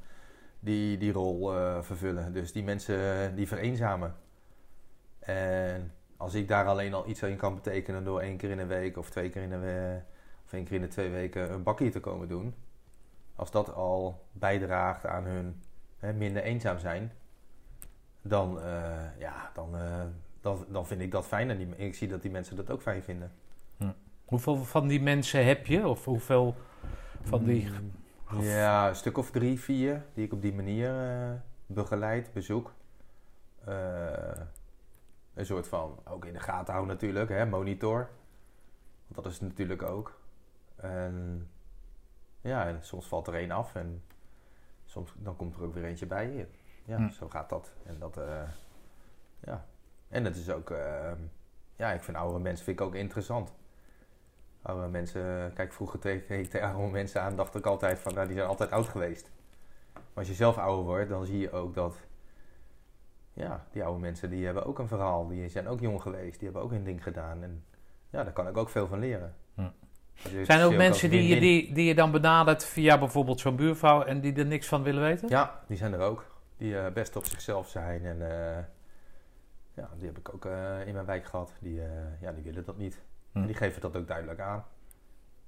Die 0.61 0.99
die 0.99 1.13
rol 1.13 1.57
eh, 1.57 1.83
vervullen. 1.83 2.33
Dus 2.33 2.53
die 2.53 2.65
mensen 2.65 2.99
eh, 2.99 3.37
die 3.37 3.49
vereenzamen. 3.49 4.15
En 5.19 5.93
als 6.17 6.35
ik 6.35 6.49
daar 6.49 6.67
alleen 6.67 6.95
al 6.95 7.09
iets 7.09 7.23
in 7.23 7.37
kan 7.37 7.55
betekenen 7.55 8.05
door 8.05 8.21
één 8.21 8.37
keer 8.37 8.51
in 8.51 8.59
een 8.59 8.67
week 8.67 8.97
of 8.97 9.11
twee 9.11 9.31
keer 9.31 9.43
in 9.43 9.53
een 9.53 9.61
week... 9.61 10.03
of 10.47 10.53
één 10.53 10.65
keer 10.65 10.75
in 10.75 10.81
de 10.81 10.89
twee 10.89 11.11
weken 11.11 11.53
een 11.53 11.63
bakkie 11.63 11.91
te 11.91 12.01
komen 12.01 12.29
doen. 12.29 12.55
Als 13.35 13.51
dat 13.51 13.75
al 13.75 14.27
bijdraagt 14.33 15.07
aan 15.07 15.25
hun 15.25 15.63
hè, 15.99 16.13
minder 16.13 16.43
eenzaam 16.43 16.79
zijn... 16.79 17.13
Dan, 18.23 18.61
eh, 18.61 19.19
ja, 19.19 19.51
dan, 19.55 19.77
eh, 19.77 20.03
dan, 20.41 20.65
dan 20.69 20.87
vind 20.87 21.01
ik 21.01 21.11
dat 21.11 21.27
fijn. 21.27 21.51
En 21.51 21.59
die, 21.59 21.77
ik 21.77 21.95
zie 21.95 22.09
dat 22.09 22.23
die 22.23 22.31
mensen 22.31 22.57
dat 22.57 22.71
ook 22.71 22.83
fijn 22.83 23.03
vinden. 23.03 23.33
Hoeveel 24.25 24.57
van 24.57 24.87
die 24.87 25.03
mensen 25.03 25.47
heb 25.47 25.67
je? 25.67 25.89
Of 25.89 26.05
hoeveel 26.05 26.55
van 27.23 27.45
die... 27.45 27.69
Mm, 28.31 28.41
Ja, 28.41 28.89
een 28.89 28.97
stuk 28.97 29.19
of 29.19 29.31
drie, 29.31 29.61
vier 29.61 30.05
die 30.15 30.25
ik 30.25 30.33
op 30.33 30.43
die 30.43 30.55
manier 30.55 31.11
eh, 31.11 31.31
begeleid, 31.67 32.33
bezoek. 32.33 32.73
Een 35.35 35.47
soort 35.47 35.69
van, 35.69 35.99
ook 36.05 36.25
in 36.25 36.33
de 36.33 36.41
gaten 36.41 36.73
houden 36.73 36.95
natuurlijk, 36.95 37.29
hè, 37.29 37.47
monitor. 37.47 38.09
Want 39.07 39.25
dat 39.25 39.33
is 39.33 39.41
natuurlijk 39.41 39.83
ook. 39.83 40.19
En 40.77 41.49
ja, 42.41 42.67
en 42.67 42.83
soms 42.85 43.07
valt 43.09 43.27
er 43.27 43.35
één 43.35 43.51
af 43.51 43.75
en 43.75 44.03
soms 44.85 45.13
dan 45.17 45.37
komt 45.37 45.57
er 45.57 45.63
ook 45.63 45.75
weer 45.75 45.85
eentje 45.85 46.07
bij. 46.07 46.49
Ja, 46.85 46.97
Hm. 46.97 47.09
zo 47.11 47.29
gaat 47.29 47.49
dat. 47.49 47.73
En 47.85 47.99
dat, 47.99 48.17
eh, 48.17 48.43
ja. 49.41 49.65
En 50.09 50.25
het 50.25 50.37
is 50.37 50.51
ook, 50.51 50.71
eh, 50.71 51.13
ja, 51.77 51.93
ik 51.93 52.03
vind 52.03 52.17
oudere 52.17 52.41
mensen 52.43 52.65
vind 52.65 52.81
ik 52.81 52.87
ook 52.87 52.95
interessant. 52.95 53.53
Oude 54.63 54.89
mensen, 54.89 55.53
kijk, 55.55 55.73
vroeger 55.73 55.99
keek 55.99 56.29
ik 56.29 56.51
tegen 56.51 56.69
oude 56.73 56.93
mensen 56.93 57.23
aan, 57.23 57.37
dacht 57.37 57.55
ik 57.55 57.67
altijd 57.67 57.99
van, 57.99 58.15
nou, 58.15 58.27
die 58.27 58.37
zijn 58.37 58.49
altijd 58.49 58.71
oud 58.71 58.89
geweest. 58.89 59.31
Maar 59.93 60.03
als 60.15 60.29
je 60.29 60.35
zelf 60.35 60.59
ouder 60.59 60.85
wordt, 60.85 61.09
dan 61.09 61.27
zie 61.27 61.39
je 61.39 61.51
ook 61.51 61.75
dat, 61.75 61.97
ja, 63.33 63.67
die 63.73 63.85
oude 63.85 64.01
mensen, 64.01 64.31
die 64.31 64.45
hebben 64.45 64.65
ook 64.65 64.79
een 64.79 64.89
verhaal. 64.89 65.27
Die 65.29 65.49
zijn 65.49 65.69
ook 65.69 65.81
jong 65.81 66.03
geweest, 66.03 66.35
die 66.39 66.45
hebben 66.45 66.63
ook 66.63 66.71
hun 66.71 66.85
ding 66.85 67.03
gedaan. 67.03 67.43
En 67.43 67.65
ja, 68.11 68.25
daar 68.25 68.33
kan 68.33 68.49
ik 68.49 68.57
ook 68.57 68.69
veel 68.69 68.87
van 68.87 68.99
leren. 68.99 69.35
Zijn 70.45 70.61
er 70.61 70.67
ook 70.67 70.75
mensen 70.75 71.11
die, 71.11 71.27
je- 71.35 71.41
die, 71.41 71.73
die 71.73 71.85
je 71.85 71.95
dan 71.95 72.11
benadert 72.11 72.65
via 72.65 72.99
bijvoorbeeld 72.99 73.41
zo'n 73.41 73.57
buurvrouw 73.57 74.03
en 74.03 74.21
die 74.21 74.35
er 74.35 74.47
niks 74.47 74.67
van 74.67 74.83
willen 74.83 75.03
weten? 75.03 75.29
Ja, 75.29 75.61
die 75.69 75.77
zijn 75.77 75.93
er 75.93 76.01
ook. 76.01 76.35
Die 76.57 76.79
eh, 76.79 76.93
best 76.93 77.17
op 77.17 77.25
zichzelf 77.25 77.69
zijn. 77.69 78.05
En 78.05 78.31
eh, 78.31 78.63
ja, 79.75 79.89
die 79.97 80.07
heb 80.07 80.19
ik 80.19 80.35
ook 80.35 80.45
eh, 80.45 80.87
in 80.87 80.93
mijn 80.95 81.07
wijk 81.07 81.25
gehad. 81.25 81.53
Die, 81.61 81.81
ja, 82.21 82.33
die 82.33 82.43
willen 82.43 82.65
dat 82.65 82.77
niet. 82.79 83.01
Hm. 83.33 83.39
En 83.39 83.47
die 83.47 83.57
geven 83.57 83.81
dat 83.81 83.97
ook 83.97 84.07
duidelijk 84.07 84.41
aan. 84.41 84.65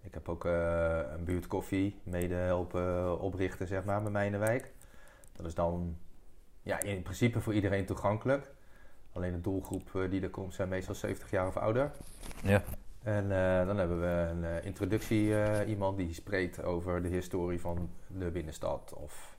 Ik 0.02 0.14
heb 0.14 0.28
ook 0.28 0.44
een 0.44 1.24
buurtkoffie 1.24 2.00
mede 2.02 2.34
helpen 2.34 3.20
oprichten, 3.20 3.66
zeg 3.66 3.84
maar, 3.84 4.02
bij 4.02 4.10
mij 4.10 4.26
in 4.26 4.32
de 4.32 4.38
wijk. 4.38 4.72
Dat 5.32 5.46
is 5.46 5.54
dan 5.54 5.96
ja, 6.62 6.80
in 6.80 7.02
principe 7.02 7.40
voor 7.40 7.54
iedereen 7.54 7.86
toegankelijk. 7.86 8.50
Alleen 9.12 9.32
de 9.32 9.40
doelgroep 9.40 9.90
die 10.10 10.22
er 10.22 10.30
komt 10.30 10.54
zijn 10.54 10.68
meestal 10.68 10.94
70 10.94 11.30
jaar 11.30 11.46
of 11.46 11.56
ouder. 11.56 11.90
Ja. 12.42 12.62
En 13.08 13.32
eh, 13.32 13.66
dan 13.66 13.78
hebben 13.78 14.00
we 14.00 14.06
een 14.06 14.44
eh, 14.44 14.64
introductie, 14.64 15.42
eh, 15.42 15.68
iemand 15.68 15.96
die 15.96 16.14
spreekt 16.14 16.62
over 16.62 17.02
de 17.02 17.08
historie 17.08 17.60
van 17.60 17.90
de 18.06 18.30
binnenstad. 18.30 18.92
Of 18.94 19.36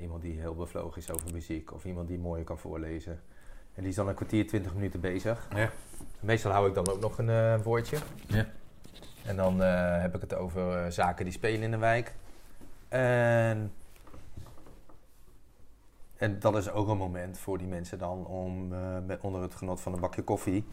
iemand 0.00 0.22
die 0.22 0.40
heel 0.40 0.54
bevlogen 0.54 1.00
is 1.00 1.10
over 1.10 1.32
muziek. 1.32 1.72
Of 1.72 1.84
iemand 1.84 2.08
die 2.08 2.18
mooi 2.18 2.44
kan 2.44 2.58
voorlezen. 2.58 3.20
En 3.74 3.80
die 3.80 3.88
is 3.88 3.94
dan 3.94 4.08
een 4.08 4.14
kwartier, 4.14 4.46
20 4.46 4.74
minuten 4.74 5.00
bezig. 5.00 5.48
Ja. 5.54 5.70
Meestal 6.20 6.52
hou 6.52 6.68
ik 6.68 6.74
dan 6.74 6.88
ook 6.88 7.00
nog 7.00 7.18
een 7.18 7.62
woordje. 7.62 7.96
Ja. 8.26 8.46
En 9.24 9.36
dan 9.36 9.60
heb 10.00 10.14
ik 10.14 10.20
het 10.20 10.34
over 10.34 10.92
zaken 10.92 11.24
die 11.24 11.34
spelen 11.34 11.62
in 11.62 11.70
de 11.70 11.78
wijk. 11.78 12.14
En, 12.88 13.72
en 16.16 16.38
dat 16.38 16.56
is 16.56 16.70
ook 16.70 16.88
een 16.88 16.96
moment 16.96 17.38
voor 17.38 17.58
die 17.58 17.68
mensen 17.68 17.98
dan 17.98 18.26
om 18.26 18.68
met, 19.06 19.20
onder 19.20 19.42
het 19.42 19.54
genot 19.54 19.80
van 19.80 19.92
een 19.92 20.00
bakje 20.00 20.22
koffie... 20.22 20.64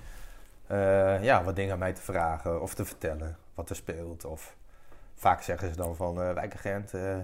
eh, 0.67 1.23
ja, 1.23 1.43
wat 1.43 1.55
dingen 1.55 1.73
aan 1.73 1.79
mij 1.79 1.93
te 1.93 2.01
vragen 2.01 2.61
of 2.61 2.73
te 2.73 2.85
vertellen 2.85 3.37
wat 3.53 3.69
er 3.69 3.75
speelt. 3.75 4.25
Of 4.25 4.55
vaak 5.15 5.41
zeggen 5.41 5.69
ze 5.69 5.75
dan 5.75 5.95
van 5.95 6.21
eh 6.21 6.33
wijkagent, 6.33 6.93
eh, 6.93 7.17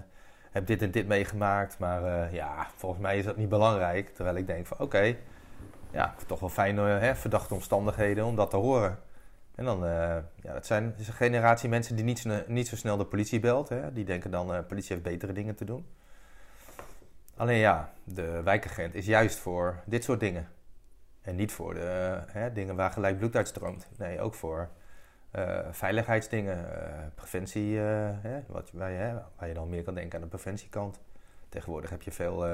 heb 0.52 0.68
dit 0.68 0.82
en 0.82 0.92
dit 0.92 1.08
meegemaakt. 1.08 1.80
Maar 1.80 2.34
ja, 2.34 2.68
volgens 2.76 3.02
mij 3.02 3.18
is 3.18 3.26
dat 3.26 3.38
niet 3.38 3.50
belangrijk. 3.50 4.16
Terwijl 4.16 4.36
ik 4.36 4.48
denk 4.48 4.68
van 4.68 4.80
oké, 4.80 5.16
ja, 5.92 6.16
toch 6.28 6.40
wel 6.40 6.50
fijn 6.50 6.78
eh, 6.78 7.00
hè, 7.00 7.16
verdachte 7.16 7.54
omstandigheden 7.54 8.26
om 8.26 8.36
dat 8.36 8.50
te 8.50 8.58
horen. 8.58 9.00
En 9.56 9.66
dan, 9.66 9.84
ja, 10.36 10.54
dat 10.54 10.66
zijn 10.66 10.94
is 10.98 11.08
een 11.08 11.14
generatie 11.14 11.70
mensen 11.70 11.96
die 11.96 12.06
niet, 12.06 12.20
sne- 12.20 12.44
niet 12.48 12.68
zo 12.68 12.76
snel 12.76 12.98
de 12.98 13.06
politie 13.06 13.40
belt. 13.40 13.70
Hè. 13.70 13.94
Die 13.94 14.06
denken 14.06 14.32
dan, 14.32 14.48
de 14.48 14.64
politie 14.64 14.92
heeft 14.92 15.08
betere 15.08 15.34
dingen 15.34 15.56
te 15.56 15.66
doen. 15.66 15.86
Alleen 17.38 17.58
ja, 17.58 17.94
de 18.04 18.42
wijkagent 18.44 18.96
is 18.96 19.06
juist 19.06 19.38
voor 19.40 19.80
dit 19.86 20.04
soort 20.04 20.20
dingen. 20.20 20.48
En 21.24 21.36
niet 21.36 21.52
voor 21.52 21.74
de 21.74 22.22
hè, 22.28 22.54
dingen 22.54 22.76
waar 22.76 22.92
gelijk 22.92 23.18
bloed 23.18 23.36
uitstroomt. 23.36 23.88
Nee, 23.98 24.22
ook 24.22 24.34
voor 24.34 24.70
eh, 25.34 25.68
veiligheidsdingen, 25.72 26.86
eh, 26.86 27.00
preventie, 27.16 27.80
eh, 27.80 28.10
hè, 28.22 28.42
wat, 28.48 28.72
waar, 28.72 28.92
je, 28.92 29.22
waar 29.38 29.48
je 29.48 29.54
dan 29.54 29.70
meer 29.70 29.84
kan 29.84 29.94
denken 29.94 30.16
aan 30.16 30.24
de 30.24 30.30
preventiekant. 30.30 31.00
Tegenwoordig 31.50 31.90
heb 31.90 32.02
je 32.02 32.12
veel 32.12 32.46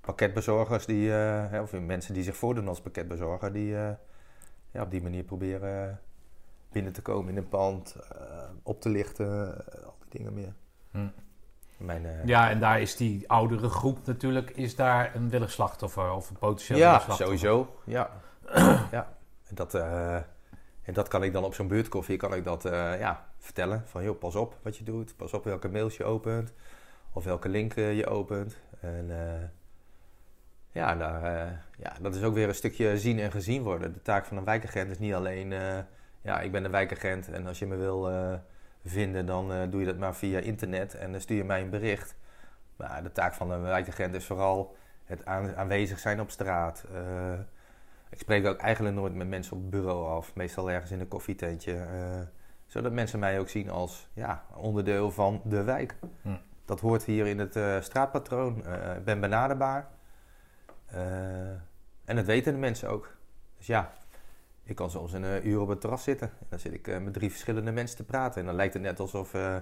pakketbezorgers, 0.00 0.86
die, 0.86 1.10
hè, 1.10 1.60
of 1.60 1.72
mensen 1.72 2.14
die 2.14 2.22
zich 2.22 2.36
voordoen 2.36 2.68
als 2.68 2.80
pakketbezorger, 2.80 3.52
die 3.52 3.68
ja, 4.70 4.82
op 4.82 4.90
die 4.90 5.02
manier 5.02 5.24
proberen 5.24 6.00
binnen 6.72 6.92
te 6.92 7.02
komen 7.02 7.30
in 7.30 7.36
een 7.36 7.48
pand, 7.48 7.96
op 8.62 8.80
te 8.80 8.88
lichten, 8.88 9.50
al 9.84 9.96
die 9.98 10.18
dingen 10.18 10.34
meer. 10.34 10.54
Hm. 10.90 11.08
Mijn, 11.76 12.06
eh, 12.06 12.24
Ja, 12.24 12.50
en 12.50 12.60
daar 12.60 12.80
is 12.80 12.96
die 12.96 13.30
oudere 13.30 13.68
groep 13.68 14.06
natuurlijk, 14.06 14.50
is 14.50 14.76
daar 14.76 15.14
een 15.14 15.28
willig 15.28 15.50
slachtoffer 15.50 16.12
of 16.12 16.30
een 16.30 16.38
potentieel 16.38 16.78
ja, 16.78 16.90
slachtoffer. 16.90 17.24
sowieso. 17.26 17.76
Ja. 17.84 18.10
ja. 18.90 19.14
En, 19.48 19.54
dat, 19.54 19.74
eh, 19.74 20.14
en 20.82 20.92
dat 20.92 21.08
kan 21.08 21.22
ik 21.22 21.32
dan 21.32 21.44
op 21.44 21.54
zo'n 21.54 21.68
buurtkoffie 21.68 22.16
kan 22.16 22.34
ik 22.34 22.44
dat, 22.44 22.64
eh, 22.64 22.98
ja, 22.98 23.26
vertellen. 23.38 23.82
Van 23.86 24.02
joh, 24.02 24.18
pas 24.18 24.34
op 24.34 24.56
wat 24.62 24.76
je 24.76 24.84
doet. 24.84 25.16
Pas 25.16 25.32
op 25.32 25.44
welke 25.44 25.68
mails 25.68 25.96
je 25.96 26.04
opent. 26.04 26.52
Of 27.12 27.24
welke 27.24 27.48
link 27.48 27.74
je 27.74 28.06
opent. 28.06 28.56
En 28.80 29.10
ja, 30.72 30.94
daar, 30.94 31.22
ja, 31.78 31.92
dat 32.00 32.14
is 32.14 32.22
ook 32.22 32.34
weer 32.34 32.48
een 32.48 32.54
stukje 32.54 32.98
zien 32.98 33.18
en 33.18 33.30
gezien 33.30 33.62
worden. 33.62 33.92
De 33.92 34.02
taak 34.02 34.24
van 34.24 34.36
een 34.36 34.44
wijkagent 34.44 34.90
is 34.90 34.98
niet 34.98 35.14
alleen... 35.14 35.54
ja, 36.22 36.40
ik 36.40 36.52
ben 36.52 36.64
een 36.64 36.70
wijkagent 36.70 37.28
en 37.28 37.46
als 37.46 37.58
je 37.58 37.66
me 37.66 37.76
wil 37.76 38.10
vinden... 38.90 39.26
dan 39.26 39.52
eh, 39.52 39.70
doe 39.70 39.80
je 39.80 39.86
dat 39.86 39.98
maar 39.98 40.14
via 40.14 40.38
internet 40.38 40.94
en 40.94 41.12
dan 41.12 41.20
stuur 41.20 41.36
je 41.36 41.44
mij 41.44 41.60
een 41.60 41.70
bericht. 41.70 42.16
Maar 42.76 43.02
de 43.02 43.12
taak 43.12 43.34
van 43.34 43.50
een 43.50 43.62
wijkagent 43.62 44.14
is 44.14 44.26
vooral 44.26 44.76
het 45.04 45.24
aan- 45.24 45.56
aanwezig 45.56 45.98
zijn 45.98 46.20
op 46.20 46.30
straat. 46.30 46.84
Eh, 46.94 47.32
ik 48.10 48.18
spreek 48.18 48.46
ook 48.46 48.58
eigenlijk 48.58 48.96
nooit 48.96 49.14
met 49.14 49.28
mensen 49.28 49.56
op 49.56 49.60
het 49.62 49.70
bureau 49.70 50.06
af. 50.16 50.34
Meestal 50.34 50.70
ergens 50.70 50.90
in 50.90 51.00
een 51.00 51.08
koffietentje. 51.08 51.72
eh, 51.74 52.20
zodat 52.66 52.92
mensen 52.92 53.18
mij 53.18 53.38
ook 53.38 53.48
zien 53.48 53.70
als 53.70 54.08
ja, 54.12 54.44
onderdeel 54.54 55.10
van 55.10 55.40
de 55.44 55.62
wijk. 55.64 55.94
Hm. 56.22 56.28
Dat 56.64 56.80
hoort 56.80 57.04
hier 57.04 57.26
in 57.26 57.38
het 57.38 57.84
straatpatroon. 57.84 58.56
Ik 58.96 59.04
ben 59.04 59.20
benaderbaar. 59.20 59.88
En 62.04 62.16
dat 62.16 62.24
weten 62.24 62.52
de 62.52 62.58
mensen 62.58 62.88
ook. 62.90 63.16
Dus 63.56 63.66
ja, 63.66 63.92
ik 64.66 64.76
kan 64.76 64.90
soms 64.90 65.12
een 65.12 65.24
eh, 65.24 65.44
uur 65.44 65.60
op 65.60 65.68
het 65.68 65.80
terras 65.80 66.02
zitten. 66.02 66.28
En 66.28 66.46
dan 66.48 66.58
zit 66.58 66.72
ik 66.72 66.88
eh, 66.88 66.98
met 66.98 67.12
drie 67.12 67.30
verschillende 67.30 67.72
mensen 67.72 67.96
te 67.96 68.04
praten. 68.04 68.40
En 68.40 68.46
dan 68.46 68.54
lijkt 68.54 68.74
het 68.74 68.82
net 68.82 69.00
alsof 69.00 69.34
eh, 69.34 69.56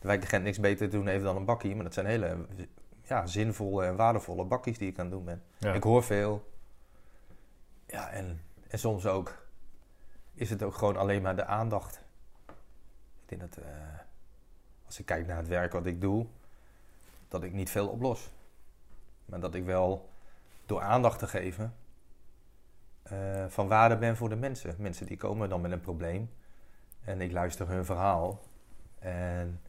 de 0.00 0.06
wijkagent 0.06 0.44
niks 0.44 0.60
beter 0.60 0.88
te 0.90 0.96
doen 0.96 1.06
heeft 1.06 1.24
dan 1.24 1.36
een 1.36 1.44
bakkie. 1.44 1.74
Maar 1.74 1.84
dat 1.84 1.94
zijn 1.94 2.06
hele 2.06 2.46
ja, 3.02 3.26
zinvolle 3.26 3.84
en 3.84 3.96
waardevolle 3.96 4.44
bakkies 4.44 4.78
die 4.78 4.88
ik 4.88 4.98
aan 4.98 5.04
het 5.04 5.14
doen 5.14 5.24
ben. 5.24 5.42
Ja. 5.58 5.72
Ik 5.72 5.82
hoor 5.82 6.02
veel. 6.02 6.52
Ja, 7.86 8.10
en, 8.10 8.42
en 8.68 8.78
soms 8.78 9.06
ook 9.06 9.46
is 10.34 10.50
het 10.50 10.62
ook 10.62 10.74
gewoon 10.74 10.96
alleen 10.96 11.22
maar 11.22 11.36
de 11.36 11.44
aandacht. 11.44 12.00
Ik 13.22 13.38
denk 13.38 13.40
dat 13.40 13.64
als 14.86 14.98
ik 14.98 15.06
kijk 15.06 15.26
naar 15.26 15.36
het 15.36 15.48
werk 15.48 15.72
wat 15.72 15.86
ik 15.86 16.00
doe, 16.00 16.26
dat 17.28 17.42
ik 17.42 17.52
niet 17.52 17.70
veel 17.70 17.88
oplos. 17.88 18.30
Maar 19.24 19.40
dat 19.40 19.54
ik 19.54 19.64
wel 19.64 20.08
door 20.66 20.80
aandacht 20.80 21.18
te 21.18 21.26
geven 21.26 21.74
eh, 23.10 23.44
van 23.48 23.68
waarde 23.68 23.96
ben 23.96 24.16
voor 24.16 24.28
de 24.28 24.36
mensen. 24.36 24.74
Mensen 24.78 25.06
die 25.06 25.16
komen 25.16 25.48
dan 25.48 25.60
met 25.60 25.72
een 25.72 25.80
probleem 25.80 26.30
en 27.04 27.20
ik 27.20 27.32
luister 27.32 27.68
hun 27.68 27.84
verhaal. 27.84 28.40
En 28.98 29.60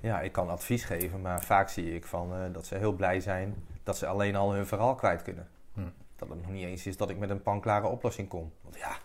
ja, 0.00 0.20
ik 0.20 0.32
kan 0.32 0.50
advies 0.50 0.84
geven, 0.84 1.20
maar 1.20 1.42
vaak 1.42 1.68
zie 1.68 1.94
ik 1.94 2.04
van, 2.04 2.34
eh, 2.34 2.52
dat 2.52 2.66
ze 2.66 2.74
heel 2.76 2.92
blij 2.92 3.20
zijn 3.20 3.54
dat 3.82 3.98
ze 3.98 4.06
alleen 4.06 4.36
al 4.36 4.52
hun 4.52 4.66
verhaal 4.66 4.94
kwijt 4.94 5.22
kunnen. 5.22 5.48
Hm. 5.72 5.80
Dat 6.16 6.28
het 6.28 6.42
nog 6.42 6.50
niet 6.50 6.64
eens 6.64 6.86
is 6.86 6.96
dat 6.96 7.10
ik 7.10 7.18
met 7.18 7.30
een 7.30 7.42
panklare 7.42 7.86
oplossing 7.86 8.28
kom. 8.28 8.52
Want 8.60 8.76
ja, 8.76 8.96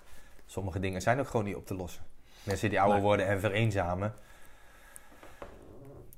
sommige 0.45 0.79
dingen 0.79 1.01
zijn 1.01 1.19
ook 1.19 1.27
gewoon 1.27 1.45
niet 1.45 1.55
op 1.55 1.65
te 1.65 1.75
lossen. 1.75 2.03
Mensen 2.43 2.69
die 2.69 2.79
ouder 2.79 2.97
Nee. 2.97 3.05
worden 3.05 3.27
en 3.27 3.39
vereenzamen. 3.39 4.13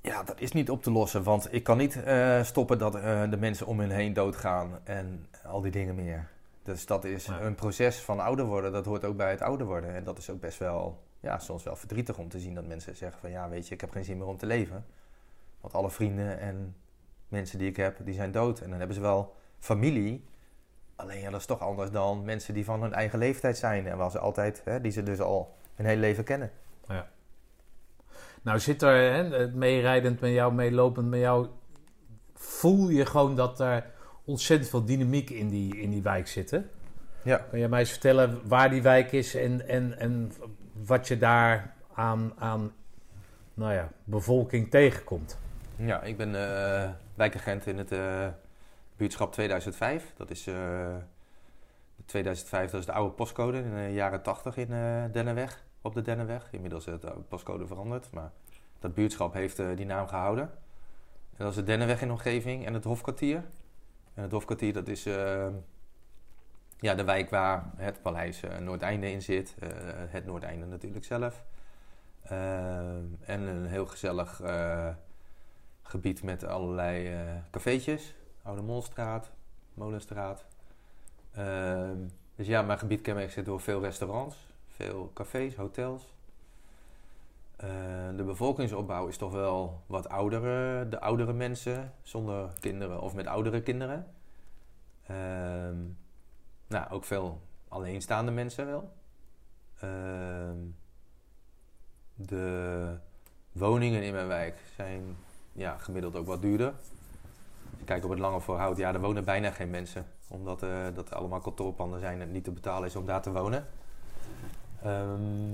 Ja, 0.01 0.23
dat 0.23 0.39
is 0.39 0.51
niet 0.51 0.69
op 0.69 0.83
te 0.83 0.91
lossen. 0.91 1.23
Want 1.23 1.53
ik 1.53 1.63
kan 1.63 1.77
niet 1.77 2.03
eh, 2.03 2.43
stoppen 2.43 2.77
dat 2.77 2.93
de 3.31 3.37
mensen 3.39 3.67
om 3.67 3.79
hen 3.79 3.89
heen 3.89 4.13
doodgaan 4.13 4.79
en 4.83 5.27
al 5.43 5.61
die 5.61 5.71
dingen 5.71 5.95
meer. 5.95 6.29
Dus 6.63 6.85
dat 6.85 7.03
is 7.03 7.27
een 7.27 7.55
proces 7.55 7.99
van 7.99 8.19
ouder 8.19 8.45
worden. 8.45 8.71
Dat 8.71 8.85
hoort 8.85 9.05
ook 9.05 9.17
bij 9.17 9.29
het 9.29 9.41
ouder 9.41 9.67
worden. 9.67 9.95
En 9.95 10.03
dat 10.03 10.17
is 10.17 10.29
ook 10.29 10.39
best 10.39 10.57
wel, 10.57 11.03
ja, 11.19 11.39
soms 11.39 11.63
wel 11.63 11.75
verdrietig 11.75 12.17
om 12.17 12.29
te 12.29 12.39
zien 12.39 12.55
dat 12.55 12.67
mensen 12.67 12.95
zeggen 12.95 13.19
van... 13.19 13.29
Ja, 13.29 13.49
weet 13.49 13.67
je, 13.67 13.73
ik 13.73 13.81
heb 13.81 13.91
geen 13.91 14.03
zin 14.03 14.17
meer 14.17 14.27
om 14.27 14.37
te 14.37 14.45
leven. 14.45 14.85
Want 15.61 15.73
alle 15.73 15.89
vrienden 15.89 16.39
en 16.39 16.75
mensen 17.27 17.57
die 17.57 17.69
ik 17.69 17.77
heb, 17.77 17.97
die 18.05 18.13
zijn 18.13 18.31
dood. 18.31 18.59
En 18.59 18.69
dan 18.69 18.77
hebben 18.77 18.95
ze 18.95 19.01
wel 19.01 19.35
familie. 19.59 20.25
Alleen 20.95 21.19
ja, 21.19 21.29
dat 21.29 21.39
is 21.39 21.45
toch 21.45 21.59
anders 21.59 21.91
dan 21.91 22.25
mensen 22.25 22.53
die 22.53 22.65
van 22.65 22.81
hun 22.81 22.93
eigen 22.93 23.19
leeftijd 23.19 23.57
zijn. 23.57 23.87
En 23.87 23.97
waar 23.97 24.11
ze 24.11 24.19
altijd, 24.19 24.61
hè, 24.65 24.81
die 24.81 24.91
ze 24.91 25.03
dus 25.03 25.19
al 25.19 25.55
hun 25.75 25.85
hele 25.85 26.01
leven 26.01 26.23
kennen. 26.23 26.51
Nou 28.41 28.59
zit 28.59 28.81
er, 28.81 29.13
hè, 29.13 29.47
meerijdend 29.51 30.19
met 30.19 30.31
jou, 30.31 30.53
meelopend 30.53 31.09
met 31.09 31.19
jou, 31.19 31.47
voel 32.33 32.89
je 32.89 33.05
gewoon 33.05 33.35
dat 33.35 33.59
er 33.59 33.85
ontzettend 34.25 34.69
veel 34.69 34.85
dynamiek 34.85 35.29
in 35.29 35.49
die, 35.49 35.77
in 35.77 35.89
die 35.89 36.01
wijk 36.01 36.27
zit. 36.27 36.51
hè? 36.51 36.59
Ja. 37.23 37.37
Kan 37.37 37.59
jij 37.59 37.67
mij 37.67 37.79
eens 37.79 37.91
vertellen 37.91 38.47
waar 38.47 38.69
die 38.69 38.81
wijk 38.81 39.11
is 39.11 39.35
en, 39.35 39.67
en, 39.67 39.97
en 39.99 40.31
wat 40.85 41.07
je 41.07 41.17
daar 41.17 41.73
aan, 41.93 42.33
aan 42.37 42.73
nou 43.53 43.73
ja, 43.73 43.89
bevolking 44.03 44.69
tegenkomt. 44.69 45.37
Ja, 45.75 46.01
ik 46.01 46.17
ben 46.17 46.35
eh, 46.35 46.89
wijkagent 47.15 47.67
in 47.67 47.77
het 47.77 47.91
eh, 47.91 48.27
buurtschap 48.97 49.33
2005. 49.33 50.13
Dat 50.17 50.29
is 50.29 50.47
eh, 50.47 50.95
2005, 52.05 52.71
dat 52.71 52.79
is 52.79 52.85
de 52.85 52.91
oude 52.91 53.13
postcode 53.13 53.57
in 53.57 53.75
de 53.75 53.93
jaren 53.93 54.21
80 54.21 54.57
in 54.57 54.71
eh 54.71 55.03
Dennenweg, 55.11 55.63
op 55.81 55.93
de 55.93 56.01
Dennenweg. 56.01 56.47
Inmiddels 56.51 56.87
is 56.87 56.99
de 56.99 57.11
postcode 57.27 57.67
veranderd, 57.67 58.11
maar 58.11 58.31
dat 58.79 58.93
buurtschap 58.93 59.33
heeft 59.33 59.59
eh, 59.59 59.67
die 59.75 59.85
naam 59.85 60.07
gehouden. 60.07 60.49
En 61.37 61.47
dat 61.47 61.49
is 61.49 61.55
de 61.55 61.63
Dennenweg 61.63 62.01
in 62.01 62.07
de 62.07 62.13
omgeving 62.13 62.65
en 62.65 62.73
het 62.73 62.83
Hofkwartier. 62.83 63.43
En 64.13 64.23
het 64.23 64.31
Hofkwartier, 64.31 64.73
dat 64.73 64.87
is 64.87 65.05
eh, 65.05 65.47
ja, 66.79 66.95
de 66.95 67.03
wijk 67.03 67.29
waar 67.29 67.71
het 67.75 68.01
paleis 68.01 68.43
eh, 68.43 68.57
Noordeinde 68.57 69.11
in 69.11 69.21
zit. 69.21 69.55
Eh, 69.59 69.69
het 70.07 70.25
Noordeinde 70.25 70.65
natuurlijk 70.65 71.05
zelf. 71.05 71.43
Eh, 72.21 72.95
en 73.21 73.41
een 73.41 73.65
heel 73.65 73.85
gezellig 73.85 74.41
eh, 74.41 74.89
gebied 75.81 76.23
met 76.23 76.43
allerlei 76.43 77.15
cafeetjes. 77.51 78.15
Oude 78.43 78.61
Molstraat, 78.61 79.31
Molenstraat. 79.73 80.45
Ehm, 81.31 81.97
dus 82.35 82.47
ja, 82.47 82.61
mijn 82.61 82.79
gebied 82.79 83.01
kenmerkt 83.01 83.33
zich 83.33 83.45
door 83.45 83.61
veel 83.61 83.81
restaurants, 83.81 84.37
veel 84.67 85.11
cafés, 85.13 85.55
hotels. 85.55 86.13
Eh, 87.61 87.67
de 88.15 88.23
bevolkingsopbouw 88.23 89.07
is 89.07 89.17
toch 89.17 89.31
wel 89.31 89.81
wat 89.85 90.09
oudere, 90.09 90.89
de 90.89 90.99
oudere 90.99 91.33
mensen 91.33 91.93
zonder 92.01 92.49
kinderen 92.59 93.01
of 93.01 93.13
met 93.13 93.27
oudere 93.27 93.61
kinderen. 93.61 94.07
Ehm, 95.07 95.77
nou, 96.67 96.89
ook 96.89 97.03
veel 97.03 97.41
alleenstaande 97.67 98.31
mensen 98.31 98.65
wel. 98.65 98.91
Ehm, 99.79 100.57
de 102.15 102.97
woningen 103.51 104.03
in 104.03 104.13
mijn 104.13 104.27
wijk 104.27 104.59
zijn 104.75 105.17
ja, 105.51 105.77
gemiddeld 105.77 106.15
ook 106.15 106.27
wat 106.27 106.41
duurder. 106.41 106.73
Kijkt 107.85 108.03
op 108.05 108.11
het 108.11 108.19
lange 108.19 108.41
voorhoud, 108.41 108.77
ja, 108.77 108.93
er 108.93 109.01
wonen 109.01 109.23
bijna 109.23 109.51
geen 109.51 109.69
mensen. 109.69 110.05
Omdat 110.27 110.63
eh, 110.63 110.85
dat 110.93 111.13
allemaal 111.13 111.41
kantoorpanden 111.41 111.99
zijn 111.99 112.13
en 112.13 112.19
het 112.19 112.31
niet 112.31 112.43
te 112.43 112.51
betalen 112.51 112.87
is 112.87 112.95
om 112.95 113.05
daar 113.05 113.21
te 113.21 113.31
wonen. 113.31 113.67
Ehm, 114.83 115.53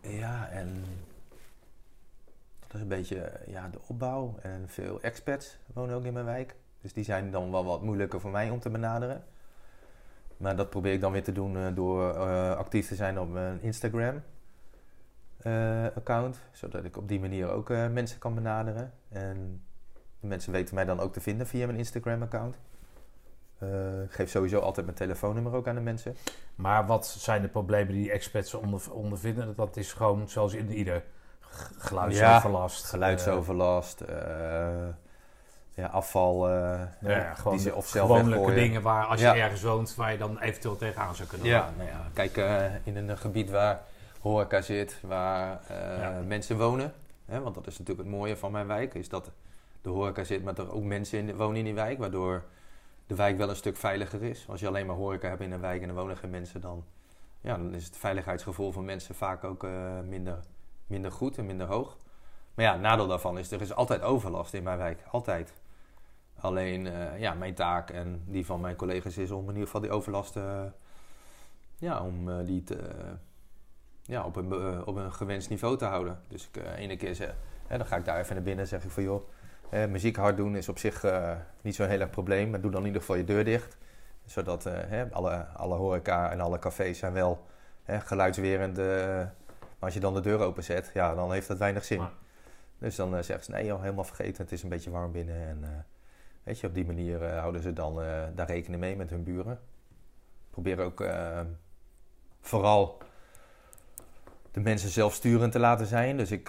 ja, 0.00 0.48
en 0.48 0.84
dat 2.60 2.74
is 2.74 2.80
een 2.80 2.88
beetje 2.88 3.32
ja, 3.46 3.68
de 3.68 3.78
opbouw. 3.86 4.38
En 4.42 4.68
veel 4.68 5.00
expats 5.00 5.58
wonen 5.72 5.96
ook 5.96 6.04
in 6.04 6.12
mijn 6.12 6.24
wijk. 6.24 6.54
Dus 6.80 6.92
die 6.92 7.04
zijn 7.04 7.30
dan 7.30 7.50
wel 7.50 7.64
wat 7.64 7.82
moeilijker 7.82 8.20
voor 8.20 8.30
mij 8.30 8.50
om 8.50 8.60
te 8.60 8.70
benaderen. 8.70 9.24
Maar 10.36 10.56
dat 10.56 10.70
probeer 10.70 10.92
ik 10.92 11.00
dan 11.00 11.12
weer 11.12 11.22
te 11.22 11.32
doen 11.32 11.56
eh, 11.56 11.66
door 11.74 12.14
eh, 12.14 12.56
actief 12.56 12.88
te 12.88 12.94
zijn 12.94 13.18
op 13.18 13.30
mijn 13.30 13.62
Instagram 13.62 14.22
eh, 15.36 15.84
account. 15.84 16.40
Zodat 16.52 16.84
ik 16.84 16.96
op 16.96 17.08
die 17.08 17.20
manier 17.20 17.50
ook 17.50 17.68
mensen 17.68 18.18
kan 18.18 18.34
benaderen. 18.34 18.92
En 19.08 19.62
de 20.20 20.26
mensen 20.26 20.52
weten 20.52 20.74
mij 20.74 20.84
dan 20.84 21.00
ook 21.00 21.12
te 21.12 21.20
vinden 21.20 21.46
via 21.46 21.66
mijn 21.66 21.78
Instagram 21.78 22.22
account. 22.22 22.58
Eh, 23.60 24.02
ik 24.02 24.12
geef 24.12 24.30
sowieso 24.30 24.58
altijd 24.60 24.86
mijn 24.86 24.98
telefoonnummer 24.98 25.54
ook 25.54 25.68
aan 25.68 25.74
de 25.74 25.80
mensen. 25.80 26.16
Maar 26.54 26.86
wat 26.86 27.06
zijn 27.06 27.42
de 27.42 27.48
problemen 27.48 27.92
die 27.94 28.10
experts 28.12 28.54
onder, 28.54 28.92
ondervinden? 28.92 29.54
Dat 29.56 29.76
is 29.76 29.92
gewoon 29.92 30.28
zoals 30.28 30.52
in 30.54 30.72
ieder 30.72 31.02
geluidsoverlast. 31.78 32.84
Geluidsoverlast, 32.84 34.00
eh, 34.00 34.16
ja, 35.74 35.86
afval. 35.86 36.48
eh, 36.48 36.72
eh, 36.82 36.88
ja, 37.00 37.34
gewoon 37.34 37.52
die 37.56 37.62
ze 37.66 37.74
of 37.74 37.86
zelf 37.86 38.08
gewone 38.20 38.54
dingen 38.54 38.82
waar 38.82 39.04
als 39.04 39.20
Ja. 39.20 39.34
je 39.34 39.40
ergens 39.40 39.62
woont, 39.62 39.94
waar 39.94 40.12
je 40.12 40.18
dan 40.18 40.38
eventueel 40.38 40.76
tegenaan 40.76 41.14
zou 41.14 41.28
kunnen 41.28 41.46
Ja, 41.46 41.60
gaan. 41.60 41.74
nou 41.76 41.88
ja, 41.88 42.00
kijk, 42.12 42.36
eh, 42.36 42.64
in 42.86 42.96
een 42.96 43.18
gebied 43.18 43.50
waar 43.50 43.80
horeca 44.20 44.60
zit, 44.60 44.98
waar 45.02 45.60
eh, 45.68 45.98
Ja. 45.98 46.20
mensen 46.26 46.58
wonen. 46.58 46.92
Hè, 47.26 47.40
want 47.40 47.54
dat 47.54 47.66
is 47.66 47.78
natuurlijk 47.78 48.08
het 48.08 48.16
mooie 48.16 48.36
van 48.36 48.52
mijn 48.52 48.66
wijk, 48.66 48.94
is 48.94 49.08
dat 49.08 49.30
de 49.82 49.88
horeca 49.88 50.24
zit, 50.24 50.44
maar 50.44 50.58
er 50.58 50.72
ook 50.72 50.82
mensen 50.84 51.18
in, 51.18 51.36
wonen 51.36 51.56
in 51.56 51.64
die 51.64 51.74
wijk. 51.74 51.98
Waardoor 51.98 52.42
de 53.10 53.16
wijk 53.16 53.36
wel 53.36 53.48
een 53.48 53.56
stuk 53.56 53.76
veiliger 53.76 54.22
is. 54.22 54.46
Als 54.48 54.60
je 54.60 54.66
alleen 54.66 54.86
maar 54.86 54.96
horeca 54.96 55.28
hebt 55.28 55.40
in 55.40 55.52
een 55.52 55.60
wijk 55.60 55.82
en 55.82 55.88
er 55.88 55.94
wonen 55.94 56.16
geen 56.16 56.30
mensen, 56.30 56.60
dan, 56.60 56.84
ja, 57.40 57.56
dan 57.56 57.74
is 57.74 57.84
het 57.84 57.96
veiligheidsgevoel 57.96 58.72
van 58.72 58.84
mensen 58.84 59.14
vaak 59.14 59.44
ook 59.44 59.64
eh, 59.64 60.00
minder, 60.08 60.38
minder 60.86 61.12
goed 61.12 61.38
en 61.38 61.46
minder 61.46 61.66
hoog. 61.66 61.96
Maar 62.54 62.64
ja, 62.64 62.76
nadeel 62.76 63.06
daarvan 63.06 63.38
is, 63.38 63.50
er 63.50 63.60
is 63.60 63.74
altijd 63.74 64.02
overlast 64.02 64.54
in 64.54 64.62
mijn 64.62 64.78
wijk. 64.78 65.02
Altijd. 65.10 65.52
Alleen, 66.40 66.86
eh, 66.86 67.20
ja, 67.20 67.34
mijn 67.34 67.54
taak 67.54 67.90
en 67.90 68.22
die 68.26 68.46
van 68.46 68.60
mijn 68.60 68.76
collega's 68.76 69.16
is 69.16 69.30
om 69.30 69.42
in 69.42 69.48
ieder 69.48 69.64
geval 69.64 69.80
die 69.80 69.90
overlast... 69.90 70.36
eh, 70.36 70.62
ja, 71.78 72.02
om 72.02 72.44
die 72.44 72.62
te, 72.64 72.78
ja, 74.02 74.24
op, 74.24 74.36
een, 74.36 74.86
op 74.86 74.96
een 74.96 75.12
gewenst 75.12 75.48
niveau 75.48 75.76
te 75.76 75.84
houden. 75.84 76.20
Dus 76.28 76.48
ik 76.52 76.62
ene 76.76 76.96
keer 76.96 77.14
zeg, 77.14 77.34
hè, 77.66 77.76
dan 77.76 77.86
ga 77.86 77.96
ik 77.96 78.04
daar 78.04 78.18
even 78.18 78.34
naar 78.34 78.44
binnen 78.44 78.62
en 78.62 78.70
zeg 78.70 78.84
ik 78.84 78.90
van 78.90 79.02
joh, 79.02 79.28
eh, 79.70 79.86
muziek 79.86 80.16
hard 80.16 80.36
doen 80.36 80.56
is 80.56 80.68
op 80.68 80.78
zich 80.78 81.04
eh, 81.04 81.32
niet 81.60 81.74
zo'n 81.74 81.88
heel 81.88 82.00
erg 82.00 82.10
probleem, 82.10 82.50
maar 82.50 82.60
doe 82.60 82.70
dan 82.70 82.80
in 82.80 82.86
ieder 82.86 83.00
geval 83.00 83.16
je 83.16 83.24
deur 83.24 83.44
dicht. 83.44 83.76
Zodat 84.24 84.66
eh, 84.66 84.72
hè, 84.76 85.10
alle, 85.12 85.46
alle 85.46 85.74
horeca 85.74 86.30
en 86.30 86.40
alle 86.40 86.58
cafés 86.58 86.98
zijn 86.98 87.12
wel 87.12 87.46
hè, 87.82 88.00
geluidswerend. 88.00 88.76
maar 88.76 89.34
als 89.78 89.94
je 89.94 90.00
dan 90.00 90.14
de 90.14 90.20
deur 90.20 90.38
openzet, 90.40 90.90
ja, 90.94 91.14
dan 91.14 91.32
heeft 91.32 91.48
dat 91.48 91.58
weinig 91.58 91.84
zin. 91.84 91.98
Maar- 91.98 92.12
Dus 92.78 92.96
dan 92.96 93.24
zeggen 93.24 93.44
ze, 93.44 93.50
nee 93.50 93.64
joh, 93.64 93.80
helemaal 93.82 94.04
vergeten, 94.04 94.42
het 94.42 94.52
is 94.52 94.62
een 94.62 94.68
beetje 94.68 94.90
warm 94.90 95.12
binnen. 95.12 95.48
En 95.48 95.86
weet 96.42 96.60
je, 96.60 96.66
op 96.66 96.74
die 96.74 96.86
manier 96.86 97.24
houden 97.24 97.62
ze 97.62 97.72
dan 97.72 97.94
daar 98.34 98.46
rekening 98.46 98.80
mee 98.80 98.96
met 98.96 99.10
hun 99.10 99.22
buren. 99.22 99.60
Proberen 100.50 100.84
ook 100.84 101.04
vooral 102.40 102.98
de 104.52 104.60
mensen 104.60 104.88
zelfsturend 104.88 105.52
te 105.52 105.58
laten 105.58 105.86
zijn. 105.86 106.16
Dus 106.16 106.30
ik, 106.30 106.48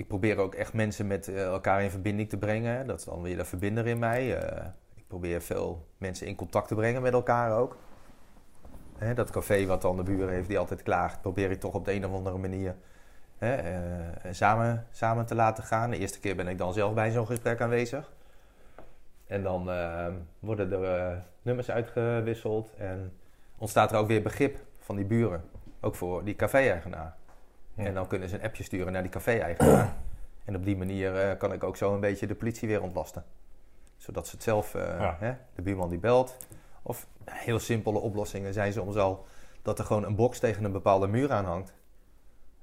ik 0.00 0.08
probeer 0.08 0.36
ook 0.36 0.54
echt 0.54 0.72
mensen 0.72 1.06
met 1.06 1.28
eh, 1.28 1.44
elkaar 1.44 1.82
in 1.82 1.90
verbinding 1.90 2.28
te 2.28 2.36
brengen. 2.36 2.86
Dat 2.86 2.98
is 2.98 3.04
dan 3.04 3.22
weer 3.22 3.36
de 3.36 3.44
verbinder 3.44 3.86
in 3.86 3.98
mij. 3.98 4.38
Eh, 4.38 4.66
ik 4.94 5.06
probeer 5.06 5.42
veel 5.42 5.86
mensen 5.98 6.26
in 6.26 6.34
contact 6.34 6.68
te 6.68 6.74
brengen 6.74 7.02
met 7.02 7.12
elkaar 7.12 7.58
ook. 7.58 7.76
Hè, 8.98 9.14
dat 9.14 9.30
café 9.30 9.66
wat 9.66 9.82
dan 9.82 9.96
de 9.96 10.02
buren 10.02 10.34
heeft 10.34 10.48
die 10.48 10.58
altijd 10.58 10.82
klaagt, 10.82 11.20
probeer 11.20 11.50
ik 11.50 11.60
toch 11.60 11.74
op 11.74 11.84
de 11.84 11.92
een 11.92 12.06
of 12.06 12.12
andere 12.12 12.38
manier 12.38 12.76
hè, 13.38 13.54
eh, 13.54 14.32
samen, 14.32 14.86
samen 14.90 15.26
te 15.26 15.34
laten 15.34 15.64
gaan. 15.64 15.90
De 15.90 15.98
eerste 15.98 16.20
keer 16.20 16.36
ben 16.36 16.48
ik 16.48 16.58
dan 16.58 16.72
zelf 16.72 16.94
bij 16.94 17.10
zo'n 17.10 17.26
gesprek 17.26 17.60
aanwezig. 17.60 18.12
En 19.26 19.42
dan 19.42 19.70
worden 20.38 20.72
er 20.72 21.22
nummers 21.42 21.70
uitgewisseld 21.70 22.74
en 22.78 23.12
ontstaat 23.58 23.92
er 23.92 23.98
ook 23.98 24.08
weer 24.08 24.22
begrip 24.22 24.58
van 24.78 24.96
die 24.96 25.04
buren. 25.04 25.44
Ook 25.80 25.94
voor 25.94 26.24
die 26.24 26.36
café-eigenaar. 26.36 27.16
Ja. 27.80 27.86
En 27.86 27.94
dan 27.94 28.06
kunnen 28.06 28.28
ze 28.28 28.34
een 28.34 28.42
appje 28.42 28.62
sturen 28.62 28.92
naar 28.92 29.02
die 29.02 29.10
café-eigenaar. 29.10 29.96
en 30.44 30.56
op 30.56 30.64
die 30.64 30.76
manier 30.76 31.16
eh, 31.16 31.38
kan 31.38 31.52
ik 31.52 31.64
ook 31.64 31.76
zo 31.76 31.94
een 31.94 32.00
beetje 32.00 32.26
de 32.26 32.34
politie 32.34 32.68
weer 32.68 32.82
ontlasten. 32.82 33.24
Zodat 33.96 34.26
ze 34.26 34.34
het 34.34 34.42
zelf, 34.44 34.74
eh, 34.74 34.82
Ja. 34.98 35.16
hè, 35.18 35.32
de 35.54 35.62
buurman 35.62 35.88
die 35.88 35.98
belt. 35.98 36.36
Of 36.82 37.06
heel 37.24 37.58
simpele 37.58 37.98
oplossingen 37.98 38.52
zijn 38.52 38.72
soms 38.72 38.96
al 38.96 39.26
dat 39.62 39.78
er 39.78 39.84
gewoon 39.84 40.04
een 40.04 40.14
box 40.16 40.38
tegen 40.38 40.64
een 40.64 40.72
bepaalde 40.72 41.06
muur 41.06 41.32
aan 41.32 41.44
hangt. 41.44 41.74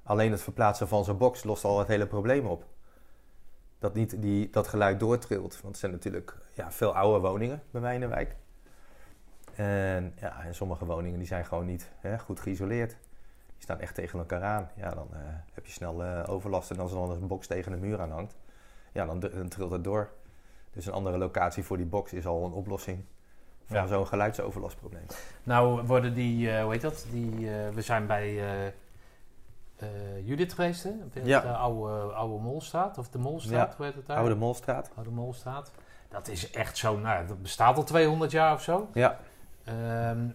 Alleen 0.03 0.31
het 0.31 0.41
verplaatsen 0.41 0.87
van 0.87 1.03
zo'n 1.03 1.17
box 1.17 1.43
lost 1.43 1.63
al 1.63 1.79
het 1.79 1.87
hele 1.87 2.07
probleem 2.07 2.45
op. 2.45 2.65
Dat 3.79 3.93
niet 3.93 4.21
die, 4.21 4.49
dat 4.49 4.67
geluid 4.67 4.99
doortrilt. 4.99 5.53
Want 5.53 5.65
het 5.67 5.77
zijn 5.77 5.91
natuurlijk 5.91 6.35
ja, 6.53 6.71
veel 6.71 6.95
oude 6.95 7.27
woningen 7.27 7.63
bij 7.71 7.81
mij 7.81 7.93
in 7.93 7.99
de 7.99 8.07
wijk. 8.07 8.35
En, 9.55 10.13
ja, 10.19 10.43
en 10.43 10.55
sommige 10.55 10.85
woningen 10.85 11.17
die 11.19 11.27
zijn 11.27 11.45
gewoon 11.45 11.65
niet 11.65 11.91
hè, 11.99 12.19
goed 12.19 12.39
geïsoleerd. 12.39 12.97
Die 13.57 13.65
staan 13.65 13.79
echt 13.79 13.95
tegen 13.95 14.19
elkaar 14.19 14.43
aan. 14.43 14.69
Ja, 14.75 14.89
dan 14.89 15.07
eh, 15.11 15.19
heb 15.53 15.65
je 15.65 15.71
snel 15.71 16.03
eh, 16.03 16.23
overlast. 16.29 16.71
En 16.71 16.79
als 16.79 16.91
er 16.91 16.97
dan 16.97 17.11
een 17.11 17.27
box 17.27 17.47
tegen 17.47 17.71
de 17.71 17.77
muur 17.77 17.99
aan 18.01 18.11
hangt, 18.11 18.35
ja, 18.91 19.05
dan, 19.05 19.19
dan 19.19 19.47
trilt 19.47 19.71
het 19.71 19.83
door. 19.83 20.09
Dus 20.73 20.85
een 20.85 20.93
andere 20.93 21.17
locatie 21.17 21.63
voor 21.63 21.77
die 21.77 21.85
box 21.85 22.13
is 22.13 22.25
al 22.25 22.45
een 22.45 22.51
oplossing 22.51 23.03
van 23.65 23.75
Ja. 23.77 23.87
zo'n 23.87 24.07
geluidsoverlastprobleem. 24.07 25.05
Nou 25.43 25.81
worden 25.85 26.13
die, 26.13 26.51
eh, 26.51 26.63
hoe 26.63 26.71
heet 26.71 26.81
dat? 26.81 27.05
Die, 27.11 27.49
we 27.73 27.81
zijn 27.81 28.07
bij 28.07 28.41
Judith 30.23 30.53
geweest, 30.53 30.83
hè? 30.83 30.89
Op 30.89 31.13
Ja. 31.23 31.41
De 31.41 31.47
oude, 31.47 32.13
oude 32.13 32.43
Molstraat, 32.43 32.97
of 32.97 33.09
de 33.09 33.17
Molstraat, 33.17 33.69
Ja, 33.69 33.77
hoe 33.77 33.85
heet 33.85 33.95
het 33.95 34.05
daar? 34.05 34.17
Oude 34.17 34.35
Molstraat. 34.35 34.91
Oude 34.95 35.11
Molstraat. 35.11 35.71
Dat 36.09 36.27
is 36.27 36.51
echt 36.51 36.77
zo, 36.77 36.97
nou, 36.97 37.27
dat 37.27 37.41
bestaat 37.41 37.77
al 37.77 37.83
200 37.83 38.31
jaar 38.31 38.53
of 38.53 38.61
zo. 38.61 38.89
Ja, 38.93 39.19
ehm, 39.63 40.27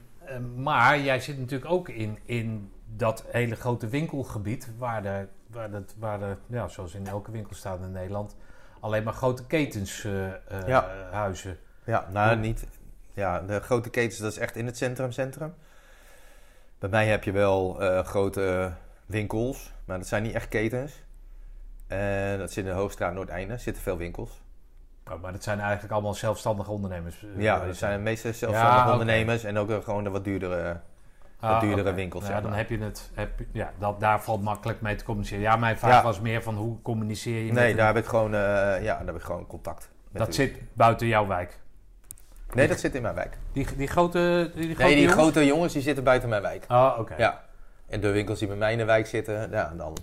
maar 0.62 0.98
jij 1.00 1.20
zit 1.20 1.38
natuurlijk 1.38 1.70
ook 1.70 1.88
in, 1.88 2.18
in 2.24 2.72
dat 2.96 3.24
hele 3.30 3.54
grote 3.54 3.88
winkelgebied, 3.88 4.70
waar 4.78 5.02
de, 5.02 5.26
waar 5.46 5.70
de, 5.70 5.84
waar 5.98 6.18
de 6.18 6.36
ja, 6.46 6.68
zoals 6.68 6.94
in 6.94 7.06
elke 7.06 7.30
winkel 7.30 7.54
staat 7.54 7.80
in 7.80 7.92
Nederland, 7.92 8.36
alleen 8.80 9.02
maar 9.02 9.12
grote 9.12 9.46
ketens 9.46 10.04
eh, 10.04 10.26
eh, 10.28 10.66
Ja. 10.66 10.88
huizen. 11.10 11.58
Ja, 11.84 12.06
nou 12.10 12.36
niet. 12.36 12.66
Ja, 13.12 13.40
de 13.40 13.60
grote 13.60 13.90
ketens, 13.90 14.18
dat 14.18 14.32
is 14.32 14.38
echt 14.38 14.56
in 14.56 14.66
het 14.66 14.76
centrum, 14.76 15.12
centrum. 15.12 15.54
Bij 16.78 16.88
mij 16.90 17.06
heb 17.06 17.24
je 17.24 17.32
wel 17.32 17.82
eh, 17.82 18.04
grote 18.04 18.72
winkels, 19.06 19.72
maar 19.84 19.98
dat 19.98 20.06
zijn 20.06 20.22
niet 20.22 20.34
echt 20.34 20.48
ketens. 20.48 21.02
En 21.86 22.38
dat 22.38 22.52
zit 22.52 22.64
in 22.64 22.70
de 22.70 22.76
Hoogstraat 22.76 23.14
Noordeinde, 23.14 23.58
zitten 23.58 23.82
veel 23.82 23.96
winkels. 23.96 24.42
Oh, 25.10 25.22
maar 25.22 25.32
dat 25.32 25.42
zijn 25.42 25.60
eigenlijk 25.60 25.92
allemaal 25.92 26.14
zelfstandige 26.14 26.70
ondernemers. 26.70 27.26
ja, 27.36 27.66
dat 27.66 27.76
zijn 27.76 27.96
de 27.96 28.02
meeste 28.02 28.32
zelfstandige 28.32 28.86
Ja, 28.86 28.92
ondernemers 28.92 29.44
en 29.44 29.58
ook 29.58 29.84
gewoon 29.84 30.04
de 30.04 30.10
wat 30.10 30.24
duurdere 30.24 30.80
Ah, 31.50 31.60
duurdere 31.60 31.92
winkels, 31.92 32.22
Ja, 32.22 32.28
zeg 32.30 32.40
dan 32.40 32.50
maar. 32.50 32.58
heb 32.58 32.68
je 32.68 32.78
het. 32.78 33.10
Heb, 33.14 33.30
ja, 33.52 33.72
dat, 33.78 34.00
daar 34.00 34.22
valt 34.22 34.42
makkelijk 34.42 34.80
mee 34.80 34.94
te 34.96 35.04
communiceren. 35.04 35.42
Ja, 35.42 35.56
mijn 35.56 35.78
vraag 35.78 35.92
Ja. 35.92 36.02
was 36.02 36.20
meer 36.20 36.42
van 36.42 36.54
hoe 36.54 36.82
communiceer 36.82 37.44
je 37.44 37.52
Nee, 37.52 37.66
met 37.68 37.76
daar 37.76 37.94
heb 37.94 38.02
ik 38.02 38.08
gewoon, 38.08 38.34
eh, 38.34 38.40
ja, 38.82 38.96
daar 38.96 39.06
heb 39.06 39.14
ik 39.16 39.22
gewoon 39.22 39.46
contact. 39.46 39.90
met 40.10 40.22
Dat 40.24 40.34
zit 40.34 40.58
buiten 40.72 41.06
jouw 41.06 41.26
wijk. 41.26 41.60
Nee, 42.52 42.68
dat 42.68 42.80
zit 42.80 42.94
in 42.94 43.02
mijn 43.02 43.14
wijk. 43.14 43.38
Die, 43.52 43.66
die 43.76 43.86
grote. 43.88 44.50
Die, 44.54 44.66
die 44.66 44.74
grote 44.74 44.82
Nee, 44.82 44.94
die 44.94 45.02
jongens? 45.08 45.20
grote 45.22 45.46
jongens 45.46 45.72
die 45.72 45.82
zitten 45.82 46.04
buiten 46.04 46.28
mijn 46.28 46.42
wijk. 46.42 46.64
Oh, 46.68 46.96
oké. 46.98 47.14
Ja. 47.18 47.42
En 47.88 48.00
de 48.00 48.10
winkels 48.10 48.38
die 48.38 48.48
bij 48.48 48.56
mij 48.56 48.72
in 48.72 48.78
de 48.78 48.84
wijk 48.84 49.06
zitten, 49.06 49.50
ja, 49.50 49.72
dan... 49.76 49.96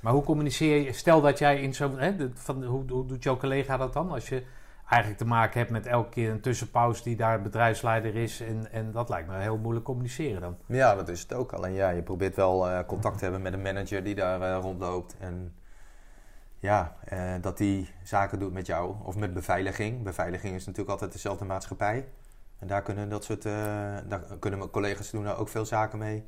Maar 0.00 0.12
hoe 0.12 0.24
communiceer 0.24 0.76
je? 0.84 0.92
Stel 0.92 1.20
dat 1.20 1.38
jij 1.38 1.60
in 1.60 1.74
zo'n. 1.74 1.98
hè, 1.98 2.16
de- 2.16 2.30
van- 2.34 2.64
Hoe, 2.64 2.84
hoe 2.90 3.06
doet 3.06 3.22
jouw 3.22 3.36
collega 3.36 3.76
dat 3.76 3.92
dan? 3.92 4.10
Als 4.10 4.28
je 4.28 4.42
eigenlijk 4.90 5.22
te 5.22 5.28
maken 5.28 5.58
hebt 5.58 5.70
met 5.70 5.86
elke 5.86 6.08
keer 6.08 6.30
een 6.30 6.40
tussenpauze 6.40 7.02
die 7.02 7.16
daar 7.16 7.42
bedrijfsleider 7.42 8.16
is. 8.16 8.40
En, 8.40 8.72
en 8.72 8.92
dat 8.92 9.08
lijkt 9.08 9.28
me 9.28 9.36
heel 9.36 9.58
moeilijk 9.58 9.84
communiceren 9.84 10.40
dan. 10.40 10.56
Ja, 10.66 10.94
dat 10.94 11.08
is 11.08 11.20
het 11.20 11.32
ook. 11.32 11.52
Alleen 11.52 11.72
ja, 11.72 11.90
je 11.90 12.02
probeert 12.02 12.36
wel 12.36 12.68
eh, 12.68 12.86
contact 12.86 13.18
te 13.18 13.22
hebben 13.22 13.42
met 13.42 13.52
een 13.52 13.62
manager 13.62 14.04
die 14.04 14.14
daar 14.14 14.42
eh, 14.42 14.58
rondloopt. 14.62 15.16
En 15.18 15.54
ja, 16.58 16.96
eh, 17.04 17.34
dat 17.40 17.56
die 17.56 17.90
zaken 18.02 18.38
doet 18.38 18.52
met 18.52 18.66
jou. 18.66 18.94
Of 19.02 19.16
met 19.16 19.34
beveiliging. 19.34 20.02
Beveiliging 20.02 20.54
is 20.54 20.66
natuurlijk 20.66 20.90
altijd 20.90 21.12
dezelfde 21.12 21.44
maatschappij. 21.44 22.08
En 22.58 22.66
daar 22.66 22.82
kunnen 22.82 23.08
dat 23.08 23.24
soort, 23.24 23.42
daar 23.42 24.22
kunnen 24.38 24.58
mijn 24.58 24.70
collega's 24.70 25.10
doen 25.10 25.24
daar 25.24 25.38
ook 25.38 25.48
veel 25.48 25.64
zaken 25.64 25.98
mee. 25.98 26.24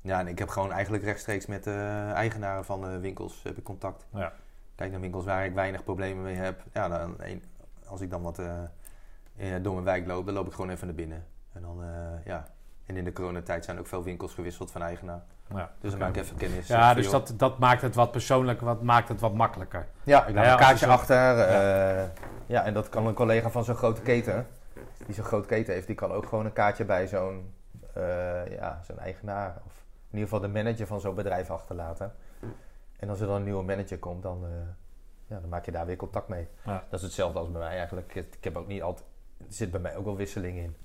Ja, 0.00 0.20
en 0.20 0.26
ik 0.26 0.38
heb 0.38 0.48
gewoon 0.48 0.72
eigenlijk 0.72 1.04
rechtstreeks 1.04 1.46
met 1.46 1.64
de 1.64 2.10
eigenaren 2.14 2.64
van 2.64 2.80
de 2.80 2.98
winkels 2.98 3.42
heb 3.42 3.56
ik 3.56 3.64
contact. 3.64 4.06
Ja. 4.14 4.32
Kijk 4.78 4.90
naar 4.90 5.00
winkels 5.00 5.24
waar 5.24 5.44
ik 5.44 5.54
weinig 5.54 5.84
problemen 5.84 6.22
mee 6.22 6.34
heb. 6.36 6.60
Ja, 6.72 6.88
dan, 6.88 7.16
als 7.86 8.00
ik 8.00 8.10
dan 8.10 8.22
wat 8.22 8.38
eh, 8.38 8.46
eh, 9.36 9.62
door 9.62 9.72
mijn 9.72 9.84
wijk 9.84 10.06
loop, 10.06 10.24
dan 10.26 10.34
loop 10.34 10.46
ik 10.46 10.52
gewoon 10.52 10.70
even 10.70 10.86
naar 10.86 10.96
binnen. 10.96 11.24
En 11.52 11.62
dan, 11.62 11.82
eh, 11.82 12.24
ja. 12.24 12.46
En 12.86 12.96
in 12.96 13.04
de 13.04 13.12
coronatijd 13.12 13.64
zijn 13.64 13.78
ook 13.78 13.86
veel 13.86 14.02
winkels 14.02 14.34
gewisseld 14.34 14.70
van 14.70 14.82
eigenaar. 14.82 15.22
Ja, 15.54 15.70
Dus 15.80 15.90
dan 15.90 16.00
maak 16.00 16.08
ik 16.08 16.22
even 16.22 16.36
kennis. 16.36 16.66
Ja, 16.66 16.94
dus 16.94 17.10
dat, 17.10 17.32
dat 17.36 17.58
maakt 17.58 17.82
het 17.82 17.94
wat 17.94 18.10
persoonlijk, 18.10 18.60
wat 18.60 18.82
maakt 18.82 19.08
het 19.08 19.20
wat 19.20 19.34
makkelijker. 19.34 19.86
Ja, 20.04 20.26
ik 20.26 20.34
laat 20.34 20.44
Ja, 20.44 20.52
een 20.52 20.58
kaartje 20.58 20.86
zo- 20.86 20.92
achter. 20.92 21.38
eh, 21.38 22.04
ja, 22.46 22.64
en 22.64 22.74
dat 22.74 22.88
kan 22.88 23.06
een 23.06 23.14
collega 23.14 23.50
van 23.50 23.64
zo'n 23.64 23.74
grote 23.74 24.00
keten, 24.02 24.46
die 25.06 25.14
zo'n 25.14 25.24
grote 25.24 25.46
keten 25.48 25.74
heeft, 25.74 25.86
die 25.86 25.96
kan 25.96 26.12
ook 26.12 26.26
gewoon 26.26 26.44
een 26.44 26.52
kaartje 26.52 26.84
bij 26.84 27.06
zo'n 27.06 27.52
eh, 27.94 28.46
ja, 28.50 28.80
zo'n 28.82 28.98
eigenaar, 28.98 29.56
of 29.66 29.72
in 30.10 30.18
ieder 30.18 30.28
geval 30.28 30.40
de 30.40 30.62
manager 30.62 30.86
van 30.86 31.00
zo'n 31.00 31.14
bedrijf 31.14 31.50
achterlaten. 31.50 32.12
En 32.98 33.08
als 33.08 33.20
er 33.20 33.26
dan 33.26 33.36
een 33.36 33.44
nieuwe 33.44 33.64
manager 33.64 33.98
komt, 33.98 34.22
dan, 34.22 34.44
eh, 34.44 34.50
ja, 35.26 35.40
dan 35.40 35.48
maak 35.48 35.64
je 35.64 35.70
daar 35.72 35.86
weer 35.86 35.96
contact 35.96 36.28
mee. 36.28 36.48
Ja. 36.64 36.84
Dat 36.90 36.98
is 36.98 37.04
hetzelfde 37.04 37.38
als 37.38 37.50
bij 37.50 37.60
mij 37.60 37.76
eigenlijk. 37.78 38.14
Ik 38.14 38.44
heb 38.44 38.56
ook 38.56 38.66
niet 38.66 38.82
altijd, 38.82 39.06
er 39.38 39.44
zit 39.48 39.70
bij 39.70 39.80
mij 39.80 39.96
ook 39.96 40.04
wel 40.04 40.16
wisseling 40.16 40.56
in. 40.58 40.76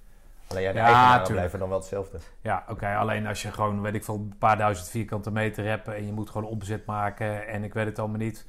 Alleen 0.47 0.63
ja, 0.63 0.71
de 0.71 0.77
Ja, 0.77 1.11
tuurlijk. 1.13 1.31
blijven 1.31 1.59
dan 1.59 1.69
wel 1.69 1.77
hetzelfde. 1.77 2.17
Ja, 2.41 2.63
oké. 2.69 2.95
alleen 2.95 3.27
als 3.27 3.41
je 3.41 3.51
gewoon, 3.51 3.81
weet 3.81 3.93
ik 3.93 4.03
veel, 4.03 4.15
een 4.15 4.35
paar 4.39 4.57
duizend 4.57 4.89
vierkante 4.89 5.31
meter 5.31 5.65
hebt 5.65 5.87
en 5.87 6.05
je 6.05 6.11
moet 6.11 6.29
gewoon 6.29 6.47
omzet 6.49 6.85
maken 6.85 7.47
en 7.47 7.63
ik 7.63 7.73
weet 7.73 7.85
het 7.85 7.99
allemaal 7.99 8.17
niet. 8.17 8.45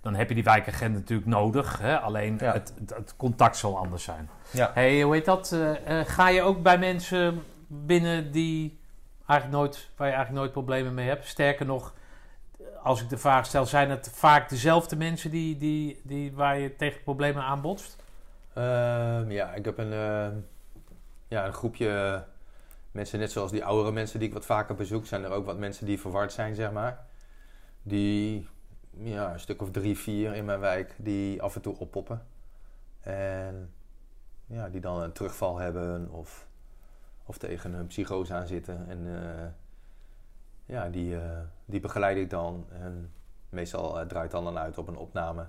Dan 0.00 0.14
heb 0.14 0.28
je 0.28 0.34
die 0.34 0.44
wijkagent 0.44 0.94
natuurlijk 0.94 1.28
nodig. 1.28 1.78
Hè? 1.78 1.98
Alleen 1.98 2.36
Ja. 2.40 2.52
het, 2.52 2.72
het, 2.78 2.90
het 2.96 3.16
contact 3.16 3.56
zal 3.56 3.78
anders 3.78 4.02
zijn. 4.02 4.28
Ja. 4.50 4.70
Hey, 4.74 5.02
hoe 5.02 5.14
heet 5.14 5.24
dat? 5.24 5.52
Eh, 5.52 6.00
eh, 6.00 6.06
ga 6.06 6.28
je 6.28 6.42
ook 6.42 6.62
bij 6.62 6.78
mensen 6.78 7.42
binnen 7.66 8.32
die 8.32 8.80
eigenlijk 9.26 9.60
nooit, 9.60 9.88
waar 9.96 10.06
je 10.08 10.12
eigenlijk 10.14 10.42
nooit 10.42 10.52
problemen 10.52 10.94
mee 10.94 11.08
hebt? 11.08 11.26
Sterker 11.26 11.66
nog, 11.66 11.94
als 12.82 13.02
ik 13.02 13.08
de 13.08 13.18
vraag 13.18 13.46
stel, 13.46 13.66
zijn 13.66 13.90
het 13.90 14.10
vaak 14.14 14.48
dezelfde 14.48 14.96
mensen 14.96 15.30
die, 15.30 15.56
die, 15.56 16.00
die, 16.04 16.32
waar 16.32 16.58
je 16.58 16.76
tegen 16.76 17.02
problemen 17.02 17.42
aanbotst? 17.42 17.96
Ehm, 18.54 19.30
ja, 19.30 19.54
ik 19.54 19.64
heb 19.64 19.78
een, 19.78 19.92
ehm, 19.92 20.34
ja, 21.28 21.46
een 21.46 21.52
groepje 21.52 22.24
mensen, 22.90 23.18
net 23.18 23.32
zoals 23.32 23.50
die 23.50 23.64
oudere 23.64 23.92
mensen 23.92 24.18
die 24.18 24.28
ik 24.28 24.34
wat 24.34 24.46
vaker 24.46 24.74
bezoek, 24.74 25.06
zijn 25.06 25.24
er 25.24 25.30
ook 25.30 25.46
wat 25.46 25.58
mensen 25.58 25.86
die 25.86 26.00
verward 26.00 26.32
zijn, 26.32 26.54
zeg 26.54 26.72
maar. 26.72 27.06
Die, 27.82 28.48
ja, 28.90 29.32
een 29.32 29.40
stuk 29.40 29.62
of 29.62 29.70
drie, 29.70 29.98
vier 29.98 30.34
in 30.34 30.44
mijn 30.44 30.60
wijk, 30.60 30.94
die 30.98 31.42
af 31.42 31.54
en 31.54 31.60
toe 31.62 31.78
oppoppen. 31.78 32.26
En 33.00 33.74
ja, 34.46 34.68
die 34.68 34.80
dan 34.80 35.02
een 35.02 35.12
terugval 35.12 35.58
hebben 35.58 36.10
of, 36.10 36.46
of 37.24 37.38
tegen 37.38 37.72
een 37.72 37.86
psychose 37.86 38.34
aan 38.34 38.46
zitten. 38.46 38.88
En 38.88 39.06
eh, 39.06 39.46
ja, 40.70 40.88
die, 40.88 41.16
eh, 41.16 41.38
die 41.64 41.80
begeleid 41.80 42.16
ik 42.16 42.30
dan. 42.30 42.66
En 42.72 43.12
meestal 43.48 44.00
eh, 44.00 44.06
draait 44.06 44.30
dan 44.30 44.44
dan 44.44 44.58
uit 44.58 44.78
op 44.78 44.88
een 44.88 44.96
opname. 44.96 45.46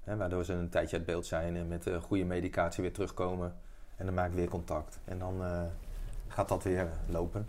Hè, 0.00 0.16
waardoor 0.16 0.44
ze 0.44 0.52
een 0.52 0.68
tijdje 0.68 0.96
uit 0.96 1.06
beeld 1.06 1.26
zijn 1.26 1.56
en 1.56 1.68
met 1.68 1.86
eh, 1.86 2.02
goede 2.02 2.24
medicatie 2.24 2.82
weer 2.82 2.92
terugkomen. 2.92 3.56
En 3.96 4.06
dan 4.06 4.14
maak 4.14 4.28
ik 4.28 4.36
weer 4.36 4.48
contact. 4.48 5.00
En 5.04 5.18
dan 5.18 5.42
gaat 6.28 6.48
dat 6.48 6.62
weer 6.62 6.90
lopen. 7.08 7.48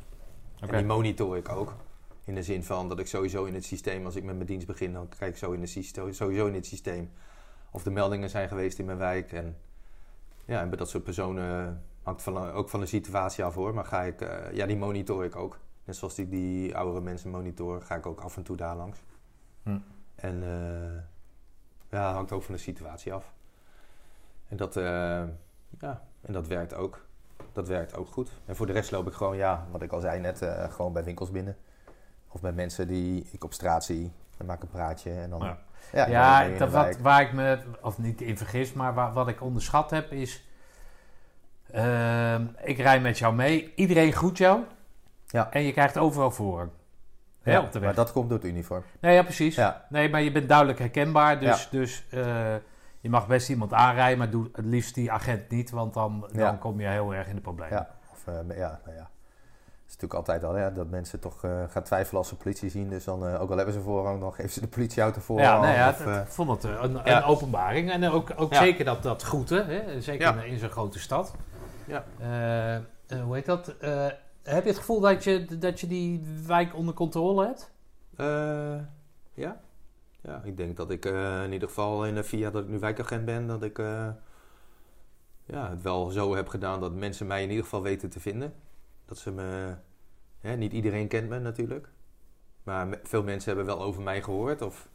En 0.60 0.68
die 0.68 0.86
monitor 0.86 1.38
ik 1.38 1.50
ook. 1.50 1.76
In 2.24 2.36
de 2.36 2.44
zin 2.44 2.64
van 2.64 2.90
dat 2.90 3.00
ik 3.00 3.08
sowieso 3.08 3.46
in 3.46 3.54
het 3.54 3.66
systeem, 3.66 4.06
als 4.06 4.16
ik 4.16 4.24
met 4.24 4.36
mijn 4.36 4.48
dienst 4.48 4.68
begin, 4.68 4.94
dan 4.94 5.10
kijk 5.10 5.32
ik 5.32 5.38
zo 5.38 5.52
in 5.52 5.62
het 5.62 5.70
systeem, 5.70 6.14
sowieso 6.14 6.48
in 6.48 6.54
het 6.54 6.66
systeem 6.66 7.12
of 7.72 7.84
de 7.84 7.92
meldingen 7.92 8.30
zijn 8.30 8.48
geweest 8.48 8.80
in 8.80 8.86
mijn 8.86 8.98
wijk. 8.98 9.32
En 9.32 9.58
ja, 10.46 10.62
en 10.62 10.70
bij 10.70 10.78
dat 10.78 10.90
soort 10.90 11.04
personen 11.04 11.84
hangt 12.04 12.22
van, 12.22 12.52
ook 12.52 12.70
van 12.70 12.80
de 12.80 12.86
situatie 12.86 13.44
af 13.44 13.54
hoor. 13.54 13.74
Maar 13.74 13.86
ga 13.86 14.02
ik, 14.02 14.20
ja, 14.54 14.66
die 14.66 14.78
monitor 14.78 15.26
ik 15.26 15.36
ook. 15.36 15.60
Net 15.84 15.96
zoals 15.96 16.16
die, 16.16 16.30
die 16.30 16.78
oudere 16.78 17.02
mensen 17.02 17.30
monitor, 17.30 17.82
ga 17.82 17.96
ik 17.96 18.06
ook 18.06 18.20
af 18.20 18.38
en 18.38 18.44
toe 18.44 18.58
daar 18.58 18.76
langs. 18.76 19.00
Hm. 19.64 19.78
En 20.16 20.44
eh, 20.44 21.02
ja, 21.90 22.14
hangt 22.14 22.32
ook 22.32 22.44
van 22.44 22.54
de 22.54 22.60
situatie 22.60 23.14
af. 23.14 23.34
En 24.48 24.58
dat, 24.58 24.78
eh, 24.78 25.24
ja, 25.80 26.02
en 26.22 26.34
dat 26.34 26.48
werkt 26.48 26.74
ook. 26.74 27.06
Dat 27.52 27.68
werkt 27.68 27.96
ook 27.96 28.08
goed. 28.08 28.32
En 28.46 28.56
voor 28.56 28.66
de 28.66 28.74
rest 28.74 28.92
loop 28.92 29.08
ik 29.08 29.14
gewoon, 29.14 29.36
ja, 29.36 29.68
wat 29.72 29.82
ik 29.82 29.92
al 29.92 30.00
zei 30.00 30.20
net, 30.20 30.42
eh, 30.42 30.72
gewoon 30.72 30.94
bij 30.94 31.04
winkels 31.04 31.32
binnen. 31.32 31.58
Of 32.28 32.42
bij 32.42 32.52
mensen 32.52 32.88
die 32.88 33.28
ik 33.32 33.44
op 33.44 33.54
straat 33.54 33.86
zie. 33.86 34.12
Dan 34.38 34.48
maak 34.48 34.58
ik 34.58 34.64
een 34.64 34.70
praatje 34.70 35.12
en 35.12 35.30
dan... 35.30 35.42
Ja. 35.42 35.58
Ja, 36.08 36.48
dan 36.48 36.58
dat 36.58 36.72
wat, 36.72 36.98
waar 36.98 37.22
ik 37.22 37.34
me, 37.34 37.60
of 37.82 37.98
niet 37.98 38.22
in 38.22 38.38
vergis, 38.38 38.74
maar 38.74 38.94
waar, 38.94 39.14
wat 39.14 39.28
ik 39.28 39.42
onderschat 39.42 39.90
heb 39.90 40.12
is... 40.12 40.44
ehm, 41.72 42.46
ik 42.64 42.78
rij 42.78 43.02
met 43.02 43.18
jou 43.18 43.36
mee, 43.36 43.74
iedereen 43.76 44.14
groet 44.14 44.38
jou. 44.38 44.64
Ja. 45.34 45.52
En 45.52 45.62
je 45.64 45.72
krijgt 45.72 45.98
overal 45.98 46.32
voorrang. 46.32 46.70
Ja, 47.44 47.62
op 47.62 47.72
de 47.72 47.80
weg. 47.80 47.88
maar 47.88 47.96
dat 47.96 48.12
komt 48.12 48.30
door 48.30 48.38
het 48.38 48.48
uniform. 48.48 48.84
Nee, 49.00 49.16
ja, 49.16 49.24
precies. 49.24 49.56
Ja, 49.56 49.86
Nee, 49.90 50.10
maar 50.10 50.22
je 50.22 50.32
bent 50.32 50.48
duidelijk 50.48 50.80
herkenbaar, 50.80 51.40
dus, 51.40 51.64
Ja. 51.64 51.68
dus 51.72 52.06
eh, 52.12 52.56
je 53.00 53.10
mag 53.10 53.28
best 53.28 53.50
iemand 53.50 53.74
aanrijden, 53.74 54.18
maar 54.18 54.30
doe 54.30 54.50
het 54.54 54.66
liefst 54.66 54.96
die 54.96 55.12
agent 55.12 55.50
niet, 55.50 55.70
want 55.72 55.94
dan, 55.94 56.30
dan 56.34 56.58
kom 56.58 56.80
je 56.80 56.88
heel 56.88 57.14
erg 57.14 57.28
in 57.28 57.36
de 57.36 57.42
problemen. 57.42 57.78
ja. 57.78 57.90
Of, 58.12 58.28
eh, 58.28 58.58
ja, 58.58 58.80
nou 58.86 58.96
ja. 58.98 59.10
Het 59.82 59.92
is 59.92 60.02
natuurlijk 60.02 60.14
altijd 60.14 60.44
al 60.44 60.58
ja, 60.58 60.70
dat 60.70 60.90
mensen 60.90 61.20
toch 61.20 61.44
eh, 61.44 61.52
gaan 61.70 61.84
twijfelen 61.84 62.20
als 62.20 62.28
ze 62.28 62.36
politie 62.36 62.70
zien. 62.70 62.90
Dus 62.90 63.04
dan, 63.04 63.38
ook 63.38 63.50
al 63.50 63.56
hebben 63.56 63.74
ze 63.74 63.82
voorrang, 63.82 64.20
dan 64.20 64.34
geven 64.34 64.52
ze 64.52 64.60
de 64.60 64.68
politieauto 64.68 65.22
voorrang. 65.22 65.50
Ja, 65.50 65.62
nee, 65.62 65.76
ja, 65.76 65.90
of, 65.90 66.06
ik 66.06 66.28
vond 66.28 66.50
het 66.50 66.64
een, 66.64 67.24
openbaring. 67.24 67.92
En 67.92 68.10
ook, 68.10 68.32
ook 68.36 68.56
zeker 68.56 68.86
dat, 68.86 69.04
dat 69.04 69.22
groeten, 69.22 69.68
hè? 69.68 70.02
zeker 70.02 70.38
in, 70.38 70.52
in 70.52 70.60
zo'n 70.60 70.70
grote 70.70 71.00
stad. 71.00 71.36
Ja. 71.86 72.04
Hoe 73.24 73.36
heet 73.36 73.46
dat? 73.46 73.76
Heb 74.44 74.64
je 74.64 74.70
het 74.70 74.80
gevoel 74.80 75.00
dat 75.00 75.24
je, 75.24 75.58
dat 75.58 75.80
je 75.80 75.88
die 75.88 76.22
wijk 76.46 76.76
onder 76.76 76.94
controle 76.94 77.46
hebt? 77.46 77.72
Eh, 78.16 78.80
ja. 79.34 79.62
Ja, 80.22 80.42
ik 80.44 80.58
denk 80.58 80.78
dat 80.78 80.92
ik 80.92 81.06
eh, 81.06 81.44
in 81.44 81.52
ieder 81.52 81.68
geval 81.68 82.06
in 82.06 82.16
de 82.16 82.24
vier 82.24 82.52
dat 82.52 82.64
ik 82.64 82.70
nu 82.70 82.80
wijkagent 82.80 83.26
ben, 83.26 83.48
dat 83.48 83.64
ik 83.64 83.80
eh, 83.80 84.10
ja, 85.46 85.70
het 85.70 85.82
wel 85.82 86.10
zo 86.10 86.36
heb 86.36 86.48
gedaan 86.48 86.80
dat 86.80 86.94
mensen 86.94 87.28
mij 87.28 87.44
in 87.44 87.50
ieder 87.50 87.64
geval 87.64 87.82
weten 87.82 88.10
te 88.10 88.20
vinden. 88.20 88.54
Dat 89.06 89.18
ze 89.18 89.32
me, 89.32 89.76
hè, 90.40 90.56
niet 90.56 90.74
iedereen 90.74 91.08
kent 91.08 91.30
me 91.30 91.40
natuurlijk, 91.40 91.90
maar 92.64 93.00
veel 93.04 93.24
mensen 93.24 93.56
hebben 93.56 93.76
wel 93.76 93.86
over 93.86 94.02
mij 94.02 94.22
gehoord 94.22 94.62
of 94.62 94.90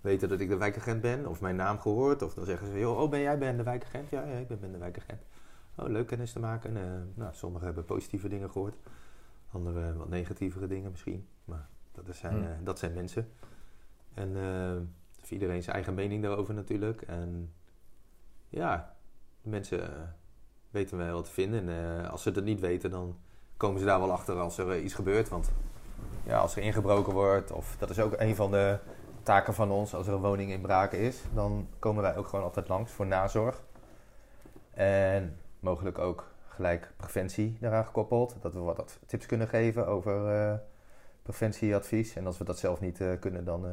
weten 0.00 0.28
dat 0.28 0.40
ik 0.40 0.48
de 0.48 0.56
wijkagent 0.56 1.00
ben 1.00 1.26
of 1.26 1.40
mijn 1.40 1.56
naam 1.56 1.78
gehoord. 1.78 2.22
Of 2.22 2.34
dan 2.34 2.44
zeggen 2.44 2.66
ze, 2.66 2.78
joh, 2.78 3.00
oh 3.00 3.10
ben 3.10 3.20
jij 3.20 3.38
ben 3.38 3.56
de 3.56 3.62
wijkagent? 3.62 4.10
Ja, 4.10 4.24
ja 4.24 4.36
ik 4.38 4.48
ben 4.60 4.72
de 4.72 4.78
wijkagent. 4.78 5.22
Oh, 5.76 5.88
leuk 5.88 6.06
kennis 6.06 6.32
te 6.32 6.38
maken. 6.38 6.76
Eh, 6.76 6.82
nou, 7.14 7.34
sommigen 7.34 7.66
hebben 7.66 7.84
positieve 7.84 8.28
dingen 8.28 8.50
gehoord, 8.50 8.76
anderen 9.50 9.96
wat 9.96 10.08
negatievere 10.08 10.66
dingen 10.66 10.90
misschien, 10.90 11.28
maar 11.44 11.68
dat 11.92 12.16
zijn, 12.16 12.34
Hmm. 12.34 12.44
eh, 12.44 12.50
dat 12.62 12.78
zijn 12.78 12.92
mensen. 12.92 13.28
En 14.14 14.36
eh 14.36 14.76
heeft 15.22 15.34
iedereen 15.34 15.62
zijn 15.62 15.74
eigen 15.74 15.94
mening 15.94 16.22
daarover 16.22 16.54
natuurlijk. 16.54 17.02
En 17.02 17.52
ja, 18.48 18.94
de 19.42 19.48
mensen 19.48 19.82
eh, 19.82 20.02
weten 20.70 20.96
wel 20.96 21.22
te 21.22 21.30
vinden. 21.30 21.68
En 21.68 22.02
eh, 22.02 22.10
als 22.10 22.22
ze 22.22 22.30
het 22.30 22.44
niet 22.44 22.60
weten, 22.60 22.90
dan 22.90 23.16
komen 23.56 23.80
ze 23.80 23.86
daar 23.86 24.00
wel 24.00 24.12
achter 24.12 24.38
als 24.38 24.58
er 24.58 24.70
eh, 24.70 24.84
iets 24.84 24.94
gebeurt. 24.94 25.28
Want 25.28 25.52
ja, 26.26 26.38
als 26.38 26.56
er 26.56 26.62
ingebroken 26.62 27.12
wordt, 27.12 27.50
of 27.52 27.76
dat 27.78 27.90
is 27.90 28.00
ook 28.00 28.14
een 28.16 28.36
van 28.36 28.50
de 28.50 28.78
taken 29.22 29.54
van 29.54 29.70
ons, 29.70 29.94
als 29.94 30.06
er 30.06 30.12
een 30.14 30.20
woning 30.20 30.50
in 30.50 30.60
braken 30.60 30.98
is, 30.98 31.22
dan 31.34 31.68
komen 31.78 32.02
wij 32.02 32.16
ook 32.16 32.28
gewoon 32.28 32.44
altijd 32.44 32.68
langs 32.68 32.92
voor 32.92 33.06
nazorg. 33.06 33.62
En 34.70 35.36
mogelijk 35.62 35.98
ook 35.98 36.32
gelijk 36.48 36.92
preventie 36.96 37.56
daaraan 37.60 37.84
gekoppeld. 37.84 38.36
Dat 38.40 38.54
we 38.54 38.60
wat 38.60 38.98
tips 39.06 39.26
kunnen 39.26 39.48
geven 39.48 39.86
over 39.86 40.28
eh, 40.28 40.54
preventieadvies. 41.22 42.16
En 42.16 42.26
als 42.26 42.38
we 42.38 42.44
dat 42.44 42.58
zelf 42.58 42.80
niet 42.80 43.00
eh, 43.00 43.08
kunnen, 43.20 43.44
dan 43.44 43.66
eh, 43.66 43.72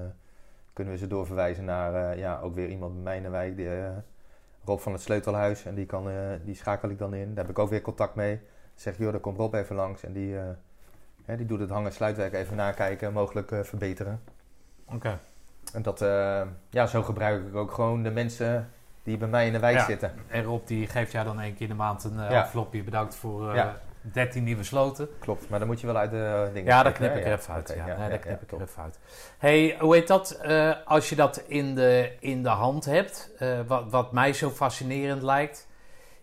kunnen 0.73 0.93
we 0.93 0.99
ze 0.99 1.07
doorverwijzen 1.07 1.65
naar 1.65 2.17
ja, 2.17 2.39
ook 2.39 2.55
weer 2.55 2.69
iemand 2.69 2.93
bij 2.93 3.03
mij 3.03 3.17
in 3.17 3.23
de 3.23 3.29
wijk. 3.29 3.55
Die, 3.55 3.69
Rob 4.65 4.79
van 4.79 4.91
het 4.91 5.01
Sleutelhuis. 5.01 5.65
En 5.65 5.75
die, 5.75 5.85
kan, 5.85 6.07
die 6.43 6.55
schakel 6.55 6.89
ik 6.89 6.97
dan 6.97 7.13
in. 7.13 7.27
Daar 7.27 7.45
heb 7.45 7.49
ik 7.49 7.59
ook 7.59 7.69
weer 7.69 7.81
contact 7.81 8.15
mee. 8.15 8.39
Zeg 8.75 8.97
je, 8.97 9.03
joh, 9.03 9.11
dan 9.11 9.21
komt 9.21 9.37
Rob 9.37 9.53
even 9.53 9.75
langs 9.75 10.03
en 10.03 10.13
die, 10.13 10.35
hè, 11.25 11.37
die 11.37 11.45
doet 11.45 11.59
het 11.59 11.69
hangen 11.69 11.91
sluitwerk 11.91 12.33
even 12.33 12.55
nakijken, 12.55 13.13
mogelijk 13.13 13.55
verbeteren. 13.61 14.21
Oké. 14.85 15.19
En 15.73 15.81
dat, 15.81 15.99
ja, 16.69 16.85
zo 16.85 17.03
gebruik 17.03 17.47
ik 17.47 17.55
ook 17.55 17.71
gewoon 17.71 18.03
de 18.03 18.11
mensen 18.11 18.69
die 19.03 19.17
bij 19.17 19.27
mij 19.27 19.45
in 19.47 19.53
de 19.53 19.59
wijk 19.59 19.77
Ja. 19.77 19.85
zitten. 19.85 20.13
En 20.27 20.43
Rob 20.43 20.67
die 20.67 20.87
geeft 20.87 21.11
jou 21.11 21.25
dan 21.25 21.39
één 21.39 21.53
keer 21.53 21.61
in 21.61 21.67
de 21.67 21.73
maand 21.73 22.03
een 22.03 22.13
uh, 22.17 22.29
Ja. 22.29 22.43
envelopje. 22.43 22.83
Bedankt 22.83 23.15
voor 23.15 23.49
eh, 23.49 23.55
Ja. 23.55 23.79
13 24.01 24.43
nieuwe 24.43 24.63
sloten. 24.63 25.09
Klopt, 25.19 25.49
maar 25.49 25.59
dan 25.59 25.67
moet 25.67 25.79
je 25.81 25.87
wel 25.87 25.97
uit 25.97 26.11
de 26.11 26.45
uh, 26.47 26.53
dingen 26.53 26.63
Ja, 26.71 26.83
daar 26.83 26.91
knippen, 26.91 27.21
knip 27.21 27.27
ik 27.27 27.33
er 27.33 27.39
even 27.39 27.53
uit. 27.53 27.73
Ja, 27.75 28.07
daar 28.09 28.17
knip 28.17 28.41
ik 28.41 28.51
er 28.51 28.61
even 28.61 28.83
uit. 28.83 28.99
hey, 29.37 29.77
hoe 29.79 29.95
heet 29.95 30.07
dat? 30.07 30.31
eh, 30.31 30.75
als 30.85 31.09
je 31.09 31.15
dat 31.15 31.37
in 31.47 31.75
de, 31.75 32.11
in 32.19 32.43
de 32.43 32.49
hand 32.49 32.85
hebt, 32.85 33.31
eh, 33.37 33.59
wat, 33.67 33.89
wat 33.91 34.11
mij 34.11 34.33
zo 34.33 34.49
fascinerend 34.49 35.21
lijkt, 35.21 35.67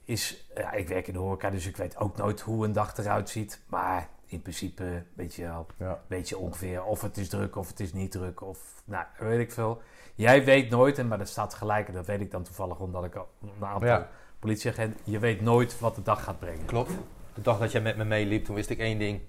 is, 0.04 0.46
ja, 0.54 0.72
ik 0.72 0.88
werk 0.88 1.06
in 1.06 1.12
de 1.12 1.18
horeca, 1.18 1.50
dus 1.50 1.66
ik 1.66 1.76
weet 1.76 1.96
ook 1.98 2.16
nooit 2.16 2.40
hoe 2.40 2.64
een 2.64 2.72
dag 2.72 2.96
eruit 2.96 3.28
ziet. 3.30 3.60
Maar 3.66 4.08
in 4.26 4.42
principe 4.42 5.02
weet 5.14 5.34
je 5.34 5.42
wel, 5.42 5.66
Ja. 5.78 5.98
weet 6.06 6.28
je 6.28 6.38
ongeveer 6.38 6.84
of 6.84 7.02
het 7.02 7.16
is 7.16 7.28
druk 7.28 7.56
of 7.56 7.68
het 7.68 7.80
is 7.80 7.92
niet 7.92 8.10
druk 8.10 8.40
of, 8.42 8.58
nou, 8.84 9.04
weet 9.18 9.40
ik 9.40 9.52
veel. 9.52 9.82
Jij 10.16 10.44
weet 10.44 10.70
nooit, 10.70 10.98
en 10.98 11.08
maar 11.08 11.18
dat 11.18 11.28
staat 11.28 11.54
gelijk, 11.54 11.88
en 11.88 11.94
dat 11.94 12.06
weet 12.06 12.20
ik 12.20 12.30
dan 12.30 12.42
toevallig 12.42 12.78
omdat 12.78 13.04
ik 13.04 13.14
een 13.14 13.50
aantal 13.60 13.88
Ja. 13.88 14.08
politieagenten, 14.38 15.00
je 15.04 15.18
weet 15.18 15.40
nooit 15.40 15.78
wat 15.78 15.94
de 15.94 16.02
dag 16.02 16.24
gaat 16.24 16.38
brengen. 16.38 16.64
Klopt. 16.66 16.90
De 17.34 17.40
dag 17.42 17.58
dat 17.58 17.72
jij 17.72 17.80
met 17.80 17.96
me 17.96 18.04
meeliep, 18.04 18.44
toen 18.44 18.54
wist 18.54 18.70
ik 18.70 18.78
één 18.78 18.98
ding. 18.98 19.20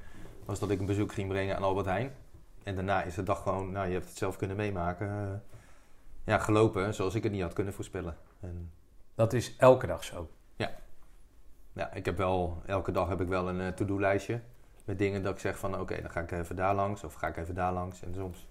Was 0.46 0.60
dat 0.60 0.70
ik 0.70 0.80
een 0.80 0.86
bezoek 0.86 1.14
ging 1.14 1.28
brengen 1.30 1.56
aan 1.56 1.64
Albert 1.64 1.86
Heijn. 1.86 2.12
En 2.64 2.76
daarna 2.76 3.04
is 3.04 3.16
de 3.16 3.24
dag 3.24 3.42
gewoon, 3.44 3.72
nou 3.72 3.88
je 3.88 3.94
hebt 3.94 4.08
het 4.08 4.18
zelf 4.18 4.38
kunnen 4.38 4.56
meemaken. 4.58 5.08
eh, 5.10 5.40
ja, 6.24 6.38
gelopen 6.38 6.94
zoals 6.94 7.16
ik 7.16 7.24
het 7.24 7.32
niet 7.32 7.42
had 7.42 7.54
kunnen 7.54 7.74
voorspellen. 7.74 8.18
En 8.40 8.72
Dat 9.16 9.34
is 9.34 9.56
elke 9.58 9.88
dag 9.88 10.04
zo. 10.04 10.30
ja, 11.74 11.94
ik 11.94 12.06
heb 12.06 12.18
wel, 12.18 12.62
elke 12.66 12.92
dag 12.92 13.08
heb 13.10 13.22
ik 13.22 13.28
wel 13.28 13.50
een 13.50 13.62
eh, 13.62 13.68
to-do-lijstje. 13.68 14.42
Met 14.86 14.98
dingen 15.00 15.24
dat 15.24 15.34
ik 15.34 15.40
zeg 15.40 15.60
van, 15.60 15.80
oké, 15.80 16.02
dan 16.02 16.12
ga 16.12 16.20
ik 16.20 16.32
even 16.32 16.56
daar 16.56 16.76
langs 16.76 17.04
of 17.04 17.14
ga 17.14 17.28
ik 17.28 17.38
even 17.38 17.56
daar 17.56 17.74
langs. 17.74 18.02
En 18.04 18.14
soms 18.14 18.47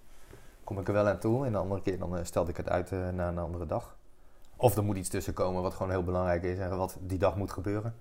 kom 0.67 0.79
ik 0.79 0.87
er 0.87 0.93
wel 0.93 1.07
aan 1.07 1.19
toe 1.19 1.45
en 1.45 1.51
de 1.51 1.57
andere 1.57 1.81
keer 1.81 1.99
dan 1.99 2.17
eh, 2.17 2.23
stelde 2.23 2.49
ik 2.49 2.57
het 2.57 2.69
uit 2.69 2.91
eh, 2.91 3.09
naar 3.09 3.27
een 3.27 3.37
andere 3.37 3.65
dag. 3.65 3.97
Of 4.55 4.75
er 4.75 4.83
moet 4.83 4.97
iets 4.97 5.09
tussen 5.09 5.33
komen 5.33 5.61
wat 5.61 5.73
gewoon 5.73 5.91
heel 5.91 6.03
belangrijk 6.03 6.43
is 6.43 6.59
en 6.59 6.77
wat 6.77 6.97
die 7.01 7.17
dag 7.17 7.35
moet 7.35 7.51
gebeuren. 7.51 7.95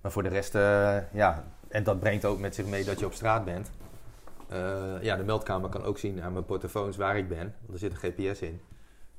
Maar 0.00 0.12
voor 0.12 0.22
de 0.22 0.28
rest, 0.28 0.54
eh, 0.54 1.12
ja, 1.12 1.44
en 1.68 1.84
dat 1.84 2.00
brengt 2.00 2.24
ook 2.24 2.38
met 2.38 2.54
zich 2.54 2.66
mee 2.66 2.84
dat 2.84 2.98
je 2.98 3.06
op 3.06 3.12
straat 3.12 3.44
bent. 3.44 3.70
Ja, 5.00 5.16
de 5.16 5.24
meldkamer 5.24 5.70
kan 5.70 5.84
ook 5.84 5.98
zien 5.98 6.22
aan 6.22 6.32
mijn 6.32 6.44
portofoons 6.44 6.96
waar 6.96 7.16
ik 7.16 7.28
ben, 7.28 7.54
want 7.60 7.72
er 7.72 7.78
zit 7.78 7.90
een 7.90 8.12
GPS 8.12 8.40
in. 8.40 8.60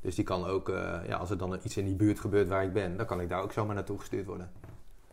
Dus 0.02 0.16
die 0.16 0.24
kan 0.24 0.46
ook, 0.46 0.68
ja, 1.08 1.18
als 1.18 1.30
er 1.30 1.38
dan 1.38 1.60
iets 1.64 1.78
in 1.78 1.86
die 1.86 1.96
buurt 1.96 2.20
gebeurt 2.20 2.48
waar 2.48 2.64
ik 2.64 2.74
ben, 2.74 2.98
dan 2.98 3.06
kan 3.06 3.22
ik 3.22 3.30
daar 3.30 3.42
ook 3.42 3.52
zomaar 3.52 3.76
naartoe 3.76 4.00
gestuurd 4.00 4.26
worden. 4.26 4.52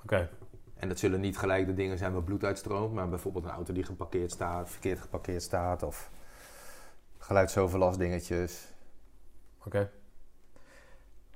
Oké. 0.03 0.29
En 0.75 0.89
dat 0.89 0.99
zullen 0.99 1.21
niet 1.21 1.39
gelijk 1.39 1.67
de 1.67 1.75
dingen 1.75 1.99
zijn 1.99 2.13
waar 2.13 2.23
bloed 2.23 2.45
uitstroomt, 2.45 2.95
maar 2.95 3.09
bijvoorbeeld 3.09 3.45
een 3.45 3.51
auto 3.51 3.73
die 3.73 3.85
geparkeerd 3.85 4.31
staat, 4.31 4.71
verkeerd 4.71 5.01
geparkeerd 5.01 5.43
staat 5.43 5.83
of 5.83 6.11
geluidsoverlast 7.25 7.99
dingetjes. 7.99 8.67
Oké. 9.65 9.91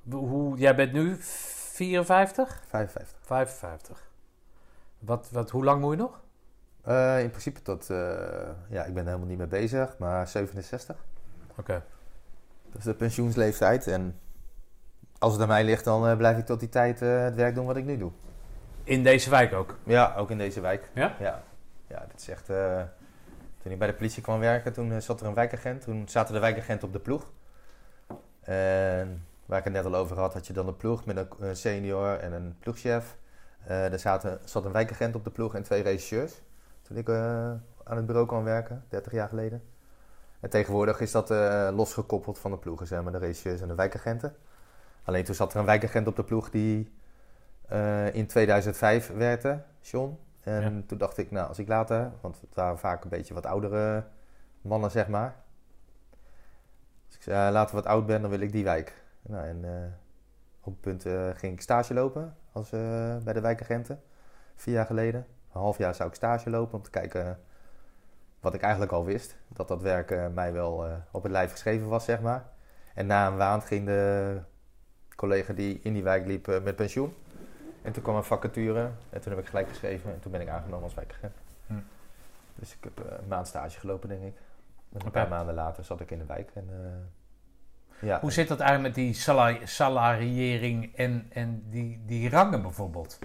Hoe, 0.09 0.57
jij 0.57 0.75
bent 0.75 0.91
nu 0.91 1.15
54? 1.19 2.61
55. 2.67 3.17
55. 3.21 4.09
Wat, 4.99 5.29
wat, 5.31 5.49
hoe 5.49 5.63
lang 5.63 5.81
moet 5.81 5.91
je 5.91 5.97
nog? 5.97 6.21
Eh, 6.81 7.21
in 7.21 7.29
principe 7.29 7.61
tot, 7.61 7.89
eh, 7.89 7.97
ja, 8.69 8.83
ik 8.83 8.93
ben 8.93 9.03
er 9.03 9.09
helemaal 9.09 9.27
niet 9.27 9.37
mee 9.37 9.47
bezig, 9.47 9.97
maar 9.97 10.27
67. 10.27 10.95
Oké. 11.55 11.83
Dat 12.65 12.77
is 12.77 12.83
de 12.83 12.93
pensioensleeftijd 12.93 13.87
en 13.87 14.19
als 15.19 15.33
het 15.33 15.41
aan 15.41 15.47
mij 15.47 15.63
ligt, 15.63 15.83
dan 15.83 16.07
eh, 16.07 16.17
blijf 16.17 16.37
ik 16.37 16.45
tot 16.45 16.59
die 16.59 16.69
tijd 16.69 16.99
het 16.99 17.35
werk 17.35 17.55
doen 17.55 17.65
wat 17.65 17.77
ik 17.77 17.85
nu 17.85 17.97
doe. 17.97 18.11
In 18.83 19.03
deze 19.03 19.29
wijk 19.29 19.53
ook? 19.53 19.77
Ja, 19.83 20.15
ook 20.15 20.31
in 20.31 20.37
deze 20.37 20.61
wijk. 20.61 20.89
Ja? 20.93 21.15
Ja, 21.19 21.43
ja 21.87 22.05
dit 22.11 22.21
is 22.21 22.29
echt... 22.29 22.47
toen 23.63 23.71
ik 23.71 23.79
bij 23.79 23.87
de 23.87 23.93
politie 23.93 24.23
kwam 24.23 24.39
werken, 24.39 24.73
toen 24.73 24.91
eh, 24.91 24.99
zat 24.99 25.21
er 25.21 25.27
een 25.27 25.33
wijkagent. 25.33 25.81
Toen 25.81 26.07
zaten 26.07 26.33
de 26.33 26.39
wijkagenten 26.39 26.87
op 26.87 26.93
de 26.93 26.99
ploeg. 26.99 27.31
En 28.41 29.25
waar 29.45 29.57
ik 29.57 29.63
het 29.63 29.73
net 29.73 29.85
al 29.85 29.95
over 29.95 30.17
had, 30.17 30.33
had 30.33 30.47
je 30.47 30.53
dan 30.53 30.67
een 30.67 30.77
ploeg 30.77 31.05
met 31.05 31.27
een 31.39 31.55
senior 31.55 32.17
en 32.17 32.31
een 32.31 32.55
ploegchef. 32.59 33.17
Eh 33.65 33.93
er 33.93 33.99
zaten, 33.99 34.39
zat 34.43 34.65
een 34.65 34.71
wijkagent 34.71 35.15
op 35.15 35.23
de 35.23 35.29
ploeg 35.29 35.55
en 35.55 35.63
twee 35.63 35.81
regisseurs. 35.81 36.41
Toen 36.81 36.97
ik 36.97 37.09
eh, 37.09 37.15
aan 37.83 37.97
het 37.97 38.05
bureau 38.05 38.27
kwam 38.27 38.43
werken, 38.43 38.83
30 38.89 39.11
jaar 39.11 39.27
geleden. 39.27 39.63
En 40.39 40.49
tegenwoordig 40.49 40.99
is 40.99 41.11
dat 41.11 41.29
losgekoppeld 41.73 42.39
van 42.39 42.51
de 42.51 42.57
ploegen, 42.57 42.87
zeg 42.87 43.01
maar, 43.01 43.11
de 43.11 43.17
regisseurs 43.17 43.61
en 43.61 43.67
de 43.67 43.75
wijkagenten. 43.75 44.35
Alleen 45.03 45.23
toen 45.23 45.35
zat 45.35 45.53
er 45.53 45.59
een 45.59 45.65
wijkagent 45.65 46.07
op 46.07 46.15
de 46.15 46.23
ploeg 46.23 46.49
die 46.49 46.93
in 48.11 48.27
2005 48.27 49.11
werkte, 49.15 49.61
John. 49.81 50.17
En 50.49 50.75
Ja. 50.75 50.81
toen 50.87 50.97
dacht 50.97 51.17
ik, 51.17 51.31
nou, 51.31 51.47
als 51.47 51.59
ik 51.59 51.67
later, 51.67 52.11
want 52.21 52.41
het 52.41 52.55
waren 52.55 52.79
vaak 52.79 53.03
een 53.03 53.09
beetje 53.09 53.33
wat 53.33 53.45
oudere 53.45 54.03
mannen, 54.61 54.91
zeg 54.91 55.07
maar. 55.07 55.35
Dus 57.07 57.15
ik 57.15 57.23
zei, 57.23 57.47
eh, 57.47 57.53
later 57.53 57.75
wat 57.75 57.85
oud 57.85 58.05
ben, 58.05 58.21
dan 58.21 58.29
wil 58.29 58.39
ik 58.39 58.51
die 58.51 58.63
wijk. 58.63 59.03
Nou, 59.21 59.47
en 59.47 59.65
eh, 59.65 59.91
op 60.59 60.73
een 60.73 60.79
punt 60.79 61.05
eh, 61.05 61.29
ging 61.33 61.53
ik 61.53 61.61
stage 61.61 61.93
lopen 61.93 62.35
als, 62.51 62.69
bij 63.23 63.33
de 63.33 63.41
wijkagenten, 63.41 64.01
vier 64.55 64.73
jaar 64.73 64.85
geleden. 64.85 65.19
Een 65.53 65.61
half 65.61 65.77
jaar 65.77 65.95
zou 65.95 66.09
ik 66.09 66.15
stage 66.15 66.49
lopen 66.49 66.77
om 66.77 66.83
te 66.83 66.89
kijken 66.89 67.39
wat 68.39 68.53
ik 68.53 68.61
eigenlijk 68.61 68.91
al 68.91 69.05
wist. 69.05 69.37
Dat 69.47 69.67
dat 69.67 69.81
werk 69.81 70.33
mij 70.33 70.53
wel 70.53 70.85
op 71.11 71.23
het 71.23 71.31
lijf 71.31 71.51
geschreven 71.51 71.87
was, 71.87 72.05
zeg 72.05 72.21
maar. 72.21 72.45
En 72.93 73.05
na 73.05 73.27
een 73.27 73.37
maand 73.37 73.65
ging 73.65 73.85
de 73.85 74.37
collega 75.15 75.53
die 75.53 75.79
in 75.83 75.93
die 75.93 76.03
wijk 76.03 76.25
liep 76.25 76.47
met 76.63 76.75
pensioen. 76.75 77.13
En 77.81 77.91
toen 77.91 78.03
kwam 78.03 78.15
een 78.15 78.23
vacature 78.23 78.89
en 79.09 79.21
toen 79.21 79.31
heb 79.31 79.41
ik 79.41 79.47
gelijk 79.47 79.67
geschreven 79.67 80.13
en 80.13 80.19
toen 80.19 80.31
ben 80.31 80.41
ik 80.41 80.47
aangenomen 80.49 80.83
als 80.83 80.93
wijkagent. 80.93 81.35
Hm. 81.67 81.73
Dus 82.55 82.73
ik 82.75 82.83
heb 82.83 82.99
eh, 83.05 83.17
een 83.21 83.27
maand 83.27 83.47
stage 83.47 83.79
gelopen, 83.79 84.09
denk 84.09 84.23
ik. 84.23 84.33
En 84.93 85.05
een 85.05 85.11
paar 85.11 85.27
maanden 85.27 85.55
later 85.55 85.83
zat 85.83 85.99
ik 85.99 86.11
in 86.11 86.17
de 86.17 86.25
wijk. 86.25 86.51
En, 86.53 86.67
eh, 86.71 88.07
ja, 88.07 88.19
Hoe 88.19 88.31
zit 88.31 88.47
dat 88.47 88.59
eigenlijk 88.59 88.95
met 88.95 89.05
die 89.05 89.13
sala- 89.13 89.65
salariering 89.65 90.95
en, 90.95 91.25
en 91.33 91.63
die, 91.69 92.01
die 92.05 92.29
rangen 92.29 92.61
bijvoorbeeld? 92.61 93.19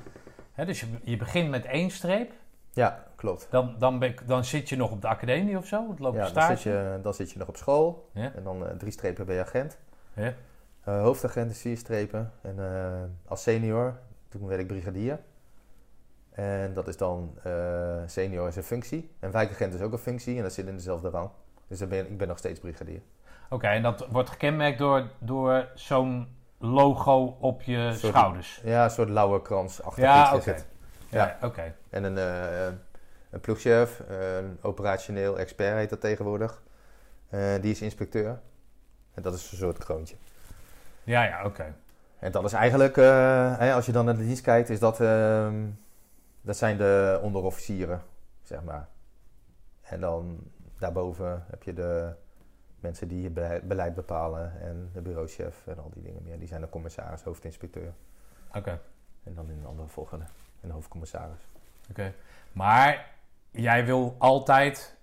Hè, 0.52 0.64
dus 0.64 0.80
je, 0.80 0.86
je 1.02 1.16
begint 1.16 1.50
met 1.50 1.64
één 1.64 1.90
streep, 1.90 2.32
ja, 2.72 3.04
klopt. 3.16 3.46
dan, 3.50 3.74
dan, 3.78 3.98
ben 3.98 4.08
ik- 4.08 4.28
dan 4.28 4.44
zit 4.44 4.68
je 4.68 4.76
nog 4.76 4.90
op 4.90 5.00
de 5.02 5.08
academie 5.08 5.56
of 5.56 5.66
zo, 5.66 5.90
het 5.90 5.98
loopt 5.98 6.16
Ja, 6.16 6.30
dan, 6.30 6.42
zit 6.46 6.62
je, 6.62 6.98
dan 7.02 7.14
zit 7.14 7.30
je 7.30 7.38
nog 7.38 7.48
op 7.48 7.56
school 7.56 8.10
Ja. 8.12 8.32
en 8.34 8.42
dan 8.44 8.66
eh, 8.68 8.76
drie 8.76 8.92
strepen 8.92 9.26
ben 9.26 9.34
je 9.34 9.40
agent. 9.40 9.78
Ja. 10.14 10.32
Eh, 10.84 11.00
hoofdagent 11.00 11.50
is 11.50 11.60
vier 11.60 11.76
strepen. 11.76 12.32
En 12.40 12.56
als 13.26 13.42
senior, 13.42 13.98
toen 14.38 14.48
werd 14.48 14.60
ik 14.60 14.66
brigadier. 14.66 15.18
En 16.30 16.74
dat 16.74 16.88
is 16.88 16.96
dan, 16.96 17.38
eh, 17.42 17.96
senior 18.06 18.48
is 18.48 18.56
een 18.56 18.62
functie. 18.62 19.10
En 19.20 19.30
wijkagent 19.30 19.74
is 19.74 19.80
ook 19.80 19.92
een 19.92 19.98
functie 19.98 20.36
en 20.36 20.42
dat 20.42 20.52
zit 20.52 20.66
in 20.66 20.76
dezelfde 20.76 21.08
rang. 21.08 21.30
Dus 21.68 21.78
dan 21.78 21.88
ben, 21.88 22.06
ik 22.10 22.18
ben 22.18 22.28
nog 22.28 22.38
steeds 22.38 22.60
brigadier. 22.60 23.00
Oké, 23.50 23.66
en 23.66 23.82
dat 23.82 24.06
wordt 24.10 24.30
gekenmerkt 24.30 24.78
door, 24.78 25.10
door 25.18 25.68
zo'n 25.74 26.28
logo 26.58 27.36
op 27.40 27.62
je 27.62 27.92
Soort- 27.94 28.12
schouders. 28.14 28.60
Ja, 28.64 28.84
een 28.84 28.90
soort 28.90 29.08
lauwe 29.08 29.42
krans 29.42 29.82
achter 29.82 30.02
Ja, 30.02 30.32
is 30.32 30.44
het. 30.44 30.66
Ja, 31.08 31.38
oké. 31.42 31.74
En 31.90 32.04
een, 32.04 32.18
eh, 32.18 32.66
een 33.30 33.40
ploegchef, 33.40 34.02
een 34.08 34.58
operationeel 34.62 35.38
expert 35.38 35.76
heet 35.76 35.90
dat 35.90 36.00
tegenwoordig. 36.00 36.62
Eh, 37.28 37.40
die 37.60 37.70
is 37.70 37.80
inspecteur. 37.82 38.40
En 39.14 39.22
dat 39.22 39.34
is 39.34 39.50
een 39.52 39.58
soort 39.58 39.78
kroontje. 39.78 40.16
Ja, 41.04 41.22
ja, 41.24 41.44
oké. 41.44 41.74
En 42.24 42.32
dat 42.32 42.44
is 42.44 42.52
eigenlijk, 42.52 42.96
eh, 42.96 43.58
hè, 43.58 43.72
als 43.72 43.86
je 43.86 43.92
dan 43.92 44.04
naar 44.04 44.16
de 44.16 44.24
dienst 44.24 44.42
kijkt, 44.42 44.68
is 44.70 44.78
dat, 44.78 45.00
ehm, 45.00 45.66
dat 46.40 46.56
zijn 46.56 46.76
de 46.76 47.20
onderofficieren, 47.22 48.02
zeg 48.42 48.62
maar. 48.62 48.88
En 49.82 50.00
dan 50.00 50.38
daarboven 50.78 51.44
heb 51.50 51.62
je 51.62 51.72
de 51.72 52.12
mensen 52.80 53.08
die 53.08 53.24
het 53.24 53.68
beleid- 53.68 53.94
bepalen 53.94 54.60
en 54.60 54.90
de 54.92 55.00
bureauchef 55.00 55.66
en 55.66 55.78
al 55.78 55.90
die 55.94 56.02
dingen 56.02 56.22
meer. 56.22 56.38
Die 56.38 56.48
zijn 56.48 56.60
de 56.60 56.68
commissaris, 56.68 57.22
hoofdinspecteur. 57.22 57.92
Oké. 58.54 58.80
En 59.22 59.34
dan 59.34 59.50
in 59.50 59.58
een 59.58 59.66
andere 59.66 59.88
volgende, 59.88 60.24
een 60.60 60.70
hoofdcommissaris. 60.70 61.48
Oké. 61.90 62.14
Maar 62.52 63.10
jij 63.50 63.84
wil 63.84 64.14
altijd 64.18 64.96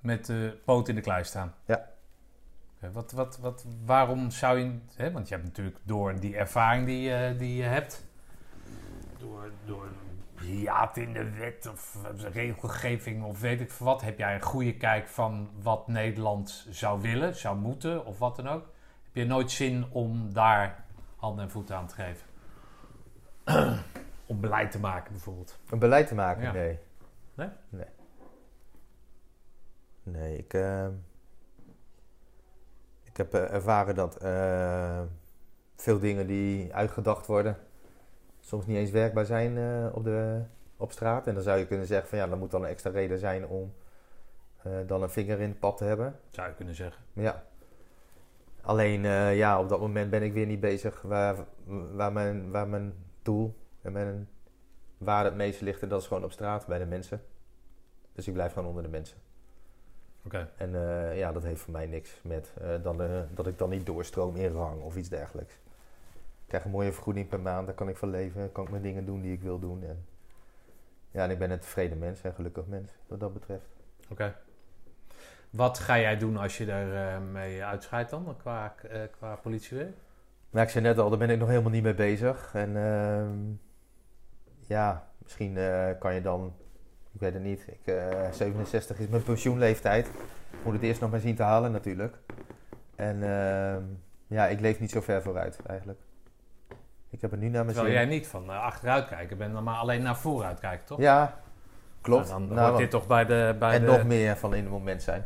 met 0.00 0.26
de 0.26 0.58
poot 0.64 0.88
in 0.88 0.94
de 0.94 1.00
klei 1.00 1.24
staan? 1.24 1.54
Ja. 1.64 1.88
Wat, 2.92 3.12
wat, 3.12 3.38
wat, 3.38 3.64
waarom 3.84 4.30
zou 4.30 4.58
je... 4.58 4.78
Hè, 4.94 5.12
want 5.12 5.28
je 5.28 5.34
hebt 5.34 5.46
natuurlijk 5.46 5.76
door 5.82 6.20
die 6.20 6.36
ervaring 6.36 6.86
die, 6.86 7.00
je- 7.00 7.34
die 7.38 7.56
je 7.56 7.62
hebt... 7.62 8.06
Door, 9.18 9.50
door 9.64 9.86
hiaat 10.40 10.96
in 10.96 11.12
de 11.12 11.30
wet 11.30 11.68
of 11.72 11.96
regelgeving 12.32 13.24
of 13.24 13.40
weet 13.40 13.60
ik 13.60 13.70
veel 13.70 13.86
wat... 13.86 14.00
heb 14.02 14.18
jij 14.18 14.34
een 14.34 14.42
goede 14.42 14.76
kijk 14.76 15.08
van 15.08 15.48
wat 15.62 15.88
Nederland 15.88 16.66
zou 16.70 17.00
willen, 17.00 17.36
zou 17.36 17.56
moeten 17.56 18.06
of 18.06 18.18
wat 18.18 18.36
dan 18.36 18.48
ook. 18.48 18.62
Heb 19.02 19.14
je 19.14 19.24
nooit 19.24 19.50
zin 19.50 19.84
om 19.90 20.32
daar 20.32 20.84
handen 21.16 21.44
en 21.44 21.50
voeten 21.50 21.76
aan 21.76 21.86
te 21.86 21.94
geven? 21.94 22.26
om 24.26 24.40
beleid 24.40 24.70
te 24.70 24.78
maken 24.78 25.12
bijvoorbeeld. 25.12 25.58
Een 25.70 25.78
beleid 25.78 26.06
te 26.06 26.14
maken? 26.14 26.42
Ja. 26.42 26.52
Nee. 26.52 26.78
Nee? 27.34 27.48
Nee. 27.68 27.86
Nee, 30.02 30.38
ik, 30.38 30.54
eh, 30.54 30.86
ik 33.12 33.18
heb 33.18 33.34
eh, 33.34 33.54
ervaren 33.54 33.94
dat 33.94 34.16
eh, 34.16 35.00
veel 35.76 35.98
dingen 35.98 36.26
die 36.26 36.74
uitgedacht 36.74 37.26
worden, 37.26 37.56
soms 38.40 38.66
niet 38.66 38.76
eens 38.76 38.90
werkbaar 38.90 39.24
zijn 39.24 39.58
eh, 39.58 39.96
op, 39.96 40.04
de, 40.04 40.42
op 40.76 40.92
straat. 40.92 41.26
En 41.26 41.34
dan 41.34 41.42
zou 41.42 41.58
je 41.58 41.66
kunnen 41.66 41.86
zeggen 41.86 42.08
van 42.08 42.18
ja, 42.18 42.26
dat 42.26 42.38
moet 42.38 42.50
dan 42.50 42.62
een 42.62 42.68
extra 42.68 42.90
reden 42.90 43.18
zijn 43.18 43.46
om 43.46 43.74
dan 44.86 45.02
een 45.02 45.10
vinger 45.10 45.40
in 45.40 45.48
het 45.48 45.58
pap 45.58 45.76
te 45.76 45.84
hebben. 45.84 46.18
Zou 46.30 46.48
je 46.48 46.54
kunnen 46.54 46.74
zeggen. 46.74 47.02
Ja. 47.12 47.44
Alleen 48.60 49.02
ja, 49.36 49.60
op 49.60 49.68
dat 49.68 49.80
moment 49.80 50.10
ben 50.10 50.22
ik 50.22 50.32
weer 50.32 50.46
niet 50.46 50.60
bezig 50.60 51.02
waar, 51.02 51.36
waar, 51.92 52.12
mijn, 52.12 52.50
waar 52.50 52.68
mijn 52.68 52.94
doel 53.22 53.54
en 53.82 53.92
mijn 53.92 54.28
waar 54.98 55.24
het 55.24 55.34
meest 55.34 55.60
ligt. 55.60 55.82
En 55.82 55.88
dat 55.88 56.00
is 56.00 56.06
gewoon 56.06 56.24
op 56.24 56.32
straat 56.32 56.66
bij 56.66 56.78
de 56.78 56.86
mensen. 56.86 57.22
Dus 58.12 58.26
ik 58.26 58.32
blijf 58.32 58.52
gewoon 58.52 58.68
onder 58.68 58.82
de 58.82 58.88
mensen. 58.88 59.18
En 60.56 60.74
eh, 60.74 61.18
ja, 61.18 61.32
dat 61.32 61.42
heeft 61.42 61.60
voor 61.60 61.72
mij 61.72 61.86
niks 61.86 62.20
met 62.22 62.52
eh, 62.60 62.68
dan, 62.82 63.02
eh, 63.02 63.20
dat 63.34 63.46
ik 63.46 63.58
dan 63.58 63.70
niet 63.70 63.86
doorstroom 63.86 64.36
in 64.36 64.52
rang 64.52 64.82
of 64.82 64.96
iets 64.96 65.08
dergelijks. 65.08 65.54
Ik 66.14 66.58
krijg 66.58 66.64
een 66.64 66.70
mooie 66.70 66.92
vergoeding 66.92 67.28
per 67.28 67.40
maand, 67.40 67.66
daar 67.66 67.74
kan 67.74 67.88
ik 67.88 67.96
van 67.96 68.10
leven. 68.10 68.52
Kan 68.52 68.64
ik 68.64 68.70
mijn 68.70 68.82
dingen 68.82 69.04
doen 69.04 69.20
die 69.20 69.32
ik 69.32 69.42
wil 69.42 69.58
doen. 69.58 69.84
En, 69.84 70.04
ja, 71.10 71.24
en 71.24 71.30
ik 71.30 71.38
ben 71.38 71.50
een 71.50 71.58
tevreden 71.58 71.98
mens 71.98 72.22
en 72.22 72.34
gelukkig 72.34 72.66
mens 72.66 72.90
wat 73.06 73.20
dat 73.20 73.32
betreft. 73.32 73.66
Oké. 74.10 74.34
Wat 75.50 75.78
ga 75.78 75.98
jij 75.98 76.16
doen 76.16 76.36
als 76.36 76.58
je 76.58 76.72
eh, 76.72 77.18
mee 77.32 77.64
uitscheidt 77.64 78.10
dan, 78.10 78.36
qua, 78.38 78.74
qua 79.10 79.36
politiewerk? 79.36 79.96
Maar 80.50 80.62
ik 80.62 80.68
zei 80.68 80.84
net 80.84 80.98
al, 80.98 81.08
daar 81.08 81.18
ben 81.18 81.30
ik 81.30 81.38
nog 81.38 81.48
helemaal 81.48 81.70
niet 81.70 81.82
mee 81.82 81.94
bezig. 81.94 82.50
En 82.54 82.76
ehm, 82.76 83.38
ja, 84.60 85.08
misschien 85.22 85.58
kan 85.98 86.14
je 86.14 86.20
dan, 86.20 86.54
ik 87.12 87.20
weet 87.20 87.32
het 87.32 87.42
niet, 87.42 87.66
ik, 87.66 87.94
eh, 87.94 88.32
67 88.32 88.98
is 88.98 89.08
mijn 89.08 89.22
pensioenleeftijd. 89.22 90.06
Ik 90.50 90.64
moet 90.64 90.72
het 90.72 90.82
eerst 90.82 91.00
nog 91.00 91.10
maar 91.10 91.20
zien 91.20 91.36
te 91.36 91.42
halen 91.42 91.72
natuurlijk. 91.72 92.16
En 92.96 93.22
ehm, 93.22 93.82
ja, 94.26 94.46
ik 94.46 94.60
leef 94.60 94.80
niet 94.80 94.90
zo 94.90 95.00
ver 95.00 95.22
vooruit 95.22 95.58
eigenlijk. 95.66 96.00
Ik 97.10 97.20
heb 97.20 97.30
het 97.30 97.40
nu 97.40 97.48
naar 97.48 97.64
mijn 97.64 97.76
Terwijl 97.76 97.96
zin. 97.96 98.06
jij 98.06 98.16
niet 98.16 98.26
van 98.26 98.50
eh, 98.50 98.62
achteruit 98.62 99.08
kijken 99.08 99.38
bent, 99.38 99.60
maar 99.60 99.76
alleen 99.76 100.02
naar 100.02 100.16
vooruit 100.16 100.60
kijken, 100.60 100.86
toch? 100.86 100.98
Ja, 100.98 101.40
klopt. 102.00 102.28
Nou, 102.28 102.46
dan 102.46 102.56
Nou, 102.56 102.66
hoort 102.68 102.78
dit 102.78 102.90
toch 102.90 103.06
bij 103.06 103.24
de... 103.24 103.56
Bij 103.58 103.74
en 103.74 103.80
de... 103.80 103.86
nog 103.86 104.04
meer 104.04 104.36
van 104.36 104.54
in 104.54 104.62
het 104.62 104.72
moment 104.72 105.02
zijn. 105.02 105.24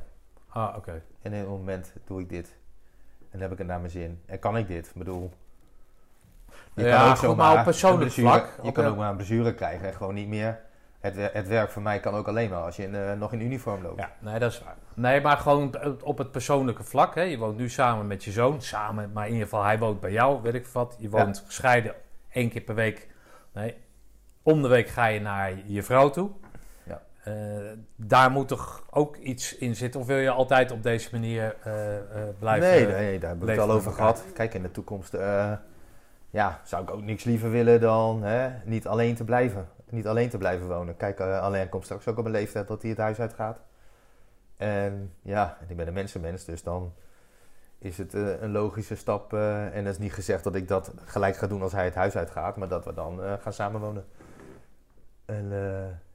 Ah, 0.49 0.77
oké. 0.77 1.03
En 1.23 1.33
in 1.33 1.39
het 1.39 1.49
moment 1.49 1.93
doe 2.05 2.21
ik 2.21 2.29
dit. 2.29 2.57
En 3.31 3.41
heb 3.41 3.53
ik 3.53 3.59
het 3.59 3.67
naar 3.67 3.79
mijn 3.79 3.91
zin. 3.91 4.23
En 4.27 4.39
kan 4.39 4.57
ik 4.57 4.67
dit? 4.69 4.87
Ik 4.87 4.95
bedoel... 4.95 5.33
Je 6.75 6.85
Ja, 6.85 7.09
goed, 7.09 7.19
zomaar 7.19 7.37
maar 7.37 7.59
op 7.59 7.65
persoonlijk 7.65 8.13
vlak, 8.13 8.59
Je 8.63 8.73
kan 8.73 8.85
ook 8.85 8.97
maar 8.97 9.11
een 9.11 9.17
blessure 9.17 9.55
krijgen 9.55 9.87
en 9.89 9.95
gewoon 9.95 10.15
niet 10.15 10.29
meer... 10.29 10.61
Het, 11.15 11.33
het 11.33 11.49
werk 11.49 11.71
voor 11.71 11.83
mij 11.83 12.01
kan 12.01 12.15
ook 12.15 12.29
alleen 12.29 12.51
maar 12.51 12.63
als 12.63 12.77
je 12.77 12.83
in, 12.83 12.95
eh, 12.95 13.13
nog 13.13 13.33
in 13.33 13.41
uniform 13.41 13.83
loopt. 13.83 14.01
Ja, 14.01 14.11
nee, 14.19 14.39
dat 14.39 14.53
is 14.53 14.63
waar. 14.63 14.75
Nee, 14.95 15.21
maar 15.21 15.37
gewoon 15.37 15.75
op 16.03 16.19
het 16.19 16.31
persoonlijke 16.31 16.85
vlak. 16.85 17.15
Hè. 17.15 17.23
Je 17.23 17.39
woont 17.39 17.57
nu 17.57 17.69
samen 17.69 18.07
met 18.07 18.25
je 18.25 18.31
zoon. 18.31 18.63
Samen, 18.63 19.11
maar 19.13 19.27
in 19.27 19.33
ieder 19.33 19.49
geval, 19.49 19.65
hij 19.65 19.79
woont 19.79 20.01
bij 20.01 20.13
jou, 20.13 20.43
weet 20.43 20.55
ik 20.55 20.67
wat. 20.67 20.97
Je 20.99 21.09
woont 21.09 21.43
gescheiden 21.47 21.95
één 22.31 22.51
keer 22.51 22.61
per 22.61 22.75
week. 22.75 23.09
Nee, 23.53 23.75
om 24.43 24.63
de 24.63 24.69
week 24.69 24.89
ga 24.89 25.07
je 25.07 25.21
naar 25.21 25.53
je 25.67 25.83
vrouw 25.83 26.11
toe. 26.11 26.31
Ja. 26.83 27.03
Eh, 27.23 27.33
daar 27.97 28.31
moet 28.31 28.49
toch 28.49 28.87
ook 28.91 29.17
iets 29.17 29.57
in 29.57 29.77
zitten? 29.77 30.01
Of 30.01 30.07
wil 30.07 30.19
je 30.19 30.31
altijd 30.31 30.71
op 30.71 30.83
deze 30.83 31.09
manier 31.13 31.57
eh, 31.63 31.73
blijven? 32.39 32.69
nee, 32.69 32.87
nee, 32.87 33.19
daar 33.19 33.29
hebben 33.29 33.47
we 33.47 33.53
het 33.53 33.61
al 33.61 33.71
over 33.71 33.93
gehad. 33.93 34.25
Kijk, 34.35 34.55
in 34.55 34.63
de 34.63 34.71
toekomst 34.71 35.17
ja, 36.31 36.61
zou 36.65 36.83
ik 36.83 36.91
ook 36.91 37.03
niks 37.03 37.25
liever 37.25 37.51
willen 37.51 37.81
dan 37.81 38.23
hè, 38.23 38.51
niet 38.65 38.87
alleen 38.87 39.15
te 39.15 39.25
blijven. 39.25 39.69
Niet 39.91 40.07
alleen 40.07 40.29
te 40.29 40.39
blijven 40.39 40.69
wonen. 40.69 40.97
Kijk, 40.97 41.21
eh, 41.21 41.41
alleen 41.41 41.69
komt 41.69 41.85
straks 41.85 42.09
ook 42.09 42.19
op 42.19 42.25
een 42.25 42.31
leeftijd 42.31 42.69
dat 42.69 42.81
hij 42.83 42.91
het 42.91 43.01
huis 43.01 43.21
uitgaat. 43.21 43.61
En 44.57 45.13
ja, 45.23 45.59
ik 45.69 45.77
ben 45.77 45.87
een 45.87 45.93
mensenmens, 45.93 46.45
dus 46.45 46.63
dan 46.63 46.95
is 47.79 47.99
het 47.99 48.15
eh, 48.15 48.41
een 48.43 48.53
logische 48.53 48.95
stap. 48.97 49.33
eh, 49.33 49.77
en 49.77 49.85
dat 49.85 49.93
is 49.93 49.99
niet 49.99 50.13
gezegd 50.13 50.45
dat 50.45 50.55
ik 50.55 50.69
dat 50.69 50.93
gelijk 51.05 51.37
ga 51.37 51.47
doen 51.47 51.63
als 51.63 51.73
hij 51.73 51.85
het 51.85 51.95
huis 51.95 52.17
uitgaat, 52.17 52.57
maar 52.57 52.69
dat 52.69 52.85
we 52.85 52.95
dan 52.95 53.21
gaan 53.41 53.53
samenwonen. 53.53 54.05
En 55.25 55.53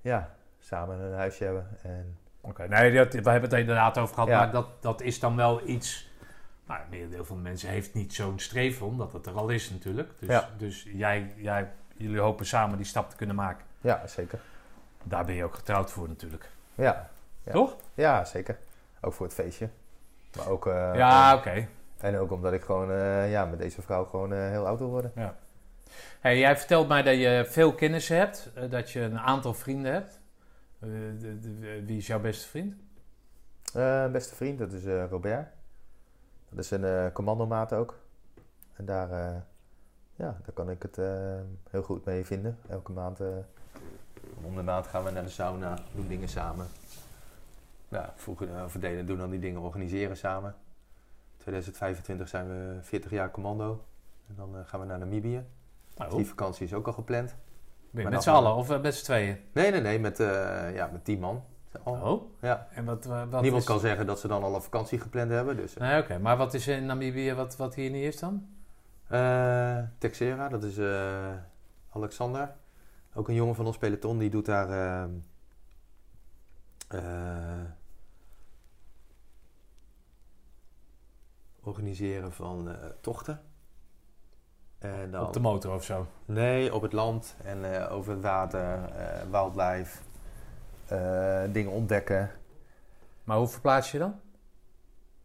ja, 0.01 0.35
samen 0.59 0.99
een 0.99 1.13
huisje 1.13 1.43
hebben. 1.43 1.67
En 1.81 2.17
Oké, 2.41 2.67
nee, 2.67 2.93
dat, 2.93 3.13
we 3.13 3.29
hebben 3.29 3.41
het 3.41 3.53
er 3.53 3.59
inderdaad 3.59 3.97
over 3.97 4.13
gehad. 4.13 4.29
Ja. 4.29 4.37
Maar 4.37 4.51
dat, 4.51 4.67
dat 4.81 5.01
is 5.01 5.19
dan 5.19 5.35
wel 5.35 5.67
iets... 5.67 6.09
Nou, 6.67 6.79
het 6.79 6.89
merendeel 6.89 7.25
van 7.25 7.35
de 7.35 7.41
mensen 7.41 7.69
heeft 7.69 7.93
niet 7.93 8.13
zo'n 8.13 8.39
streven, 8.39 8.85
omdat 8.85 9.13
het 9.13 9.25
er 9.25 9.33
al 9.33 9.49
is 9.49 9.69
natuurlijk. 9.69 10.09
Dus, 10.19 10.29
Ja. 10.29 10.49
dus 10.57 10.87
jij, 10.93 11.33
jij, 11.37 11.71
jullie 11.97 12.19
hopen 12.19 12.45
samen 12.45 12.77
die 12.77 12.85
stap 12.85 13.09
te 13.09 13.15
kunnen 13.15 13.35
maken. 13.35 13.65
ja, 13.81 14.07
zeker. 14.07 14.39
Daar 15.03 15.25
ben 15.25 15.35
je 15.35 15.43
ook 15.43 15.55
getrouwd 15.55 15.91
voor 15.91 16.07
natuurlijk. 16.07 16.49
Ja, 16.75 17.09
Ja. 17.43 17.51
Toch? 17.51 17.75
ja, 17.93 18.25
zeker. 18.25 18.57
Ook 19.01 19.13
voor 19.13 19.25
het 19.25 19.35
feestje. 19.35 19.69
Maar 20.37 20.47
ook, 20.47 20.67
eh, 20.67 20.91
ja, 20.95 21.35
oké. 21.35 21.67
En 21.97 22.17
ook 22.17 22.31
omdat 22.31 22.53
ik 22.53 22.61
gewoon 22.63 22.91
eh, 22.91 23.31
ja, 23.31 23.45
met 23.45 23.59
deze 23.59 23.81
vrouw 23.81 24.05
gewoon 24.05 24.33
eh, 24.33 24.39
heel 24.49 24.67
oud 24.67 24.79
wil 24.79 24.89
worden. 24.89 25.11
Hey, 26.19 26.37
jij 26.37 26.57
vertelt 26.57 26.87
mij 26.87 27.01
dat 27.03 27.15
je 27.15 27.45
veel 27.49 27.73
kennissen 27.75 28.17
hebt, 28.17 28.51
dat 28.69 28.91
je 28.91 29.01
een 29.01 29.19
aantal 29.19 29.53
vrienden 29.53 29.93
hebt. 29.93 30.19
De- 30.79 31.39
de- 31.39 31.83
wie 31.85 31.97
is 31.97 32.07
jouw 32.07 32.19
beste 32.19 32.47
vriend? 32.47 32.75
Beste 34.11 34.35
vriend, 34.35 34.59
dat 34.59 34.71
is 34.73 34.85
Robert. 35.09 35.47
Dat 36.49 36.59
is 36.63 36.71
een 36.71 37.11
commandomaat 37.11 37.73
ook. 37.73 37.99
En 38.75 38.85
daar, 38.85 39.43
ja, 40.21 40.37
daar 40.43 40.53
kan 40.53 40.69
ik 40.69 40.81
het 40.81 40.97
eh, 40.97 41.05
heel 41.69 41.83
goed 41.83 42.05
mee 42.05 42.25
vinden. 42.25 42.57
Elke 42.69 42.91
maand, 42.91 43.19
eh, 43.19 43.27
om 44.41 44.55
de 44.55 44.63
maand 44.63 44.87
gaan 44.87 45.03
we 45.03 45.11
naar 45.11 45.23
de 45.23 45.29
sauna, 45.29 45.77
doen 45.95 46.07
dingen 46.07 46.29
samen. 46.29 46.67
Ja, 47.87 48.13
vroeger 48.15 48.47
uh, 48.47 48.63
verdelen, 48.67 49.05
doen 49.05 49.17
dan 49.17 49.29
die 49.29 49.39
dingen, 49.39 49.61
organiseren 49.61 50.17
samen. 50.17 50.55
2025 51.37 52.27
zijn 52.27 52.47
we 52.47 52.77
40 52.81 53.11
jaar 53.11 53.31
commando. 53.31 53.83
En 54.27 54.35
dan 54.35 54.55
eh, 54.57 54.61
gaan 54.65 54.79
we 54.79 54.85
naar 54.85 54.99
Namibië. 54.99 55.43
Nou, 55.97 56.15
Die 56.15 56.25
vakantie 56.27 56.65
is 56.65 56.73
ook 56.73 56.87
al 56.87 56.93
gepland. 56.93 57.27
ben 57.29 57.35
je 57.91 58.01
maar 58.01 58.11
met 58.11 58.23
z'n 58.23 58.29
allen 58.29 58.55
of 58.55 58.69
eh, 58.69 58.81
met 58.81 58.95
z'n 58.95 59.03
tweeën? 59.03 59.37
Nee, 59.53 59.71
nee, 59.71 59.81
nee, 59.81 59.99
met, 59.99 60.19
eh 60.19 60.75
ja, 60.75 60.89
met 60.91 61.05
10 61.05 61.19
man. 61.19 61.43
Oh, 61.83 62.21
Ja. 62.41 62.67
en 62.73 62.85
wat, 62.85 63.05
eh, 63.05 63.23
wat 63.29 63.41
Niemand 63.41 63.61
is... 63.61 63.67
kan 63.67 63.79
zeggen 63.79 64.05
dat 64.05 64.19
ze 64.19 64.27
dan 64.27 64.43
al 64.43 64.55
een 64.55 64.61
vakantie 64.61 64.99
gepland 64.99 65.31
hebben. 65.31 65.55
Dus, 65.57 65.73
eh, 65.75 65.81
Nee, 65.87 66.01
oké. 66.01 66.17
Maar 66.19 66.37
wat 66.37 66.53
is 66.53 66.67
in 66.67 66.85
Namibië 66.85 67.33
wat, 67.33 67.55
wat 67.57 67.75
hier 67.75 67.89
niet 67.89 68.03
is 68.13 68.19
dan? 68.19 68.47
Eh, 69.11 69.77
Texera, 69.97 70.49
dat 70.49 70.63
is 70.63 70.77
eh, 70.77 71.33
Alexander. 71.89 72.55
Ook 73.13 73.27
een 73.27 73.33
jongen 73.33 73.55
van 73.55 73.65
ons 73.65 73.77
peloton, 73.77 74.17
die 74.17 74.29
doet 74.29 74.45
daar 74.45 74.69
ehm, 74.69 75.11
eh, 76.87 77.63
organiseren 81.63 82.31
van 82.31 82.75
tochten. 83.01 83.41
En 84.79 85.11
dan, 85.11 85.25
Op 85.25 85.33
de 85.33 85.39
motor 85.39 85.73
of 85.73 85.83
zo? 85.83 86.07
Nee, 86.25 86.73
op 86.73 86.81
het 86.81 86.93
land 86.93 87.35
en 87.43 87.87
over 87.89 88.11
het 88.11 88.21
water, 88.21 88.79
wildlife, 89.31 89.99
dingen 91.51 91.71
ontdekken. 91.71 92.31
Maar 93.23 93.37
hoe 93.37 93.47
verplaats 93.47 93.91
je 93.91 93.97
dan? 93.97 94.19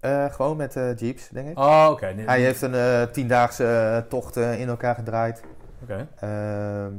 Eh, 0.00 0.32
gewoon 0.32 0.56
met 0.56 0.76
eh, 0.76 0.96
jeeps, 0.96 1.28
denk 1.28 1.48
ik. 1.48 1.58
Oh, 1.58 1.88
oké. 1.90 2.06
Nee, 2.12 2.26
Hij 2.26 2.40
heeft 2.40 2.62
een 2.62 2.74
eh, 2.74 3.02
tiendaagse 3.02 4.04
tocht 4.08 4.36
in 4.36 4.68
elkaar 4.68 4.94
gedraaid. 4.94 5.42
Oké. 5.82 6.08
Ehm, 6.16 6.94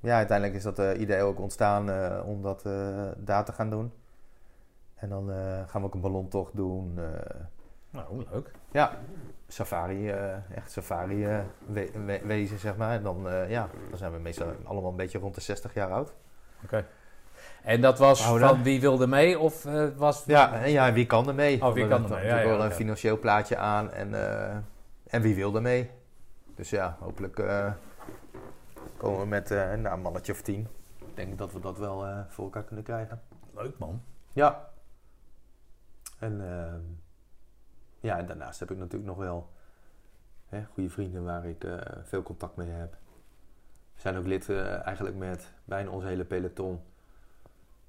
ja, 0.00 0.16
uiteindelijk 0.16 0.56
is 0.56 0.62
dat 0.62 0.78
idee 0.98 1.22
ook 1.22 1.40
ontstaan 1.40 1.90
om 2.24 2.42
dat 2.42 2.62
daar 3.16 3.44
te 3.44 3.52
gaan 3.52 3.70
doen. 3.70 3.92
En 4.94 5.08
dan 5.08 5.30
gaan 5.66 5.80
we 5.80 5.86
ook 5.86 5.94
een 5.94 6.00
ballontocht 6.00 6.56
doen. 6.56 6.98
Nou, 7.90 8.24
leuk. 8.32 8.50
ja, 8.70 8.90
safari, 9.48 10.10
echt 10.54 10.70
safari 10.70 11.26
we- 11.66 11.90
we- 12.04 12.20
wezen, 12.24 12.58
zeg 12.58 12.76
maar. 12.76 12.92
En 12.92 13.02
dan, 13.02 13.26
ja, 13.48 13.68
dan 13.88 13.98
zijn 13.98 14.12
we 14.12 14.18
meestal 14.18 14.52
allemaal 14.64 14.90
een 14.90 14.96
beetje 14.96 15.18
rond 15.18 15.34
de 15.34 15.40
60 15.40 15.74
jaar 15.74 15.90
oud. 15.90 16.12
Oké. 16.64 16.84
En 17.66 17.80
dat 17.80 17.98
was 17.98 18.22
van 18.22 18.62
wie 18.62 18.80
wilde 18.80 19.06
mee 19.06 19.38
of 19.38 19.64
eh, 19.64 19.86
was... 19.96 20.24
Ja, 20.24 20.62
en 20.62 20.70
ja, 20.70 20.92
wie 20.92 21.06
kan 21.06 21.28
er 21.28 21.34
mee? 21.34 21.62
Oh, 21.62 21.72
wie 21.72 21.82
Er 21.82 21.88
kan 21.88 22.02
er 22.04 22.08
mee? 22.10 22.18
natuurlijk 22.18 22.44
Ja, 22.44 22.50
ja, 22.50 22.56
wel 22.56 22.64
een 22.64 22.72
financieel 22.72 23.18
plaatje 23.18 23.56
aan 23.56 23.90
en, 23.90 24.14
eh, 24.14 24.56
en 25.06 25.22
wie 25.22 25.34
wil 25.34 25.54
er 25.54 25.62
mee? 25.62 25.90
Dus 26.54 26.70
ja, 26.70 26.96
hopelijk 27.00 27.38
eh, 27.38 27.72
komen 28.96 29.20
we 29.20 29.26
met 29.26 29.50
eh, 29.50 29.72
nou, 29.72 29.94
een 29.94 30.00
mannetje 30.00 30.32
of 30.32 30.42
tien. 30.42 30.68
Ik 30.98 31.16
denk 31.16 31.38
dat 31.38 31.52
we 31.52 31.60
dat 31.60 31.78
wel 31.78 32.06
eh, 32.06 32.18
voor 32.28 32.44
elkaar 32.44 32.64
kunnen 32.64 32.84
krijgen. 32.84 33.22
Leuk 33.54 33.78
man. 33.78 34.02
Ja. 34.32 34.68
En 36.18 36.40
ehm, 36.40 36.80
ja, 38.00 38.18
en 38.18 38.26
daarnaast 38.26 38.60
heb 38.60 38.70
ik 38.70 38.78
natuurlijk 38.78 39.08
nog 39.08 39.18
wel 39.18 39.50
hè, 40.46 40.64
goede 40.72 40.90
vrienden 40.90 41.24
waar 41.24 41.44
ik 41.46 41.64
eh, 41.64 41.76
veel 42.02 42.22
contact 42.22 42.56
mee 42.56 42.68
heb. 42.70 42.92
We 43.94 44.00
zijn 44.00 44.16
ook 44.16 44.26
lid 44.26 44.50
eigenlijk 44.84 45.16
met 45.16 45.52
bijna 45.64 45.90
ons 45.90 46.04
hele 46.04 46.24
peloton. 46.24 46.80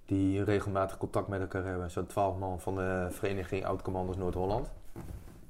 Die 0.08 0.44
regelmatig 0.44 0.98
contact 0.98 1.28
met 1.28 1.42
elkaar 1.42 1.64
hebben. 1.64 1.92
Zo'n 1.92 2.06
twaalf 2.06 2.38
man 2.38 2.60
van 2.60 2.76
de 2.76 3.08
vereniging 3.12 3.66
Oud-Commanders 3.66 4.18
Noord-Holland. 4.18 4.68
Er 4.96 5.02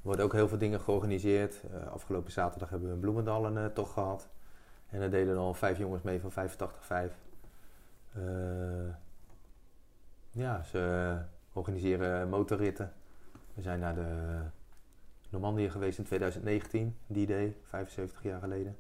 worden 0.02 0.26
ook 0.26 0.34
heel 0.34 0.48
veel 0.48 0.58
dingen 0.58 0.80
georganiseerd. 0.80 1.64
Eh, 1.74 1.92
afgelopen 1.92 2.32
zaterdag 2.32 2.70
hebben 2.70 2.88
we 2.88 2.94
in 2.94 3.00
Bloemendaal 3.00 3.46
een 3.46 3.58
eh, 3.58 3.66
tocht 3.66 3.92
gehad. 3.92 4.28
En 4.90 5.00
daar 5.00 5.10
deden 5.10 5.38
al 5.38 5.54
vijf 5.54 5.78
jongens 5.78 6.02
mee 6.02 6.20
van 6.20 6.32
85-5. 6.32 7.14
Eh, 8.14 8.22
ja, 10.32 10.64
ze 10.64 11.18
organiseren 11.54 12.30
motorritten. 12.30 12.94
We 13.54 13.62
zijn 13.62 13.80
naar 13.80 13.96
de 13.96 14.40
Normandië 15.30 15.70
geweest 15.70 15.98
in 15.98 16.04
2019, 16.04 16.98
D-Day, 17.08 17.56
75 17.64 18.24
jaar 18.24 18.40
geleden. 18.40 18.78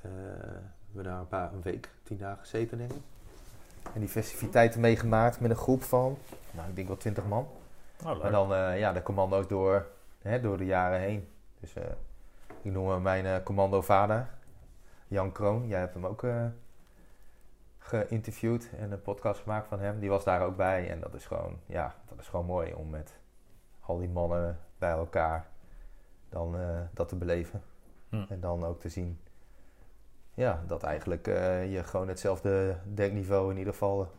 We 0.00 0.08
hebben 0.86 1.04
daar 1.04 1.20
een 1.20 1.28
paar 1.28 1.52
een 1.52 1.62
week, 1.62 1.82
10 1.82 1.90
tien 2.02 2.18
dagen 2.18 2.38
gezeten, 2.38 2.78
denk 2.78 2.92
ik. 2.92 3.02
En 3.94 4.00
die 4.00 4.08
festiviteiten 4.08 4.80
meegemaakt 4.80 5.40
met 5.40 5.50
een 5.50 5.56
groep 5.56 5.82
van, 5.82 6.18
nou, 6.50 6.68
ik 6.68 6.76
denk 6.76 6.88
wel 6.88 6.96
twintig 6.96 7.26
man. 7.26 7.48
Oh, 8.04 8.24
En 8.24 8.32
dan 8.32 8.54
eh, 8.54 8.78
ja, 8.78 8.92
de 8.92 9.02
commando's 9.02 9.46
door, 9.48 9.86
hè, 10.22 10.40
door 10.40 10.56
de 10.56 10.64
jaren 10.64 11.00
heen. 11.00 11.28
Dus 11.60 11.74
eh, 11.74 11.84
ik 12.62 12.72
noem 12.72 12.88
hem 12.88 13.02
mijn 13.02 13.26
eh, 13.26 13.42
commando-vader, 13.44 14.28
Jan 15.08 15.32
Kroon. 15.32 15.66
Jij 15.66 15.78
hebt 15.78 15.94
hem 15.94 16.06
ook 16.06 16.26
geïnterviewd 17.78 18.70
en 18.78 18.92
een 18.92 19.02
podcast 19.02 19.40
gemaakt 19.40 19.66
van 19.66 19.80
hem. 19.80 19.98
Die 19.98 20.10
was 20.10 20.24
daar 20.24 20.42
ook 20.42 20.56
bij. 20.56 20.90
En 20.90 21.00
dat 21.00 21.14
is 21.14 21.26
gewoon, 21.26 21.58
ja, 21.66 21.94
dat 22.08 22.18
is 22.18 22.28
gewoon 22.28 22.46
mooi 22.46 22.72
om 22.74 22.90
met 22.90 23.18
al 23.80 23.98
die 23.98 24.08
mannen 24.08 24.58
bij 24.78 24.90
elkaar 24.90 25.46
dan 26.28 26.56
dat 26.92 27.08
te 27.08 27.16
beleven. 27.16 27.62
Hm. 28.08 28.24
En 28.28 28.40
dan 28.40 28.64
ook 28.64 28.80
te 28.80 28.88
zien, 28.88 29.20
ja, 30.42 30.60
dat 30.66 30.82
eigenlijk 30.82 31.26
eh, 31.28 31.72
je 31.72 31.84
gewoon 31.84 32.08
hetzelfde 32.08 32.76
denkniveau 32.94 33.50
in 33.50 33.58
ieder 33.58 33.72
geval 33.72 34.10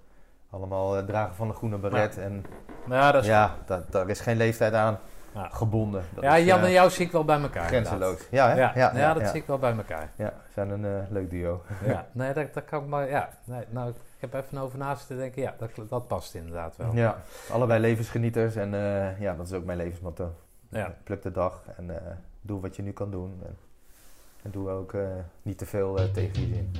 allemaal 0.50 0.98
eh, 0.98 1.04
dragen 1.06 1.36
van 1.36 1.48
de 1.48 1.54
groene 1.54 1.78
beret. 1.78 2.18
En 2.18 2.46
Nou 2.86 3.02
ja, 3.02 3.12
dat 3.12 3.22
is 3.22 3.28
ja, 3.28 3.56
da- 3.66 3.84
daar 3.90 4.10
is 4.10 4.20
geen 4.20 4.38
leeftijd 4.38 4.74
aan 4.74 5.00
Ja. 5.34 5.50
gebonden. 5.50 6.04
Dat 6.14 6.24
ja, 6.24 6.36
is, 6.36 6.46
Jan 6.46 6.60
eh, 6.60 6.66
en 6.66 6.72
jou 6.72 6.90
zie 6.90 7.06
ik 7.06 7.12
wel 7.12 7.26
bij 7.26 7.42
elkaar. 7.42 7.68
Grenzeloos. 7.68 8.28
Ja, 8.32 8.50
hè? 8.50 8.56
Ja, 8.56 8.72
ja, 8.76 8.92
ja, 8.98 9.14
dat 9.14 9.28
zie 9.28 9.42
ik 9.42 9.48
wel 9.48 9.58
bij 9.60 9.76
elkaar. 9.76 10.10
Ja, 10.16 10.26
we 10.46 10.52
zijn 10.54 10.70
een 10.70 10.86
eh, 10.86 11.12
leuk 11.12 11.30
duo. 11.30 11.62
Ja, 11.86 12.08
nee, 12.12 12.34
dat, 12.34 12.54
dat 12.54 12.66
kan 12.66 12.82
ik 12.84 12.88
maar. 12.90 13.10
Ja, 13.10 13.30
nee, 13.44 13.66
nou, 13.70 13.90
ik 13.90 13.96
heb 14.32 14.34
even 14.34 14.58
over 14.58 14.78
na 14.78 14.96
zitten 14.96 15.18
denken. 15.18 15.42
Ja, 15.42 15.54
dat, 15.58 15.70
dat 15.90 16.08
past 16.08 16.34
inderdaad 16.36 16.78
wel. 16.78 16.92
Ja, 16.94 17.18
allebei 17.52 17.80
levensgenieters 17.80 18.56
en 18.56 18.74
eh, 18.74 19.20
ja, 19.20 19.34
dat 19.36 19.46
is 19.48 19.54
ook 19.54 19.66
mijn 19.66 19.78
levensmotto. 19.78 20.32
Ja. 20.70 20.94
Pluk 21.04 21.22
de 21.22 21.32
dag 21.32 21.64
en 21.78 21.90
eh, 21.90 22.12
doe 22.42 22.62
wat 22.62 22.76
je 22.76 22.82
nu 22.82 22.92
kan 22.92 23.12
doen. 23.12 23.42
En, 23.46 23.58
en 24.44 24.52
doe 24.52 24.70
ook 24.70 24.94
eh, 24.94 25.08
niet 25.42 25.58
te 25.58 25.66
veel 25.66 25.98
eh, 25.98 26.12
tegen 26.12 26.42
je 26.42 26.48
zin. 26.48 26.72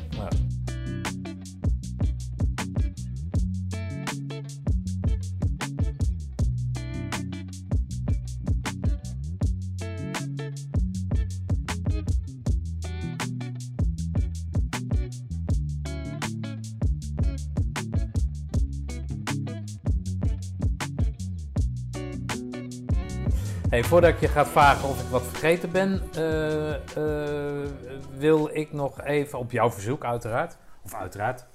Hey, 23.74 23.84
voordat 23.84 24.10
ik 24.10 24.20
je 24.20 24.28
ga 24.28 24.46
vragen 24.46 24.90
of 24.90 25.02
ik 25.02 25.08
wat 25.08 25.24
vergeten 25.24 25.72
ben, 25.72 26.02
eh, 26.16 26.74
eh, 26.74 27.70
wil 28.18 28.50
ik 28.56 28.74
nog 28.74 29.02
even 29.02 29.40
op 29.40 29.52
jouw 29.52 29.72
verzoek, 29.72 30.04
uiteraard, 30.04 30.58
of 30.84 30.94
uiteraard, 30.94 31.46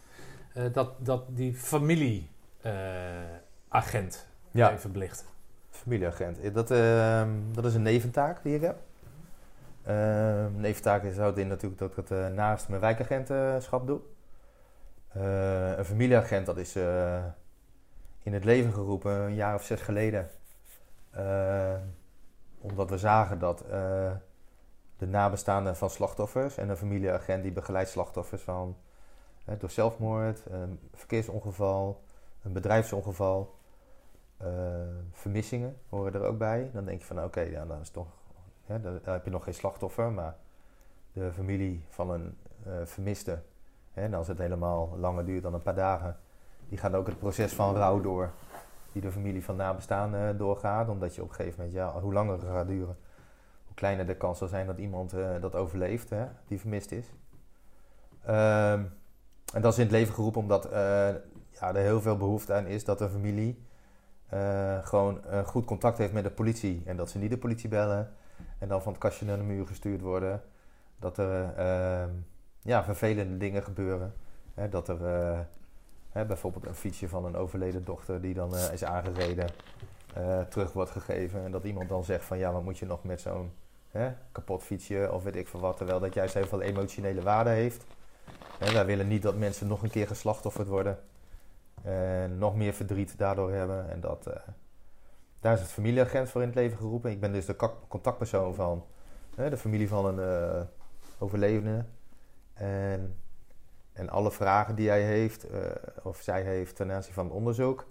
eh, 0.54 0.62
dat, 0.72 0.90
dat 0.98 1.24
die 1.28 1.54
familieagent 1.54 2.26
Ja. 4.50 4.72
even 4.72 4.92
belichten. 4.92 5.26
Familieagent. 5.70 6.54
Dat, 6.54 6.70
ehm, 6.70 7.28
dat 7.52 7.64
is 7.64 7.74
een 7.74 7.82
neventaak 7.82 8.42
die 8.42 8.54
ik 8.54 8.62
heb. 8.62 8.76
Ehm 9.84 10.60
neventaak 10.60 11.02
is 11.02 11.16
houdt 11.16 11.38
in 11.38 11.48
natuurlijk 11.48 11.80
dat 11.80 11.90
ik 11.90 12.08
het 12.08 12.34
naast 12.34 12.68
mijn 12.68 12.80
wijkagentschap 12.80 13.86
doe. 13.86 14.00
Een 15.76 15.84
familieagent, 15.84 16.46
dat 16.46 16.56
is 16.56 16.76
in 18.22 18.32
het 18.32 18.44
leven 18.44 18.72
geroepen 18.72 19.12
een 19.12 19.34
jaar 19.34 19.54
of 19.54 19.64
zes 19.64 19.80
geleden. 19.80 20.30
Eh, 21.10 21.74
omdat 22.70 22.90
we 22.90 22.98
zagen 22.98 23.38
dat 23.38 23.60
eh, 23.60 24.10
de 24.96 25.06
nabestaanden 25.06 25.76
van 25.76 25.90
slachtoffers 25.90 26.56
en 26.56 26.68
een 26.68 26.76
familieagent 26.76 27.42
die 27.42 27.52
begeleidt 27.52 27.90
slachtoffers 27.90 28.42
van 28.42 28.76
door 29.58 29.70
zelfmoord, 29.70 30.42
een 30.50 30.80
verkeersongeval, 30.94 32.02
een 32.42 32.52
bedrijfsongeval, 32.52 33.54
eh, 34.36 34.48
vermissingen 35.12 35.76
horen 35.88 36.14
er 36.14 36.24
ook 36.24 36.38
bij. 36.38 36.70
Dan 36.72 36.84
denk 36.84 37.00
je 37.00 37.06
van 37.06 37.24
oké, 37.24 37.40
ja, 37.40 37.66
dan 37.66 37.80
is 37.80 37.90
toch, 37.90 38.06
heb 39.02 39.24
je 39.24 39.30
nog 39.30 39.44
geen 39.44 39.54
slachtoffer, 39.54 40.12
maar 40.12 40.36
de 41.12 41.32
familie 41.32 41.84
van 41.88 42.10
een 42.10 42.36
eh, 42.64 42.72
vermiste, 42.84 43.38
hè, 43.92 44.02
en 44.02 44.14
als 44.14 44.28
het 44.28 44.38
helemaal 44.38 44.96
langer 44.98 45.24
duurt 45.24 45.42
dan 45.42 45.54
een 45.54 45.62
paar 45.62 45.74
dagen, 45.74 46.16
die 46.68 46.78
gaat 46.78 46.94
ook 46.94 47.06
het 47.06 47.18
proces 47.18 47.52
van 47.52 47.74
rouw 47.74 48.00
door, 48.00 48.30
die 49.00 49.10
de 49.10 49.16
familie 49.16 49.44
van 49.44 49.56
nabestaanden 49.56 50.38
doorgaat, 50.38 50.88
omdat 50.88 51.14
je 51.14 51.22
op 51.22 51.28
een 51.28 51.34
gegeven 51.34 51.58
moment, 51.58 51.76
ja, 51.76 52.00
hoe 52.00 52.12
langer 52.12 52.32
het 52.32 52.42
gaat 52.42 52.66
duren, 52.66 52.96
hoe 53.66 53.74
kleiner 53.74 54.06
de 54.06 54.16
kans 54.16 54.38
zal 54.38 54.48
zijn 54.48 54.66
dat 54.66 54.78
iemand 54.78 55.12
eh, 55.12 55.40
dat 55.40 55.54
overleeft, 55.54 56.10
hè, 56.10 56.26
die 56.46 56.60
vermist 56.60 56.92
is. 56.92 57.12
Ehm, 58.24 58.82
en 59.54 59.62
dat 59.62 59.72
is 59.72 59.78
in 59.78 59.84
het 59.84 59.92
leven 59.92 60.14
geroepen 60.14 60.40
omdat 60.40 60.64
eh, 60.64 61.08
ja, 61.50 61.68
er 61.68 61.76
heel 61.76 62.00
veel 62.00 62.16
behoefte 62.16 62.52
aan 62.52 62.66
is 62.66 62.84
dat 62.84 62.98
de 62.98 63.08
familie 63.08 63.66
eh, 64.28 64.86
gewoon 64.86 65.24
eh, 65.24 65.46
goed 65.46 65.64
contact 65.64 65.98
heeft 65.98 66.12
met 66.12 66.24
de 66.24 66.30
politie. 66.30 66.82
En 66.84 66.96
dat 66.96 67.10
ze 67.10 67.18
niet 67.18 67.30
de 67.30 67.38
politie 67.38 67.68
bellen 67.68 68.12
en 68.58 68.68
dan 68.68 68.82
van 68.82 68.92
het 68.92 69.00
kastje 69.00 69.26
naar 69.26 69.36
de 69.36 69.42
muur 69.42 69.66
gestuurd 69.66 70.00
worden. 70.00 70.42
Dat 70.98 71.18
er 71.18 71.54
ehm, 71.54 72.10
ja, 72.62 72.84
vervelende 72.84 73.36
dingen 73.36 73.62
gebeuren. 73.62 74.14
Hè, 74.54 74.68
dat 74.68 74.88
er 74.88 75.06
eh, 75.06 75.38
bijvoorbeeld 76.26 76.66
een 76.66 76.74
fietsje 76.74 77.08
van 77.08 77.24
een 77.24 77.36
overleden 77.36 77.84
dochter 77.84 78.20
die 78.20 78.34
dan 78.34 78.56
eh, 78.56 78.72
is 78.72 78.84
aangereden, 78.84 79.48
eh, 80.14 80.40
terug 80.40 80.72
wordt 80.72 80.90
gegeven. 80.90 81.44
En 81.44 81.50
dat 81.50 81.64
iemand 81.64 81.88
dan 81.88 82.04
zegt 82.04 82.24
van 82.24 82.38
ja, 82.38 82.52
wat 82.52 82.62
moet 82.62 82.78
je 82.78 82.86
nog 82.86 83.04
met 83.04 83.20
zo'n 83.20 83.52
kapot 84.32 84.62
fietsje 84.62 85.08
of 85.12 85.22
weet 85.22 85.36
ik 85.36 85.48
veel 85.48 85.60
wat. 85.60 85.76
Terwijl 85.76 86.00
dat 86.00 86.14
juist 86.14 86.34
heel 86.34 86.46
veel 86.46 86.62
emotionele 86.62 87.22
waarde 87.22 87.50
heeft. 87.50 87.84
Hè, 88.58 88.72
wij 88.72 88.86
willen 88.86 89.08
niet 89.08 89.22
dat 89.22 89.36
mensen 89.36 89.66
nog 89.66 89.82
een 89.82 89.90
keer 89.90 90.06
geslachtofferd 90.06 90.68
worden. 90.68 90.98
En 91.82 92.38
nog 92.38 92.56
meer 92.56 92.72
verdriet 92.72 93.18
daardoor 93.18 93.52
hebben. 93.52 93.90
En 93.90 94.00
dat, 94.00 94.26
eh, 94.26 94.34
daar 95.40 95.54
is 95.54 95.60
het 95.60 95.70
familieagent 95.70 96.28
voor 96.28 96.40
in 96.40 96.46
het 96.46 96.56
leven 96.56 96.78
geroepen. 96.78 97.10
Ik 97.10 97.20
ben 97.20 97.32
dus 97.32 97.46
de 97.46 97.56
contactpersoon 97.88 98.54
van 98.54 98.84
de 99.34 99.56
familie 99.56 99.88
van 99.88 100.06
een 100.06 100.20
eh, 100.20 100.62
overlevende. 101.18 101.84
En, 102.54 103.16
en 103.98 104.08
alle 104.10 104.30
vragen 104.30 104.74
die 104.74 104.88
hij 104.88 105.02
heeft, 105.02 105.50
eh, 105.50 105.60
of 106.02 106.20
zij 106.20 106.42
heeft 106.42 106.76
ten 106.76 106.92
aanzien 106.92 107.12
van 107.12 107.24
het 107.24 107.34
onderzoek, 107.34 107.86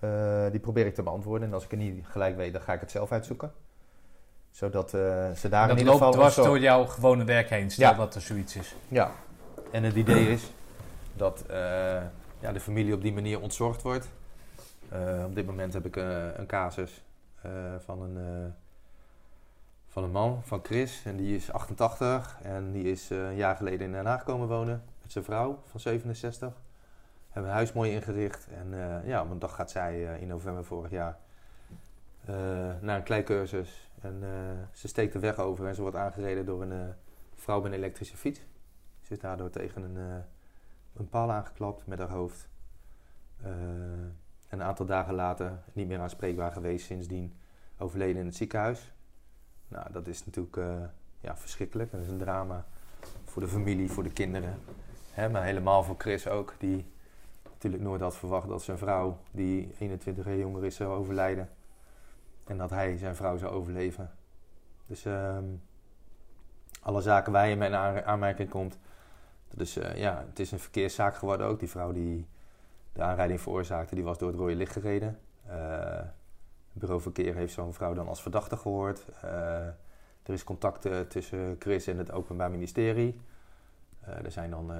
eh, 0.00 0.50
die 0.50 0.60
probeer 0.60 0.86
ik 0.86 0.94
te 0.94 1.02
beantwoorden. 1.02 1.48
En 1.48 1.54
als 1.54 1.64
ik 1.64 1.70
het 1.70 1.80
niet 1.80 2.06
gelijk 2.06 2.36
weet, 2.36 2.52
dan 2.52 2.62
ga 2.62 2.72
ik 2.72 2.80
het 2.80 2.90
zelf 2.90 3.12
uitzoeken. 3.12 3.52
Zodat 4.50 4.94
eh, 4.94 5.30
ze 5.30 5.48
daar 5.48 5.62
in 5.62 5.68
dat 5.68 5.78
ieder 5.78 5.92
geval... 5.92 6.12
loopt 6.12 6.24
een 6.24 6.30
soort- 6.32 6.46
door 6.46 6.58
jouw 6.58 6.84
gewone 6.84 7.24
werk 7.24 7.48
heen, 7.48 7.70
stel 7.70 7.90
Ja. 7.90 7.96
dat 7.96 8.14
er 8.14 8.20
zoiets 8.20 8.56
is. 8.56 8.74
ja, 8.88 9.10
en 9.70 9.82
het 9.84 9.94
idee 9.94 10.28
is 10.28 10.52
dat 11.16 11.44
ja, 12.40 12.52
de 12.52 12.60
familie 12.60 12.94
op 12.94 13.02
die 13.02 13.12
manier 13.12 13.40
ontzorgd 13.40 13.82
wordt. 13.82 14.08
Op 15.26 15.34
dit 15.34 15.46
moment 15.46 15.72
heb 15.72 15.86
ik 15.86 15.96
een 15.96 16.46
casus 16.46 17.04
van, 17.78 18.02
een, 18.02 18.54
van 19.88 20.04
een 20.04 20.10
man, 20.10 20.40
van 20.44 20.60
Chris. 20.62 21.02
En 21.04 21.16
die 21.16 21.36
is 21.36 21.52
88 21.52 22.38
en 22.42 22.72
die 22.72 22.90
is 22.90 23.10
een 23.10 23.34
jaar 23.36 23.56
geleden 23.56 23.86
in 23.86 23.92
Den 23.92 24.06
Haag 24.06 24.24
komen 24.24 24.48
wonen 24.48 24.82
zijn 25.12 25.24
vrouw 25.24 25.62
van 25.66 25.80
67. 25.80 26.62
Hebben 27.28 27.50
een 27.50 27.56
huis 27.56 27.72
mooi 27.72 27.92
ingericht. 27.92 28.48
En 28.48 28.72
eh, 28.72 29.08
ja, 29.08 29.22
op 29.22 29.30
een 29.30 29.38
dag 29.38 29.54
gaat 29.54 29.70
zij 29.70 30.08
eh, 30.08 30.22
in 30.22 30.28
november 30.28 30.64
vorig 30.64 30.90
jaar 30.90 31.18
eh, 32.24 32.34
naar 32.80 32.96
een 32.96 33.02
kleikursus. 33.02 33.90
En 34.00 34.22
ze 34.72 34.88
steekt 34.88 35.12
de 35.12 35.18
weg 35.18 35.38
over 35.38 35.66
en 35.66 35.74
ze 35.74 35.80
wordt 35.80 35.96
aangereden 35.96 36.46
door 36.46 36.62
een 36.62 36.94
vrouw 37.34 37.60
met 37.60 37.72
een 37.72 37.78
elektrische 37.78 38.16
fiets. 38.16 38.40
Ze 39.00 39.12
is 39.12 39.18
daardoor 39.18 39.50
tegen 39.50 39.82
een, 39.82 40.22
een 40.96 41.08
paal 41.08 41.30
aangeklapt 41.30 41.86
met 41.86 41.98
haar 41.98 42.10
hoofd. 42.10 42.48
Een 44.48 44.62
aantal 44.62 44.86
dagen 44.86 45.14
later 45.14 45.58
niet 45.72 45.88
meer 45.88 45.98
aanspreekbaar 45.98 46.52
geweest, 46.52 46.86
sindsdien 46.86 47.34
overleden 47.78 48.20
in 48.20 48.26
het 48.26 48.36
ziekenhuis. 48.36 48.92
Nou, 49.68 49.92
dat 49.92 50.06
is 50.06 50.24
natuurlijk 50.24 50.56
ja, 51.20 51.36
verschrikkelijk. 51.36 51.90
Dat 51.90 52.00
is 52.00 52.08
een 52.08 52.18
drama 52.18 52.66
voor 53.24 53.42
de 53.42 53.48
familie, 53.48 53.90
voor 53.90 54.02
de 54.02 54.12
kinderen. 54.12 54.58
Hè, 55.10 55.28
maar 55.28 55.42
helemaal 55.44 55.82
voor 55.82 55.94
Chris 55.98 56.28
ook, 56.28 56.54
die 56.58 56.92
natuurlijk 57.42 57.82
nooit 57.82 58.00
had 58.00 58.16
verwacht 58.16 58.48
dat 58.48 58.62
zijn 58.62 58.78
vrouw, 58.78 59.18
die 59.30 59.74
21 59.78 60.24
jaar 60.24 60.36
jonger 60.36 60.64
is, 60.64 60.76
zou 60.76 60.94
overlijden. 60.94 61.48
En 62.44 62.58
dat 62.58 62.70
hij 62.70 62.96
zijn 62.96 63.16
vrouw 63.16 63.36
zou 63.36 63.52
overleven. 63.52 64.10
Dus 64.86 65.04
ehm, 65.04 65.44
alle 66.82 67.00
zaken 67.00 67.32
waar 67.32 67.48
je 67.48 67.56
mee 67.56 67.68
in 67.68 67.74
aan- 67.74 68.04
aanmerking 68.04 68.48
komt. 68.48 68.78
Eh, 69.58 69.96
ja, 69.96 70.24
het 70.28 70.38
is 70.38 70.52
een 70.52 70.58
verkeerszaak 70.58 71.14
geworden 71.14 71.46
ook. 71.46 71.58
Die 71.58 71.68
vrouw 71.70 71.92
die 71.92 72.26
de 72.92 73.02
aanrijding 73.02 73.40
veroorzaakte, 73.40 73.94
die 73.94 74.04
was 74.04 74.18
door 74.18 74.28
het 74.28 74.38
rode 74.38 74.54
licht 74.54 74.72
gereden. 74.72 75.18
Eh, 75.46 75.98
het 76.72 76.80
bureau 76.80 77.00
verkeer 77.00 77.34
heeft 77.34 77.52
zo'n 77.52 77.74
vrouw 77.74 77.94
dan 77.94 78.08
als 78.08 78.22
verdachte 78.22 78.56
gehoord. 78.56 79.04
Eh, 79.22 79.66
er 80.22 80.32
is 80.32 80.44
contact 80.44 80.84
eh, 80.84 81.00
tussen 81.00 81.56
Chris 81.58 81.86
en 81.86 81.98
het 81.98 82.12
Openbaar 82.12 82.50
Ministerie. 82.50 83.20
Eh, 84.00 84.24
er 84.24 84.30
zijn 84.30 84.50
dan 84.50 84.72
eh, 84.72 84.78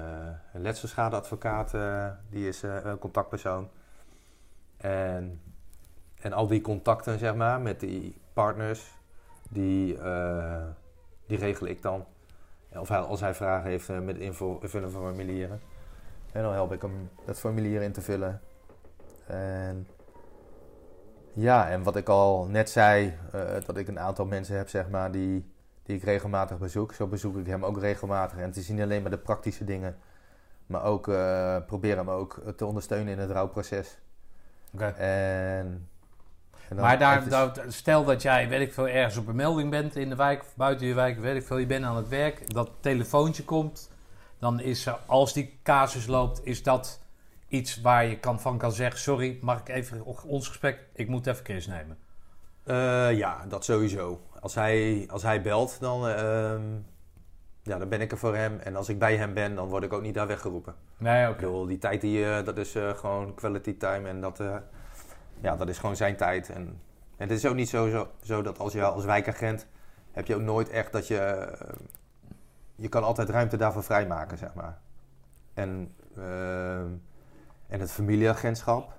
een 0.53 0.61
letselschadeadvocaat, 0.61 1.73
eh, 1.73 2.07
die 2.29 2.47
is 2.47 2.61
een 2.61 2.99
contactpersoon. 2.99 3.69
En, 4.77 5.41
en 6.21 6.33
al 6.33 6.47
die 6.47 6.61
contacten, 6.61 7.19
zeg 7.19 7.35
maar, 7.35 7.61
met 7.61 7.79
die 7.79 8.21
partners, 8.33 8.93
die, 9.49 9.97
die 11.25 11.37
regel 11.37 11.67
ik 11.67 11.81
dan. 11.81 12.05
Of 12.75 12.87
hij, 12.87 12.99
als 12.99 13.19
hij 13.19 13.33
vragen 13.33 13.69
heeft 13.69 13.89
met 13.89 14.17
invullen 14.17 14.69
van 14.69 14.89
formulieren. 14.89 15.61
En 16.31 16.43
dan 16.43 16.53
help 16.53 16.73
ik 16.73 16.81
hem 16.81 17.09
het 17.25 17.39
formulier 17.39 17.81
in 17.81 17.91
te 17.91 18.01
vullen. 18.01 18.41
En 19.27 19.87
ja, 21.33 21.69
en 21.69 21.83
wat 21.83 21.95
ik 21.95 22.09
al 22.09 22.45
net 22.45 22.69
zei, 22.69 23.17
dat 23.65 23.77
ik 23.77 23.87
een 23.87 23.99
aantal 23.99 24.25
mensen 24.25 24.57
heb, 24.57 24.69
zeg 24.69 24.89
maar, 24.89 25.11
die, 25.11 25.50
die 25.91 25.99
ik 25.99 26.05
regelmatig 26.05 26.57
bezoek. 26.57 26.93
Zo 26.93 27.07
bezoek 27.07 27.37
ik 27.37 27.45
hem 27.45 27.65
ook 27.65 27.79
regelmatig. 27.79 28.37
En 28.37 28.43
het 28.43 28.57
is 28.57 28.67
niet 28.69 28.81
alleen 28.81 29.01
maar 29.01 29.11
de 29.11 29.17
praktische 29.17 29.63
dingen, 29.63 29.97
maar 30.65 30.83
ook 30.83 31.07
uh, 31.07 31.57
probeer 31.65 31.97
hem 31.97 32.09
ook 32.09 32.41
te 32.55 32.65
ondersteunen 32.65 33.13
in 33.13 33.19
het 33.19 33.31
rouwproces. 33.31 33.97
Oké. 34.73 34.85
En, 34.85 35.89
Maar 36.75 36.99
daar, 36.99 37.49
stel 37.67 38.03
dat 38.03 38.21
jij, 38.21 38.49
weet 38.49 38.61
ik 38.61 38.73
veel, 38.73 38.87
ergens 38.87 39.17
op 39.17 39.27
een 39.27 39.35
melding 39.35 39.69
bent 39.69 39.95
in 39.95 40.09
de 40.09 40.15
wijk, 40.15 40.41
of 40.41 40.55
buiten 40.55 40.87
je 40.87 40.93
wijk, 40.93 41.19
weet 41.19 41.35
ik 41.35 41.43
veel, 41.43 41.57
je 41.57 41.65
bent 41.65 41.85
aan 41.85 41.95
het 41.95 42.07
werk, 42.07 42.53
dat 42.53 42.69
telefoontje 42.79 43.43
komt, 43.43 43.89
dan 44.39 44.59
is 44.59 44.85
er, 44.85 44.97
als 45.05 45.33
die 45.33 45.59
casus 45.63 46.07
loopt, 46.07 46.45
is 46.45 46.63
dat 46.63 47.01
iets 47.47 47.81
waar 47.81 48.05
je 48.05 48.19
kan, 48.19 48.39
van 48.39 48.57
kan 48.57 48.71
zeggen, 48.71 48.99
sorry, 48.99 49.37
mag 49.41 49.59
ik 49.59 49.69
even 49.69 50.05
ons 50.25 50.47
gesprek, 50.47 50.79
ik 50.93 51.07
moet 51.07 51.27
even 51.27 51.43
kennis 51.43 51.67
nemen. 51.67 51.97
Eh, 52.63 53.17
ja, 53.17 53.45
dat 53.47 53.65
sowieso. 53.65 54.21
Als 54.41 54.55
hij, 54.55 55.07
als 55.11 55.23
hij 55.23 55.41
belt, 55.41 55.79
dan, 55.79 56.07
ehm, 56.07 56.61
ja, 57.63 57.77
dan 57.77 57.89
ben 57.89 58.01
ik 58.01 58.11
er 58.11 58.17
voor 58.17 58.35
hem. 58.35 58.59
En 58.59 58.75
als 58.75 58.89
ik 58.89 58.99
bij 58.99 59.17
hem 59.17 59.33
ben, 59.33 59.55
dan 59.55 59.67
word 59.67 59.83
ik 59.83 59.93
ook 59.93 60.01
niet 60.01 60.13
daar 60.13 60.27
weggeroepen. 60.27 60.75
Nee, 60.97 61.23
Ik 61.23 61.29
oké. 61.29 61.39
bedoel, 61.39 61.65
die 61.65 61.77
tijd, 61.77 62.01
die, 62.01 62.25
eh, 62.25 62.45
dat 62.45 62.57
is 62.57 62.75
eh, 62.75 62.89
gewoon 62.89 63.33
quality 63.35 63.77
time. 63.77 64.09
En 64.09 64.21
dat, 64.21 64.39
eh, 64.39 64.55
ja, 65.41 65.55
dat 65.55 65.69
is 65.69 65.77
gewoon 65.77 65.95
zijn 65.95 66.15
tijd. 66.15 66.49
En, 66.49 66.81
en 67.17 67.27
het 67.27 67.31
is 67.31 67.45
ook 67.45 67.55
niet 67.55 67.69
zo, 67.69 67.89
zo, 67.89 68.11
zo 68.23 68.41
dat 68.41 68.59
als 68.59 68.73
je 68.73 68.83
als 68.83 69.05
wijkagent... 69.05 69.67
heb 70.11 70.27
je 70.27 70.35
ook 70.35 70.41
nooit 70.41 70.69
echt 70.69 70.91
dat 70.91 71.07
je... 71.07 71.51
je 72.75 72.89
kan 72.89 73.03
altijd 73.03 73.29
ruimte 73.29 73.57
daarvoor 73.57 73.83
vrijmaken, 73.83 74.37
zeg 74.37 74.53
maar. 74.53 74.79
En, 75.53 75.95
ehm, 76.15 76.87
en 77.67 77.79
het 77.79 77.91
familieagentschap, 77.91 78.93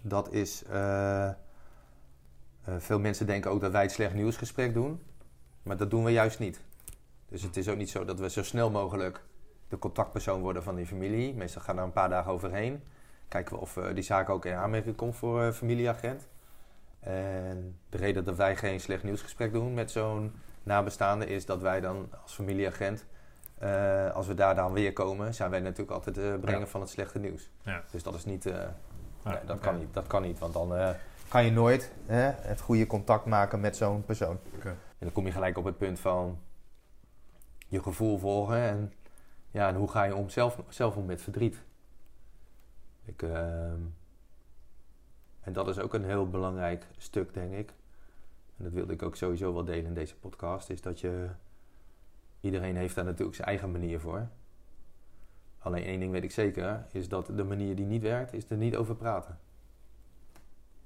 dat 0.00 0.32
is... 0.32 0.62
eh, 2.66 2.74
veel 2.78 2.98
mensen 2.98 3.26
denken 3.26 3.50
ook 3.50 3.60
dat 3.60 3.72
wij 3.72 3.82
het 3.82 3.92
slecht 3.92 4.14
nieuwsgesprek 4.14 4.74
doen. 4.74 5.00
Maar 5.62 5.76
dat 5.76 5.90
doen 5.90 6.04
we 6.04 6.10
juist 6.10 6.38
niet. 6.38 6.60
Dus 7.28 7.42
het 7.42 7.56
is 7.56 7.68
ook 7.68 7.76
niet 7.76 7.90
zo 7.90 8.04
dat 8.04 8.18
we 8.18 8.30
zo 8.30 8.42
snel 8.42 8.70
mogelijk 8.70 9.20
de 9.68 9.78
contactpersoon 9.78 10.40
worden 10.40 10.62
van 10.62 10.74
die 10.74 10.86
familie. 10.86 11.34
Meestal 11.34 11.62
gaan 11.62 11.78
er 11.78 11.84
een 11.84 11.92
paar 11.92 12.08
dagen 12.08 12.32
overheen. 12.32 12.82
Kijken 13.28 13.54
we 13.54 13.60
of 13.60 13.76
eh, 13.76 13.94
die 13.94 14.02
zaak 14.02 14.28
ook 14.28 14.44
in 14.44 14.54
aanmerking 14.54 14.96
komt 14.96 15.16
voor 15.16 15.42
eh, 15.42 15.52
familieagent. 15.52 16.26
En 17.00 17.78
de 17.88 17.96
reden 17.96 18.24
dat 18.24 18.36
wij 18.36 18.56
geen 18.56 18.80
slecht 18.80 19.02
nieuwsgesprek 19.02 19.52
doen 19.52 19.74
met 19.74 19.90
zo'n 19.90 20.32
nabestaande 20.62 21.26
is 21.26 21.46
dat 21.46 21.60
wij 21.60 21.80
dan 21.80 22.08
als 22.22 22.34
familieagent, 22.34 23.04
als 24.14 24.26
we 24.26 24.34
daar 24.34 24.54
dan 24.54 24.72
weer 24.72 24.92
komen, 24.92 25.34
zijn 25.34 25.50
wij 25.50 25.60
natuurlijk 25.60 25.90
altijd 25.90 26.16
het 26.16 26.40
brengen 26.40 26.60
Ja. 26.60 26.66
van 26.66 26.80
het 26.80 26.90
slechte 26.90 27.18
nieuws. 27.18 27.50
Ja. 27.62 27.82
Dus 27.90 28.02
dat 28.02 28.14
is 28.14 28.24
niet, 28.24 28.44
Ja, 28.44 28.74
nee, 29.24 29.36
dat, 29.46 29.60
kan 29.60 29.78
niet 29.78 29.94
dat 29.94 30.06
kan 30.06 30.22
niet, 30.22 30.38
want 30.38 30.52
dan 30.52 30.72
kan 31.36 31.44
je 31.44 31.50
nooit 31.50 31.92
hè, 32.06 32.22
het 32.22 32.60
goede 32.60 32.86
contact 32.86 33.24
maken 33.24 33.60
met 33.60 33.76
zo'n 33.76 34.04
persoon. 34.04 34.38
En 34.62 34.78
dan 34.98 35.12
kom 35.12 35.26
je 35.26 35.32
gelijk 35.32 35.58
op 35.58 35.64
het 35.64 35.78
punt 35.78 36.00
van 36.00 36.38
je 37.68 37.82
gevoel 37.82 38.18
volgen 38.18 38.56
en, 38.56 38.92
ja, 39.50 39.68
en 39.68 39.74
hoe 39.74 39.90
ga 39.90 40.04
je 40.04 40.14
om 40.14 40.28
zelf, 40.28 40.62
zelf 40.68 40.96
om 40.96 41.04
met 41.04 41.22
verdriet. 41.22 41.62
Ik, 43.04 43.22
ehm, 43.22 43.80
en 45.40 45.52
dat 45.52 45.68
is 45.68 45.78
ook 45.78 45.94
een 45.94 46.04
heel 46.04 46.28
belangrijk 46.28 46.86
stuk, 46.96 47.34
denk 47.34 47.52
ik. 47.52 47.72
En 48.56 48.64
dat 48.64 48.72
wilde 48.72 48.92
ik 48.92 49.02
ook 49.02 49.16
sowieso 49.16 49.52
wel 49.52 49.64
delen 49.64 49.86
in 49.86 49.94
deze 49.94 50.16
podcast. 50.16 50.70
Is 50.70 50.80
dat 50.80 51.00
je. 51.00 51.28
Iedereen 52.40 52.76
heeft 52.76 52.94
daar 52.94 53.04
natuurlijk 53.04 53.36
zijn 53.36 53.48
eigen 53.48 53.70
manier 53.70 54.00
voor. 54.00 54.28
Alleen 55.58 55.84
één 55.84 56.00
ding 56.00 56.12
weet 56.12 56.24
ik 56.24 56.32
zeker: 56.32 56.86
is 56.92 57.08
dat 57.08 57.26
de 57.26 57.44
manier 57.44 57.76
die 57.76 57.86
niet 57.86 58.02
werkt, 58.02 58.32
is 58.32 58.50
er 58.50 58.56
niet 58.56 58.76
over 58.76 58.96
praten. 58.96 59.38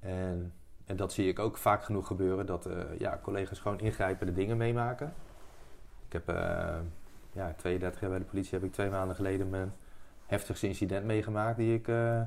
En 0.01 0.53
en 0.91 0.97
dat 0.97 1.13
zie 1.13 1.27
ik 1.27 1.39
ook 1.39 1.57
vaak 1.57 1.83
genoeg 1.83 2.07
gebeuren, 2.07 2.45
dat 2.45 2.65
eh, 2.65 2.97
ja, 2.97 3.19
collega's 3.23 3.59
gewoon 3.59 3.79
ingrijpende 3.79 4.33
dingen 4.33 4.57
meemaken. 4.57 5.13
Ik 6.05 6.13
heb 6.13 6.29
eh, 6.29 6.79
ja, 7.31 7.53
32 7.57 8.01
jaar 8.01 8.09
bij 8.09 8.19
de 8.19 8.25
politie, 8.25 8.53
heb 8.53 8.63
ik 8.63 8.73
twee 8.73 8.89
maanden 8.89 9.15
geleden 9.15 9.49
mijn 9.49 9.73
heftigste 10.25 10.67
incident 10.67 11.05
meegemaakt 11.05 11.57
die 11.57 11.75
ik 11.75 11.87
eh, 11.87 12.21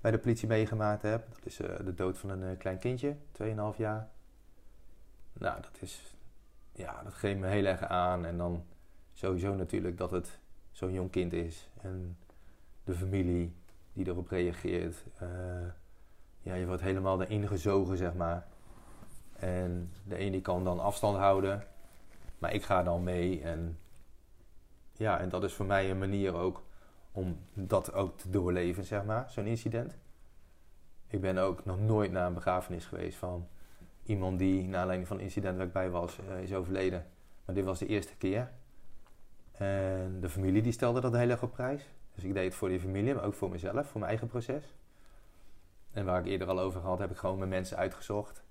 bij 0.00 0.10
de 0.10 0.18
politie 0.18 0.48
meegemaakt 0.48 1.02
heb. 1.02 1.26
Dat 1.34 1.46
is 1.46 1.56
de 1.56 1.94
dood 1.94 2.18
van 2.18 2.30
een 2.30 2.56
klein 2.56 2.78
kindje, 2.78 3.16
2,5 3.42 3.76
jaar. 3.76 4.08
Nou, 5.32 5.60
dat 5.60 5.76
is, 5.80 6.14
ja, 6.72 7.02
dat 7.02 7.14
geeft 7.14 7.38
me 7.38 7.46
heel 7.46 7.64
erg 7.64 7.82
aan. 7.82 8.24
En 8.24 8.36
dan 8.38 8.64
sowieso 9.12 9.54
natuurlijk 9.54 9.98
dat 9.98 10.10
het 10.10 10.38
zo'n 10.72 10.92
jong 10.92 11.10
kind 11.10 11.32
is. 11.32 11.68
En 11.80 12.16
de 12.84 12.94
familie 12.94 13.54
die 13.92 14.06
erop 14.06 14.28
reageert. 14.28 15.04
Ja, 16.44 16.54
je 16.54 16.66
wordt 16.66 16.82
helemaal 16.82 17.22
erin 17.22 17.48
gezogen, 17.48 17.96
zeg 17.96 18.14
maar. 18.14 18.46
En 19.32 19.92
de 20.04 20.16
ene 20.16 20.40
kan 20.40 20.64
dan 20.64 20.80
afstand 20.80 21.16
houden, 21.16 21.64
maar 22.38 22.54
ik 22.54 22.62
ga 22.62 22.82
dan 22.82 23.02
mee. 23.02 23.42
En 23.42 23.78
ja, 24.92 25.20
en 25.20 25.28
dat 25.28 25.44
is 25.44 25.52
voor 25.52 25.66
mij 25.66 25.90
een 25.90 25.98
manier 25.98 26.34
ook 26.34 26.62
om 27.12 27.38
dat 27.54 27.92
ook 27.92 28.18
te 28.18 28.30
doorleven, 28.30 28.84
zeg 28.84 29.04
maar, 29.04 29.30
zo'n 29.30 29.46
incident. 29.46 29.96
Ik 31.06 31.20
ben 31.20 31.38
ook 31.38 31.64
nog 31.64 31.80
nooit 31.80 32.12
naar 32.12 32.26
een 32.26 32.34
begrafenis 32.34 32.84
geweest 32.84 33.16
van 33.16 33.48
iemand 34.02 34.38
die, 34.38 34.68
naar 34.68 34.80
aanleiding 34.80 35.08
van 35.08 35.20
incident 35.20 35.56
waar 35.56 35.66
ik 35.66 35.72
bij 35.72 35.90
was, 35.90 36.18
eh, 36.18 36.42
is 36.42 36.54
overleden. 36.54 37.06
Maar 37.44 37.54
dit 37.54 37.64
was 37.64 37.78
de 37.78 37.86
eerste 37.86 38.16
keer. 38.16 38.52
En 39.52 40.20
de 40.20 40.28
familie 40.28 40.62
die 40.62 40.72
stelde 40.72 41.00
dat 41.00 41.16
heel 41.16 41.30
erg 41.30 41.42
op 41.42 41.52
prijs. 41.52 41.88
Dus 42.14 42.24
ik 42.24 42.34
deed 42.34 42.44
het 42.44 42.54
voor 42.54 42.68
die 42.68 42.80
familie, 42.80 43.14
maar 43.14 43.24
ook 43.24 43.34
voor 43.34 43.50
mezelf, 43.50 43.86
voor 43.86 44.00
mijn 44.00 44.10
eigen 44.10 44.28
proces. 44.28 44.74
En 45.94 46.04
waar 46.04 46.20
ik 46.20 46.26
eerder 46.26 46.48
al 46.48 46.60
over 46.60 46.80
had, 46.80 46.98
heb 46.98 47.10
ik 47.10 47.16
gewoon 47.16 47.38
mijn 47.38 47.50
mensen 47.50 47.76
uitgezocht. 47.76 48.42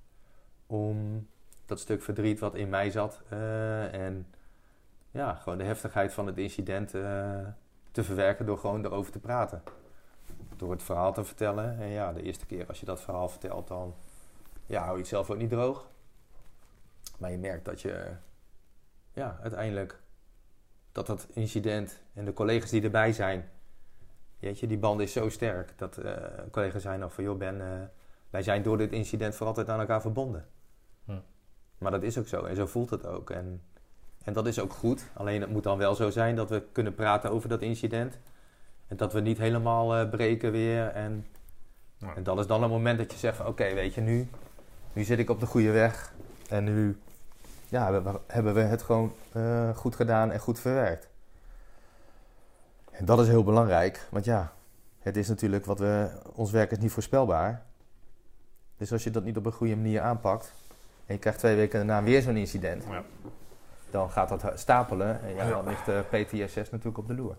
Om 0.67 1.27
dat 1.65 1.79
stuk 1.79 2.01
verdriet 2.01 2.39
wat 2.39 2.55
in 2.55 2.69
mij 2.69 2.89
zat. 2.89 3.21
eh, 3.29 3.93
en 3.93 4.27
ja, 5.11 5.35
gewoon 5.35 5.57
de 5.57 5.63
heftigheid 5.63 6.13
van 6.13 6.27
het 6.27 6.37
incident 6.37 6.93
eh, 6.93 7.47
te 7.91 8.03
verwerken 8.03 8.45
door 8.45 8.57
gewoon 8.57 8.85
erover 8.85 9.11
te 9.11 9.19
praten. 9.19 9.63
Door 10.57 10.71
het 10.71 10.83
verhaal 10.83 11.13
te 11.13 11.23
vertellen. 11.23 11.79
En 11.79 11.87
ja, 11.87 12.13
de 12.13 12.21
eerste 12.21 12.45
keer 12.45 12.67
als 12.67 12.79
je 12.79 12.85
dat 12.85 13.01
verhaal 13.01 13.29
vertelt, 13.29 13.67
dan 13.67 13.95
ja, 14.65 14.81
hou 14.81 14.93
je 14.93 14.99
het 14.99 15.07
zelf 15.07 15.29
ook 15.29 15.37
niet 15.37 15.49
droog. 15.49 15.87
Maar 17.17 17.31
je 17.31 17.37
merkt 17.37 17.65
dat 17.65 17.81
je 17.81 18.15
ja, 19.13 19.39
uiteindelijk 19.41 20.01
dat 20.91 21.05
dat 21.05 21.27
incident 21.33 22.01
en 22.13 22.25
de 22.25 22.33
collega's 22.33 22.69
die 22.69 22.83
erbij 22.83 23.13
zijn, 23.13 23.49
Weet 24.43 24.59
je, 24.59 24.67
die 24.67 24.77
band 24.77 24.99
is 24.99 25.11
zo 25.11 25.29
sterk 25.29 25.73
dat 25.75 25.97
eh 25.97 26.13
collega's 26.51 26.81
zijn 26.81 26.99
nog 26.99 27.13
van, 27.13 27.23
joh 27.23 27.37
Ben, 27.37 27.61
eh, 27.61 27.67
wij 28.29 28.41
zijn 28.41 28.63
door 28.63 28.77
dit 28.77 28.91
incident 28.91 29.35
voor 29.35 29.47
altijd 29.47 29.69
aan 29.69 29.79
elkaar 29.79 30.01
verbonden. 30.01 30.45
Hm. 31.05 31.19
Maar 31.77 31.91
dat 31.91 32.03
is 32.03 32.17
ook 32.17 32.27
zo 32.27 32.43
en 32.43 32.55
zo 32.55 32.65
voelt 32.65 32.89
het 32.89 33.05
ook. 33.05 33.29
En, 33.29 33.61
en 34.23 34.33
dat 34.33 34.47
is 34.47 34.59
ook 34.59 34.73
goed. 34.73 35.05
Alleen 35.13 35.41
het 35.41 35.49
moet 35.49 35.63
dan 35.63 35.77
wel 35.77 35.95
zo 35.95 36.09
zijn 36.09 36.35
dat 36.35 36.49
we 36.49 36.63
kunnen 36.71 36.95
praten 36.95 37.31
over 37.31 37.49
dat 37.49 37.61
incident. 37.61 38.19
En 38.87 38.97
dat 38.97 39.13
we 39.13 39.19
niet 39.19 39.37
helemaal 39.37 39.95
eh, 39.95 40.09
breken 40.09 40.51
weer. 40.51 40.87
En, 40.87 41.25
Ja. 41.97 42.15
en 42.15 42.23
dat 42.23 42.39
is 42.39 42.47
dan 42.47 42.63
een 42.63 42.69
moment 42.69 42.97
dat 42.97 43.11
je 43.11 43.17
zegt 43.17 43.37
van, 43.37 43.47
oké, 43.47 43.73
weet 43.73 43.93
je, 43.93 44.01
nu... 44.01 44.27
Nu 44.93 45.03
zit 45.03 45.19
ik 45.19 45.29
op 45.29 45.39
de 45.39 45.45
goede 45.45 45.71
weg 45.71 46.13
en 46.49 46.63
nu 46.63 46.97
ja, 47.69 47.83
hebben, 47.91 48.13
we, 48.13 48.19
hebben 48.27 48.53
we 48.53 48.61
het 48.61 48.81
gewoon 48.81 49.13
goed 49.75 49.95
gedaan 49.95 50.31
en 50.31 50.39
goed 50.39 50.59
verwerkt. 50.59 51.09
En 52.93 53.05
dat 53.05 53.19
is 53.19 53.27
heel 53.27 53.43
belangrijk, 53.43 54.07
want 54.11 54.25
ja, 54.25 54.53
het 54.99 55.17
is 55.17 55.27
natuurlijk 55.27 55.65
wat 55.65 55.79
we, 55.79 56.09
ons 56.33 56.51
werk 56.51 56.71
is 56.71 56.77
niet 56.77 56.91
voorspelbaar. 56.91 57.65
Dus 58.77 58.91
als 58.91 59.03
je 59.03 59.09
dat 59.11 59.23
niet 59.23 59.37
op 59.37 59.45
een 59.45 59.51
goede 59.51 59.75
manier 59.75 60.01
aanpakt 60.01 60.53
en 61.05 61.13
je 61.13 61.19
krijgt 61.19 61.39
twee 61.39 61.55
weken 61.55 61.87
daarna 61.87 62.03
weer 62.03 62.21
zo'n 62.21 62.37
incident, 62.37 62.83
Ja. 62.89 63.03
dan 63.91 64.09
gaat 64.11 64.29
dat 64.29 64.59
stapelen 64.59 65.21
en 65.21 65.35
ja, 65.35 65.49
dan 65.49 65.67
ligt 65.67 65.85
de 65.85 66.03
PTSS 66.09 66.69
natuurlijk 66.69 66.97
op 66.97 67.07
de 67.07 67.15
loer. 67.15 67.37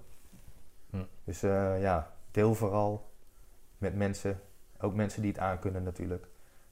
Hm. 0.90 1.04
Dus 1.24 1.42
eh, 1.42 1.80
ja, 1.80 2.10
deel 2.30 2.54
vooral 2.54 3.10
met 3.78 3.94
mensen, 3.94 4.40
ook 4.80 4.94
mensen 4.94 5.22
die 5.22 5.30
het 5.30 5.40
aankunnen 5.40 5.82
natuurlijk. 5.82 6.26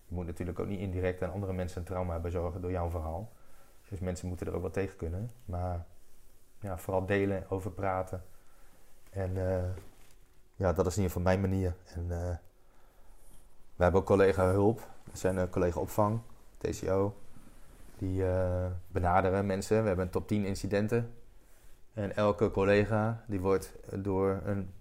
Je 0.06 0.14
moet 0.14 0.26
natuurlijk 0.26 0.58
ook 0.58 0.66
niet 0.66 0.80
indirect 0.80 1.22
aan 1.22 1.32
andere 1.32 1.52
mensen 1.52 1.78
een 1.78 1.86
trauma 1.86 2.18
bezorgen 2.18 2.60
door 2.60 2.70
jouw 2.70 2.90
verhaal. 2.90 3.32
Dus 3.88 4.00
mensen 4.00 4.28
moeten 4.28 4.46
er 4.46 4.54
ook 4.54 4.60
wel 4.60 4.70
tegen 4.70 4.96
kunnen. 4.96 5.30
Maar 5.44 5.84
ja, 6.60 6.78
vooral 6.78 7.06
delen, 7.06 7.44
over 7.48 7.70
praten. 7.70 8.22
En 9.12 9.36
eh, 9.36 9.64
ja, 10.56 10.72
dat 10.72 10.86
is 10.86 10.96
in 10.96 11.02
ieder 11.02 11.16
geval 11.16 11.22
mijn 11.22 11.40
manier. 11.40 11.74
En 11.94 12.02
eh, 12.10 12.36
we 13.76 13.82
hebben 13.82 14.00
ook 14.00 14.06
collega 14.06 14.50
hulp. 14.50 14.80
Dat 15.04 15.18
zijn 15.18 15.36
een 15.36 15.50
collega 15.50 15.80
opvang, 15.80 16.20
TCO. 16.58 17.14
Die 17.98 18.26
eh, 18.26 18.66
benaderen 18.88 19.46
mensen. 19.46 19.80
We 19.80 19.86
hebben 19.86 20.04
een 20.04 20.10
top 20.10 20.28
10 20.28 20.44
incidenten. 20.44 21.14
En 21.92 22.16
elke 22.16 22.50
collega 22.50 23.24
die 23.26 23.40
wordt 23.40 23.72
door 23.90 24.40
een 24.44 24.72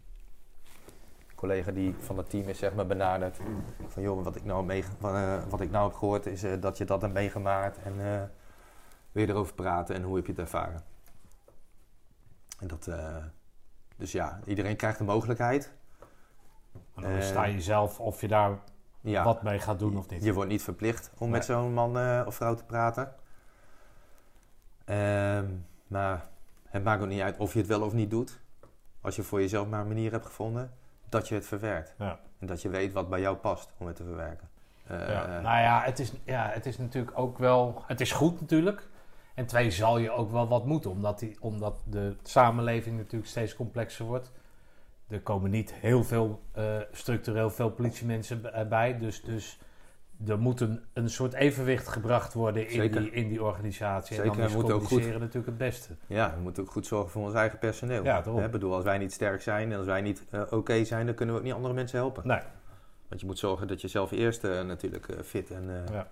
collega 1.41 1.71
die 1.71 1.95
van 1.99 2.17
het 2.17 2.29
team 2.29 2.47
is 2.47 2.57
zeg 2.57 2.73
maar 2.73 2.87
benaderd. 2.87 3.37
Van 3.87 4.03
joh, 4.03 4.23
wat 4.23 4.35
ik 4.35 4.43
nou, 4.43 4.65
mee, 4.65 4.83
wat, 4.99 5.13
eh, 5.13 5.59
ik 5.59 5.71
nou 5.71 5.89
heb 5.89 5.97
gehoord 5.97 6.25
is 6.25 6.43
eh, 6.43 6.61
dat 6.61 6.77
je 6.77 6.85
dat 6.85 7.01
hebt 7.01 7.13
meegemaakt. 7.13 7.77
En 7.83 7.93
eh 7.99 8.21
wil 9.11 9.23
je 9.23 9.29
erover 9.29 9.53
praten 9.53 9.95
en 9.95 10.03
hoe 10.03 10.15
heb 10.15 10.25
je 10.25 10.31
het 10.31 10.41
ervaren? 10.41 10.81
En 12.59 12.67
dat, 12.67 12.87
eh, 12.87 13.15
dus 14.01 14.11
ja, 14.11 14.39
iedereen 14.45 14.75
krijgt 14.75 14.97
de 14.97 15.03
mogelijkheid. 15.03 15.71
En 16.95 17.01
dan 17.01 17.11
Eh, 17.11 17.21
sta 17.21 17.43
je 17.43 17.61
zelf 17.61 17.99
of 17.99 18.21
je 18.21 18.27
daar 18.27 18.57
Ja, 19.01 19.23
wat 19.23 19.43
mee 19.43 19.59
gaat 19.59 19.79
doen 19.79 19.97
of 19.97 20.09
niet. 20.09 20.23
je 20.23 20.33
wordt 20.33 20.49
niet 20.49 20.63
verplicht 20.63 21.11
om 21.17 21.29
met 21.29 21.45
zo'n 21.45 21.73
man 21.73 21.97
eh, 21.97 22.23
of 22.25 22.35
vrouw 22.35 22.55
te 22.55 22.63
praten. 22.63 23.13
Ehm, 24.85 25.45
maar 25.87 26.25
het 26.69 26.83
maakt 26.83 27.01
ook 27.01 27.07
niet 27.07 27.21
uit 27.21 27.37
of 27.37 27.53
je 27.53 27.59
het 27.59 27.67
wel 27.67 27.81
of 27.81 27.93
niet 27.93 28.09
doet. 28.09 28.39
Als 29.01 29.15
je 29.15 29.23
voor 29.23 29.39
jezelf 29.39 29.67
maar 29.67 29.81
een 29.81 29.87
manier 29.87 30.11
hebt 30.11 30.25
gevonden 30.25 30.71
dat 31.09 31.27
je 31.27 31.35
het 31.35 31.45
verwerkt. 31.45 31.95
Ja. 31.97 32.19
En 32.39 32.47
dat 32.47 32.61
je 32.61 32.69
weet 32.69 32.93
wat 32.93 33.09
bij 33.09 33.19
jou 33.19 33.35
past 33.37 33.69
om 33.77 33.87
het 33.87 33.95
te 33.95 34.03
verwerken. 34.03 34.49
Eh, 34.87 35.07
Ja. 35.09 35.39
Nou 35.39 35.59
ja 35.59 35.81
het, 35.83 35.99
is, 35.99 36.13
ja, 36.23 36.49
het 36.49 36.65
is 36.65 36.77
natuurlijk 36.77 37.17
ook 37.17 37.37
wel... 37.37 37.83
Het 37.87 38.01
is 38.01 38.11
goed 38.11 38.39
natuurlijk. 38.41 38.89
En 39.35 39.45
twee, 39.45 39.71
zal 39.71 39.97
je 39.97 40.11
ook 40.11 40.31
wel 40.31 40.47
wat 40.47 40.65
moeten. 40.65 40.91
Omdat, 40.91 41.19
die, 41.19 41.37
omdat 41.39 41.75
de 41.83 42.15
samenleving 42.23 42.97
natuurlijk 42.97 43.29
steeds 43.31 43.55
complexer 43.55 44.05
wordt. 44.05 44.31
Er 45.07 45.21
komen 45.21 45.51
niet 45.51 45.73
heel 45.73 46.03
veel, 46.03 46.41
eh, 46.51 46.77
structureel 46.91 47.49
veel 47.49 47.69
politiemensen 47.71 48.53
eh, 48.53 48.67
bij. 48.67 48.97
Dus, 48.97 49.21
dus 49.23 49.59
er 50.27 50.39
moet 50.39 50.59
een, 50.61 50.81
een 50.93 51.09
soort 51.09 51.33
evenwicht 51.33 51.87
gebracht 51.87 52.33
worden 52.33 52.67
in, 52.67 52.71
Zeker. 52.75 53.01
die, 53.01 53.11
in 53.11 53.27
die 53.27 53.43
organisatie. 53.43 54.15
Zeker, 54.15 54.31
en 54.31 54.37
dan 54.37 54.45
is 54.45 54.51
we 54.51 54.57
moeten 54.57 54.75
ook 54.75 54.83
goed- 54.83 55.19
natuurlijk 55.19 55.45
het 55.45 55.57
beste. 55.57 55.95
Ja, 56.07 56.33
we 56.35 56.41
moeten 56.41 56.63
ook 56.63 56.71
goed 56.71 56.85
zorgen 56.85 57.11
voor 57.11 57.23
ons 57.23 57.33
eigen 57.33 57.59
personeel. 57.59 58.03
Ja. 58.03 58.23
Hè, 58.23 58.45
Ik 58.45 58.51
bedoel, 58.51 58.73
als 58.73 58.83
wij 58.83 58.97
niet 58.97 59.13
sterk 59.13 59.41
zijn 59.41 59.71
en 59.71 59.77
als 59.77 59.85
wij 59.87 60.01
niet 60.01 60.23
eh, 60.29 60.41
oké 60.49 60.83
zijn, 60.83 61.05
dan 61.05 61.15
kunnen 61.15 61.35
we 61.35 61.41
ook 61.41 61.47
niet 61.47 61.55
andere 61.55 61.73
mensen 61.73 61.97
helpen. 61.97 62.27
Nee. 62.27 62.41
Want 63.07 63.21
je 63.21 63.27
moet 63.27 63.39
zorgen 63.39 63.67
dat 63.67 63.81
je 63.81 63.87
zelf 63.87 64.11
eerst 64.11 64.41
natuurlijk 64.43 65.07
fit 65.23 65.51
en. 65.51 65.85
Ja. 65.91 66.07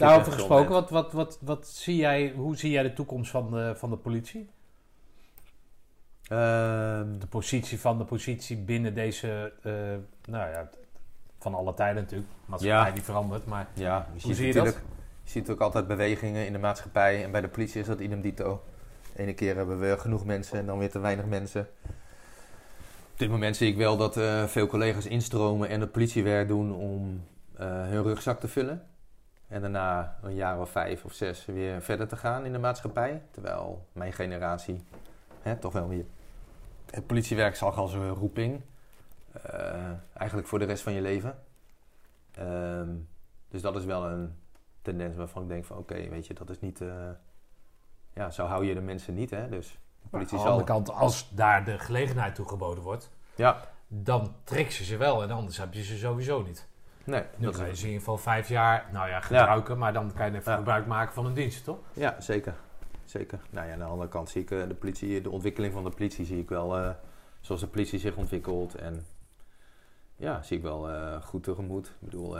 Daarover 0.00 0.32
gesproken, 0.32 0.70
wat, 0.70 0.90
wat, 0.90 1.12
wat, 1.12 1.38
wat 1.40 1.66
zie 1.68 1.96
jij, 1.96 2.32
hoe 2.36 2.56
zie 2.56 2.70
jij 2.70 2.82
de 2.82 2.92
toekomst 2.92 3.30
van 3.30 3.50
de, 3.50 3.72
van 3.76 3.90
de 3.90 3.96
politie? 3.96 4.50
Ehm, 6.28 7.18
De 7.18 7.26
positie 7.28 7.80
van 7.80 7.98
de 7.98 8.04
positie 8.04 8.56
binnen 8.56 8.94
deze, 8.94 9.52
eh, 9.62 9.72
nou 10.32 10.50
ja, 10.50 10.68
van 11.38 11.54
alle 11.54 11.74
tijden 11.74 12.02
natuurlijk. 12.02 12.30
Maatschappij 12.46 12.88
Ja. 12.88 12.94
die 12.94 13.02
verandert, 13.02 13.46
maar 13.46 13.66
ja, 13.74 14.08
je 14.14 14.20
ziet 14.20 14.36
zie 14.36 14.46
je 14.46 14.54
natuurlijk. 14.54 14.84
Je 15.24 15.30
ziet 15.30 15.50
ook 15.50 15.60
altijd 15.60 15.86
bewegingen 15.86 16.46
in 16.46 16.52
de 16.52 16.58
maatschappij 16.58 17.24
en 17.24 17.30
bij 17.30 17.40
de 17.40 17.48
politie 17.48 17.80
is 17.80 17.86
dat 17.86 18.00
idem 18.00 18.20
dito. 18.20 18.62
De 19.14 19.22
ene 19.22 19.34
keer 19.34 19.56
hebben 19.56 19.78
we 19.80 19.98
genoeg 19.98 20.24
mensen 20.24 20.58
en 20.58 20.66
dan 20.66 20.78
weer 20.78 20.90
te 20.90 20.98
weinig 20.98 21.24
mensen. 21.26 21.68
Op 23.12 23.18
dit 23.26 23.30
moment 23.30 23.56
zie 23.56 23.68
ik 23.70 23.76
wel 23.76 23.96
dat 23.96 24.16
eh, 24.16 24.44
veel 24.44 24.66
collega's 24.66 25.06
instromen 25.06 25.68
en 25.68 25.80
het 25.80 25.92
politiewerk 25.92 26.48
doen 26.48 26.74
om 26.74 27.24
eh, 27.56 27.66
hun 27.66 28.02
rugzak 28.02 28.40
te 28.40 28.48
vullen. 28.48 28.82
En 29.50 29.60
daarna 29.60 30.16
een 30.22 30.34
jaar 30.34 30.60
of 30.60 30.70
vijf 30.70 31.04
of 31.04 31.12
zes 31.12 31.44
weer 31.44 31.82
verder 31.82 32.08
te 32.08 32.16
gaan 32.16 32.44
in 32.44 32.52
de 32.52 32.58
maatschappij. 32.58 33.22
Terwijl 33.30 33.86
mijn 33.92 34.12
generatie 34.12 34.84
hè, 35.42 35.56
toch 35.56 35.72
wel 35.72 35.88
weer 35.88 36.04
het 36.90 37.06
politiewerk 37.06 37.56
zag 37.56 37.76
als 37.76 37.92
een 37.92 38.08
roeping. 38.08 38.60
Eh, 39.42 39.90
eigenlijk 40.12 40.48
voor 40.48 40.58
de 40.58 40.64
rest 40.64 40.82
van 40.82 40.92
je 40.92 41.00
leven. 41.00 41.38
Ehm, 42.32 42.88
dus 43.48 43.62
dat 43.62 43.76
is 43.76 43.84
wel 43.84 44.04
een 44.04 44.34
tendens 44.82 45.16
waarvan 45.16 45.42
ik 45.42 45.48
denk 45.48 45.64
van 45.64 45.76
oké, 45.76 46.08
weet 46.08 46.26
je, 46.26 46.34
dat 46.34 46.50
is 46.50 46.60
niet... 46.60 46.80
eh, 46.80 47.10
ja, 48.14 48.30
zo 48.30 48.46
hou 48.46 48.64
je 48.64 48.74
de 48.74 48.80
mensen 48.80 49.14
niet, 49.14 49.30
hè. 49.30 49.48
Dus 49.48 49.78
de 50.10 50.16
aan 50.18 50.26
de 50.26 50.36
andere 50.36 50.64
kant, 50.64 50.90
als 50.90 51.30
daar 51.34 51.64
de 51.64 51.78
gelegenheid 51.78 52.34
toe 52.34 52.48
geboden 52.48 52.82
wordt, 52.82 53.10
Ja, 53.34 53.60
dan 53.88 54.34
trek 54.44 54.70
je 54.70 54.84
ze 54.84 54.96
wel 54.96 55.22
en 55.22 55.30
anders 55.30 55.58
heb 55.58 55.74
je 55.74 55.82
ze 55.82 55.98
sowieso 55.98 56.42
niet. 56.42 56.68
Nee. 57.04 57.22
Dat 57.36 57.56
kan 57.56 57.66
je 57.66 57.74
ze 57.74 57.80
in 57.80 57.86
ieder 57.86 57.98
geval 58.04 58.18
vijf 58.18 58.48
jaar, 58.48 58.86
nou 58.92 59.08
ja, 59.08 59.20
gebruiken, 59.20 59.78
maar 59.78 59.92
dan 59.92 60.12
kan 60.14 60.30
je 60.32 60.38
even 60.38 60.52
Ja. 60.52 60.58
gebruik 60.58 60.86
maken 60.86 61.14
van 61.14 61.26
een 61.26 61.34
dienst, 61.34 61.64
toch? 61.64 61.78
ja, 61.92 62.20
zeker. 62.20 62.54
Zeker. 63.04 63.38
Nou 63.50 63.66
ja, 63.66 63.72
aan 63.72 63.78
de 63.78 63.84
andere 63.84 64.08
kant 64.08 64.30
zie 64.30 64.42
ik 64.42 64.50
eh, 64.50 64.68
de 64.68 64.74
politie, 64.74 65.20
de 65.20 65.30
ontwikkeling 65.30 65.72
van 65.72 65.84
de 65.84 65.90
politie 65.90 66.24
zie 66.24 66.38
ik 66.38 66.48
wel 66.48 66.76
eh, 66.78 66.90
zoals 67.40 67.60
de 67.60 67.66
politie 67.66 67.98
zich 67.98 68.16
ontwikkelt. 68.16 68.74
En 68.74 69.06
ja, 70.16 70.42
zie 70.42 70.56
ik 70.56 70.62
wel 70.62 70.90
eh, 70.90 71.22
goed 71.22 71.42
tegemoet. 71.42 71.86
Ik 71.86 71.92
bedoel, 72.08 72.34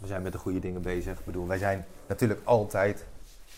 we 0.00 0.06
zijn 0.06 0.22
met 0.22 0.32
de 0.32 0.38
goede 0.38 0.58
dingen 0.58 0.82
bezig. 0.82 1.18
Ik 1.18 1.24
bedoel, 1.24 1.46
wij 1.46 1.58
zijn 1.58 1.84
natuurlijk 2.06 2.40
altijd, 2.44 3.06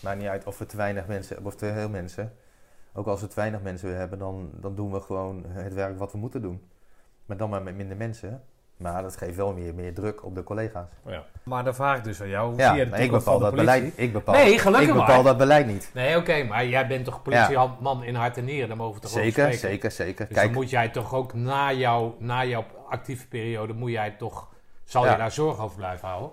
maakt 0.01 0.19
niet 0.19 0.27
uit 0.27 0.43
of 0.45 0.57
we 0.57 0.65
te 0.65 0.77
weinig 0.77 1.07
mensen 1.07 1.33
hebben 1.35 1.51
of 1.53 1.57
te 1.59 1.73
veel 1.73 1.89
mensen. 1.89 2.33
Ook 2.93 3.07
als 3.07 3.21
we 3.21 3.27
te 3.27 3.35
weinig 3.35 3.61
mensen 3.61 3.97
hebben, 3.97 4.19
dan, 4.19 4.49
dan 4.53 4.75
doen 4.75 4.91
we 4.91 5.01
gewoon 5.01 5.45
het 5.47 5.73
werk 5.73 5.97
wat 5.97 6.11
we 6.11 6.17
moeten 6.17 6.41
doen. 6.41 6.61
Maar 7.25 7.37
dan 7.37 7.49
maar 7.49 7.61
met 7.63 7.75
minder 7.75 7.97
mensen. 7.97 8.43
Maar 8.81 9.01
dat 9.01 9.17
geeft 9.17 9.35
wel 9.35 9.53
meer, 9.53 9.73
meer 9.75 9.93
druk 9.93 10.25
op 10.25 10.35
de 10.35 10.43
collega's. 10.43 10.87
Ja. 11.05 11.23
Maar 11.43 11.63
dan 11.63 11.75
vraag 11.75 11.97
ik 11.97 12.03
dus 12.03 12.21
aan 12.21 12.27
jou, 12.27 12.49
hoe 12.49 12.59
Ja, 12.59 12.73
zie 12.73 12.83
de 12.83 12.89
maar 12.89 12.99
ik 12.99 13.11
bepaal 13.11 13.23
van 13.23 13.33
de 13.37 13.39
dat 13.41 13.49
politie? 13.55 13.79
beleid. 13.81 13.93
Ik 13.97 14.13
bepaal, 14.13 14.35
Nee, 14.35 14.57
gelukkig 14.59 14.87
ik 14.89 14.93
bepaal 14.93 15.15
maar. 15.15 15.23
dat 15.23 15.37
beleid 15.37 15.67
niet. 15.67 15.89
Nee, 15.93 16.17
oké, 16.17 16.43
maar 16.43 16.65
jij 16.65 16.87
bent 16.87 17.05
toch 17.05 17.21
politieman 17.21 18.03
in 18.03 18.15
hart 18.15 18.37
en 18.37 18.45
nieren, 18.45 18.67
daar 18.67 18.77
mogen 18.77 18.95
we 18.95 19.01
toch 19.01 19.09
over 19.11 19.23
Zeker, 19.23 19.43
spreken? 19.53 19.69
zeker, 19.69 19.91
zeker. 19.91 20.25
Dus 20.27 20.35
Kijk, 20.35 20.47
dan 20.51 20.61
moet 20.61 20.69
jij 20.69 20.89
toch 20.89 21.13
ook 21.13 21.33
na, 21.33 21.73
jou, 21.73 22.11
na 22.19 22.45
jouw 22.45 22.65
actieve 22.89 23.27
periode, 23.27 23.73
moet 23.73 23.91
jij 23.91 24.11
toch, 24.11 24.47
zal 24.83 25.05
Ja. 25.05 25.11
je 25.11 25.17
daar 25.17 25.31
zorg 25.31 25.59
over 25.59 25.77
blijven 25.77 26.07
houden, 26.07 26.29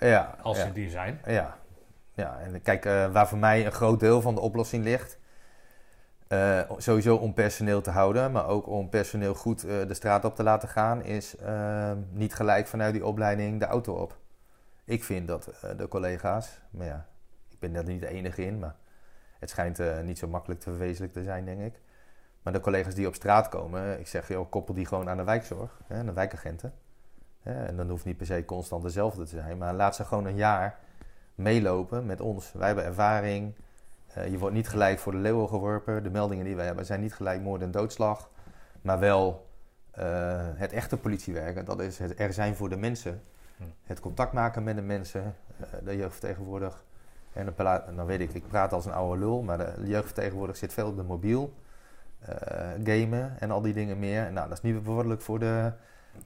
ja, 0.00 0.34
als 0.42 0.58
ja. 0.58 0.64
ze 0.64 0.72
die 0.72 0.90
zijn. 0.90 1.20
Ja, 1.26 1.56
ja 2.14 2.38
en 2.44 2.62
kijk, 2.62 2.84
eh, 2.84 3.06
waar 3.12 3.28
voor 3.28 3.38
mij 3.38 3.66
een 3.66 3.72
groot 3.72 4.00
deel 4.00 4.20
van 4.20 4.34
de 4.34 4.40
oplossing 4.40 4.84
ligt. 4.84 5.18
Eh, 6.28 6.60
sowieso 6.76 7.16
om 7.16 7.34
personeel 7.34 7.80
te 7.80 7.90
houden, 7.90 8.32
maar 8.32 8.46
ook 8.46 8.66
om 8.66 8.88
personeel 8.88 9.34
goed 9.34 9.64
eh, 9.64 9.86
de 9.86 9.94
straat 9.94 10.24
op 10.24 10.36
te 10.36 10.42
laten 10.42 10.68
gaan, 10.68 11.02
is 11.02 11.36
eh, 11.36 11.92
niet 12.10 12.34
gelijk 12.34 12.66
vanuit 12.66 12.92
die 12.92 13.06
opleiding 13.06 13.60
de 13.60 13.66
auto 13.66 13.94
op. 13.94 14.16
Ik 14.84 15.04
vind 15.04 15.28
dat 15.28 15.46
eh, 15.46 15.70
de 15.76 15.88
collega's, 15.88 16.60
maar 16.70 16.86
ja, 16.86 17.06
ik 17.50 17.58
ben 17.58 17.72
daar 17.72 17.84
niet 17.84 18.00
de 18.00 18.08
enige 18.08 18.44
in, 18.44 18.58
maar 18.58 18.74
het 19.38 19.50
schijnt 19.50 20.02
niet 20.04 20.18
zo 20.18 20.28
makkelijk 20.28 20.60
te 20.60 20.70
verwezenlijken 20.70 21.20
te 21.20 21.26
zijn, 21.26 21.44
denk 21.44 21.60
ik. 21.60 21.80
Maar 22.42 22.52
de 22.52 22.60
collega's 22.60 22.94
die 22.94 23.06
op 23.06 23.14
straat 23.14 23.48
komen, 23.48 24.00
ik 24.00 24.06
zeg, 24.06 24.28
joh, 24.28 24.50
koppel 24.50 24.74
die 24.74 24.86
gewoon 24.86 25.08
aan 25.08 25.16
de 25.16 25.24
wijkzorg, 25.24 25.80
hè, 25.86 25.98
aan 25.98 26.06
de 26.06 26.12
wijkagenten. 26.12 26.72
Hè, 27.42 27.64
en 27.64 27.76
dan 27.76 27.88
hoeft 27.88 28.04
niet 28.04 28.16
per 28.16 28.26
se 28.26 28.44
constant 28.44 28.82
dezelfde 28.82 29.24
te 29.24 29.36
zijn, 29.40 29.58
maar 29.58 29.74
laat 29.74 29.96
ze 29.96 30.04
gewoon 30.04 30.26
een 30.26 30.36
jaar 30.36 30.78
meelopen 31.34 32.06
met 32.06 32.20
ons. 32.20 32.52
Wij 32.52 32.66
hebben 32.66 32.84
ervaring. 32.84 33.54
Eh, 34.14 34.30
je 34.30 34.38
wordt 34.38 34.54
niet 34.54 34.68
gelijk 34.68 34.98
voor 34.98 35.12
de 35.12 35.18
leeuwen 35.18 35.48
geworpen. 35.48 36.02
De 36.02 36.10
meldingen 36.10 36.44
die 36.44 36.56
wij 36.56 36.66
hebben 36.66 36.86
zijn 36.86 37.00
niet 37.00 37.14
gelijk 37.14 37.42
moord 37.42 37.62
en 37.62 37.70
doodslag. 37.70 38.30
Maar 38.82 38.98
wel 38.98 39.46
eh, 39.90 40.04
het 40.54 40.72
echte 40.72 40.96
politiewerken. 40.96 41.64
Dat 41.64 41.80
is 41.80 41.98
het 41.98 42.20
er 42.20 42.32
zijn 42.32 42.56
voor 42.56 42.68
de 42.68 42.76
mensen. 42.76 43.22
Hm. 43.56 43.62
Het 43.84 44.00
contact 44.00 44.32
maken 44.32 44.62
met 44.62 44.76
de 44.76 44.82
mensen. 44.82 45.34
eh, 45.60 45.66
de 45.84 45.96
jeugdvertegenwoordiger. 45.96 46.80
En 47.32 47.54
dan, 47.56 47.96
dan 47.96 48.06
weet 48.06 48.20
ik, 48.20 48.34
ik 48.34 48.48
praat 48.48 48.72
als 48.72 48.86
een 48.86 48.92
oude 48.92 49.20
lul. 49.20 49.42
Maar 49.42 49.58
de 49.58 49.86
jeugdvertegenwoordiger 49.86 50.58
zit 50.58 50.72
veel 50.72 50.88
op 50.88 50.96
de 50.96 51.02
mobiel. 51.02 51.52
gamen 52.84 53.40
en 53.40 53.50
al 53.50 53.60
die 53.60 53.72
dingen 53.72 53.98
meer. 53.98 54.32
Nou, 54.32 54.48
dat 54.48 54.56
is 54.56 54.62
niet 54.62 54.74
bevorderlijk 54.74 55.20
voor 55.20 55.38
de 55.38 55.72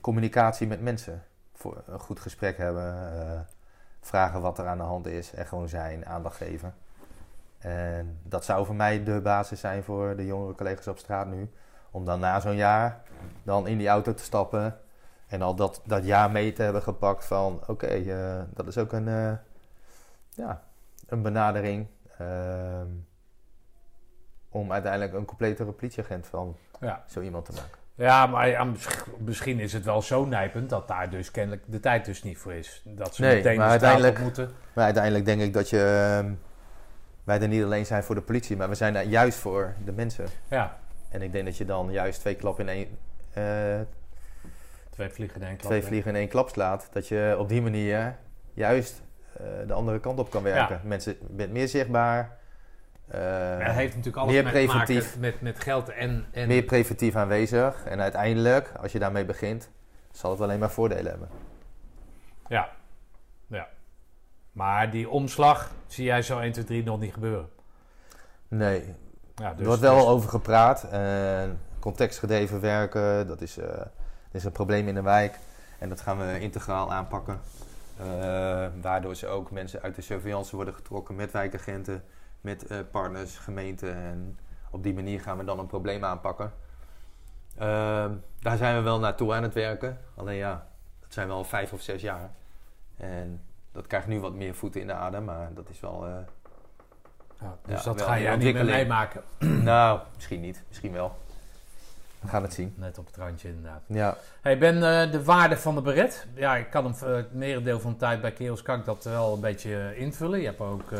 communicatie 0.00 0.66
met 0.66 0.80
mensen. 0.80 1.22
Voor 1.54 1.82
een 1.86 1.98
goed 1.98 2.20
gesprek 2.20 2.56
hebben. 2.56 2.94
vragen 4.00 4.40
wat 4.40 4.58
er 4.58 4.66
aan 4.66 4.78
de 4.78 4.84
hand 4.84 5.06
is. 5.06 5.34
En 5.34 5.46
gewoon 5.46 5.68
zijn, 5.68 6.06
aandacht 6.06 6.36
geven. 6.36 6.74
En 7.62 8.18
dat 8.22 8.44
zou 8.44 8.66
voor 8.66 8.74
mij 8.74 9.04
de 9.04 9.20
basis 9.20 9.60
zijn 9.60 9.82
voor 9.82 10.16
de 10.16 10.26
jongere 10.26 10.54
collega's 10.54 10.86
op 10.86 10.98
straat 10.98 11.26
nu. 11.26 11.50
Om 11.90 12.04
dan 12.04 12.20
na 12.20 12.40
zo'n 12.40 12.56
jaar 12.56 13.00
dan 13.42 13.66
in 13.66 13.78
die 13.78 13.88
auto 13.88 14.14
te 14.14 14.22
stappen. 14.22 14.76
En 15.26 15.42
al 15.42 15.54
dat, 15.54 15.80
dat 15.86 16.04
jaar 16.04 16.30
mee 16.30 16.52
te 16.52 16.62
hebben 16.62 16.82
gepakt 16.82 17.24
van... 17.24 17.60
Oké, 17.66 17.86
eh, 17.86 18.40
dat 18.54 18.66
is 18.66 18.78
ook 18.78 18.92
een, 18.92 19.08
eh, 19.08 19.32
ja, 20.30 20.62
een 21.08 21.22
benadering. 21.22 21.86
ehm, 22.18 22.86
om 24.48 24.72
uiteindelijk 24.72 25.12
een 25.12 25.24
completere 25.24 25.72
politieagent 25.72 26.26
van 26.26 26.56
Ja. 26.80 27.02
zo 27.06 27.20
iemand 27.20 27.44
te 27.44 27.52
maken. 27.52 27.78
Ja, 27.94 28.26
maar 28.26 28.48
ja, 28.48 28.66
misschien 29.18 29.58
is 29.60 29.72
het 29.72 29.84
wel 29.84 30.02
zo 30.02 30.24
nijpend 30.24 30.70
dat 30.70 30.88
daar 30.88 31.10
dus 31.10 31.30
kennelijk 31.30 31.62
de 31.66 31.80
tijd 31.80 32.04
dus 32.04 32.22
niet 32.22 32.38
voor 32.38 32.52
is. 32.52 32.82
Dat 32.84 33.14
ze 33.14 33.22
Nee, 33.22 33.36
meteen 33.36 33.58
maar 33.58 33.68
uiteindelijk- 33.68 34.18
moeten. 34.18 34.50
Maar 34.74 34.84
uiteindelijk 34.84 35.24
denk 35.24 35.40
ik 35.40 35.52
dat 35.52 35.70
je... 35.70 36.34
wij 37.24 37.40
er 37.40 37.48
niet 37.48 37.64
alleen 37.64 37.86
zijn 37.86 38.02
voor 38.02 38.14
de 38.14 38.20
politie, 38.20 38.56
maar 38.56 38.68
we 38.68 38.74
zijn 38.74 38.96
er 38.96 39.02
juist 39.02 39.38
voor 39.38 39.74
de 39.84 39.92
mensen. 39.92 40.26
Ja, 40.48 40.78
En 41.08 41.22
ik 41.22 41.32
denk 41.32 41.44
dat 41.44 41.56
je 41.56 41.64
dan 41.64 41.90
juist 41.92 42.20
twee 42.20 42.34
klappen 42.34 42.68
in 42.68 42.74
één... 42.74 42.98
eh, 43.32 43.80
twee 44.90 45.08
vliegen 45.08 45.40
in 45.40 45.46
één 45.46 45.56
klap. 45.56 45.70
twee 45.70 45.80
hè. 45.80 45.86
vliegen 45.86 46.10
in 46.10 46.16
één 46.16 46.28
klap 46.28 46.48
slaat. 46.48 46.88
Dat 46.92 47.08
je 47.08 47.36
op 47.38 47.48
die 47.48 47.62
manier 47.62 48.16
juist 48.54 49.02
eh, 49.32 49.46
de 49.66 49.72
andere 49.72 50.00
kant 50.00 50.18
op 50.18 50.30
kan 50.30 50.42
werken. 50.42 50.80
Mensen, 50.84 51.16
je 51.20 51.34
bent 51.34 51.52
meer 51.52 51.68
zichtbaar. 51.68 52.36
het 53.06 53.72
heeft 53.72 53.96
natuurlijk 53.96 54.16
alles 54.16 54.32
meer 54.32 54.44
met, 54.44 54.52
te 54.52 54.66
maken 54.66 54.84
preventief. 54.84 55.18
met, 55.18 55.40
met 55.40 55.60
geld 55.60 55.88
en... 55.88 56.26
en 56.30 56.48
meer 56.48 56.62
preventief 56.62 57.16
aanwezig. 57.16 57.84
En 57.84 58.00
uiteindelijk, 58.00 58.72
als 58.80 58.92
je 58.92 58.98
daarmee 58.98 59.24
begint, 59.24 59.70
zal 60.12 60.30
het 60.30 60.40
alleen 60.40 60.58
maar 60.58 60.70
voordelen 60.70 61.10
hebben. 61.10 61.28
Ja. 62.48 62.70
Maar 64.52 64.90
die 64.90 65.08
omslag 65.08 65.70
zie 65.86 66.04
jij 66.04 66.22
zo 66.22 66.38
1, 66.38 66.52
2, 66.52 66.64
3 66.64 66.84
nog 66.84 67.00
niet 67.00 67.12
gebeuren. 67.12 67.48
Nee, 68.48 68.94
Ja, 69.34 69.50
dus, 69.50 69.60
er 69.60 69.66
wordt 69.66 69.80
wel 69.80 69.96
dus- 69.96 70.04
over 70.04 70.28
gepraat. 70.28 70.88
En 70.90 71.60
contextgedreven 71.78 72.60
werken, 72.60 73.26
dat 73.26 73.40
is, 73.40 73.58
eh, 73.58 73.66
dat 73.76 73.88
is 74.32 74.44
een 74.44 74.52
probleem 74.52 74.88
in 74.88 74.94
de 74.94 75.02
wijk. 75.02 75.38
En 75.78 75.88
dat 75.88 76.00
gaan 76.00 76.18
we 76.18 76.40
integraal 76.40 76.92
aanpakken. 76.92 77.40
Eh, 77.98 78.66
waardoor 78.80 79.14
ze 79.14 79.26
ook 79.26 79.50
mensen 79.50 79.82
uit 79.82 79.94
de 79.94 80.02
surveillance 80.02 80.56
worden 80.56 80.74
getrokken 80.74 81.14
met 81.14 81.30
wijkagenten, 81.32 82.04
met 82.40 82.66
eh, 82.66 82.78
partners, 82.90 83.38
gemeenten. 83.38 83.94
En 83.94 84.38
op 84.70 84.82
die 84.82 84.94
manier 84.94 85.20
gaan 85.20 85.38
we 85.38 85.44
dan 85.44 85.58
een 85.58 85.66
probleem 85.66 86.04
aanpakken. 86.04 86.52
Ehm, 87.58 88.12
daar 88.40 88.56
zijn 88.56 88.76
we 88.76 88.82
wel 88.82 88.98
naartoe 88.98 89.34
aan 89.34 89.42
het 89.42 89.54
werken. 89.54 89.98
Alleen 90.14 90.36
ja, 90.36 90.66
dat 91.00 91.12
zijn 91.12 91.28
wel 91.28 91.44
vijf 91.44 91.72
of 91.72 91.80
zes 91.80 92.02
jaar. 92.02 92.30
En 92.96 93.42
dat 93.72 93.86
krijgt 93.86 94.06
nu 94.06 94.20
wat 94.20 94.34
meer 94.34 94.54
voeten 94.54 94.80
in 94.80 94.86
de 94.86 94.92
adem, 94.92 95.24
maar 95.24 95.50
dat 95.54 95.68
is 95.68 95.80
wel... 95.80 96.06
eh, 96.06 96.12
Ja, 97.40 97.56
dus 97.66 97.78
Ja, 97.84 97.92
dat 97.92 98.02
ga 98.02 98.18
jij 98.18 98.36
niet 98.36 98.54
meer 98.54 98.64
meemaken. 98.64 99.22
nou, 99.64 100.00
misschien 100.14 100.40
niet. 100.40 100.62
Misschien 100.68 100.92
wel. 100.92 101.16
We 102.20 102.28
gaan 102.28 102.42
het 102.42 102.52
zien. 102.54 102.74
Net 102.76 102.98
op 102.98 103.06
het 103.06 103.16
randje 103.16 103.48
inderdaad. 103.48 103.82
Ja, 103.86 104.16
Hey 104.40 104.58
Ben, 104.58 104.74
eh, 104.74 105.12
de 105.12 105.24
waarde 105.24 105.56
van 105.56 105.74
de 105.74 105.82
beret. 105.82 106.26
Ja, 106.34 106.56
ik 106.56 106.70
kan 106.70 106.84
hem 106.84 106.94
eh, 107.08 107.16
het 107.16 107.34
merendeel 107.34 107.80
van 107.80 107.90
de 107.92 107.96
tijd 107.98 108.20
bij 108.20 108.32
Keels 108.32 108.62
kan 108.62 108.78
ik 108.78 108.84
dat 108.84 109.04
wel 109.04 109.34
een 109.34 109.40
beetje 109.40 109.96
invullen. 109.96 110.38
Je 110.40 110.46
hebt 110.46 110.58
er 110.60 110.66
ook 110.66 110.90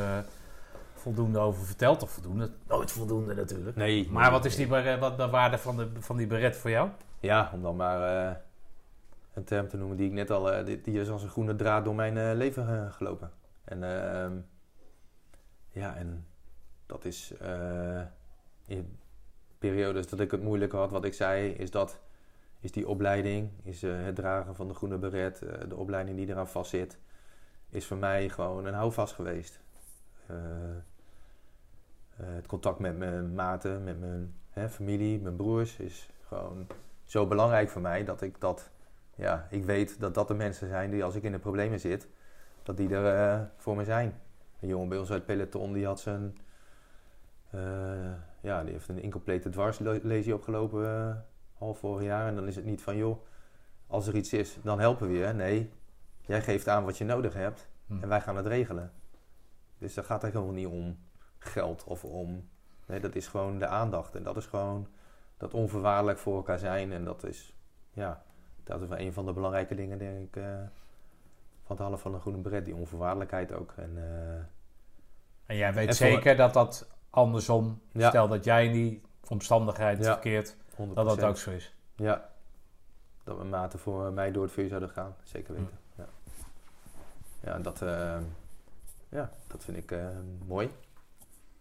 voldoende 0.95 1.39
over 1.39 1.65
verteld. 1.67 2.03
Of 2.03 2.11
voldoende? 2.11 2.51
Nooit 2.69 2.91
voldoende 2.93 3.35
natuurlijk. 3.35 3.77
nee. 3.77 4.09
Maar 4.11 4.31
wat 4.31 4.45
is 4.45 4.57
die, 4.57 4.67
bere- 4.67 4.99
wat 4.99 5.17
de 5.17 5.29
waarde 5.29 5.59
van, 5.59 5.77
de, 5.77 5.89
van 5.99 6.17
die 6.17 6.27
beret 6.27 6.57
voor 6.57 6.71
jou? 6.71 6.89
Ja, 7.21 7.51
om 7.53 7.63
dan 7.63 7.77
maar 7.77 8.41
een 9.33 9.45
term 9.45 9.69
te 9.69 9.77
noemen 9.77 9.97
die 9.97 10.07
ik 10.07 10.13
net 10.13 10.31
al... 10.31 10.53
eh, 10.53 10.65
die, 10.65 10.81
die 10.81 11.01
is 11.01 11.11
als 11.11 11.23
een 11.23 11.29
groene 11.29 11.57
draad 11.57 11.85
door 11.85 11.95
mijn 11.95 12.17
eh, 12.17 12.31
leven 12.35 12.69
eh, 12.69 12.93
gelopen. 12.93 13.31
En 13.65 13.83
ehm, 13.83 14.37
ja, 15.71 15.97
en 15.97 16.27
dat 16.87 17.05
is... 17.05 17.35
in 18.67 18.99
periodes 19.59 20.09
dat 20.09 20.21
ik 20.21 20.31
het 20.31 20.43
moeilijk 20.43 20.73
had, 20.73 20.91
wat 20.91 21.05
ik 21.05 21.15
zei, 21.15 21.51
is 21.51 21.71
dat... 21.71 22.01
Is 22.61 22.73
die 22.73 22.89
opleiding, 22.89 23.51
is 23.63 23.83
het 23.83 24.15
dragen 24.15 24.57
van 24.57 24.69
de 24.69 24.75
groene 24.75 24.99
beret, 24.99 25.39
de 25.69 25.77
opleiding 25.77 26.17
die 26.17 26.29
eraan 26.29 26.49
vastzit... 26.49 26.99
Is 27.69 27.87
voor 27.87 27.97
mij 27.97 28.29
gewoon 28.29 28.67
een 28.67 28.75
houvast 28.75 29.15
geweest. 29.15 29.61
Het 32.17 32.47
contact 32.47 32.79
met 32.79 32.99
mijn 32.99 33.35
maten, 33.35 33.85
met 33.85 34.01
mijn 34.01 34.35
hè, 34.51 34.69
familie, 34.69 35.21
mijn 35.21 35.37
broers 35.37 35.77
is 35.77 36.11
gewoon 36.27 36.67
zo 37.05 37.27
belangrijk 37.27 37.69
voor 37.69 37.83
mij 37.83 38.05
dat 38.05 38.23
ik 38.23 38.41
dat, 38.41 38.71
ja, 39.23 39.47
ik 39.51 39.65
weet 39.65 40.01
dat 40.01 40.15
dat 40.15 40.29
de 40.29 40.35
mensen 40.35 40.69
zijn 40.69 40.91
die 40.91 41.05
als 41.05 41.15
ik 41.15 41.23
in 41.23 41.33
de 41.33 41.39
problemen 41.39 41.81
zit, 41.81 42.09
dat 42.63 42.77
die 42.77 42.95
er 42.95 43.17
eh, 43.17 43.41
voor 43.57 43.77
me 43.77 43.85
zijn. 43.85 44.21
Een 44.61 44.69
jongen 44.69 44.89
bij 44.89 44.99
ons 44.99 45.11
uit 45.11 45.27
peloton 45.27 45.73
die 45.73 45.87
had 45.87 46.01
zijn, 46.01 46.39
eh, 47.51 47.61
ja, 48.41 48.63
die 48.63 48.73
heeft 48.73 48.89
een 48.89 49.03
incomplete 49.03 49.49
dwarslesie 49.49 50.35
opgelopen 50.35 50.85
eh, 50.85 51.17
half 51.59 51.79
vorig 51.79 52.05
jaar 52.05 52.27
en 52.27 52.35
dan 52.35 52.47
is 52.47 52.57
het 52.57 52.65
niet 52.65 52.83
van 52.83 52.97
joh, 52.97 53.25
als 53.87 54.07
er 54.07 54.17
iets 54.17 54.33
is, 54.33 54.59
dan 54.63 54.81
helpen 54.81 55.09
we 55.09 55.15
je. 55.15 55.27
Nee, 55.27 55.71
jij 56.21 56.43
geeft 56.43 56.69
aan 56.69 56.85
wat 56.85 56.99
je 56.99 57.05
nodig 57.05 57.35
hebt 57.35 57.71
Hm. 57.87 58.03
en 58.03 58.09
wij 58.09 58.21
gaan 58.21 58.37
het 58.37 58.47
regelen. 58.47 58.93
Dus 59.79 59.95
daar 59.95 60.05
gaat 60.05 60.23
het 60.23 60.33
helemaal 60.33 60.55
niet 60.55 60.67
om 60.67 60.99
geld 61.39 61.85
of 61.85 62.05
om. 62.05 62.49
Nee, 62.87 63.01
dat 63.01 63.15
is 63.15 63.27
gewoon 63.27 63.59
de 63.59 63.67
aandacht. 63.67 64.15
En 64.15 64.23
dat 64.23 64.37
is 64.37 64.47
gewoon 64.47 64.89
dat 65.37 65.55
onvoorwaardelijk 65.55 66.19
voor 66.19 66.37
elkaar 66.37 66.59
zijn. 66.59 66.93
En 66.93 67.05
dat 67.05 67.25
is, 67.25 67.57
ja, 67.91 68.23
dat 68.65 68.83
is 68.83 68.89
wel 68.89 68.99
een 68.99 69.13
van 69.13 69.27
de 69.27 69.33
belangrijke 69.33 69.75
dingen, 69.75 69.99
denk 69.99 70.21
ik, 70.29 70.37
eh, 70.37 70.45
van 71.65 71.77
het 71.77 71.79
halen 71.79 71.99
van 71.99 72.15
een 72.15 72.21
groene 72.21 72.39
beret. 72.39 72.65
Die 72.65 72.75
onvoorwaardelijkheid 72.75 73.53
ook. 73.53 73.73
En, 73.77 73.93
eh, 73.97 74.45
En 75.47 75.57
jij 75.57 75.75
weet 75.75 75.89
En 75.89 75.95
voor- 75.95 76.07
zeker 76.07 76.37
dat 76.37 76.53
dat 76.55 76.91
andersom, 77.11 77.81
Ja. 77.93 78.09
stel 78.09 78.29
dat 78.29 78.45
jij 78.45 78.67
in 78.67 78.73
die 78.73 79.03
omstandigheid 79.29 79.99
Ja. 79.99 80.13
verkeert, 80.13 80.57
100%. 80.77 80.95
dat 81.09 81.19
dat 81.21 81.29
ook 81.29 81.37
zo 81.37 81.51
is. 81.51 81.75
Ja. 81.95 82.31
Dat 83.25 83.37
mijn 83.37 83.49
maten 83.49 83.79
voor 83.79 84.13
mij 84.13 84.33
door 84.33 84.43
het 84.43 84.53
vuur 84.53 84.69
zouden 84.69 84.91
gaan. 84.91 85.15
Zeker 85.23 85.55
weten. 85.55 85.79
Ja, 85.97 86.05
ja 87.41 87.55
en 87.55 87.63
dat, 87.63 87.83
eh, 87.83 88.19
ja, 89.09 89.31
dat 89.47 89.65
vind 89.65 89.77
ik 89.77 89.95
mooi. 90.47 90.71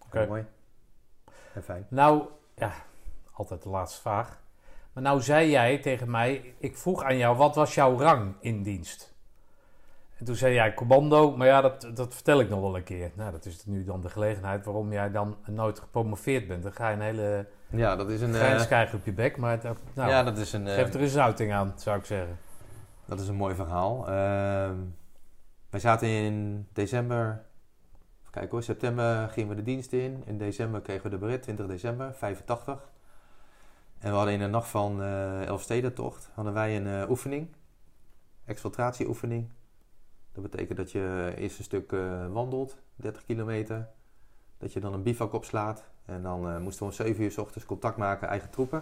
Oké. 0.05 0.27
Mooi. 0.27 0.45
En 1.53 1.63
fijn. 1.63 1.85
Nou, 1.89 2.23
ja, 2.55 2.73
altijd 3.31 3.63
de 3.63 3.69
laatste 3.69 4.01
vraag. 4.01 4.39
Maar 4.93 5.03
nou 5.03 5.21
zei 5.21 5.49
jij 5.49 5.77
tegen 5.77 6.09
mij, 6.11 6.53
ik 6.57 6.77
vroeg 6.77 7.03
aan 7.03 7.17
jou, 7.17 7.37
wat 7.37 7.55
was 7.55 7.75
jouw 7.75 7.97
rang 7.97 8.33
in 8.39 8.63
dienst? 8.63 9.13
En 10.17 10.25
toen 10.25 10.35
zei 10.35 10.53
jij 10.53 10.73
commando, 10.73 11.37
maar 11.37 11.47
ja, 11.47 11.61
dat, 11.61 11.91
dat 11.93 12.13
vertel 12.13 12.39
ik 12.39 12.49
nog 12.49 12.59
wel 12.61 12.75
een 12.75 12.83
keer. 12.83 13.11
Nou, 13.15 13.31
dat 13.31 13.45
is 13.45 13.65
nu 13.65 13.83
dan 13.83 14.01
de 14.01 14.09
gelegenheid 14.09 14.65
waarom 14.65 14.91
jij 14.91 15.11
dan 15.11 15.37
nooit 15.45 15.79
gepromoveerd 15.79 16.47
bent. 16.47 16.63
Dan 16.63 16.73
ga 16.73 16.89
je 16.89 16.95
een 16.95 17.01
hele 17.01 17.47
Ja, 17.69 17.95
dat 17.95 18.09
is 18.09 18.21
een... 18.21 18.29
eh, 18.33 18.39
grijns 18.39 18.65
krijgen 18.67 18.97
op 18.99 19.05
je 19.05 19.13
bek, 19.13 19.37
maar 19.37 19.59
nou, 19.93 20.09
ja, 20.09 20.23
dat 20.23 20.37
is 20.37 20.53
een... 20.53 20.67
eh, 20.67 20.73
geef 20.73 20.93
er 20.93 20.99
eens 21.01 21.13
een 21.13 21.21
uiting 21.21 21.53
aan, 21.53 21.73
zou 21.75 21.97
ik 21.97 22.05
zeggen. 22.05 22.37
Dat 23.05 23.19
is 23.19 23.27
een 23.27 23.35
mooi 23.35 23.55
verhaal. 23.55 24.07
Ehm, 24.07 24.75
wij 25.69 25.79
zaten 25.79 26.07
in 26.07 26.67
december, 26.73 27.25
even 28.19 28.31
kijken 28.31 28.51
hoor, 28.51 28.63
september 28.63 29.29
gingen 29.29 29.49
we 29.49 29.55
de 29.55 29.63
dienst 29.63 29.93
in. 29.93 30.23
In 30.25 30.37
december 30.37 30.81
kregen 30.81 31.03
we 31.03 31.09
de 31.09 31.17
beret, 31.17 31.41
20 31.43 31.65
december, 31.67 32.13
85. 32.13 32.90
En 34.01 34.09
we 34.09 34.15
hadden 34.15 34.33
in 34.33 34.39
de 34.39 34.47
nacht 34.47 34.67
van 34.67 35.01
eh 35.01 35.45
Elfstedentocht 35.45 36.29
hadden 36.33 36.53
wij 36.53 36.77
een 36.77 36.87
eh, 36.87 37.09
oefening, 37.09 37.47
exfiltratieoefening. 38.45 39.49
Dat 40.31 40.43
betekent 40.43 40.77
dat 40.77 40.91
je 40.91 41.33
eerst 41.37 41.57
een 41.57 41.63
stuk 41.63 41.91
eh, 41.91 42.27
wandelt, 42.31 42.77
30 42.95 43.25
kilometer. 43.25 43.89
Dat 44.57 44.73
je 44.73 44.79
dan 44.79 44.93
een 44.93 45.03
bivak 45.03 45.33
opslaat. 45.33 45.83
En 46.05 46.21
dan 46.23 46.49
eh, 46.49 46.57
moesten 46.57 46.85
we 46.85 46.91
om 46.91 46.95
7 46.97 47.23
uur 47.23 47.31
s 47.31 47.37
ochtends 47.37 47.67
contact 47.67 47.97
maken, 47.97 48.27
eigen 48.27 48.49
troepen. 48.49 48.81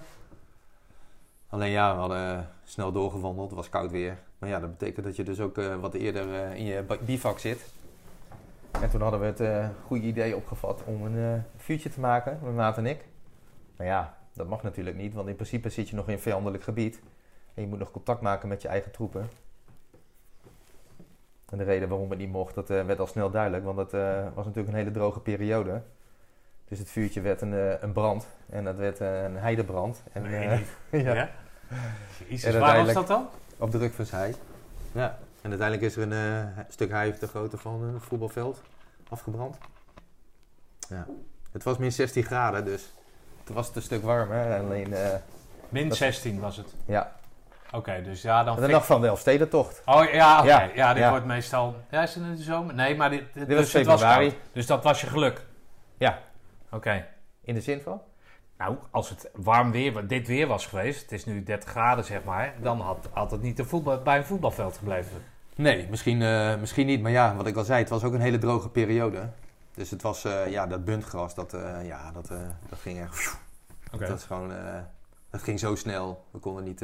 Alleen 1.49 1.71
ja, 1.71 1.93
we 1.93 1.99
hadden 1.99 2.37
eh, 2.37 2.39
snel 2.63 2.91
doorgewandeld, 2.91 3.47
het 3.47 3.55
was 3.55 3.69
koud 3.69 3.91
weer. 3.91 4.17
Maar 4.39 4.49
ja, 4.49 4.59
dat 4.59 4.69
betekent 4.69 5.05
dat 5.05 5.15
je 5.15 5.23
dus 5.23 5.39
ook 5.39 5.57
eh, 5.57 5.75
wat 5.75 5.93
eerder 5.93 6.33
eh, 6.33 6.55
in 6.55 6.63
je 6.65 6.85
bivak 7.05 7.39
zit. 7.39 7.73
En 8.81 8.89
toen 8.89 9.01
hadden 9.01 9.19
we 9.19 9.25
het 9.25 9.39
eh, 9.39 9.69
goede 9.85 10.05
idee 10.07 10.35
opgevat 10.35 10.83
om 10.85 11.05
een 11.05 11.17
eh, 11.17 11.41
vuurtje 11.57 11.89
te 11.89 11.99
maken, 11.99 12.39
mijn 12.41 12.55
maat 12.55 12.77
en 12.77 12.85
ik. 12.85 13.07
Maar 13.77 13.87
ja, 13.87 14.17
dat 14.33 14.47
mag 14.47 14.63
natuurlijk 14.63 14.97
niet, 14.97 15.13
want 15.13 15.27
in 15.27 15.35
principe 15.35 15.69
zit 15.69 15.89
je 15.89 15.95
nog 15.95 16.09
in 16.09 16.19
vijandelijk 16.19 16.63
gebied. 16.63 17.01
En 17.53 17.61
je 17.61 17.67
moet 17.67 17.79
nog 17.79 17.91
contact 17.91 18.21
maken 18.21 18.49
met 18.49 18.61
je 18.61 18.67
eigen 18.67 18.91
troepen. 18.91 19.29
En 21.49 21.57
de 21.57 21.63
reden 21.63 21.89
waarom 21.89 22.09
het 22.09 22.19
niet 22.19 22.31
mocht, 22.31 22.55
dat 22.55 22.69
eh, 22.69 22.85
werd 22.85 22.99
al 22.99 23.07
snel 23.07 23.31
duidelijk, 23.31 23.63
want 23.63 23.77
het 23.77 23.93
eh, 23.93 24.23
was 24.33 24.45
natuurlijk 24.45 24.67
een 24.67 24.79
hele 24.79 24.91
droge 24.91 25.19
periode. 25.19 25.81
Dus 26.67 26.79
het 26.79 26.89
vuurtje 26.89 27.21
werd 27.21 27.41
een, 27.41 27.53
eh, 27.53 27.81
een 27.81 27.91
brand 27.91 28.27
en 28.49 28.63
dat 28.63 28.75
werd 28.75 28.99
een 28.99 29.37
heidebrand. 29.37 30.03
En, 30.11 30.23
ja. 30.91 31.29
Jezus, 32.27 32.53
En 32.53 32.59
waar 32.59 32.85
was 32.85 32.93
dat 32.93 33.07
dan? 33.07 33.27
Op 33.57 33.71
de 33.71 33.77
Rukvenshei. 33.77 34.35
Ja. 34.91 35.17
En 35.41 35.49
uiteindelijk 35.49 35.81
is 35.81 35.95
er 35.95 36.11
een 36.11 36.53
stuk 36.67 36.89
hei 36.89 37.15
de 37.19 37.27
grootte 37.27 37.57
van 37.57 37.83
een 37.83 38.01
voetbalveld 38.01 38.61
afgebrand. 39.09 39.57
Ja. 40.89 41.07
Het 41.51 41.63
was 41.63 41.77
min 41.77 41.91
16 41.91 42.23
graden, 42.23 42.65
dus 42.65 42.93
was 43.53 43.67
het 43.67 43.75
een 43.75 43.81
stuk 43.81 44.03
warmer. 44.03 44.59
Alleen, 44.59 44.93
eh, 44.93 45.09
Min 45.69 45.87
Dat- 45.89 45.97
16 45.97 46.39
was 46.39 46.57
het. 46.57 46.73
ja. 46.85 47.11
Oké, 47.71 48.01
dus 48.03 48.21
ja, 48.21 48.43
dan... 48.43 48.55
De 48.55 48.61
fik- 48.61 48.71
nacht 48.71 48.85
van 48.85 49.01
de 49.01 49.07
Elfstedentocht. 49.07 49.81
Oh 49.85 50.03
ja, 50.11 50.37
oké. 50.39 50.47
Ja, 50.47 50.69
Ja, 50.75 50.93
dit 50.93 51.03
ja. 51.03 51.09
wordt 51.09 51.25
meestal... 51.25 51.75
Ja, 51.91 52.01
is 52.01 52.15
het 52.15 52.23
in 52.23 52.35
de 52.35 52.41
zomer? 52.43 52.73
Nee, 52.73 52.95
maar 52.95 53.09
dit, 53.09 53.23
dit, 53.33 53.47
dus 53.47 53.73
het 53.73 53.85
was 53.85 53.99
februari. 54.01 54.37
Dus 54.53 54.65
dat 54.65 54.83
was 54.83 55.01
je 55.01 55.07
geluk? 55.07 55.45
Ja. 55.97 56.19
Oké. 56.71 57.05
In 57.43 57.53
de 57.53 57.61
zin 57.61 57.81
van? 57.81 58.01
Nou, 58.57 58.75
als 58.91 59.09
het 59.09 59.29
warm 59.33 59.71
weer, 59.71 60.07
dit 60.07 60.27
weer 60.27 60.47
was 60.47 60.65
geweest, 60.65 61.01
het 61.01 61.11
is 61.11 61.25
nu 61.25 61.43
30 61.43 61.69
graden 61.69 62.03
zeg 62.05 62.23
maar, 62.23 62.53
dan 62.61 62.79
had, 62.81 63.09
had 63.11 63.31
het 63.31 63.41
niet 63.41 63.59
een 63.59 63.65
voetbal, 63.65 64.01
bij 64.01 64.17
een 64.17 64.25
voetbalveld 64.25 64.77
gebleven. 64.77 65.21
Nee, 65.55 65.87
misschien, 65.89 66.21
eh, 66.21 66.55
misschien 66.55 66.85
niet. 66.85 67.01
Maar 67.01 67.11
ja, 67.11 67.35
wat 67.35 67.47
ik 67.47 67.55
al 67.55 67.63
zei, 67.63 67.79
het 67.79 67.89
was 67.89 68.03
ook 68.03 68.13
een 68.13 68.21
hele 68.21 68.37
droge 68.37 68.69
periode. 68.69 69.29
Dus 69.79 69.89
het 69.89 70.01
was, 70.01 70.23
eh, 70.23 70.51
ja, 70.51 70.67
dat 70.67 70.85
buntgras, 70.85 71.35
dat, 71.35 71.53
eh, 71.53 71.85
ja, 71.85 72.11
dat, 72.11 72.29
eh, 72.29 72.37
dat 72.69 72.79
ging 72.79 73.01
echt... 73.01 73.37
Oké. 73.93 74.07
Dat, 74.07 74.17
is 74.17 74.23
gewoon, 74.23 74.51
dat 75.31 75.41
ging 75.43 75.59
zo 75.59 75.75
snel. 75.75 76.25
We 76.31 76.39
konden 76.39 76.63
niet... 76.63 76.79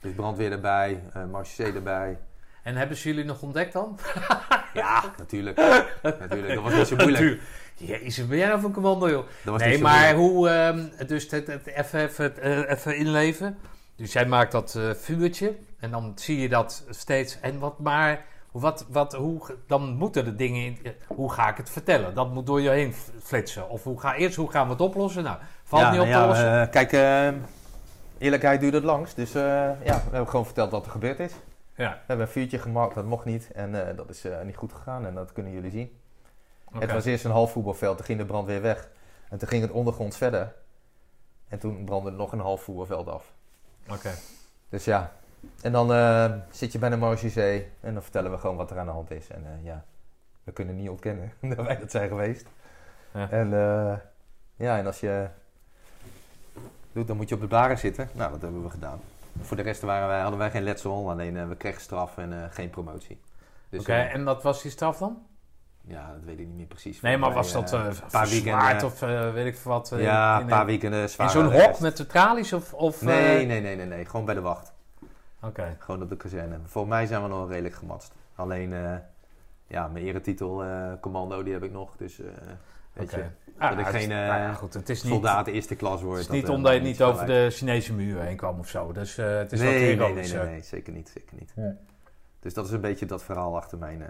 dus 0.00 0.12
brandweer 0.14 0.52
erbij, 0.52 1.02
marechaussee 1.12 1.72
erbij. 1.72 2.18
En 2.62 2.76
hebben 2.76 2.96
ze 2.96 3.08
jullie 3.08 3.24
nog 3.24 3.42
ontdekt 3.42 3.72
dan? 3.72 3.98
Ja, 4.74 5.14
natuurlijk. 5.18 5.56
natuurlijk. 6.02 6.54
Dat 6.54 6.62
was 6.62 6.74
niet 6.74 6.86
zo 6.86 6.96
moeilijk. 6.96 7.40
Jezus, 7.74 8.26
ben 8.26 8.38
jij 8.38 8.48
nou 8.48 8.60
van 8.60 8.72
commando 8.72 9.08
joh? 9.08 9.26
Dat 9.44 9.52
was 9.52 9.60
Nee, 9.60 9.70
niet 9.70 9.78
zo 9.78 9.84
maar 9.84 10.16
moeilijk. 10.16 10.34
hoe, 10.34 10.48
ehm, 10.48 11.06
dus 11.06 11.30
het, 11.30 11.46
het, 11.46 11.66
even, 11.66 12.00
even, 12.00 12.68
even 12.68 12.96
inleven. 12.96 13.58
Dus 13.96 14.12
jij 14.12 14.26
maakt 14.26 14.52
dat 14.52 14.78
vuurtje 14.94 15.56
en 15.78 15.90
dan 15.90 16.12
zie 16.14 16.40
je 16.40 16.48
dat 16.48 16.84
steeds. 16.90 17.40
En 17.40 17.58
wat 17.58 17.78
maar, 17.78 18.24
wat, 18.60 18.86
wat, 18.88 19.12
hoe, 19.12 19.56
dan 19.66 19.94
moeten 19.96 20.24
de 20.24 20.34
dingen, 20.34 20.64
in, 20.64 20.78
eh, 20.82 20.92
hoe 21.06 21.32
ga 21.32 21.48
ik 21.48 21.56
het 21.56 21.70
vertellen? 21.70 22.14
Dat 22.14 22.32
moet 22.32 22.46
door 22.46 22.60
je 22.60 22.68
heen 22.68 22.94
flitsen. 23.22 23.68
Of 23.68 23.84
hoe 23.84 24.00
ga, 24.00 24.14
eerst, 24.14 24.36
hoe 24.36 24.50
gaan 24.50 24.66
we 24.66 24.72
het 24.72 24.80
oplossen? 24.80 25.22
Nou, 25.22 25.38
valt 25.64 25.82
ja, 25.82 25.90
niet 25.90 26.00
op 26.00 26.06
nou 26.06 26.22
te 26.22 26.28
lossen. 26.28 26.46
ja, 26.46 26.62
eh, 26.62 26.70
kijk, 26.70 26.92
eh, 26.92 27.40
eerlijkheid 28.18 28.60
duurt 28.60 28.74
het 28.74 28.84
langst. 28.84 29.16
Dus 29.16 29.32
ja, 29.32 29.76
we 29.82 30.10
hebben 30.10 30.28
gewoon 30.28 30.44
verteld 30.44 30.70
wat 30.70 30.84
er 30.84 30.90
gebeurd 30.90 31.18
is. 31.18 31.32
ja, 31.76 31.90
We 31.90 31.98
hebben 32.06 32.26
een 32.26 32.32
vuurtje 32.32 32.58
gemaakt, 32.58 32.94
dat 32.94 33.04
mocht 33.04 33.24
niet. 33.24 33.50
En 33.52 33.96
dat 33.96 34.10
is 34.10 34.24
niet 34.44 34.56
goed 34.56 34.72
gegaan 34.72 35.06
en 35.06 35.14
dat 35.14 35.32
kunnen 35.32 35.52
jullie 35.52 35.70
zien. 35.70 35.98
Het 36.78 36.92
was 36.92 37.04
eerst 37.04 37.24
een 37.24 37.30
half 37.30 37.52
voetbalveld, 37.52 37.96
toen 37.96 38.06
ging 38.06 38.18
de 38.18 38.24
brand 38.24 38.46
weer 38.46 38.62
weg. 38.62 38.88
En 39.28 39.38
toen 39.38 39.48
ging 39.48 39.62
het 39.62 39.70
ondergronds 39.70 40.16
verder. 40.16 40.54
En 41.48 41.58
toen 41.58 41.84
brandde 41.84 42.10
nog 42.10 42.32
een 42.32 42.40
half 42.40 42.62
voetbalveld 42.62 43.08
af. 43.08 43.32
Oké. 43.90 44.10
Dus 44.68 44.84
ja, 44.84 45.12
en 45.62 45.72
dan 45.72 45.92
eh, 45.92 46.32
zit 46.50 46.72
je 46.72 46.78
bij 46.78 46.88
de 46.88 46.96
Marechaussee 46.96 47.68
en 47.80 47.92
dan 47.92 48.02
vertellen 48.02 48.30
we 48.30 48.38
gewoon 48.38 48.56
wat 48.56 48.70
er 48.70 48.78
aan 48.78 48.86
de 48.86 48.92
hand 48.92 49.10
is. 49.10 49.28
En 49.28 49.44
eh, 49.44 49.64
ja, 49.64 49.84
we 50.44 50.52
kunnen 50.52 50.76
niet 50.76 50.88
ontkennen 50.88 51.32
dat 51.56 51.66
wij 51.66 51.78
dat 51.78 51.90
zijn 51.90 52.08
geweest. 52.08 52.46
Ja. 53.12 53.30
En 53.30 53.52
eh, 53.52 53.96
ja, 54.56 54.78
en 54.78 54.86
als 54.86 55.00
je 55.00 55.26
doet, 56.92 57.06
dan 57.06 57.16
moet 57.16 57.28
je 57.28 57.34
op 57.34 57.40
de 57.40 57.46
baren 57.46 57.78
zitten. 57.78 58.08
Nou, 58.12 58.32
dat 58.32 58.42
hebben 58.42 58.62
we 58.62 58.70
gedaan. 58.70 59.00
Voor 59.40 59.56
de 59.56 59.62
rest 59.62 59.82
waren 59.82 60.08
wij, 60.08 60.20
hadden 60.20 60.38
wij 60.38 60.50
geen 60.50 60.62
letsel, 60.62 61.10
alleen 61.10 61.48
we 61.48 61.56
kregen 61.56 61.80
straf 61.80 62.18
en 62.18 62.50
geen 62.50 62.70
promotie. 62.70 63.20
Dus, 63.68 63.80
Oké, 63.80 63.94
en 63.94 64.24
wat 64.24 64.42
was 64.42 64.62
die 64.62 64.70
straf 64.70 64.98
dan? 64.98 65.26
ja, 65.86 66.12
dat 66.12 66.24
weet 66.24 66.38
ik 66.38 66.46
niet 66.46 66.56
meer 66.56 66.66
precies. 66.66 67.00
Nee, 67.00 67.16
maar 67.16 67.32
was 67.32 67.52
dat 67.52 67.72
een 67.72 67.94
paar 68.10 68.28
weekenden, 68.28 68.84
of 68.84 69.00
weet 69.32 69.46
ik 69.46 69.56
veel 69.56 69.72
wat? 69.72 69.92
ja, 69.96 70.40
een 70.40 70.46
paar 70.46 70.66
weekenden 70.66 71.10
zwaar. 71.10 71.26
In 71.26 71.32
zo'n 71.32 71.52
hok 71.52 71.80
met 71.80 71.96
de 71.96 72.06
tralies 72.06 72.52
of... 72.52 72.74
of 72.74 73.02
Nee, 73.02 73.46
nee, 73.46 73.60
nee, 73.60 73.76
nee, 73.76 73.86
nee, 73.86 74.04
gewoon 74.04 74.24
bij 74.24 74.34
de 74.34 74.40
wacht. 74.40 74.73
Gewoon 75.78 76.02
op 76.02 76.08
de 76.08 76.16
kazerne. 76.16 76.58
Volgens 76.64 76.94
mij 76.94 77.06
zijn 77.06 77.22
we 77.22 77.28
nog 77.28 77.48
redelijk 77.48 77.74
gematst. 77.74 78.12
Alleen, 78.34 78.72
eh, 78.72 78.94
ja, 79.66 79.88
mijn 79.88 80.04
eretitel 80.04 80.64
eh, 80.64 80.92
commando, 81.00 81.42
die 81.42 81.52
heb 81.52 81.62
ik 81.62 81.72
nog. 81.72 81.96
Dus, 81.96 82.20
eh, 82.20 82.26
weet 82.92 83.10
je, 83.10 83.24
Ah, 83.58 83.70
dat 83.70 83.78
ik 83.78 83.86
geen 83.86 84.10
eh, 84.10 84.16
nou 84.16 84.40
ja, 84.40 84.52
goed, 84.52 84.74
het 84.74 84.88
is 84.88 85.02
niet, 85.02 85.12
soldaat 85.12 85.46
eerste 85.46 85.74
klas 85.74 86.02
word. 86.02 86.18
het 86.18 86.26
is 86.26 86.32
niet 86.34 86.48
omdat 86.48 86.74
je 86.74 86.80
niet 86.80 87.02
over 87.02 87.26
de 87.26 87.48
Chinese 87.50 87.92
muur 87.92 88.20
heen 88.20 88.36
kwam 88.36 88.58
of 88.58 88.68
zo. 88.68 88.92
Dus 88.92 89.16
het 89.16 89.52
is 89.52 89.60
wat 89.60 89.68
nee, 89.70 89.96
nee, 89.96 90.12
nee, 90.12 90.28
nee, 90.28 90.44
nee, 90.44 90.62
zeker 90.62 90.92
niet, 90.92 91.08
zeker 91.08 91.36
niet. 91.38 91.52
Ja. 91.56 91.74
Dus 92.40 92.54
dat 92.54 92.66
is 92.66 92.70
een 92.70 92.80
beetje 92.80 93.06
dat 93.06 93.22
verhaal 93.24 93.56
achter 93.56 93.78
mijn, 93.78 94.02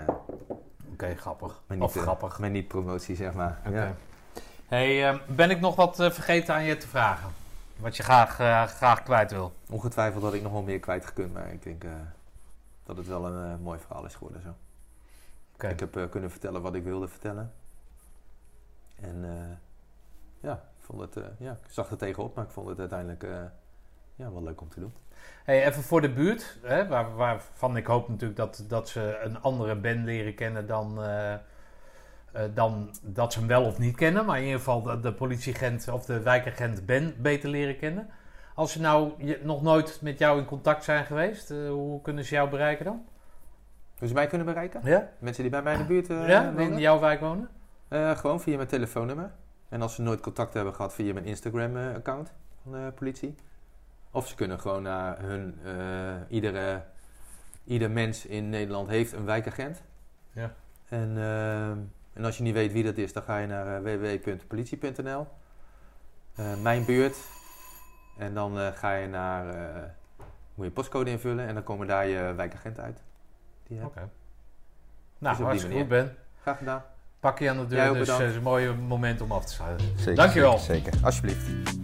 Oké, 0.93 1.15
grappig. 1.15 1.63
mijn 1.67 1.83
of 1.83 1.89
niet, 1.89 1.97
eh, 1.97 2.03
grappig. 2.11 2.39
mijn 2.39 2.53
niet-promotie, 2.53 3.17
zeg 3.17 3.33
maar. 3.33 3.61
Oké. 3.67 3.77
Ja. 3.83 3.95
Hey, 4.67 5.21
ben 5.27 5.51
ik 5.51 5.61
nog 5.61 5.77
wat 5.77 5.97
vergeten 5.97 6.55
aan 6.55 6.65
je 6.65 6.77
te 6.77 6.89
vragen? 6.89 7.29
Wat 7.77 7.97
je 7.97 8.03
graag, 8.03 8.39
eh, 8.41 8.65
graag 8.65 9.03
kwijt 9.03 9.31
wil? 9.31 9.53
Ongetwijfeld 9.71 10.23
had 10.23 10.35
ik 10.35 10.43
nog 10.43 10.53
wel 10.53 10.63
meer 10.63 10.81
kwijtgekund, 10.81 11.33
maar 11.33 11.53
ik 11.53 11.63
denk 11.63 11.85
eh, 11.85 11.91
dat 12.85 12.97
het 12.97 13.07
wel 13.07 13.27
een 13.27 13.53
eh, 13.53 13.59
mooi 13.59 13.79
verhaal 13.79 14.05
is 14.05 14.15
geworden 14.15 14.43
zo. 14.43 14.55
Ik 15.69 15.81
heb 15.81 16.09
kunnen 16.11 16.31
vertellen 16.31 16.63
wat 16.63 16.75
ik 16.75 16.85
wilde 16.85 17.09
vertellen. 17.09 17.53
En 19.01 19.25
ja, 20.41 20.53
ik, 20.53 20.85
vond 20.85 21.01
het, 21.01 21.25
ja, 21.39 21.53
ik 21.53 21.71
zag 21.71 21.91
er 21.91 21.97
tegenop, 21.97 22.35
maar 22.35 22.45
ik 22.45 22.51
vond 22.51 22.69
het 22.69 22.79
uiteindelijk 22.79 23.27
ja, 24.15 24.33
wel 24.33 24.43
leuk 24.43 24.61
om 24.61 24.69
te 24.69 24.81
doen. 24.81 24.93
Hey, 25.45 25.67
even 25.67 25.83
voor 25.83 26.01
de 26.01 26.13
buurt, 26.13 26.59
hè, 26.63 26.87
waar, 26.89 27.17
waarvan 27.17 27.77
ik 27.77 27.87
hoop 27.87 28.09
natuurlijk 28.09 28.37
dat, 28.39 28.65
dat 28.69 28.89
ze 28.89 29.21
een 29.23 29.41
andere 29.41 29.77
Ben 29.77 30.05
leren 30.05 30.35
kennen 30.35 30.67
dan, 30.67 30.99
eh, 32.35 32.43
dan 32.55 32.91
dat 33.03 33.33
ze 33.33 33.39
hem 33.39 33.49
wel 33.49 33.65
of 33.65 33.79
niet 33.79 33.97
kennen. 33.97 34.25
Maar 34.25 34.37
in 34.39 34.45
ieder 34.45 34.59
geval 34.59 34.83
de, 34.83 35.01
de 35.01 35.13
politieagent 35.13 35.89
of 35.89 36.05
de 36.05 36.21
wijkagent 36.21 36.87
Ben 36.87 37.15
beter 37.19 37.49
leren 37.49 37.77
kennen. 37.77 38.09
Als 38.55 38.73
ze 38.73 38.81
nou 38.81 39.13
je, 39.19 39.41
nog 39.43 39.63
nooit 39.63 39.99
met 40.03 40.19
jou 40.19 40.39
in 40.39 40.45
contact 40.45 40.85
zijn 40.85 41.05
geweest, 41.05 41.51
eh, 41.51 41.69
hoe 41.69 42.01
kunnen 42.01 42.25
ze 42.25 42.35
jou 42.35 42.51
bereiken 42.51 42.85
dan? 42.85 43.05
Dus 43.99 44.13
mij 44.13 44.27
kunnen 44.27 44.47
bereiken? 44.47 44.81
Ja? 44.85 45.11
Mensen 45.19 45.43
die 45.43 45.51
bij 45.51 45.63
mij 45.63 45.73
in 45.73 45.79
de 45.79 45.85
buurt 45.85 46.07
ja? 46.07 46.41
Die 46.41 46.51
wonen? 46.51 46.73
in 46.73 46.79
jouw 46.79 47.01
wijk 47.01 47.21
wonen? 47.21 47.49
Gewoon 47.91 48.41
via 48.41 48.57
mijn 48.57 48.69
telefoonnummer. 48.69 49.33
En 49.69 49.83
als 49.83 49.95
ze 49.95 50.03
nooit 50.03 50.21
contact 50.21 50.55
hebben 50.55 50.75
gehad 50.75 50.95
via 50.95 51.13
mijn 51.13 51.25
Instagram-account 51.25 52.33
van 52.63 52.73
de 52.73 52.93
politie. 52.95 53.35
Of 54.11 54.29
ze 54.29 54.35
kunnen 54.35 54.61
gewoon 54.61 54.83
naar 54.83 55.19
hun... 55.21 55.59
iedere, 56.29 56.83
ieder 57.65 57.91
mens 57.91 58.27
in 58.27 58.49
Nederland 58.49 58.89
heeft 58.89 59.13
een 59.13 59.25
wijkagent. 59.25 59.83
Ja. 60.33 60.55
En, 60.89 61.19
eh, 61.19 61.71
en 62.15 62.25
als 62.25 62.37
je 62.37 62.43
niet 62.43 62.55
weet 62.55 62.73
wie 62.73 62.85
dat 62.85 62.97
is, 62.97 63.13
dan 63.13 63.23
ga 63.23 63.39
je 63.39 63.47
naar 63.47 63.85
eh, 63.85 63.97
www.politie.nl. 63.97 65.27
Eh, 66.35 66.45
mijn 66.63 66.85
buurt. 66.85 67.17
En 68.19 68.35
dan 68.35 68.59
eh, 68.59 68.67
ga 68.75 68.93
je 68.95 69.09
naar... 69.09 69.49
eh, 69.49 69.83
moet 70.55 70.67
je 70.67 70.73
postcode 70.73 71.11
invullen 71.11 71.47
en 71.47 71.55
dan 71.55 71.63
komen 71.63 71.87
daar 71.87 72.07
je 72.07 72.33
wijkagent 72.37 72.79
uit. 72.81 73.03
Die 73.67 73.79
je 73.79 73.85
Oké. 73.85 73.99
hebt. 73.99 74.13
Nou, 75.19 75.37
Dus 75.37 75.45
hartstikke 75.47 75.79
goed. 75.79 75.89
Ben. 75.89 76.17
Graag 76.43 76.59
gedaan. 76.59 76.83
Pak 77.21 77.39
je 77.39 77.51
aan 77.51 77.67
de 77.69 77.75
Jij 77.75 77.85
deur, 77.85 77.95
dus 77.95 78.09
het 78.09 78.21
is 78.31 78.37
een 78.37 78.43
mooi 78.43 78.73
moment 78.75 79.21
om 79.21 79.33
af 79.33 79.45
te 79.45 79.53
sluiten. 79.53 79.87
Zeker, 79.97 80.15
Dankjewel. 80.15 80.59
Zeker, 80.59 80.93
zeker. 80.93 81.05
Alsjeblieft. 81.07 81.84